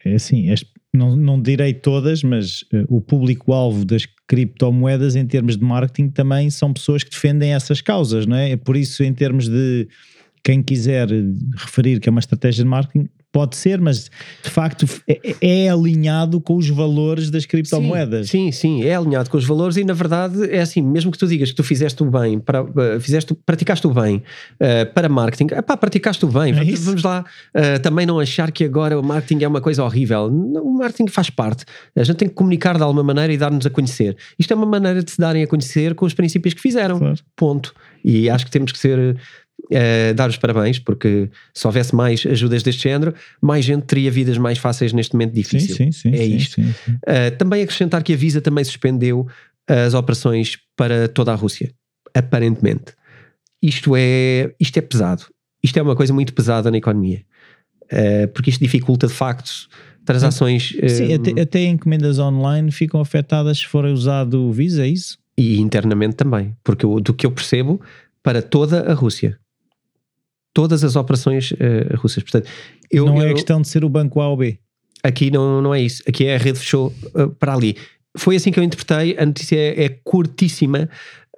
é 0.05 0.15
assim, 0.15 0.49
as, 0.49 0.63
não, 0.93 1.15
não 1.15 1.41
direi 1.41 1.73
todas, 1.73 2.23
mas 2.23 2.61
uh, 2.73 2.85
o 2.87 3.01
público-alvo 3.01 3.83
das 3.83 4.05
criptomoedas 4.27 5.15
em 5.15 5.25
termos 5.25 5.57
de 5.57 5.63
marketing 5.63 6.09
também 6.09 6.49
são 6.49 6.71
pessoas 6.71 7.03
que 7.03 7.09
defendem 7.09 7.53
essas 7.53 7.81
causas, 7.81 8.25
não 8.25 8.35
é? 8.35 8.55
Por 8.55 8.77
isso, 8.77 9.03
em 9.03 9.13
termos 9.13 9.47
de 9.47 9.87
quem 10.43 10.61
quiser 10.61 11.07
referir 11.55 11.99
que 11.99 12.09
é 12.09 12.11
uma 12.11 12.19
estratégia 12.19 12.63
de 12.63 12.69
marketing, 12.69 13.09
pode 13.33 13.57
ser, 13.57 13.81
mas 13.81 14.11
de 14.43 14.49
facto 14.49 14.87
é, 15.07 15.19
é 15.41 15.69
alinhado 15.69 16.39
com 16.39 16.55
os 16.55 16.69
valores 16.69 17.31
das 17.31 17.47
criptomoedas. 17.47 18.29
Sim, 18.29 18.51
sim, 18.51 18.81
sim, 18.81 18.83
é 18.83 18.95
alinhado 18.95 19.29
com 19.29 19.37
os 19.37 19.43
valores 19.43 19.75
e 19.75 19.83
na 19.83 19.93
verdade 19.93 20.49
é 20.51 20.61
assim, 20.61 20.83
mesmo 20.83 21.11
que 21.11 21.17
tu 21.17 21.25
digas 21.25 21.49
que 21.49 21.55
tu 21.55 21.63
fizeste 21.63 22.01
o 22.03 22.05
bem, 22.05 22.39
para, 22.39 22.63
uh, 22.63 22.99
fizeste, 23.01 23.33
praticaste 23.33 23.87
o 23.87 23.93
bem 23.93 24.17
uh, 24.17 24.93
para 24.93 25.09
marketing, 25.09 25.47
epá, 25.55 25.75
praticaste 25.75 26.23
o 26.23 26.27
bem, 26.27 26.53
É 26.53 26.75
vamos, 26.75 27.01
lá 27.01 27.25
uh, 27.55 27.81
também 27.81 28.05
não 28.05 28.19
achar 28.19 28.51
que 28.51 28.63
agora 28.63 28.99
o 28.99 29.03
marketing 29.03 29.43
é 29.43 29.47
uma 29.47 29.61
coisa 29.61 29.83
horrível. 29.83 30.29
Não, 30.29 30.63
o 30.63 30.77
marketing 30.77 31.07
faz 31.07 31.31
parte. 31.31 31.65
A 31.95 32.03
gente 32.03 32.17
tem 32.17 32.27
que 32.27 32.35
comunicar 32.35 32.77
de 32.77 32.83
alguma 32.83 33.03
maneira 33.03 33.33
e 33.33 33.37
dar-nos 33.37 33.65
a 33.65 33.69
conhecer. 33.71 34.15
Isto 34.37 34.53
é 34.53 34.55
uma 34.55 34.67
maneira 34.67 35.01
de 35.03 35.09
se 35.09 35.17
darem 35.17 35.41
a 35.41 35.47
conhecer 35.47 35.95
com 35.95 36.05
os 36.05 36.13
princípios 36.13 36.53
que 36.53 36.61
fizeram. 36.61 36.99
Claro. 36.99 37.15
Ponto. 37.35 37.73
E 38.03 38.29
acho 38.29 38.45
que 38.45 38.51
temos 38.51 38.71
que 38.71 38.77
ser. 38.77 39.17
Eh, 39.71 40.13
dar 40.13 40.29
os 40.29 40.37
parabéns, 40.37 40.79
porque 40.79 41.29
se 41.53 41.65
houvesse 41.65 41.95
mais 41.95 42.25
ajudas 42.25 42.63
deste 42.63 42.83
género, 42.83 43.13
mais 43.41 43.63
gente 43.65 43.83
teria 43.85 44.11
vidas 44.11 44.37
mais 44.37 44.57
fáceis 44.57 44.93
neste 44.93 45.13
momento 45.13 45.33
difícil. 45.33 45.75
sim, 45.75 45.91
sim. 45.91 46.13
É 46.13 46.17
sim, 46.17 46.35
isto. 46.35 46.55
sim, 46.55 46.73
sim. 46.85 46.91
Uh, 46.93 47.35
também 47.37 47.63
acrescentar 47.63 48.03
que 48.03 48.13
a 48.13 48.15
Visa 48.15 48.41
também 48.41 48.63
suspendeu 48.63 49.27
as 49.67 49.93
operações 49.93 50.57
para 50.75 51.07
toda 51.07 51.31
a 51.31 51.35
Rússia, 51.35 51.71
aparentemente. 52.13 52.93
Isto 53.61 53.95
é, 53.95 54.53
isto 54.59 54.77
é 54.77 54.81
pesado. 54.81 55.23
Isto 55.63 55.79
é 55.79 55.81
uma 55.81 55.95
coisa 55.95 56.13
muito 56.13 56.33
pesada 56.33 56.69
na 56.69 56.77
economia. 56.77 57.23
Uh, 57.85 58.27
porque 58.33 58.49
isto 58.49 58.59
dificulta 58.59 59.07
de 59.07 59.13
facto 59.13 59.49
transações 60.05 60.71
uh, 60.71 60.89
Sim, 60.89 61.13
até, 61.13 61.41
até 61.41 61.63
encomendas 61.63 62.19
online 62.19 62.71
ficam 62.71 62.99
afetadas 62.99 63.59
se 63.59 63.67
for 63.67 63.85
usado 63.85 64.41
o 64.43 64.51
Visa, 64.51 64.83
é 64.83 64.87
isso? 64.89 65.17
e 65.37 65.59
internamente 65.59 66.15
também. 66.15 66.55
Porque 66.63 66.85
eu- 66.85 66.99
do 66.99 67.13
que 67.13 67.25
eu 67.25 67.31
percebo, 67.31 67.81
para 68.23 68.41
toda 68.41 68.89
a 68.89 68.93
Rússia. 68.93 69.37
Todas 70.53 70.83
as 70.83 70.95
operações 70.95 71.51
uh, 71.51 71.97
russas. 71.97 72.23
Portanto, 72.23 72.49
eu, 72.89 73.05
não 73.05 73.21
é 73.21 73.29
eu- 73.31 73.33
questão 73.35 73.61
de 73.61 73.67
ser 73.67 73.83
o 73.83 73.89
banco 73.89 74.21
A 74.21 74.29
ou 74.29 74.37
B. 74.37 74.57
Aqui 75.03 75.29
não, 75.29 75.61
não 75.61 75.75
é 75.75 75.81
isso. 75.81 76.01
Aqui 76.07 76.25
é 76.25 76.35
a 76.35 76.37
rede 76.37 76.59
fechou 76.59 76.93
uh, 77.15 77.29
para 77.31 77.53
ali. 77.53 77.75
Foi 78.17 78.35
assim 78.35 78.51
que 78.51 78.59
eu 78.59 78.63
interpretei. 78.63 79.17
A 79.17 79.25
notícia 79.25 79.57
é, 79.57 79.83
é 79.85 79.89
curtíssima, 79.89 80.87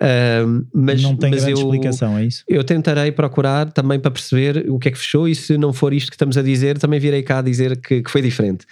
uh, 0.01 0.67
mas, 0.73 1.01
não 1.01 1.15
tem 1.15 1.31
mas 1.31 1.43
grande 1.43 1.59
eu, 1.59 1.65
explicação, 1.65 2.17
é 2.17 2.25
isso? 2.25 2.43
eu 2.47 2.63
tentarei 2.63 3.11
procurar 3.11 3.71
também 3.71 3.99
para 3.99 4.11
perceber 4.11 4.69
o 4.69 4.77
que 4.77 4.89
é 4.89 4.91
que 4.91 4.97
fechou 4.97 5.27
e 5.27 5.33
se 5.33 5.57
não 5.57 5.73
for 5.73 5.93
isto 5.93 6.09
que 6.09 6.15
estamos 6.15 6.37
a 6.37 6.43
dizer, 6.43 6.77
também 6.77 6.99
virei 6.99 7.23
cá 7.23 7.39
a 7.39 7.41
dizer 7.41 7.77
que, 7.77 8.03
que 8.03 8.11
foi 8.11 8.21
diferente. 8.21 8.67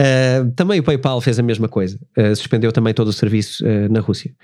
Uh, 0.00 0.50
também 0.56 0.80
o 0.80 0.82
PayPal 0.82 1.20
fez 1.20 1.38
a 1.38 1.42
mesma 1.42 1.68
coisa, 1.68 1.98
Uh, 2.16 2.34
suspendeu 2.34 2.72
também 2.72 2.94
todo 2.94 3.08
o 3.08 3.12
serviço 3.12 3.62
uh, 3.64 3.92
na 3.92 4.00
Rússia. 4.00 4.34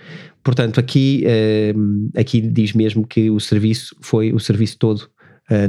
Portanto, 0.44 0.78
aqui, 0.80 1.24
aqui 2.16 2.40
diz 2.40 2.72
mesmo 2.72 3.06
que 3.06 3.28
o 3.30 3.38
serviço 3.40 3.94
foi 4.00 4.32
o 4.32 4.38
serviço 4.38 4.78
todo 4.78 5.08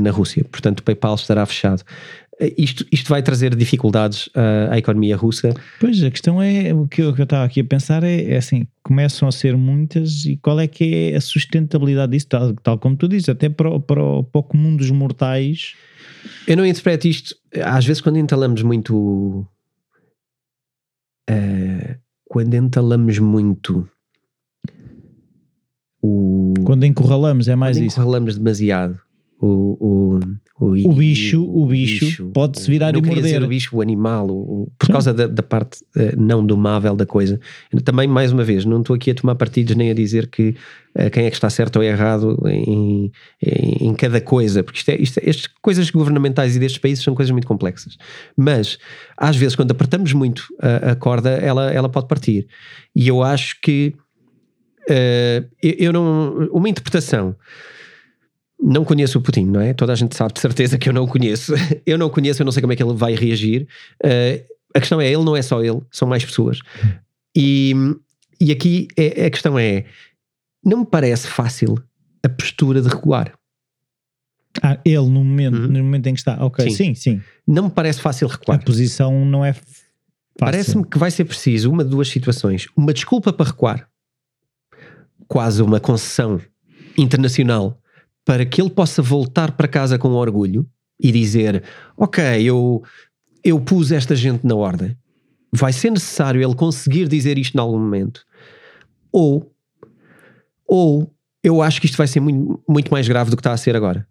na 0.01 0.09
Rússia. 0.11 0.43
Portanto, 0.49 0.79
o 0.79 0.83
PayPal 0.83 1.15
estará 1.15 1.45
fechado. 1.45 1.83
Isto, 2.57 2.85
isto 2.91 3.09
vai 3.09 3.21
trazer 3.21 3.53
dificuldades 3.55 4.29
à 4.69 4.77
economia 4.77 5.17
russa. 5.17 5.53
Pois, 5.81 6.01
a 6.01 6.09
questão 6.11 6.41
é, 6.41 6.73
o 6.73 6.87
que 6.87 7.01
eu, 7.01 7.13
que 7.13 7.19
eu 7.19 7.23
estava 7.25 7.43
aqui 7.43 7.59
a 7.59 7.63
pensar 7.65 8.03
é, 8.03 8.23
é 8.31 8.37
assim, 8.37 8.65
começam 8.83 9.27
a 9.27 9.31
ser 9.33 9.57
muitas 9.57 10.23
e 10.25 10.37
qual 10.37 10.59
é 10.61 10.67
que 10.67 11.11
é 11.11 11.15
a 11.17 11.21
sustentabilidade 11.21 12.13
disso, 12.13 12.27
tal, 12.27 12.53
tal 12.55 12.77
como 12.77 12.95
tu 12.95 13.07
dizes, 13.09 13.27
até 13.27 13.49
para, 13.49 13.69
o- 13.69 13.79
para, 13.81 14.01
o- 14.01 14.23
para 14.23 14.39
o 14.39 14.43
comum 14.43 14.75
dos 14.77 14.89
mortais, 14.91 15.73
Eu 16.47 16.55
não 16.55 16.65
interpreto 16.65 17.07
isto, 17.07 17.35
às 17.63 17.85
vezes 17.85 18.01
quando 18.01 18.17
entalamos 18.17 18.61
muito. 18.63 19.45
Uh, 21.29 21.99
quando 22.25 22.53
entalamos 22.55 23.19
muito 23.19 23.87
o. 26.01 26.53
quando 26.65 26.85
encurralamos, 26.85 27.47
é 27.47 27.55
mais 27.55 27.77
quando 27.77 27.85
isso. 27.85 27.99
enrolamos 27.99 28.37
demasiado 28.37 28.99
o, 29.41 29.77
o, 29.79 30.19
O 30.61 30.93
bicho, 30.93 31.41
o 31.43 31.65
bicho 31.65 32.29
pode-se 32.33 32.69
virar 32.69 32.91
não 32.91 32.99
e 32.99 33.01
morder. 33.01 33.23
dizer 33.23 33.41
o 33.43 33.47
bicho, 33.47 33.77
o 33.77 33.81
animal, 33.81 34.27
o- 34.29 34.63
o- 34.63 34.71
por 34.77 34.89
causa 34.89 35.13
da, 35.13 35.25
da 35.25 35.41
parte 35.41 35.79
eh, 35.95 36.13
não 36.17 36.45
domável 36.45 36.95
da 36.95 37.05
coisa. 37.05 37.39
Também, 37.85 38.07
mais 38.07 38.31
uma 38.33 38.43
vez, 38.43 38.65
não 38.65 38.81
estou 38.81 38.95
aqui 38.95 39.11
a 39.11 39.15
tomar 39.15 39.35
partidos 39.35 39.75
nem 39.77 39.89
a 39.89 39.93
dizer 39.93 40.27
que 40.27 40.55
eh, 40.95 41.09
quem 41.09 41.25
é 41.25 41.29
que 41.29 41.35
está 41.37 41.49
certo 41.49 41.77
ou 41.77 41.83
errado 41.83 42.37
em, 42.47 43.09
em, 43.41 43.87
em 43.87 43.93
cada 43.93 44.19
coisa, 44.19 44.61
porque 44.61 44.79
isto 44.79 44.89
é, 44.89 44.95
isto 45.01 45.17
é- 45.19 45.29
estas 45.29 45.47
coisas 45.61 45.89
governamentais 45.89 46.55
e 46.55 46.59
destes 46.59 46.79
países 46.81 47.03
são 47.03 47.15
coisas 47.15 47.31
muito 47.31 47.47
complexas. 47.47 47.95
Mas, 48.35 48.77
às 49.17 49.37
vezes, 49.37 49.55
quando 49.55 49.71
apertamos 49.71 50.11
muito 50.11 50.43
a, 50.61 50.91
a 50.91 50.95
corda, 50.95 51.29
ela, 51.29 51.71
ela 51.71 51.87
pode 51.87 52.07
partir. 52.07 52.47
E 52.93 53.07
eu 53.07 53.23
acho 53.23 53.55
que 53.61 53.93
eh, 54.89 55.45
eu, 55.63 55.73
eu 55.79 55.93
não. 55.93 56.49
Uma 56.51 56.67
interpretação. 56.69 57.35
Não 58.61 58.83
conheço 58.83 59.17
o 59.17 59.21
Putin, 59.21 59.45
não 59.45 59.61
é? 59.61 59.73
Toda 59.73 59.93
a 59.93 59.95
gente 59.95 60.15
sabe 60.15 60.33
de 60.33 60.39
certeza 60.41 60.77
que 60.77 60.89
eu 60.89 60.93
não 60.93 61.03
o 61.03 61.07
conheço. 61.07 61.53
Eu 61.85 61.97
não 61.97 62.07
o 62.07 62.09
conheço, 62.09 62.41
eu 62.41 62.45
não 62.45 62.51
sei 62.51 62.61
como 62.61 62.73
é 62.73 62.75
que 62.75 62.83
ele 62.83 62.93
vai 62.93 63.15
reagir. 63.15 63.67
Eh, 64.03 64.45
a 64.75 64.79
questão 64.79 64.99
é, 65.01 65.07
ele 65.11 65.23
não 65.23 65.35
é 65.35 65.41
só 65.41 65.63
ele, 65.63 65.81
são 65.91 66.07
mais 66.07 66.23
pessoas. 66.25 66.59
E, 67.35 67.73
e 68.39 68.51
aqui 68.51 68.87
é, 68.97 69.25
a 69.25 69.29
questão 69.29 69.57
é: 69.57 69.85
não 70.63 70.79
me 70.79 70.85
parece 70.85 71.27
fácil 71.27 71.75
a 72.23 72.27
postura 72.29 72.81
de 72.81 72.89
recuar. 72.89 73.33
Ah, 74.61 74.77
ele 74.83 74.97
no 75.09 75.23
momento, 75.23 75.55
Uhum. 75.57 75.67
no 75.67 75.83
momento 75.83 76.07
em 76.07 76.13
que 76.13 76.19
está, 76.19 76.43
ok, 76.43 76.69
Sim. 76.69 76.75
sim, 76.75 76.95
sim. 76.95 77.21
Não 77.47 77.63
me 77.65 77.69
parece 77.69 78.01
fácil 78.01 78.27
A 78.27 78.31
recuar. 78.31 78.63
posição 78.63 79.23
não 79.25 79.43
é 79.45 79.53
fácil. 79.53 79.79
Parece-me 80.37 80.85
que 80.85 80.97
vai 80.97 81.11
ser 81.11 81.23
preciso 81.25 81.71
uma 81.71 81.83
de 81.83 81.89
duas 81.91 82.09
situações: 82.09 82.67
uma 82.75 82.93
desculpa 82.93 83.31
para 83.31 83.45
recuar, 83.47 83.89
quase 85.27 85.61
uma 85.61 85.79
concessão 85.79 86.41
internacional, 86.97 87.79
para 88.29 88.45
que 88.45 88.61
ele 88.61 88.69
possa 88.69 89.01
voltar 89.01 89.53
para 89.53 89.67
casa 89.67 89.97
com 89.97 90.09
orgulho 90.09 90.63
e 90.99 91.11
dizer: 91.11 91.63
Ok, 91.97 92.23
eu, 92.43 92.83
eu 93.43 93.59
pus 93.59 93.91
esta 93.91 94.15
gente 94.15 94.45
na 94.45 94.53
ordem. 94.53 94.95
Vai 95.51 95.73
ser 95.73 95.89
necessário 95.89 96.39
ele 96.39 96.53
conseguir 96.53 97.07
dizer 97.07 97.39
isto 97.39 97.55
em 97.55 97.59
algum 97.59 97.79
momento. 97.79 98.23
Ou, 99.11 99.51
ou 100.67 101.11
eu 101.43 101.59
acho 101.59 101.81
que 101.81 101.87
isto 101.87 101.97
vai 101.97 102.05
ser 102.05 102.19
muito, 102.19 102.61
muito 102.69 102.91
mais 102.91 103.07
grave 103.07 103.31
do 103.31 103.35
que 103.35 103.39
está 103.39 103.51
a 103.51 103.57
ser 103.57 103.75
agora. 103.75 104.07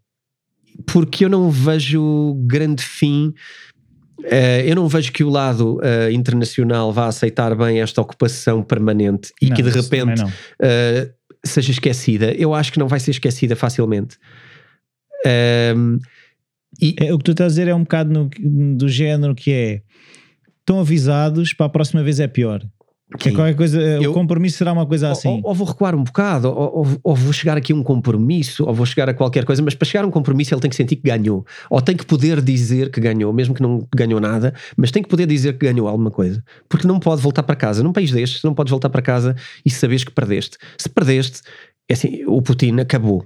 Porque 0.85 1.25
eu 1.25 1.29
não 1.29 1.49
vejo 1.49 2.35
grande 2.45 2.83
fim 2.83 3.33
eh, 4.25 4.69
eu 4.69 4.75
não 4.75 4.89
vejo 4.89 5.13
que 5.13 5.23
o 5.23 5.31
lado 5.31 5.79
eh, 5.81 6.11
internacional 6.11 6.93
vá 6.93 7.07
aceitar 7.07 7.55
bem 7.55 7.81
esta 7.81 8.01
ocupação 8.01 8.65
permanente 8.65 9.33
e 9.41 9.49
Não, 9.49 9.57
que 9.57 9.63
de 9.63 9.71
repente 9.71 10.21
não. 10.21 10.29
Seja 11.45 11.71
esquecida. 11.71 12.33
Eu 12.33 12.55
acho 12.55 12.73
que 12.73 12.79
não 12.79 12.89
vai 12.89 13.01
ser 13.01 13.11
esquecida 13.13 13.55
facilmente. 13.57 14.17
Ehm, 15.25 15.99
e 16.81 16.95
É, 17.01 17.13
o 17.13 17.19
que 17.19 17.25
tu 17.25 17.31
estás 17.33 17.47
a 17.47 17.55
dizer 17.55 17.69
é 17.69 17.75
um 17.75 17.83
bocado 17.83 18.11
no- 18.13 18.77
do 18.77 18.89
género 18.89 19.35
que 19.35 19.51
é 19.53 19.83
estão 20.61 20.81
avisados 20.81 21.53
para 21.55 21.67
a 21.67 21.71
próxima 21.71 22.03
vez 22.03 22.21
é 22.21 22.29
pior. 22.29 22.63
Que 23.19 23.31
é 23.31 23.33
qualquer 23.33 23.55
coisa, 23.57 23.81
Eu- 23.81 24.11
o 24.11 24.15
compromisso 24.15 24.59
será 24.59 24.71
uma 24.71 24.85
coisa 24.85 25.11
assim. 25.11 25.29
ou, 25.29 25.41
ou 25.45 25.55
vou 25.55 25.67
recuar 25.67 25.95
um 25.95 26.05
bocado, 26.05 26.49
ou, 26.49 26.79
ou- 26.81 27.01
ou 27.03 27.15
vou 27.17 27.33
chegar 27.33 27.57
aqui 27.57 27.73
a 27.73 27.77
um 27.77 27.83
compromisso, 27.83 28.67
ou 28.67 28.75
vou 28.75 28.85
chegar 28.85 29.09
a 29.09 29.15
qualquer 29.15 29.47
coisa, 29.47 29.63
mas 29.63 29.75
para 29.75 29.87
chegar 29.89 30.05
a 30.05 30.07
um 30.07 30.11
compromisso 30.11 30.53
ele 30.53 30.61
tem 30.61 30.69
que 30.69 30.77
sentir 30.77 30.97
que 30.97 31.09
ganhou, 31.09 31.43
ou 31.71 31.81
tem 31.81 31.97
que 31.97 32.05
poder 32.05 32.43
dizer 32.43 32.91
que 32.91 33.01
ganhou, 33.01 33.33
mesmo 33.33 33.55
que 33.55 33.63
não 33.63 33.87
ganhou 33.97 34.21
nada, 34.21 34.53
mas 34.77 34.91
tem 34.91 35.03
que 35.03 35.09
poder 35.09 35.25
dizer 35.27 35.55
que 35.57 35.65
ganhou 35.65 35.89
alguma 35.89 36.11
coisa, 36.11 36.45
porque 36.69 36.87
não 36.87 37.01
pode 37.01 37.23
voltar 37.23 37.43
para 37.45 37.57
casa. 37.57 37.83
Num 37.83 37.95
país 37.95 38.11
destes, 38.11 38.43
não 38.43 38.53
podes 38.55 38.71
voltar 38.71 38.91
para 38.91 39.01
casa 39.01 39.35
e 39.65 39.71
saberes 39.71 40.05
que 40.05 40.11
perdeste. 40.11 40.59
Se 40.77 40.89
perdeste, 40.91 41.41
é 41.89 41.95
assim, 41.95 42.25
o 42.27 42.43
Putin 42.43 42.79
acabou. 42.79 43.25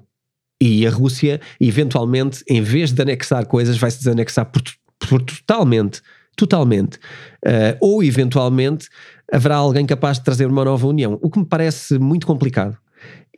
E 0.62 0.87
a 0.87 0.91
Rússia, 0.91 1.41
eventualmente, 1.61 2.45
em 2.49 2.62
vez 2.62 2.93
de 2.93 3.03
anexar 3.03 3.47
coisas, 3.47 3.76
vai 3.76 3.91
se 3.91 3.99
desanexar 3.99 4.47
por, 4.47 4.62
por 5.09 5.20
totalmente. 5.22 6.01
Totalmente. 6.37 6.97
Uh, 7.45 7.76
ou 7.80 8.03
eventualmente 8.03 8.87
haverá 9.33 9.57
alguém 9.57 9.87
capaz 9.87 10.18
de 10.18 10.24
trazer 10.24 10.47
uma 10.47 10.64
nova 10.64 10.87
união, 10.87 11.18
o 11.22 11.30
que 11.30 11.39
me 11.39 11.47
parece 11.47 11.99
muito 11.99 12.26
complicado. 12.26 12.76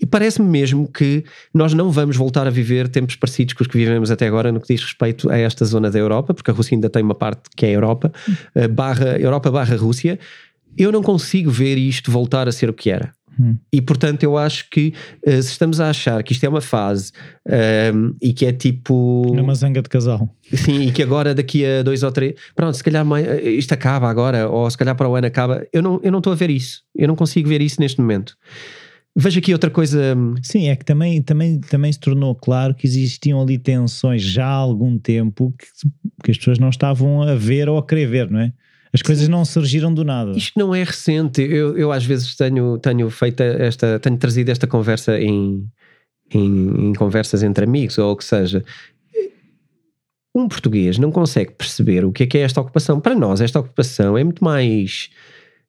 E 0.01 0.05
parece-me 0.05 0.49
mesmo 0.49 0.91
que 0.91 1.25
nós 1.53 1.73
não 1.73 1.91
vamos 1.91 2.17
voltar 2.17 2.49
a 2.49 2.51
viver 2.51 2.89
tempos 2.89 3.15
parecidos 3.15 3.55
com 3.55 3.63
os 3.63 3.69
que 3.69 3.79
vivemos 3.79 4.11
até 4.11 4.27
agora 4.27 4.51
no 4.51 4.61
que 4.61 4.75
diz 4.75 4.83
respeito 4.83 5.31
a 5.31 5.39
esta 5.39 5.65
zona 5.65 5.89
da 5.89 5.99
Europa, 5.99 6.35
porque 6.35 6.51
a 6.51 6.55
Rússia 6.55 6.75
ainda 6.75 6.91
tem 6.91 7.03
uma 7.03 7.15
parte 7.15 7.43
que 7.57 7.65
é 7.65 7.69
a 7.69 7.73
Europa, 7.73 8.13
uh, 8.57 8.69
barra, 8.69 9.17
Europa 9.19 9.53
barra 9.53 9.77
Rússia. 9.77 10.19
Eu 10.77 10.91
não 10.91 11.01
consigo 11.01 11.49
ver 11.49 11.79
isto 11.79 12.11
voltar 12.11 12.49
a 12.49 12.53
ser 12.53 12.69
o 12.69 12.75
que 12.75 12.91
era. 12.91 13.13
Hum. 13.41 13.57
E 13.73 13.81
portanto 13.83 14.23
eu 14.23 14.39
acho 14.39 14.69
que 14.71 14.93
uh, 15.27 15.31
se 15.43 15.51
estamos 15.51 15.81
a 15.81 15.91
achar 15.91 16.23
que 16.23 16.33
isto 16.33 16.45
é 16.45 16.49
uma 16.49 16.61
fase 16.61 17.11
um, 17.95 18.15
e 18.23 18.33
que 18.33 18.47
é 18.47 18.53
tipo 18.53 19.25
É 19.37 19.41
uma 19.41 19.55
zanga 19.55 19.83
de 19.83 19.89
casal. 19.89 20.29
Sim, 20.53 20.83
e 20.89 20.93
que 20.93 21.03
agora 21.03 21.35
daqui 21.35 21.65
a 21.65 21.83
dois 21.83 22.03
ou 22.03 22.13
três, 22.13 22.35
pronto, 22.55 22.77
se 22.77 22.85
calhar 22.85 23.05
mai- 23.05 23.41
isto 23.43 23.73
acaba 23.73 24.09
agora, 24.09 24.49
ou 24.49 24.71
se 24.71 24.79
calhar 24.79 24.95
para 24.97 25.09
o 25.09 25.15
ano 25.17 25.27
acaba. 25.27 25.67
Eu 25.73 25.83
não, 25.83 26.01
eu 26.03 26.13
não 26.13 26.19
estou 26.19 26.33
a 26.33 26.37
ver 26.37 26.51
isso. 26.51 26.83
Eu 26.95 27.09
não 27.09 27.17
consigo 27.17 27.49
ver 27.49 27.61
isso 27.61 27.81
neste 27.81 28.01
momento. 28.01 28.37
Vejo 29.17 29.39
aqui 29.39 29.53
outra 29.53 29.71
coisa. 29.71 30.15
hum, 30.17 30.35
Sim, 30.43 30.69
é 30.69 30.77
que 30.77 30.85
também, 30.85 31.23
também, 31.23 31.61
também 31.61 31.93
se 31.93 32.01
tornou 32.01 32.35
claro 32.35 32.75
que 32.75 32.87
existiam 32.87 33.41
ali 33.41 33.59
tensões 33.59 34.23
já 34.23 34.45
há 34.47 34.51
algum 34.51 34.99
tempo 34.99 35.55
que, 35.57 35.67
que 36.25 36.31
as 36.33 36.37
pessoas 36.39 36.59
não 36.59 36.69
estavam 36.69 37.23
a 37.23 37.35
ver 37.35 37.69
ou 37.69 37.79
a 37.79 37.87
querer 37.87 38.07
ver, 38.07 38.31
não 38.31 38.41
é? 38.41 38.53
As 38.95 39.03
coisas 39.03 39.27
não 39.27 39.45
surgiram 39.45 39.93
do 39.93 40.05
nada. 40.05 40.31
Isto 40.39 40.57
não 40.57 40.73
é 40.73 40.85
recente. 40.85 41.43
Eu, 41.43 41.77
eu 41.77 41.91
às 41.91 42.05
vezes 42.05 42.37
tenho, 42.37 42.79
tenho 42.79 43.11
feito 43.11 43.43
esta, 43.43 43.99
tenho 43.99 44.17
trazido 44.17 44.53
esta 44.53 44.69
conversa 44.69 45.19
em, 45.21 45.69
em, 46.33 46.91
em 46.91 46.93
conversas 46.95 47.43
entre 47.43 47.65
amigos 47.65 47.99
ou 47.99 48.13
o 48.13 48.17
que 48.17 48.25
seja. 48.25 48.65
um 50.33 50.47
português 50.47 50.97
não 50.97 51.11
consegue 51.11 51.51
perceber 51.51 52.05
o 52.05 52.13
que 52.13 52.23
é 52.23 52.27
que 52.27 52.39
é 52.39 52.43
esta 52.43 52.61
ocupação. 52.61 53.01
Para 53.01 53.17
nós, 53.17 53.41
esta 53.41 53.59
ocupação 53.59 54.17
é 54.17 54.23
muito 54.23 54.45
mais 54.45 55.11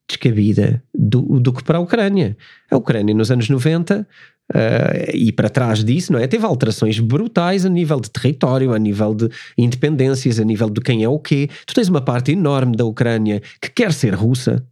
descabida 0.08 0.80
do, 0.94 1.40
do 1.40 1.52
que 1.52 1.64
para 1.64 1.78
a 1.78 1.80
Ucrânia. 1.80 2.36
A 2.70 2.76
Ucrânia, 2.76 3.12
nos 3.12 3.32
anos 3.32 3.48
90, 3.48 4.06
Uh, 4.54 5.10
e 5.12 5.32
para 5.32 5.48
trás 5.48 5.82
disso, 5.82 6.12
não 6.12 6.20
é? 6.20 6.26
Teve 6.26 6.46
alterações 6.46 7.00
brutais 7.00 7.66
a 7.66 7.68
nível 7.68 8.00
de 8.00 8.10
território, 8.10 8.72
a 8.72 8.78
nível 8.78 9.14
de 9.14 9.28
independências, 9.58 10.38
a 10.38 10.44
nível 10.44 10.70
de 10.70 10.80
quem 10.80 11.02
é 11.02 11.08
o 11.08 11.18
quê. 11.18 11.50
Tu 11.66 11.74
tens 11.74 11.88
uma 11.88 12.00
parte 12.00 12.32
enorme 12.32 12.76
da 12.76 12.84
Ucrânia 12.84 13.42
que 13.60 13.70
quer 13.70 13.92
ser 13.92 14.14
russa. 14.14 14.64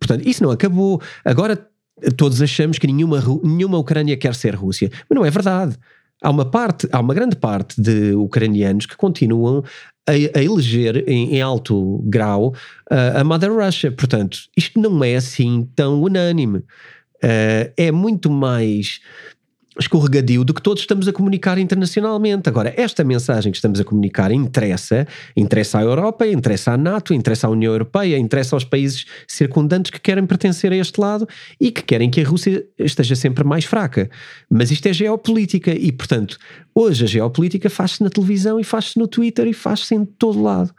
Portanto, 0.00 0.26
isso 0.26 0.42
não 0.42 0.50
acabou. 0.50 1.02
Agora 1.24 1.68
todos 2.16 2.40
achamos 2.40 2.78
que 2.78 2.86
nenhuma, 2.86 3.22
nenhuma 3.42 3.78
Ucrânia 3.78 4.16
quer 4.16 4.34
ser 4.34 4.54
Rússia. 4.54 4.90
Mas 5.08 5.16
não 5.16 5.24
é 5.24 5.30
verdade. 5.30 5.76
Há 6.22 6.30
uma 6.30 6.44
parte, 6.44 6.88
há 6.90 7.00
uma 7.00 7.14
grande 7.14 7.36
parte 7.36 7.80
de 7.80 8.12
ucranianos 8.14 8.86
que 8.86 8.96
continuam 8.96 9.62
a, 10.08 10.38
a 10.38 10.42
eleger 10.42 11.04
em, 11.06 11.36
em, 11.36 11.40
alto 11.40 12.02
grau 12.06 12.54
uh, 12.90 13.20
a 13.20 13.24
Mother 13.24 13.52
Russia. 13.52 13.92
Portanto, 13.92 14.38
isto 14.56 14.80
não 14.80 15.04
é 15.04 15.14
assim 15.14 15.68
tão 15.76 16.02
unânime. 16.02 16.64
Uh, 17.22 17.72
é 17.76 17.90
muito 17.90 18.30
mais 18.30 19.00
escorregadio 19.78 20.44
do 20.44 20.52
que 20.52 20.60
todos 20.60 20.82
estamos 20.82 21.06
a 21.06 21.12
comunicar 21.12 21.56
internacionalmente. 21.56 22.48
Agora, 22.48 22.74
esta 22.76 23.04
mensagem 23.04 23.52
que 23.52 23.58
estamos 23.58 23.78
a 23.78 23.84
comunicar 23.84 24.32
interessa, 24.32 25.06
interessa 25.36 25.78
à 25.78 25.82
Europa, 25.82 26.26
interessa 26.26 26.72
à 26.72 26.76
NATO, 26.76 27.14
interessa 27.14 27.46
à 27.46 27.50
União 27.50 27.72
Europeia, 27.72 28.18
interessa 28.18 28.56
aos 28.56 28.64
países 28.64 29.06
circundantes 29.26 29.90
que 29.90 30.00
querem 30.00 30.26
pertencer 30.26 30.72
a 30.72 30.76
este 30.76 31.00
lado 31.00 31.28
e 31.60 31.70
que 31.70 31.82
querem 31.82 32.10
que 32.10 32.20
a 32.20 32.26
Rússia 32.26 32.64
esteja 32.76 33.14
sempre 33.14 33.44
mais 33.44 33.64
fraca. 33.64 34.10
Mas 34.50 34.70
isto 34.70 34.86
é 34.86 34.92
geopolítica 34.92 35.70
e, 35.70 35.92
portanto, 35.92 36.38
hoje 36.74 37.04
a 37.04 37.06
geopolítica 37.06 37.70
faz-se 37.70 38.02
na 38.02 38.10
televisão 38.10 38.58
e 38.58 38.64
faz-se 38.64 38.98
no 38.98 39.06
Twitter 39.06 39.46
e 39.46 39.52
faz-se 39.52 39.94
em 39.94 40.04
todo 40.04 40.42
lado. 40.42 40.74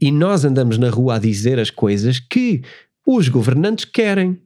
E 0.00 0.12
nós 0.12 0.44
andamos 0.44 0.78
na 0.78 0.90
rua 0.90 1.16
a 1.16 1.18
dizer 1.18 1.58
as 1.58 1.70
coisas 1.70 2.20
que 2.20 2.62
os 3.06 3.28
governantes 3.28 3.86
querem 3.86 4.38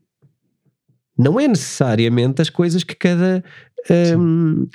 não 1.22 1.38
é 1.38 1.46
necessariamente 1.46 2.42
as 2.42 2.50
coisas 2.50 2.84
que 2.84 2.94
cada. 2.94 3.42
Um, 4.18 4.66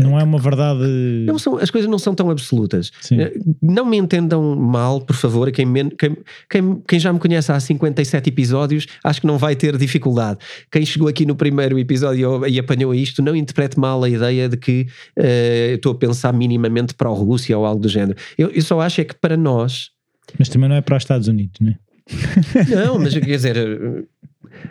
não 0.00 0.18
é 0.18 0.24
uma 0.24 0.38
verdade. 0.38 0.82
Não 1.26 1.38
são, 1.38 1.58
as 1.58 1.70
coisas 1.70 1.88
não 1.88 1.98
são 1.98 2.14
tão 2.14 2.30
absolutas. 2.30 2.90
Sim. 3.00 3.20
Eh, 3.20 3.34
não 3.60 3.84
me 3.84 3.96
entendam 3.96 4.56
mal, 4.56 5.00
por 5.00 5.14
favor. 5.14 5.50
Quem, 5.52 5.70
quem, 5.90 6.16
quem, 6.48 6.82
quem, 6.88 6.98
já 6.98 7.12
me 7.12 7.18
conhece 7.18 7.52
há 7.52 7.60
57 7.60 8.28
episódios, 8.28 8.86
acho 9.04 9.20
que 9.20 9.26
não 9.26 9.36
vai 9.36 9.54
ter 9.54 9.76
dificuldade. 9.76 10.38
Quem 10.70 10.84
chegou 10.86 11.06
aqui 11.06 11.26
no 11.26 11.36
primeiro 11.36 11.78
episódio 11.78 12.46
e 12.46 12.58
apanhou 12.58 12.94
isto, 12.94 13.22
não 13.22 13.36
interprete 13.36 13.78
mal 13.78 14.02
a 14.02 14.08
ideia 14.08 14.48
de 14.48 14.56
que 14.56 14.86
uh, 15.18 15.74
estou 15.74 15.92
a 15.92 15.94
pensar 15.94 16.32
minimamente 16.32 16.94
para 16.94 17.08
a 17.08 17.12
Rússia 17.12 17.56
ou 17.56 17.66
algo 17.66 17.80
do 17.80 17.88
género. 17.88 18.16
Eu, 18.38 18.50
eu 18.50 18.62
só 18.62 18.80
acho 18.80 19.00
é 19.00 19.04
que 19.04 19.14
para 19.14 19.36
nós. 19.36 19.90
Mas 20.38 20.48
também 20.48 20.68
não 20.68 20.76
é 20.76 20.80
para 20.80 20.96
os 20.96 21.02
Estados 21.02 21.28
Unidos, 21.28 21.60
não 21.60 21.70
é? 21.70 21.76
Não, 22.68 22.98
mas 22.98 23.14
quer 23.14 23.20
dizer, 23.20 23.56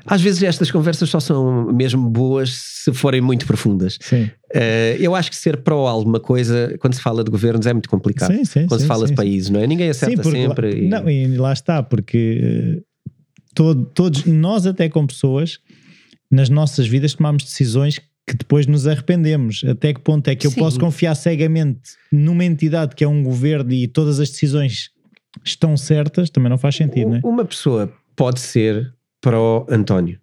às 0.05 0.21
vezes 0.21 0.43
estas 0.43 0.71
conversas 0.71 1.09
só 1.09 1.19
são 1.19 1.71
mesmo 1.73 2.09
boas 2.09 2.51
se 2.83 2.93
forem 2.93 3.21
muito 3.21 3.45
profundas. 3.45 3.97
Sim. 4.01 4.23
Uh, 4.23 4.97
eu 4.99 5.15
acho 5.15 5.29
que 5.29 5.35
ser 5.35 5.57
pró 5.57 5.87
alguma 5.87 6.19
coisa, 6.19 6.75
quando 6.79 6.93
se 6.93 7.01
fala 7.01 7.23
de 7.23 7.31
governos, 7.31 7.65
é 7.65 7.73
muito 7.73 7.89
complicado. 7.89 8.33
Sim, 8.33 8.45
sim, 8.45 8.67
quando 8.67 8.81
sim, 8.81 8.85
se 8.85 8.87
fala 8.87 9.07
de 9.07 9.13
países, 9.13 9.49
não 9.49 9.59
é? 9.59 9.67
Ninguém 9.67 9.89
acerta 9.89 10.23
sempre. 10.23 10.69
Lá, 10.69 10.77
e... 10.77 10.87
Não, 10.87 11.09
e 11.09 11.37
lá 11.37 11.53
está, 11.53 11.81
porque 11.81 12.77
uh, 12.77 13.11
todo, 13.55 13.85
todos, 13.85 14.25
nós 14.25 14.65
até 14.65 14.89
como 14.89 15.07
pessoas, 15.07 15.59
nas 16.29 16.49
nossas 16.49 16.87
vidas 16.87 17.13
tomamos 17.13 17.43
decisões 17.43 17.99
que 18.27 18.35
depois 18.37 18.67
nos 18.67 18.87
arrependemos. 18.87 19.63
Até 19.67 19.93
que 19.93 19.99
ponto 19.99 20.27
é 20.27 20.35
que 20.35 20.47
eu 20.47 20.51
posso 20.53 20.79
confiar 20.79 21.15
cegamente 21.15 21.91
numa 22.11 22.45
entidade 22.45 22.95
que 22.95 23.03
é 23.03 23.07
um 23.07 23.21
governo 23.21 23.71
e 23.73 23.87
todas 23.87 24.19
as 24.19 24.29
decisões 24.29 24.89
estão 25.43 25.75
certas? 25.75 26.29
Também 26.29 26.49
não 26.49 26.57
faz 26.57 26.75
sentido, 26.75 27.07
o, 27.07 27.09
não 27.11 27.17
é? 27.17 27.21
Uma 27.23 27.45
pessoa 27.45 27.91
pode 28.15 28.39
ser 28.39 28.93
para 29.23 29.39
o 29.39 29.65
António. 29.69 30.19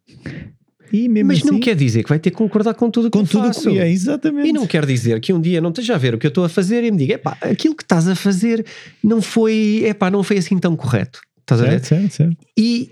Mas 1.24 1.38
assim, 1.38 1.51
não 1.51 1.61
quer 1.61 1.74
dizer 1.74 2.03
que 2.03 2.09
vai 2.09 2.18
ter 2.18 2.30
que 2.30 2.36
concordar 2.36 2.74
com 2.74 2.90
tudo 2.90 3.11
com 3.11 3.24
que 3.24 3.30
tudo 3.30 3.46
faço. 3.46 3.70
Que 3.70 3.78
é, 3.78 3.88
exatamente. 3.88 4.48
E 4.48 4.53
não 4.53 4.66
quer 4.66 4.84
dizer 4.84 5.18
que 5.20 5.32
um 5.32 5.40
dia 5.40 5.61
não 5.61 5.70
esteja 5.70 5.94
a 5.94 5.98
ver 5.98 6.14
o 6.14 6.18
que 6.18 6.26
eu 6.26 6.30
estou 6.30 6.44
a 6.44 6.48
fazer 6.48 6.84
e 6.84 6.90
me 6.90 6.98
diga, 6.98 7.14
epá, 7.14 7.38
aquilo 7.40 7.74
que 7.74 7.82
estás 7.82 8.07
a 8.07 8.14
fazer 8.14 8.66
não 9.03 9.22
foi, 9.22 9.84
epá, 9.86 10.11
não 10.11 10.22
foi 10.22 10.36
assim 10.36 10.59
tão 10.59 10.76
correto. 10.76 11.20
Estás 11.40 11.61
certo, 11.61 11.72
a 11.72 11.78
ver? 11.78 11.84
Certo, 11.84 12.12
certo. 12.12 12.36
E 12.59 12.90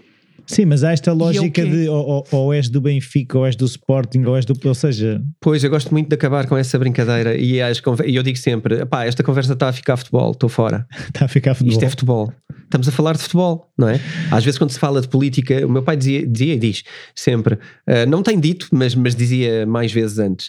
Sim, 0.49 0.65
mas 0.65 0.83
há 0.83 0.93
esta 0.93 1.13
lógica 1.13 1.65
de 1.65 1.89
ou, 1.91 2.27
ou, 2.33 2.55
és 2.55 2.71
do 2.71 2.81
Benfica, 2.81 3.37
ou 3.37 3.47
és 3.47 3.55
do 3.55 3.67
Sporting, 3.67 4.25
ou 4.25 4.35
és 4.35 4.47
do. 4.47 4.59
Ou 4.65 4.75
seja. 4.75 5.23
Pois, 5.41 5.63
eu 5.63 5.69
gosto 5.69 5.93
muito 5.93 6.09
de 6.09 6.15
acabar 6.15 6.47
com 6.47 6.57
essa 6.57 6.79
brincadeira 6.79 7.37
e, 7.37 7.61
as, 7.61 7.83
e 8.07 8.17
eu 8.17 8.23
digo 8.23 8.39
sempre: 8.39 8.85
pá, 8.87 9.05
esta 9.05 9.23
conversa 9.23 9.53
está 9.53 9.69
a 9.69 9.73
ficar 9.73 9.99
futebol, 9.99 10.33
estou 10.33 10.49
fora. 10.49 10.87
está 11.07 11.27
a 11.27 11.29
ficar 11.29 11.55
futebol. 11.55 11.73
Isto 11.73 11.85
é 11.85 11.89
futebol. 11.91 12.33
Estamos 12.65 12.89
a 12.89 12.93
falar 12.93 13.13
de 13.13 13.23
futebol, 13.23 13.71
não 13.77 13.89
é? 13.89 14.01
Às 14.31 14.43
vezes, 14.43 14.59
quando 14.59 14.71
se 14.71 14.79
fala 14.79 15.03
de 15.03 15.09
política, 15.09 15.67
o 15.67 15.71
meu 15.71 15.83
pai 15.83 15.97
dizia, 15.97 16.27
dizia 16.27 16.55
e 16.55 16.59
diz 16.59 16.83
sempre: 17.15 17.55
uh, 17.55 18.09
não 18.09 18.23
tem 18.23 18.41
dito, 18.41 18.69
mas, 18.73 18.95
mas 18.95 19.15
dizia 19.15 19.67
mais 19.67 19.93
vezes 19.93 20.19
antes. 20.19 20.47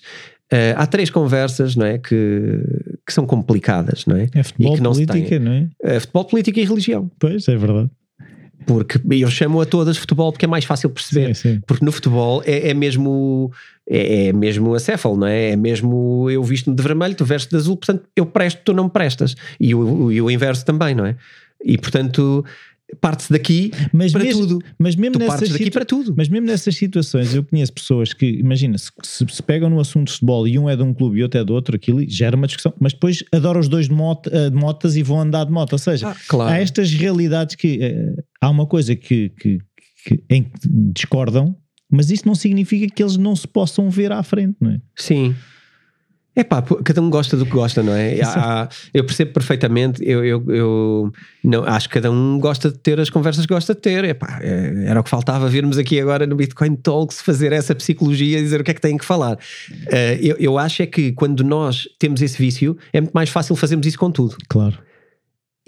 Uh, 0.51 0.73
há 0.77 0.87
três 0.87 1.09
conversas, 1.09 1.75
não 1.75 1.85
é? 1.85 1.97
Que, 1.97 2.61
que 3.05 3.13
são 3.13 3.25
complicadas, 3.25 4.05
não 4.05 4.15
é? 4.15 4.29
É 4.33 4.43
futebol, 4.43 4.77
política, 4.77 5.39
não 5.39 5.51
é? 5.51 5.67
é? 5.83 5.99
Futebol, 5.99 6.25
política 6.25 6.59
e 6.61 6.63
religião. 6.63 7.11
Pois, 7.19 7.47
é 7.49 7.55
verdade 7.57 7.89
porque 8.65 8.99
eu 9.11 9.29
chamo 9.29 9.61
a 9.61 9.65
todas 9.65 9.97
futebol 9.97 10.31
porque 10.31 10.45
é 10.45 10.47
mais 10.47 10.65
fácil 10.65 10.89
perceber. 10.89 11.35
Sim, 11.35 11.55
sim. 11.55 11.61
Porque 11.65 11.83
no 11.83 11.91
futebol 11.91 12.41
é, 12.45 12.69
é 12.69 12.73
mesmo 12.73 13.51
é, 13.89 14.27
é, 14.27 14.33
mesmo 14.33 14.73
acéfalo, 14.75 15.17
não 15.17 15.27
é? 15.27 15.51
É 15.51 15.55
mesmo 15.55 16.29
eu 16.29 16.43
visto-me 16.43 16.75
de 16.75 16.83
vermelho, 16.83 17.15
tu 17.15 17.25
vestes 17.25 17.49
de 17.49 17.55
azul, 17.55 17.77
portanto 17.77 18.03
eu 18.15 18.25
presto, 18.25 18.61
tu 18.63 18.73
não 18.73 18.85
me 18.85 18.89
prestas. 18.89 19.35
E 19.59 19.73
o, 19.73 20.11
e 20.11 20.21
o 20.21 20.29
inverso 20.29 20.65
também, 20.65 20.93
não 20.93 21.05
é? 21.05 21.15
E 21.63 21.77
portanto 21.77 22.45
parte-se 22.99 23.31
daqui 23.31 23.71
mas 23.93 24.11
para 24.11 24.23
mesmo, 24.23 24.41
tudo. 24.41 24.65
Mas 24.77 24.95
mesmo 24.95 25.13
tu 25.13 25.19
nessas 25.19 25.49
daqui 25.49 25.71
para 25.71 25.85
tudo. 25.85 26.13
Mas 26.17 26.29
mesmo 26.29 26.47
nessas 26.47 26.75
situações, 26.75 27.33
eu 27.33 27.43
conheço 27.43 27.73
pessoas 27.73 28.13
que, 28.13 28.25
imagina, 28.25 28.77
se, 28.77 28.91
se, 29.03 29.25
se, 29.29 29.43
pegam 29.43 29.69
no 29.69 29.79
assunto 29.79 30.07
de 30.07 30.13
futebol 30.13 30.47
e 30.47 30.57
um 30.57 30.69
é 30.69 30.75
de 30.75 30.83
um 30.83 30.93
clube 30.93 31.19
e 31.19 31.23
outro 31.23 31.39
é 31.39 31.43
do 31.43 31.53
outro, 31.53 31.75
aquilo 31.75 32.03
gera 32.07 32.35
uma 32.35 32.47
discussão, 32.47 32.73
mas 32.79 32.93
depois 32.93 33.23
adoram 33.31 33.59
os 33.59 33.67
dois 33.67 33.87
de, 33.87 33.93
moto, 33.93 34.29
eh, 34.33 34.49
de 34.49 34.55
motas 34.55 34.95
e 34.95 35.03
vão 35.03 35.21
andar 35.21 35.45
de 35.45 35.51
moto. 35.51 35.73
Ou 35.73 35.79
seja, 35.79 36.09
ah, 36.09 36.15
claro. 36.27 36.51
há 36.51 36.57
estas 36.57 36.91
realidades 36.91 37.55
que 37.55 37.77
uh, 37.77 38.23
há 38.41 38.49
uma 38.49 38.65
coisa 38.65 38.95
que, 38.95 39.29
que, 39.29 39.59
que, 40.05 40.23
em 40.29 40.43
que 40.43 40.51
discordam, 40.93 41.55
mas 41.91 42.11
isso 42.11 42.27
não 42.27 42.35
significa 42.35 42.93
que 42.93 43.01
eles 43.01 43.17
não 43.17 43.35
se 43.35 43.47
possam 43.47 43.89
ver 43.89 44.11
à 44.11 44.21
frente, 44.23 44.55
não 44.61 44.71
é? 44.71 44.81
Sim. 44.95 45.35
É 46.35 46.43
pá, 46.43 46.61
cada 46.61 47.01
um 47.01 47.09
gosta 47.09 47.35
do 47.35 47.45
que 47.45 47.51
gosta, 47.51 47.81
não 47.83 47.93
é? 47.93 48.21
Há, 48.21 48.69
eu 48.93 49.03
percebo 49.03 49.33
perfeitamente, 49.33 50.01
eu, 50.05 50.23
eu, 50.23 50.45
eu, 50.47 51.11
não, 51.43 51.63
acho 51.65 51.89
que 51.89 51.95
cada 51.95 52.11
um 52.11 52.39
gosta 52.39 52.71
de 52.71 52.77
ter 52.77 52.99
as 52.99 53.09
conversas 53.09 53.45
que 53.45 53.53
gosta 53.53 53.73
de 53.73 53.81
ter. 53.81 54.05
Epá, 54.05 54.39
é, 54.41 54.85
era 54.85 54.99
o 54.99 55.03
que 55.03 55.09
faltava 55.09 55.49
virmos 55.49 55.77
aqui 55.77 55.99
agora 55.99 56.25
no 56.25 56.35
Bitcoin 56.35 56.75
Talks 56.75 57.21
fazer 57.21 57.51
essa 57.51 57.73
psicologia 57.75 58.39
e 58.39 58.41
dizer 58.41 58.61
o 58.61 58.63
que 58.63 58.71
é 58.71 58.73
que 58.73 58.81
têm 58.81 58.97
que 58.97 59.03
falar. 59.05 59.35
Uh, 59.35 60.19
eu, 60.21 60.35
eu 60.39 60.57
acho 60.57 60.81
é 60.81 60.85
que 60.85 61.11
quando 61.11 61.43
nós 61.43 61.87
temos 61.97 62.21
esse 62.21 62.37
vício, 62.37 62.77
é 62.93 63.01
muito 63.01 63.13
mais 63.13 63.29
fácil 63.29 63.55
fazermos 63.55 63.85
isso 63.87 63.97
com 63.97 64.11
tudo. 64.11 64.37
Claro. 64.47 64.77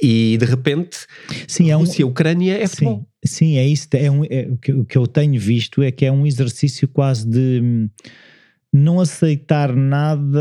E 0.02 0.38
de 0.38 0.46
repente, 0.46 1.00
sim, 1.48 1.70
é 1.70 1.78
um, 1.78 1.82
Rússia, 1.82 2.08
Ucrânia 2.08 2.58
é 2.58 2.66
sim, 2.66 3.04
Sim, 3.24 3.58
é 3.58 3.68
isso. 3.68 3.88
É 3.94 4.10
um, 4.10 4.24
é, 4.24 4.48
o, 4.50 4.58
que, 4.58 4.72
o 4.72 4.86
que 4.86 4.98
eu 4.98 5.06
tenho 5.06 5.40
visto 5.40 5.84
é 5.84 5.92
que 5.92 6.06
é 6.06 6.12
um 6.12 6.26
exercício 6.26 6.88
quase 6.88 7.28
de 7.28 7.88
não 8.74 9.02
aceitar 9.02 9.76
nada, 9.76 10.40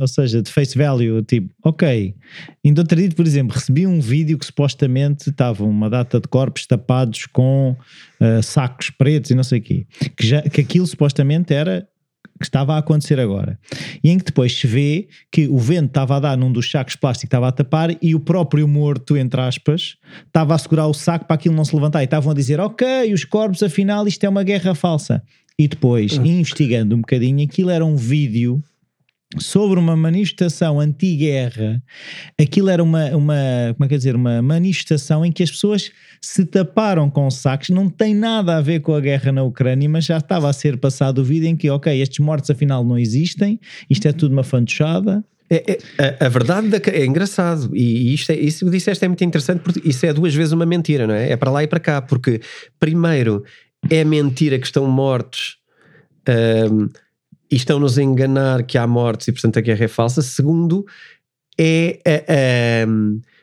ou 0.00 0.06
seja, 0.06 0.40
de 0.40 0.52
face 0.52 0.78
value, 0.78 1.22
tipo, 1.22 1.52
ok, 1.64 2.14
ainda 2.64 2.80
outro 2.80 2.96
dia, 2.96 3.10
por 3.10 3.26
exemplo, 3.26 3.56
recebi 3.56 3.86
um 3.86 4.00
vídeo 4.00 4.38
que 4.38 4.46
supostamente 4.46 5.30
estava 5.30 5.64
uma 5.64 5.90
data 5.90 6.20
de 6.20 6.28
corpos 6.28 6.64
tapados 6.66 7.26
com 7.26 7.76
uh, 8.20 8.42
sacos 8.42 8.90
pretos 8.90 9.32
e 9.32 9.34
não 9.34 9.42
sei 9.42 9.58
o 9.58 9.62
quê, 9.62 9.86
que, 10.16 10.26
já, 10.26 10.42
que 10.42 10.60
aquilo 10.60 10.86
supostamente 10.86 11.52
era 11.52 11.88
que 12.38 12.44
estava 12.44 12.74
a 12.74 12.78
acontecer 12.78 13.18
agora. 13.18 13.58
E 14.02 14.10
em 14.10 14.18
que 14.18 14.26
depois 14.26 14.56
se 14.56 14.66
vê 14.66 15.08
que 15.30 15.48
o 15.48 15.58
vento 15.58 15.88
estava 15.88 16.16
a 16.16 16.20
dar 16.20 16.36
num 16.36 16.52
dos 16.52 16.70
sacos 16.70 16.94
de 16.94 17.00
plástico, 17.00 17.26
estava 17.26 17.48
a 17.48 17.52
tapar 17.52 17.96
e 18.00 18.14
o 18.14 18.20
próprio 18.20 18.68
morto, 18.68 19.16
entre 19.16 19.40
aspas, 19.40 19.96
estava 20.24 20.54
a 20.54 20.58
segurar 20.58 20.86
o 20.86 20.94
saco 20.94 21.26
para 21.26 21.34
aquilo 21.34 21.56
não 21.56 21.64
se 21.64 21.74
levantar. 21.74 22.00
E 22.00 22.04
estavam 22.04 22.30
a 22.30 22.34
dizer, 22.34 22.60
ok, 22.60 23.12
os 23.12 23.24
corpos, 23.24 23.60
afinal, 23.62 24.06
isto 24.06 24.22
é 24.24 24.28
uma 24.28 24.44
guerra 24.44 24.72
falsa. 24.74 25.20
E 25.58 25.66
depois, 25.66 26.16
uhum. 26.16 26.24
investigando 26.24 26.94
um 26.94 27.00
bocadinho, 27.00 27.44
aquilo 27.44 27.70
era 27.70 27.84
um 27.84 27.96
vídeo 27.96 28.62
sobre 29.36 29.78
uma 29.78 29.94
manifestação 29.94 30.80
anti-guerra. 30.80 31.82
Aquilo 32.40 32.70
era 32.70 32.82
uma, 32.82 33.10
uma, 33.14 33.34
como 33.74 33.84
é 33.84 33.88
que 33.88 33.96
dizer, 33.96 34.16
uma 34.16 34.40
manifestação 34.40 35.24
em 35.24 35.30
que 35.30 35.42
as 35.42 35.50
pessoas 35.50 35.90
se 36.20 36.46
taparam 36.46 37.10
com 37.10 37.30
sacos, 37.30 37.68
não 37.68 37.90
tem 37.90 38.14
nada 38.14 38.56
a 38.56 38.60
ver 38.60 38.80
com 38.80 38.94
a 38.94 39.00
guerra 39.00 39.30
na 39.30 39.42
Ucrânia, 39.42 39.88
mas 39.88 40.06
já 40.06 40.16
estava 40.16 40.48
a 40.48 40.52
ser 40.52 40.78
passado 40.78 41.18
o 41.18 41.24
vídeo 41.24 41.48
em 41.48 41.56
que, 41.56 41.68
ok, 41.68 42.00
estes 42.00 42.20
mortos 42.20 42.50
afinal 42.50 42.84
não 42.84 42.98
existem, 42.98 43.60
isto 43.90 44.08
é 44.08 44.12
tudo 44.12 44.32
uma 44.32 44.44
fantochada. 44.44 45.22
É, 45.50 45.72
é, 45.72 45.78
a, 46.20 46.26
a, 46.26 46.28
verdade 46.28 46.68
é 46.90 47.06
engraçado 47.06 47.74
e 47.74 48.12
isto 48.12 48.30
é, 48.30 48.36
isso 48.36 48.66
que 48.66 48.70
disseste 48.70 49.02
é 49.02 49.08
muito 49.08 49.24
interessante 49.24 49.60
porque 49.60 49.80
isso 49.82 50.04
é 50.04 50.12
duas 50.12 50.34
vezes 50.34 50.52
uma 50.52 50.66
mentira, 50.66 51.06
não 51.06 51.14
é? 51.14 51.30
É 51.30 51.36
para 51.36 51.50
lá 51.50 51.62
e 51.62 51.66
para 51.66 51.80
cá, 51.80 52.02
porque 52.02 52.40
primeiro 52.78 53.42
é 53.90 54.04
mentira 54.04 54.58
que 54.58 54.66
estão 54.66 54.86
mortos 54.86 55.58
um, 56.28 56.88
e 57.50 57.56
estão-nos 57.56 57.98
a 57.98 58.02
enganar 58.02 58.62
que 58.62 58.76
há 58.76 58.86
mortes 58.86 59.28
e 59.28 59.32
portanto 59.32 59.58
a 59.58 59.62
guerra 59.62 59.84
é 59.84 59.88
falsa. 59.88 60.22
Segundo, 60.22 60.86
é. 61.58 62.00
é, 62.04 62.24
é 62.28 62.86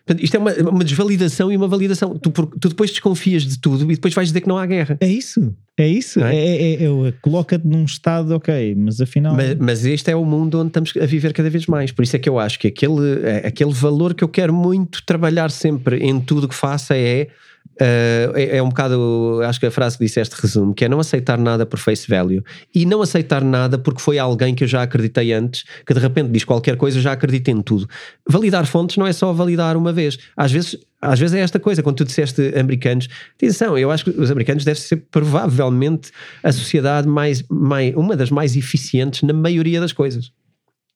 Portanto, 0.06 0.24
isto 0.24 0.36
é 0.36 0.40
uma, 0.40 0.54
uma, 0.70 0.84
desvalidação 0.84 1.52
e 1.52 1.58
uma 1.58 1.68
validação. 1.68 2.16
Tu, 2.20 2.30
tu, 2.30 2.70
depois 2.70 2.92
desconfias 2.92 3.44
de 3.44 3.58
tudo 3.58 3.92
e 3.92 3.96
depois 3.96 4.14
vais 4.14 4.28
dizer 4.28 4.42
que 4.42 4.48
não 4.48 4.56
há 4.56 4.66
guerra. 4.68 4.98
É 5.02 5.08
isso. 5.08 5.52
É 5.76 5.88
isso. 5.88 6.24
É? 6.24 6.36
É, 6.36 6.74
é, 6.74 6.84
é 6.84 7.12
Coloca-te 7.24 7.66
num 7.66 7.86
estado, 7.86 8.36
ok, 8.36 8.76
mas 8.76 9.02
afinal. 9.02 9.36
Mas, 9.36 9.56
mas, 9.56 9.84
este 9.84 10.12
é 10.12 10.16
o 10.16 10.24
mundo 10.24 10.60
onde 10.60 10.68
estamos 10.68 10.94
a 10.96 11.06
viver 11.08 11.34
cada 11.34 11.50
vez 11.50 11.66
mais. 11.66 11.92
Por 11.92 12.04
isso 12.04 12.16
é 12.16 12.20
que 12.20 12.30
eu 12.30 12.38
acho 12.38 12.60
que 12.60 12.68
aquele, 12.68 13.28
aquele 13.44 13.74
valor 13.74 14.14
que 14.14 14.24
eu 14.24 14.28
quero 14.28 14.54
muito 14.54 15.04
trabalhar 15.04 15.50
sempre 15.50 15.98
em 15.98 16.20
tudo 16.20 16.48
que 16.48 16.54
faça 16.54 16.96
é 16.96 17.30
Uh, 17.76 18.32
é, 18.36 18.58
é, 18.58 18.64
um 18.64 18.70
bocado, 18.70 19.42
acho 19.44 19.60
que 19.60 19.66
a 19.66 19.72
frase 19.72 19.98
que 19.98 20.06
disseste 20.06 20.34
resume, 20.42 20.74
que 20.74 20.86
é 20.86 20.90
não 20.90 21.00
aceitar 21.00 21.38
nada 21.38 21.66
por 21.66 21.78
face 21.78 22.08
value 22.08 22.42
e 22.74 22.86
não 22.86 23.02
aceitar 23.02 23.44
nada 23.44 23.78
porque 23.78 24.02
foi 24.02 24.18
alguém 24.18 24.56
que 24.56 24.64
eu 24.64 24.68
já 24.68 24.82
acreditei 24.82 25.34
antes, 25.34 25.66
que 25.86 25.94
de 25.94 26.00
repente 26.00 26.30
diz 26.30 26.46
qualquer 26.46 26.78
coisa, 26.78 26.98
eu 26.98 27.02
já 27.02 27.12
acredito 27.12 27.50
em 27.50 27.62
tudo. 27.62 27.86
Validar 28.28 28.66
fontes 28.66 28.96
não 28.96 29.06
é 29.06 29.12
só 29.12 29.34
validar 29.34 29.76
uma 29.76 29.92
vez. 29.92 30.18
Às 30.38 30.54
vezes, 30.54 30.78
às 31.02 31.20
vezes 31.20 31.36
é 31.36 31.42
esta 31.42 31.60
coisa, 31.60 31.84
quando 31.84 31.98
tu 31.98 32.06
disseste 32.06 32.54
americanos, 32.58 33.10
atenção, 33.36 33.78
eu 33.78 33.92
acho 33.92 34.06
que 34.06 34.10
os 34.12 34.32
americanos 34.32 34.64
devem 34.64 34.82
ser 34.82 35.04
provavelmente 35.12 36.12
a 36.44 36.54
sociedade 36.54 37.08
mais, 37.10 37.44
mais 37.50 37.94
uma 37.94 38.16
das 38.16 38.32
mais 38.32 38.56
eficientes 38.56 39.22
na 39.24 39.34
maioria 39.34 39.82
das 39.82 39.92
coisas. 39.92 40.32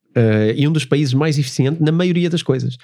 Uh, 0.10 0.51
e 0.55 0.68
um 0.68 0.72
dos 0.72 0.86
países 0.86 1.14
mais 1.14 1.38
eficientes 1.38 1.80
na 1.80 1.91
maioria 1.91 2.32
das 2.32 2.41
coisas. 2.41 2.78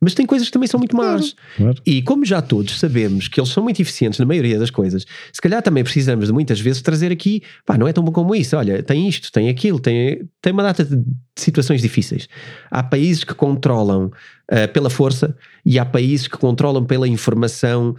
Mas 0.00 0.14
tem 0.14 0.24
coisas 0.24 0.48
que 0.48 0.52
também 0.52 0.66
são 0.66 0.78
muito 0.78 0.96
más. 0.96 1.36
Claro. 1.56 1.76
E 1.84 2.00
como 2.00 2.24
já 2.24 2.40
todos 2.40 2.78
sabemos 2.78 3.28
que 3.28 3.38
eles 3.38 3.50
são 3.50 3.62
muito 3.62 3.82
eficientes 3.82 4.18
na 4.18 4.24
maioria 4.24 4.58
das 4.58 4.70
coisas, 4.70 5.04
se 5.30 5.42
calhar 5.42 5.62
também 5.62 5.84
precisamos 5.84 6.28
de 6.28 6.32
muitas 6.32 6.58
vezes 6.58 6.80
trazer 6.80 7.12
aqui, 7.12 7.42
pá, 7.66 7.76
não 7.76 7.86
é 7.86 7.92
tão 7.92 8.02
bom 8.02 8.10
como 8.10 8.34
isso. 8.34 8.56
Olha, 8.56 8.82
tem 8.82 9.06
isto, 9.06 9.30
tem 9.30 9.50
aquilo, 9.50 9.78
tem, 9.78 10.26
tem 10.40 10.52
uma 10.54 10.62
data 10.62 10.82
de 10.82 11.04
situações 11.36 11.82
difíceis. 11.82 12.26
Há 12.70 12.82
países 12.82 13.24
que 13.24 13.34
controlam 13.34 14.06
uh, 14.06 14.72
pela 14.72 14.88
força 14.88 15.36
e 15.66 15.78
há 15.78 15.84
países 15.84 16.28
que 16.28 16.38
controlam 16.38 16.84
pela 16.86 17.06
informação 17.06 17.94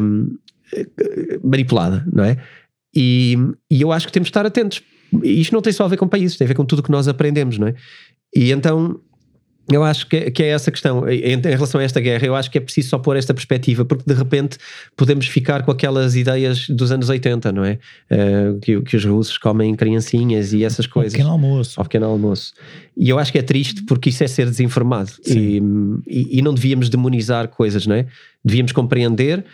um, 0.00 0.36
manipulada, 1.42 2.06
não 2.12 2.24
é? 2.24 2.36
E, 2.94 3.38
e 3.70 3.80
eu 3.80 3.90
acho 3.90 4.06
que 4.06 4.12
temos 4.12 4.26
de 4.26 4.30
estar 4.30 4.44
atentos 4.44 4.82
isto 5.22 5.52
não 5.52 5.62
tem 5.62 5.72
só 5.72 5.84
a 5.84 5.88
ver 5.88 5.96
com 5.96 6.08
países, 6.08 6.36
tem 6.36 6.44
a 6.44 6.48
ver 6.48 6.54
com 6.54 6.64
tudo 6.64 6.82
que 6.82 6.90
nós 6.90 7.08
aprendemos, 7.08 7.58
não 7.58 7.68
é? 7.68 7.74
E 8.34 8.50
então 8.50 9.00
eu 9.70 9.84
acho 9.84 10.08
que, 10.08 10.30
que 10.30 10.42
é 10.42 10.48
essa 10.48 10.70
questão. 10.70 11.08
Em, 11.08 11.34
em, 11.34 11.40
relação 11.40 11.80
a 11.80 11.84
esta 11.84 12.00
guerra, 12.00 12.26
eu 12.26 12.34
acho 12.34 12.50
que 12.50 12.58
é 12.58 12.60
preciso 12.60 12.88
só 12.88 12.98
pôr 12.98 13.16
esta 13.16 13.32
perspectiva, 13.32 13.84
porque 13.84 14.04
de 14.06 14.14
repente 14.14 14.58
podemos 14.96 15.26
ficar 15.26 15.62
com 15.62 15.70
aquelas 15.70 16.16
ideias 16.16 16.68
dos 16.68 16.90
anos 16.90 17.08
80, 17.08 17.52
não 17.52 17.64
é? 17.64 17.78
Uh, 18.10 18.58
que, 18.60 18.80
que, 18.82 18.96
os 18.96 19.04
russos 19.04 19.38
comem 19.38 19.74
criancinhas 19.74 20.52
e 20.52 20.64
essas 20.64 20.86
coisas. 20.86 21.14
Ao 21.14 21.18
pequeno 21.18 21.32
almoço. 21.32 21.80
Ao 21.80 21.84
pequeno 21.84 22.06
almoço. 22.06 22.52
E 22.96 23.08
eu 23.08 23.18
acho 23.18 23.30
que 23.30 23.38
é 23.38 23.42
triste 23.42 23.82
porque 23.82 24.08
isso 24.10 24.24
é 24.24 24.26
ser 24.26 24.46
desinformado. 24.46 25.12
E, 25.26 25.62
e, 26.06 26.38
e, 26.38 26.42
não 26.42 26.52
devíamos 26.52 26.88
demonizar 26.88 27.48
coisas, 27.48 27.86
não 27.86 27.94
é? 27.94 28.06
Devíamos 28.44 28.72
compreender. 28.72 29.44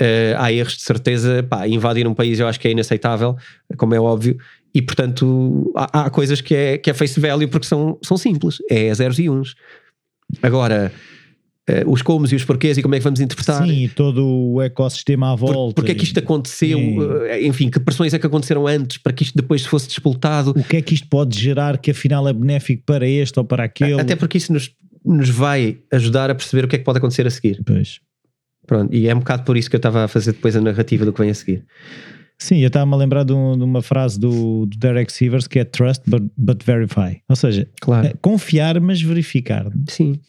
Uh, 0.00 0.38
há 0.38 0.52
erros 0.52 0.76
de 0.76 0.82
certeza, 0.82 1.42
pá, 1.42 1.66
invadir 1.66 2.06
um 2.06 2.14
país 2.14 2.38
eu 2.38 2.46
acho 2.46 2.60
que 2.60 2.68
é 2.68 2.70
inaceitável, 2.70 3.36
como 3.76 3.96
é 3.96 4.00
óbvio, 4.00 4.38
e 4.74 4.82
portanto 4.82 5.72
há, 5.74 6.02
há, 6.02 6.10
coisas 6.10 6.40
que 6.40 6.54
é, 6.54 6.78
que 6.78 6.90
é 6.90 6.94
face 6.94 7.18
value 7.18 7.48
porque 7.48 7.66
são, 7.66 7.98
são 8.02 8.16
simples, 8.16 8.58
é 8.70 8.92
zeros 8.94 9.18
e 9.18 9.28
uns. 9.28 9.54
Agora, 10.42 10.92
uh, 11.68 11.90
os 11.90 12.02
comos 12.02 12.32
e 12.32 12.36
os 12.36 12.44
porquês 12.44 12.76
e 12.76 12.82
como 12.82 12.94
é 12.94 12.98
que 12.98 13.04
vamos 13.04 13.20
interpretar. 13.20 13.66
Sim, 13.66 13.84
e 13.84 13.88
todo 13.88 14.26
o 14.26 14.62
ecossistema 14.62 15.32
à 15.32 15.34
volta. 15.34 15.54
Por, 15.54 15.74
porque 15.74 15.92
é 15.92 15.94
que 15.94 16.04
isto 16.04 16.18
aconteceu, 16.18 16.78
uh, 16.78 17.34
enfim, 17.42 17.70
que 17.70 17.80
pressões 17.80 18.12
é 18.12 18.18
que 18.18 18.26
aconteceram 18.26 18.66
antes 18.66 18.98
para 18.98 19.12
que 19.12 19.22
isto 19.22 19.36
depois 19.36 19.64
fosse 19.64 19.88
disputado. 19.88 20.50
O 20.50 20.64
que 20.64 20.76
é 20.76 20.82
que 20.82 20.94
isto 20.94 21.08
pode 21.08 21.38
gerar 21.38 21.78
que 21.78 21.90
afinal 21.90 22.28
é 22.28 22.32
benéfico 22.32 22.82
para 22.84 23.06
este 23.06 23.38
ou 23.38 23.44
para 23.44 23.64
aquele. 23.64 24.00
Até 24.00 24.16
porque 24.16 24.38
isso 24.38 24.52
nos, 24.52 24.70
nos 25.04 25.30
vai 25.30 25.78
ajudar 25.90 26.30
a 26.30 26.34
perceber 26.34 26.64
o 26.64 26.68
que 26.68 26.76
é 26.76 26.78
que 26.78 26.84
pode 26.84 26.98
acontecer 26.98 27.26
a 27.26 27.30
seguir. 27.30 27.62
Pois. 27.64 28.00
Pronto, 28.66 28.94
e 28.94 29.08
é 29.08 29.14
um 29.14 29.20
bocado 29.20 29.44
por 29.44 29.56
isso 29.56 29.70
que 29.70 29.76
eu 29.76 29.78
estava 29.78 30.04
a 30.04 30.08
fazer 30.08 30.32
depois 30.32 30.54
a 30.54 30.60
narrativa 30.60 31.06
do 31.06 31.12
que 31.12 31.20
vem 31.20 31.30
a 31.30 31.34
seguir. 31.34 31.64
Sim, 32.38 32.58
eu 32.58 32.68
estava-me 32.68 32.94
a 32.94 32.96
lembrar 32.96 33.24
de, 33.24 33.32
um, 33.32 33.56
de, 33.56 33.64
uma 33.64 33.82
frase 33.82 34.18
do, 34.18 34.64
do, 34.66 34.78
Derek 34.78 35.12
Sivers 35.12 35.48
que 35.48 35.58
é 35.58 35.64
trust 35.64 36.08
but, 36.08 36.22
but 36.36 36.62
verify. 36.64 37.20
Ou 37.28 37.34
seja, 37.34 37.68
claro. 37.80 38.06
é, 38.06 38.14
confiar, 38.20 38.80
mas 38.80 39.02
verificar. 39.02 39.66
Sim, 39.88 40.20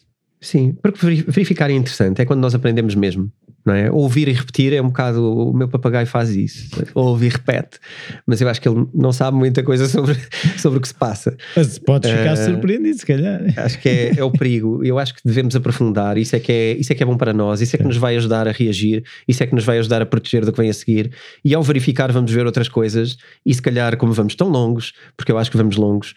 sim. 0.41 0.75
Porque 0.81 1.23
verificar 1.27 1.69
é 1.69 1.73
interessante, 1.73 2.21
é 2.21 2.25
quando 2.25 2.39
nós 2.39 2.55
aprendemos 2.55 2.95
mesmo 2.95 3.31
não 3.65 3.73
é? 3.73 3.91
Ouvir 3.91 4.27
e 4.27 4.31
repetir 4.31 4.73
é 4.73 4.81
um 4.81 4.87
bocado. 4.87 5.23
O 5.23 5.53
meu 5.53 5.67
papagaio 5.67 6.07
faz 6.07 6.29
isso. 6.29 6.69
Ouve 6.93 7.27
e 7.27 7.29
repete. 7.29 7.79
Mas 8.25 8.41
eu 8.41 8.49
acho 8.49 8.61
que 8.61 8.67
ele 8.67 8.85
não 8.93 9.11
sabe 9.11 9.37
muita 9.37 9.63
coisa 9.63 9.87
sobre, 9.87 10.17
sobre 10.57 10.79
o 10.79 10.81
que 10.81 10.87
se 10.87 10.93
passa. 10.93 11.35
Mas 11.55 11.77
podes 11.77 12.09
ficar 12.09 12.33
uh, 12.33 12.37
surpreendido, 12.37 12.97
se 12.97 13.05
calhar. 13.05 13.41
Acho 13.57 13.79
que 13.79 13.89
é, 13.89 14.19
é, 14.19 14.23
o 14.23 14.31
perigo. 14.31 14.83
Eu 14.83 14.97
acho 14.97 15.13
que 15.13 15.21
devemos 15.23 15.55
aprofundar. 15.55 16.17
Isso 16.17 16.35
é 16.35 16.39
que 16.39 16.51
é, 16.51 16.73
isso 16.73 16.91
é, 16.91 16.95
que 16.95 17.03
é 17.03 17.05
bom 17.05 17.17
para 17.17 17.33
nós. 17.33 17.61
Isso 17.61 17.75
é 17.75 17.79
que 17.79 17.85
nos 17.85 17.97
vai 17.97 18.15
ajudar 18.15 18.47
a 18.47 18.51
reagir. 18.51 19.03
Isso 19.27 19.43
é 19.43 19.47
que 19.47 19.55
nos 19.55 19.65
vai 19.65 19.79
ajudar 19.79 20.01
a 20.01 20.05
proteger 20.05 20.45
do 20.45 20.51
que 20.51 20.59
vem 20.59 20.69
a 20.69 20.73
seguir. 20.73 21.11
E 21.43 21.53
ao 21.53 21.61
verificar, 21.61 22.11
vamos 22.11 22.31
ver 22.31 22.45
outras 22.45 22.69
coisas. 22.69 23.17
E 23.45 23.53
se 23.53 23.61
calhar, 23.61 23.97
como 23.97 24.13
vamos 24.13 24.35
tão 24.35 24.47
longos, 24.47 24.93
porque 25.17 25.31
eu 25.31 25.37
acho 25.37 25.51
que 25.51 25.57
vamos 25.57 25.75
longos. 25.75 26.13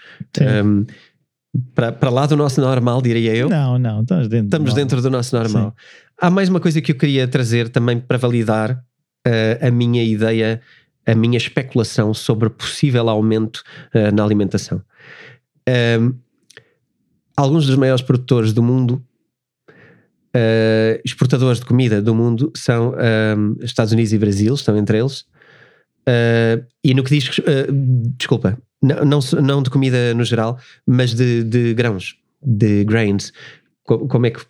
Um, 0.64 0.86
para, 1.74 1.92
para 1.92 2.10
lá 2.10 2.26
do 2.26 2.36
nosso 2.36 2.60
normal, 2.60 3.02
diria 3.02 3.34
eu. 3.34 3.48
Não, 3.48 3.78
não, 3.78 4.00
estamos 4.00 4.28
dentro, 4.28 4.46
estamos 4.46 4.72
do, 4.72 4.76
dentro 4.76 5.02
do 5.02 5.10
nosso 5.10 5.36
normal. 5.36 5.70
Sim. 5.70 5.84
Há 6.18 6.30
mais 6.30 6.48
uma 6.48 6.60
coisa 6.60 6.80
que 6.80 6.92
eu 6.92 6.96
queria 6.96 7.28
trazer 7.28 7.68
também 7.68 8.00
para 8.00 8.16
validar 8.16 8.72
uh, 9.26 9.66
a 9.66 9.70
minha 9.70 10.02
ideia, 10.02 10.60
a 11.06 11.14
minha 11.14 11.36
especulação 11.36 12.14
sobre 12.14 12.48
possível 12.48 13.08
aumento 13.08 13.62
uh, 13.94 14.14
na 14.14 14.24
alimentação. 14.24 14.82
Uh, 15.68 16.14
alguns 17.36 17.66
dos 17.66 17.76
maiores 17.76 18.02
produtores 18.02 18.52
do 18.52 18.62
mundo, 18.62 19.04
exportadores 21.04 21.60
de 21.60 21.66
comida 21.66 22.00
do 22.00 22.14
mundo, 22.14 22.50
são 22.56 22.94
Estados 23.60 23.92
Unidos 23.92 24.14
e 24.14 24.18
Brasil, 24.18 24.54
estão 24.54 24.74
entre 24.78 24.98
eles. 24.98 25.26
e 26.82 26.94
no 26.94 27.04
que 27.04 27.18
diz, 27.18 27.28
desculpa, 28.16 28.58
não, 28.82 29.04
não, 29.04 29.20
não 29.42 29.62
de 29.62 29.70
comida 29.70 30.12
no 30.14 30.24
geral, 30.24 30.58
mas 30.86 31.14
de, 31.14 31.44
de 31.44 31.74
grãos, 31.74 32.16
de 32.42 32.84
grains. 32.84 33.32
Como 33.84 34.24
é 34.24 34.30
que. 34.30 34.40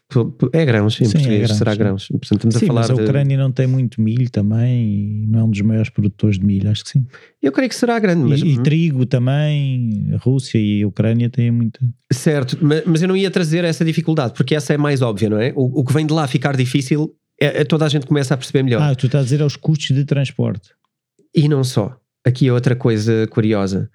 É 0.52 0.64
grãos, 0.64 1.00
em 1.00 1.06
sim, 1.06 1.10
é 1.10 1.12
português, 1.12 1.42
é 1.42 1.44
grãos, 1.46 1.58
será 1.58 1.72
sim. 1.72 1.78
grãos. 1.78 2.08
Portanto, 2.08 2.34
estamos 2.34 2.54
sim, 2.54 2.64
a 2.64 2.68
falar. 2.68 2.80
Mas 2.82 2.90
a 2.90 2.94
Ucrânia 2.94 3.36
de... 3.36 3.42
não 3.42 3.50
tem 3.50 3.66
muito 3.66 4.00
milho 4.00 4.30
também, 4.30 5.26
não 5.26 5.40
é 5.40 5.44
um 5.44 5.50
dos 5.50 5.60
maiores 5.62 5.88
produtores 5.88 6.38
de 6.38 6.44
milho, 6.44 6.70
acho 6.70 6.84
que 6.84 6.90
sim. 6.90 7.06
Eu 7.42 7.50
creio 7.50 7.70
que 7.70 7.74
será 7.74 7.98
grande. 7.98 8.28
Mas... 8.28 8.42
E, 8.42 8.48
e 8.48 8.62
trigo 8.62 9.06
também, 9.06 10.10
a 10.12 10.18
Rússia 10.18 10.58
e 10.58 10.82
a 10.82 10.86
Ucrânia 10.86 11.30
têm 11.30 11.50
muito. 11.50 11.80
Certo, 12.12 12.58
mas, 12.60 12.84
mas 12.84 13.02
eu 13.02 13.08
não 13.08 13.16
ia 13.16 13.30
trazer 13.30 13.64
essa 13.64 13.84
dificuldade, 13.84 14.34
porque 14.34 14.54
essa 14.54 14.74
é 14.74 14.76
mais 14.76 15.00
óbvia, 15.00 15.30
não 15.30 15.40
é? 15.40 15.50
O, 15.56 15.80
o 15.80 15.84
que 15.84 15.94
vem 15.94 16.04
de 16.04 16.12
lá 16.12 16.28
ficar 16.28 16.54
difícil, 16.54 17.14
é, 17.40 17.62
é, 17.62 17.64
toda 17.64 17.86
a 17.86 17.88
gente 17.88 18.04
começa 18.04 18.34
a 18.34 18.36
perceber 18.36 18.62
melhor. 18.62 18.82
Ah, 18.82 18.94
tu 18.94 19.06
estás 19.06 19.22
a 19.22 19.24
dizer 19.24 19.42
aos 19.42 19.56
custos 19.56 19.96
de 19.96 20.04
transporte. 20.04 20.70
E 21.34 21.48
não 21.48 21.64
só. 21.64 21.96
Aqui 22.22 22.48
é 22.48 22.52
outra 22.52 22.76
coisa 22.76 23.26
curiosa. 23.28 23.90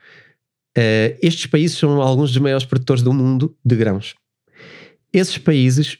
Uh, 0.78 1.18
estes 1.24 1.48
países 1.48 1.78
são 1.78 2.02
alguns 2.02 2.32
dos 2.32 2.42
maiores 2.42 2.66
produtores 2.66 3.02
do 3.02 3.12
mundo 3.12 3.58
de 3.66 3.76
grãos. 3.76 4.14
Esses 5.12 5.38
países 5.40 5.98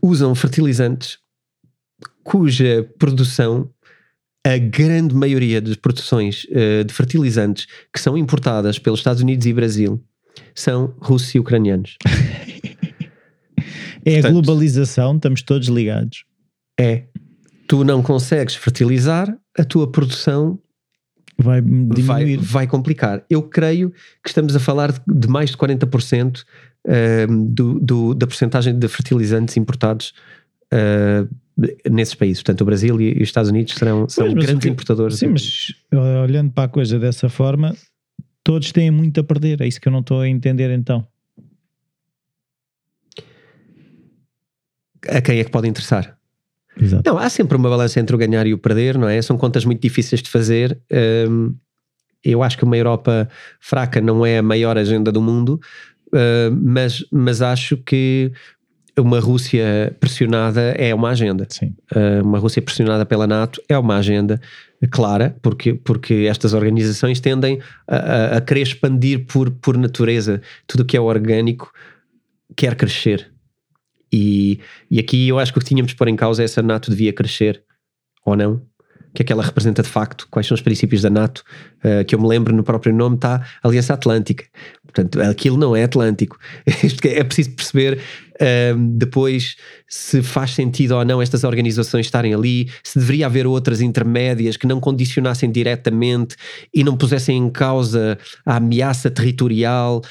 usam 0.00 0.34
fertilizantes 0.34 1.18
cuja 2.22 2.88
produção, 2.98 3.70
a 4.46 4.56
grande 4.58 5.14
maioria 5.14 5.60
das 5.60 5.76
produções 5.76 6.44
uh, 6.44 6.84
de 6.84 6.94
fertilizantes 6.94 7.66
que 7.92 7.98
são 7.98 8.16
importadas 8.16 8.78
pelos 8.78 9.00
Estados 9.00 9.22
Unidos 9.22 9.46
e 9.46 9.52
Brasil 9.52 10.04
são 10.54 10.94
russos 11.00 11.34
e 11.34 11.38
ucranianos. 11.40 11.96
é 14.04 14.12
Portanto, 14.12 14.26
a 14.26 14.30
globalização, 14.30 15.16
estamos 15.16 15.42
todos 15.42 15.68
ligados. 15.68 16.24
É. 16.78 17.04
Tu 17.66 17.82
não 17.82 18.02
consegues 18.02 18.54
fertilizar, 18.54 19.36
a 19.58 19.64
tua 19.64 19.90
produção 19.90 20.58
vai 21.38 21.60
diminuir. 21.62 22.02
Vai, 22.02 22.36
vai 22.36 22.66
complicar. 22.66 23.24
Eu 23.30 23.42
creio 23.42 23.90
que 24.22 24.28
estamos 24.28 24.56
a 24.56 24.60
falar 24.60 24.92
de 25.06 25.28
mais 25.28 25.50
de 25.50 25.56
40% 25.56 26.42
uh, 26.42 27.44
do, 27.46 27.78
do, 27.78 28.14
da 28.14 28.26
porcentagem 28.26 28.76
de 28.76 28.88
fertilizantes 28.88 29.56
importados 29.56 30.12
uh, 30.74 31.28
nesses 31.90 32.14
países. 32.14 32.42
Portanto, 32.42 32.62
o 32.62 32.64
Brasil 32.64 33.00
e, 33.00 33.12
os 33.14 33.28
Estados 33.28 33.50
Unidos 33.50 33.74
serão, 33.74 34.08
são 34.08 34.32
pois, 34.32 34.44
grandes 34.44 34.64
que, 34.64 34.68
importadores. 34.68 35.18
Sim, 35.18 35.28
mas 35.28 35.74
olhando 36.22 36.50
para 36.50 36.64
a 36.64 36.68
coisa 36.68 36.98
dessa 36.98 37.28
forma, 37.28 37.74
todos 38.42 38.72
têm 38.72 38.90
muito 38.90 39.20
a 39.20 39.24
perder. 39.24 39.60
É 39.60 39.66
isso 39.66 39.80
que 39.80 39.86
eu 39.86 39.92
não 39.92 40.00
estou 40.00 40.20
a 40.20 40.28
entender 40.28 40.70
então. 40.70 41.06
A 45.08 45.20
quem 45.20 45.38
é 45.38 45.44
que 45.44 45.50
pode 45.50 45.68
interessar? 45.68 46.17
Exato. 46.80 47.02
Não, 47.04 47.18
há 47.18 47.28
sempre 47.28 47.56
uma 47.56 47.68
balança 47.68 47.98
entre 48.00 48.14
o 48.14 48.18
ganhar 48.18 48.46
e 48.46 48.54
o 48.54 48.58
perder, 48.58 48.96
não 48.96 49.08
é? 49.08 49.20
São 49.20 49.36
contas 49.36 49.64
muito 49.64 49.80
difíceis 49.80 50.22
de 50.22 50.30
fazer. 50.30 50.78
Um, 51.28 51.54
eu 52.24 52.42
acho 52.42 52.56
que 52.56 52.64
uma 52.64 52.76
Europa 52.76 53.28
fraca 53.60 54.00
não 54.00 54.24
é 54.24 54.38
a 54.38 54.42
maior 54.42 54.76
agenda 54.76 55.10
do 55.10 55.20
mundo, 55.20 55.60
uh, 56.08 56.54
mas, 56.54 57.04
mas 57.10 57.42
acho 57.42 57.76
que 57.76 58.32
uma 58.98 59.20
Rússia 59.20 59.96
pressionada 60.00 60.60
é 60.76 60.94
uma 60.94 61.10
agenda. 61.10 61.46
Uh, 61.62 62.24
uma 62.24 62.38
Rússia 62.38 62.60
pressionada 62.60 63.06
pela 63.06 63.26
NATO 63.26 63.62
é 63.68 63.78
uma 63.78 63.96
agenda 63.96 64.40
clara, 64.90 65.36
porque, 65.42 65.74
porque 65.74 66.26
estas 66.28 66.54
organizações 66.54 67.20
tendem 67.20 67.60
a, 67.86 67.96
a, 67.96 68.36
a 68.36 68.40
querer 68.40 68.62
expandir 68.62 69.26
por, 69.26 69.50
por 69.50 69.76
natureza 69.76 70.40
tudo 70.66 70.80
o 70.82 70.84
que 70.84 70.96
é 70.96 71.00
orgânico 71.00 71.72
quer 72.56 72.74
crescer 72.74 73.30
E, 74.12 74.60
e 74.90 74.98
aqui 74.98 75.28
eu 75.28 75.38
acho 75.38 75.52
que 75.52 75.58
o 75.58 75.62
que 75.62 75.68
tínhamos 75.68 75.92
de 75.92 75.96
pôr 75.96 76.08
em 76.08 76.16
causa 76.16 76.42
é 76.42 76.46
se 76.46 76.58
a 76.58 76.62
NATO 76.62 76.90
devia 76.90 77.12
crescer 77.12 77.62
ou 78.24 78.36
não. 78.36 78.62
O 79.10 79.14
que 79.14 79.22
é 79.22 79.24
que 79.24 79.32
ela 79.32 79.42
representa 79.42 79.82
de 79.82 79.88
facto? 79.88 80.28
Quais 80.30 80.46
são 80.46 80.54
os 80.54 80.60
princípios 80.60 81.00
da 81.02 81.08
NATO? 81.08 81.42
Uh, 81.78 82.04
que 82.04 82.14
eu 82.14 82.20
me 82.20 82.28
lembro 82.28 82.54
no 82.54 82.62
próprio 82.62 82.94
nome 82.94 83.16
está 83.16 83.44
Aliança 83.62 83.94
Atlântica. 83.94 84.44
Portanto, 84.84 85.20
aquilo 85.22 85.56
não 85.56 85.74
é 85.74 85.84
Atlântico. 85.84 86.38
é 86.66 87.24
preciso 87.24 87.50
perceber 87.52 88.00
um, 88.76 88.96
depois 88.96 89.56
se 89.88 90.22
faz 90.22 90.52
sentido 90.52 90.92
ou 90.94 91.04
não 91.04 91.22
estas 91.22 91.42
organizações 91.42 92.06
estarem 92.06 92.34
ali, 92.34 92.70
se 92.84 92.98
deveria 92.98 93.26
haver 93.26 93.46
outras 93.46 93.80
intermédias 93.80 94.56
que 94.56 94.66
não 94.66 94.78
condicionassem 94.78 95.50
diretamente 95.50 96.36
e 96.72 96.84
não 96.84 96.96
pusessem 96.96 97.36
em 97.36 97.50
causa 97.50 98.18
a 98.44 98.56
ameaça 98.56 99.10
territorial. 99.10 100.02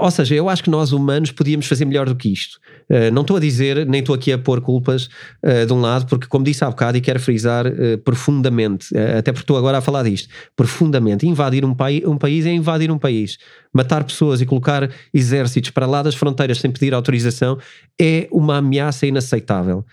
Ou 0.00 0.10
seja, 0.10 0.34
eu 0.34 0.48
acho 0.48 0.64
que 0.64 0.70
nós 0.70 0.92
humanos 0.92 1.30
podíamos 1.30 1.66
fazer 1.66 1.84
melhor 1.84 2.06
do 2.06 2.16
que 2.16 2.32
isto. 2.32 2.58
Uh, 2.90 3.12
não 3.12 3.22
estou 3.22 3.36
a 3.36 3.40
dizer, 3.40 3.86
nem 3.86 4.00
estou 4.00 4.14
aqui 4.14 4.32
a 4.32 4.38
pôr 4.38 4.60
culpas 4.60 5.08
uh, 5.44 5.66
de 5.66 5.72
um 5.72 5.80
lado, 5.80 6.06
porque, 6.06 6.26
como 6.26 6.44
disse 6.44 6.64
há 6.64 6.70
bocado, 6.70 6.96
e 6.96 7.00
quero 7.00 7.20
frisar 7.20 7.66
uh, 7.66 7.98
profundamente, 7.98 8.96
até 8.96 9.32
porque 9.32 9.44
estou 9.44 9.56
agora 9.56 9.78
a 9.78 9.80
falar 9.80 10.02
disto, 10.04 10.28
profundamente, 10.56 11.26
invadir 11.26 11.64
um, 11.64 11.74
pai, 11.74 12.02
um 12.06 12.16
país 12.16 12.46
é 12.46 12.52
invadir 12.52 12.90
um 12.90 12.98
país. 12.98 13.38
Matar 13.72 14.02
pessoas 14.02 14.40
e 14.40 14.46
colocar 14.46 14.90
exércitos 15.12 15.70
para 15.70 15.86
lá 15.86 16.02
das 16.02 16.14
fronteiras 16.14 16.58
sem 16.58 16.70
pedir 16.70 16.94
autorização 16.94 17.58
é 18.00 18.26
uma 18.32 18.56
ameaça 18.56 19.06
inaceitável. 19.06 19.84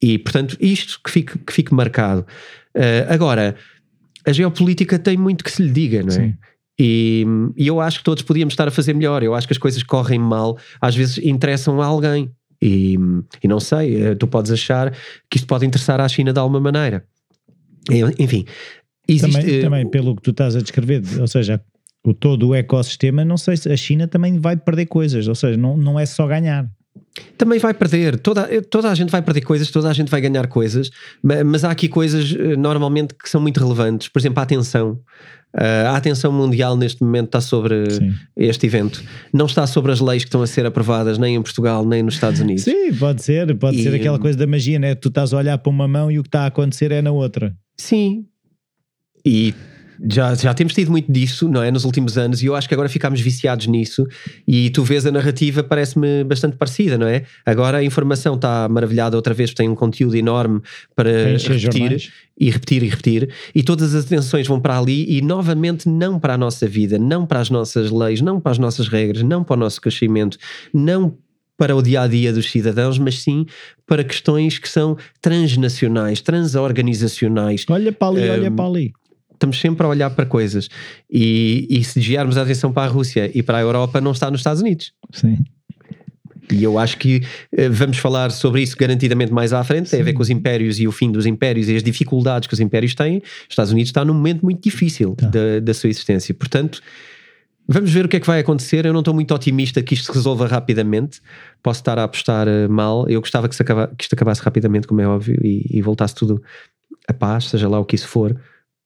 E, 0.00 0.18
portanto, 0.18 0.56
isto 0.60 1.00
que 1.02 1.10
fique, 1.10 1.38
que 1.38 1.52
fique 1.52 1.72
marcado. 1.72 2.26
agora, 3.08 3.56
a 4.26 4.32
geopolítica 4.32 4.98
tem 4.98 5.16
muito 5.16 5.44
que 5.44 5.50
se 5.50 5.62
lhe 5.62 5.70
diga, 5.70 6.02
não 6.02 6.08
é? 6.08 6.12
Sim. 6.12 6.34
E, 6.84 7.24
e, 7.56 7.68
eu 7.68 7.80
acho 7.80 7.98
que 7.98 8.04
todos 8.04 8.24
podíamos 8.24 8.54
estar 8.54 8.66
a 8.66 8.70
fazer 8.72 8.92
melhor. 8.92 9.22
Eu 9.22 9.34
acho 9.34 9.46
que 9.46 9.52
as 9.52 9.58
coisas 9.58 9.84
correm 9.84 10.18
mal, 10.18 10.58
às 10.80 10.96
vezes 10.96 11.16
interessam 11.18 11.80
a 11.80 11.86
alguém. 11.86 12.28
E, 12.60 12.96
e 13.40 13.46
não 13.46 13.60
sei, 13.60 14.02
eh, 14.02 14.14
tu 14.16 14.26
podes 14.26 14.50
achar 14.50 14.92
que 15.30 15.36
isto 15.36 15.46
pode 15.46 15.64
interessar 15.64 16.00
à 16.00 16.08
China 16.08 16.32
de 16.32 16.40
alguma 16.40 16.60
maneira. 16.60 17.04
Enfim, 18.18 18.44
existe, 19.08 19.40
também, 19.40 19.58
uh, 19.58 19.62
também 19.62 19.90
pelo 19.90 20.16
que 20.16 20.22
tu 20.22 20.30
estás 20.30 20.56
a 20.56 20.60
descrever, 20.60 21.02
ou 21.20 21.26
seja, 21.26 21.60
o 22.04 22.12
todo 22.12 22.48
o 22.48 22.54
ecossistema, 22.54 23.24
não 23.24 23.36
sei 23.36 23.56
se 23.56 23.70
a 23.70 23.76
China 23.76 24.06
também 24.08 24.38
vai 24.38 24.56
perder 24.56 24.86
coisas, 24.86 25.26
ou 25.26 25.34
seja, 25.34 25.56
não, 25.56 25.76
não 25.76 25.98
é 25.98 26.06
só 26.06 26.26
ganhar. 26.26 26.68
Também 27.36 27.58
vai 27.58 27.74
perder, 27.74 28.18
toda, 28.18 28.48
toda 28.62 28.90
a 28.90 28.94
gente 28.94 29.10
vai 29.10 29.22
perder 29.22 29.42
coisas, 29.42 29.70
toda 29.70 29.88
a 29.90 29.92
gente 29.92 30.08
vai 30.08 30.20
ganhar 30.20 30.46
coisas, 30.46 30.90
mas 31.22 31.64
há 31.64 31.70
aqui 31.70 31.88
coisas 31.88 32.34
eh, 32.38 32.56
normalmente 32.56 33.14
que 33.14 33.28
são 33.28 33.40
muito 33.40 33.58
relevantes, 33.60 34.08
por 34.08 34.20
exemplo, 34.20 34.40
a 34.40 34.42
atenção. 34.42 35.00
Uh, 35.54 35.88
a 35.88 35.96
atenção 35.96 36.32
mundial 36.32 36.76
neste 36.76 37.02
momento 37.02 37.26
está 37.26 37.40
sobre 37.40 37.90
Sim. 37.90 38.14
este 38.36 38.66
evento. 38.66 39.02
Não 39.32 39.44
está 39.44 39.66
sobre 39.66 39.92
as 39.92 40.00
leis 40.00 40.22
que 40.24 40.28
estão 40.28 40.40
a 40.40 40.46
ser 40.46 40.64
aprovadas 40.64 41.18
nem 41.18 41.34
em 41.34 41.42
Portugal 41.42 41.84
nem 41.84 42.02
nos 42.02 42.14
Estados 42.14 42.40
Unidos. 42.40 42.64
Sim, 42.64 42.94
pode 42.94 43.22
ser. 43.22 43.54
Pode 43.56 43.78
e, 43.78 43.82
ser 43.82 43.94
aquela 43.94 44.18
coisa 44.18 44.38
da 44.38 44.46
magia, 44.46 44.78
né? 44.78 44.94
Tu 44.94 45.08
estás 45.08 45.34
a 45.34 45.36
olhar 45.36 45.58
para 45.58 45.70
uma 45.70 45.86
mão 45.86 46.10
e 46.10 46.18
o 46.18 46.22
que 46.22 46.28
está 46.28 46.44
a 46.44 46.46
acontecer 46.46 46.90
é 46.90 47.02
na 47.02 47.12
outra. 47.12 47.54
Sim. 47.76 48.24
E 49.24 49.54
já, 50.08 50.34
já 50.34 50.54
temos 50.54 50.74
tido 50.74 50.90
muito 50.90 51.10
disso, 51.10 51.48
não 51.48 51.62
é? 51.62 51.70
Nos 51.70 51.84
últimos 51.84 52.18
anos, 52.18 52.42
e 52.42 52.46
eu 52.46 52.56
acho 52.56 52.66
que 52.68 52.74
agora 52.74 52.88
ficámos 52.88 53.20
viciados 53.20 53.66
nisso. 53.66 54.06
E 54.46 54.70
tu 54.70 54.82
vês 54.82 55.06
a 55.06 55.12
narrativa, 55.12 55.62
parece-me 55.62 56.24
bastante 56.24 56.56
parecida, 56.56 56.98
não 56.98 57.06
é? 57.06 57.24
Agora 57.46 57.78
a 57.78 57.84
informação 57.84 58.34
está 58.34 58.68
maravilhada 58.68 59.16
outra 59.16 59.34
vez, 59.34 59.54
tem 59.54 59.68
um 59.68 59.74
conteúdo 59.74 60.16
enorme 60.16 60.60
para 60.94 61.10
repetir 61.10 61.58
jornais. 61.58 62.10
e 62.38 62.50
repetir 62.50 62.82
e 62.82 62.88
repetir. 62.88 63.34
E 63.54 63.62
todas 63.62 63.94
as 63.94 64.04
atenções 64.06 64.46
vão 64.46 64.60
para 64.60 64.78
ali 64.78 65.06
e 65.08 65.22
novamente 65.22 65.88
não 65.88 66.18
para 66.18 66.34
a 66.34 66.38
nossa 66.38 66.66
vida, 66.66 66.98
não 66.98 67.24
para 67.24 67.40
as 67.40 67.50
nossas 67.50 67.90
leis, 67.90 68.20
não 68.20 68.40
para 68.40 68.52
as 68.52 68.58
nossas 68.58 68.88
regras, 68.88 69.22
não 69.22 69.44
para 69.44 69.54
o 69.54 69.58
nosso 69.58 69.80
crescimento, 69.80 70.36
não 70.72 71.16
para 71.56 71.76
o 71.76 71.82
dia 71.82 72.02
a 72.02 72.08
dia 72.08 72.32
dos 72.32 72.50
cidadãos, 72.50 72.98
mas 72.98 73.20
sim 73.20 73.46
para 73.86 74.02
questões 74.02 74.58
que 74.58 74.68
são 74.68 74.96
transnacionais, 75.20 76.20
transorganizacionais. 76.20 77.64
Olha 77.68 77.92
para 77.92 78.08
ali, 78.08 78.28
um, 78.28 78.32
olha 78.32 78.50
para 78.50 78.64
ali 78.64 78.92
estamos 79.42 79.60
sempre 79.60 79.84
a 79.84 79.88
olhar 79.88 80.10
para 80.10 80.24
coisas. 80.24 80.68
E, 81.10 81.66
e 81.68 81.82
se 81.82 81.98
desviarmos 81.98 82.38
a 82.38 82.42
atenção 82.42 82.72
para 82.72 82.84
a 82.84 82.92
Rússia 82.92 83.30
e 83.34 83.42
para 83.42 83.58
a 83.58 83.60
Europa, 83.60 84.00
não 84.00 84.12
está 84.12 84.30
nos 84.30 84.40
Estados 84.40 84.62
Unidos. 84.62 84.92
Sim. 85.12 85.38
E 86.50 86.62
eu 86.62 86.78
acho 86.78 86.98
que 86.98 87.18
uh, 87.18 87.70
vamos 87.70 87.98
falar 87.98 88.30
sobre 88.30 88.62
isso 88.62 88.76
garantidamente 88.76 89.32
mais 89.32 89.52
à 89.52 89.62
frente. 89.64 89.88
Sim. 89.88 89.96
Tem 89.96 90.00
a 90.00 90.04
ver 90.04 90.12
com 90.12 90.22
os 90.22 90.30
impérios 90.30 90.78
e 90.78 90.86
o 90.86 90.92
fim 90.92 91.10
dos 91.10 91.26
impérios 91.26 91.68
e 91.68 91.76
as 91.76 91.82
dificuldades 91.82 92.46
que 92.46 92.54
os 92.54 92.60
impérios 92.60 92.94
têm. 92.94 93.18
Os 93.18 93.50
Estados 93.50 93.72
Unidos 93.72 93.88
está 93.88 94.04
num 94.04 94.14
momento 94.14 94.42
muito 94.42 94.62
difícil 94.62 95.14
tá. 95.16 95.26
da, 95.26 95.60
da 95.60 95.74
sua 95.74 95.90
existência. 95.90 96.34
Portanto, 96.34 96.80
vamos 97.66 97.90
ver 97.90 98.04
o 98.04 98.08
que 98.08 98.16
é 98.16 98.20
que 98.20 98.26
vai 98.26 98.38
acontecer. 98.40 98.84
Eu 98.86 98.92
não 98.92 99.00
estou 99.00 99.14
muito 99.14 99.34
otimista 99.34 99.82
que 99.82 99.94
isto 99.94 100.06
se 100.06 100.12
resolva 100.12 100.46
rapidamente. 100.46 101.20
Posso 101.62 101.80
estar 101.80 101.98
a 101.98 102.04
apostar 102.04 102.46
uh, 102.46 102.70
mal. 102.70 103.08
Eu 103.08 103.20
gostava 103.20 103.48
que, 103.48 103.60
acaba, 103.60 103.88
que, 103.96 104.04
isto 104.04 104.14
acabasse 104.14 104.42
rapidamente, 104.42 104.86
como 104.86 105.00
é 105.00 105.06
óbvio, 105.06 105.38
e, 105.42 105.66
e 105.70 105.80
voltasse 105.80 106.14
tudo 106.14 106.42
a 107.08 107.12
paz, 107.12 107.46
seja 107.46 107.68
lá 107.68 107.80
o 107.80 107.84
que 107.84 107.96
isso 107.96 108.06
for 108.06 108.36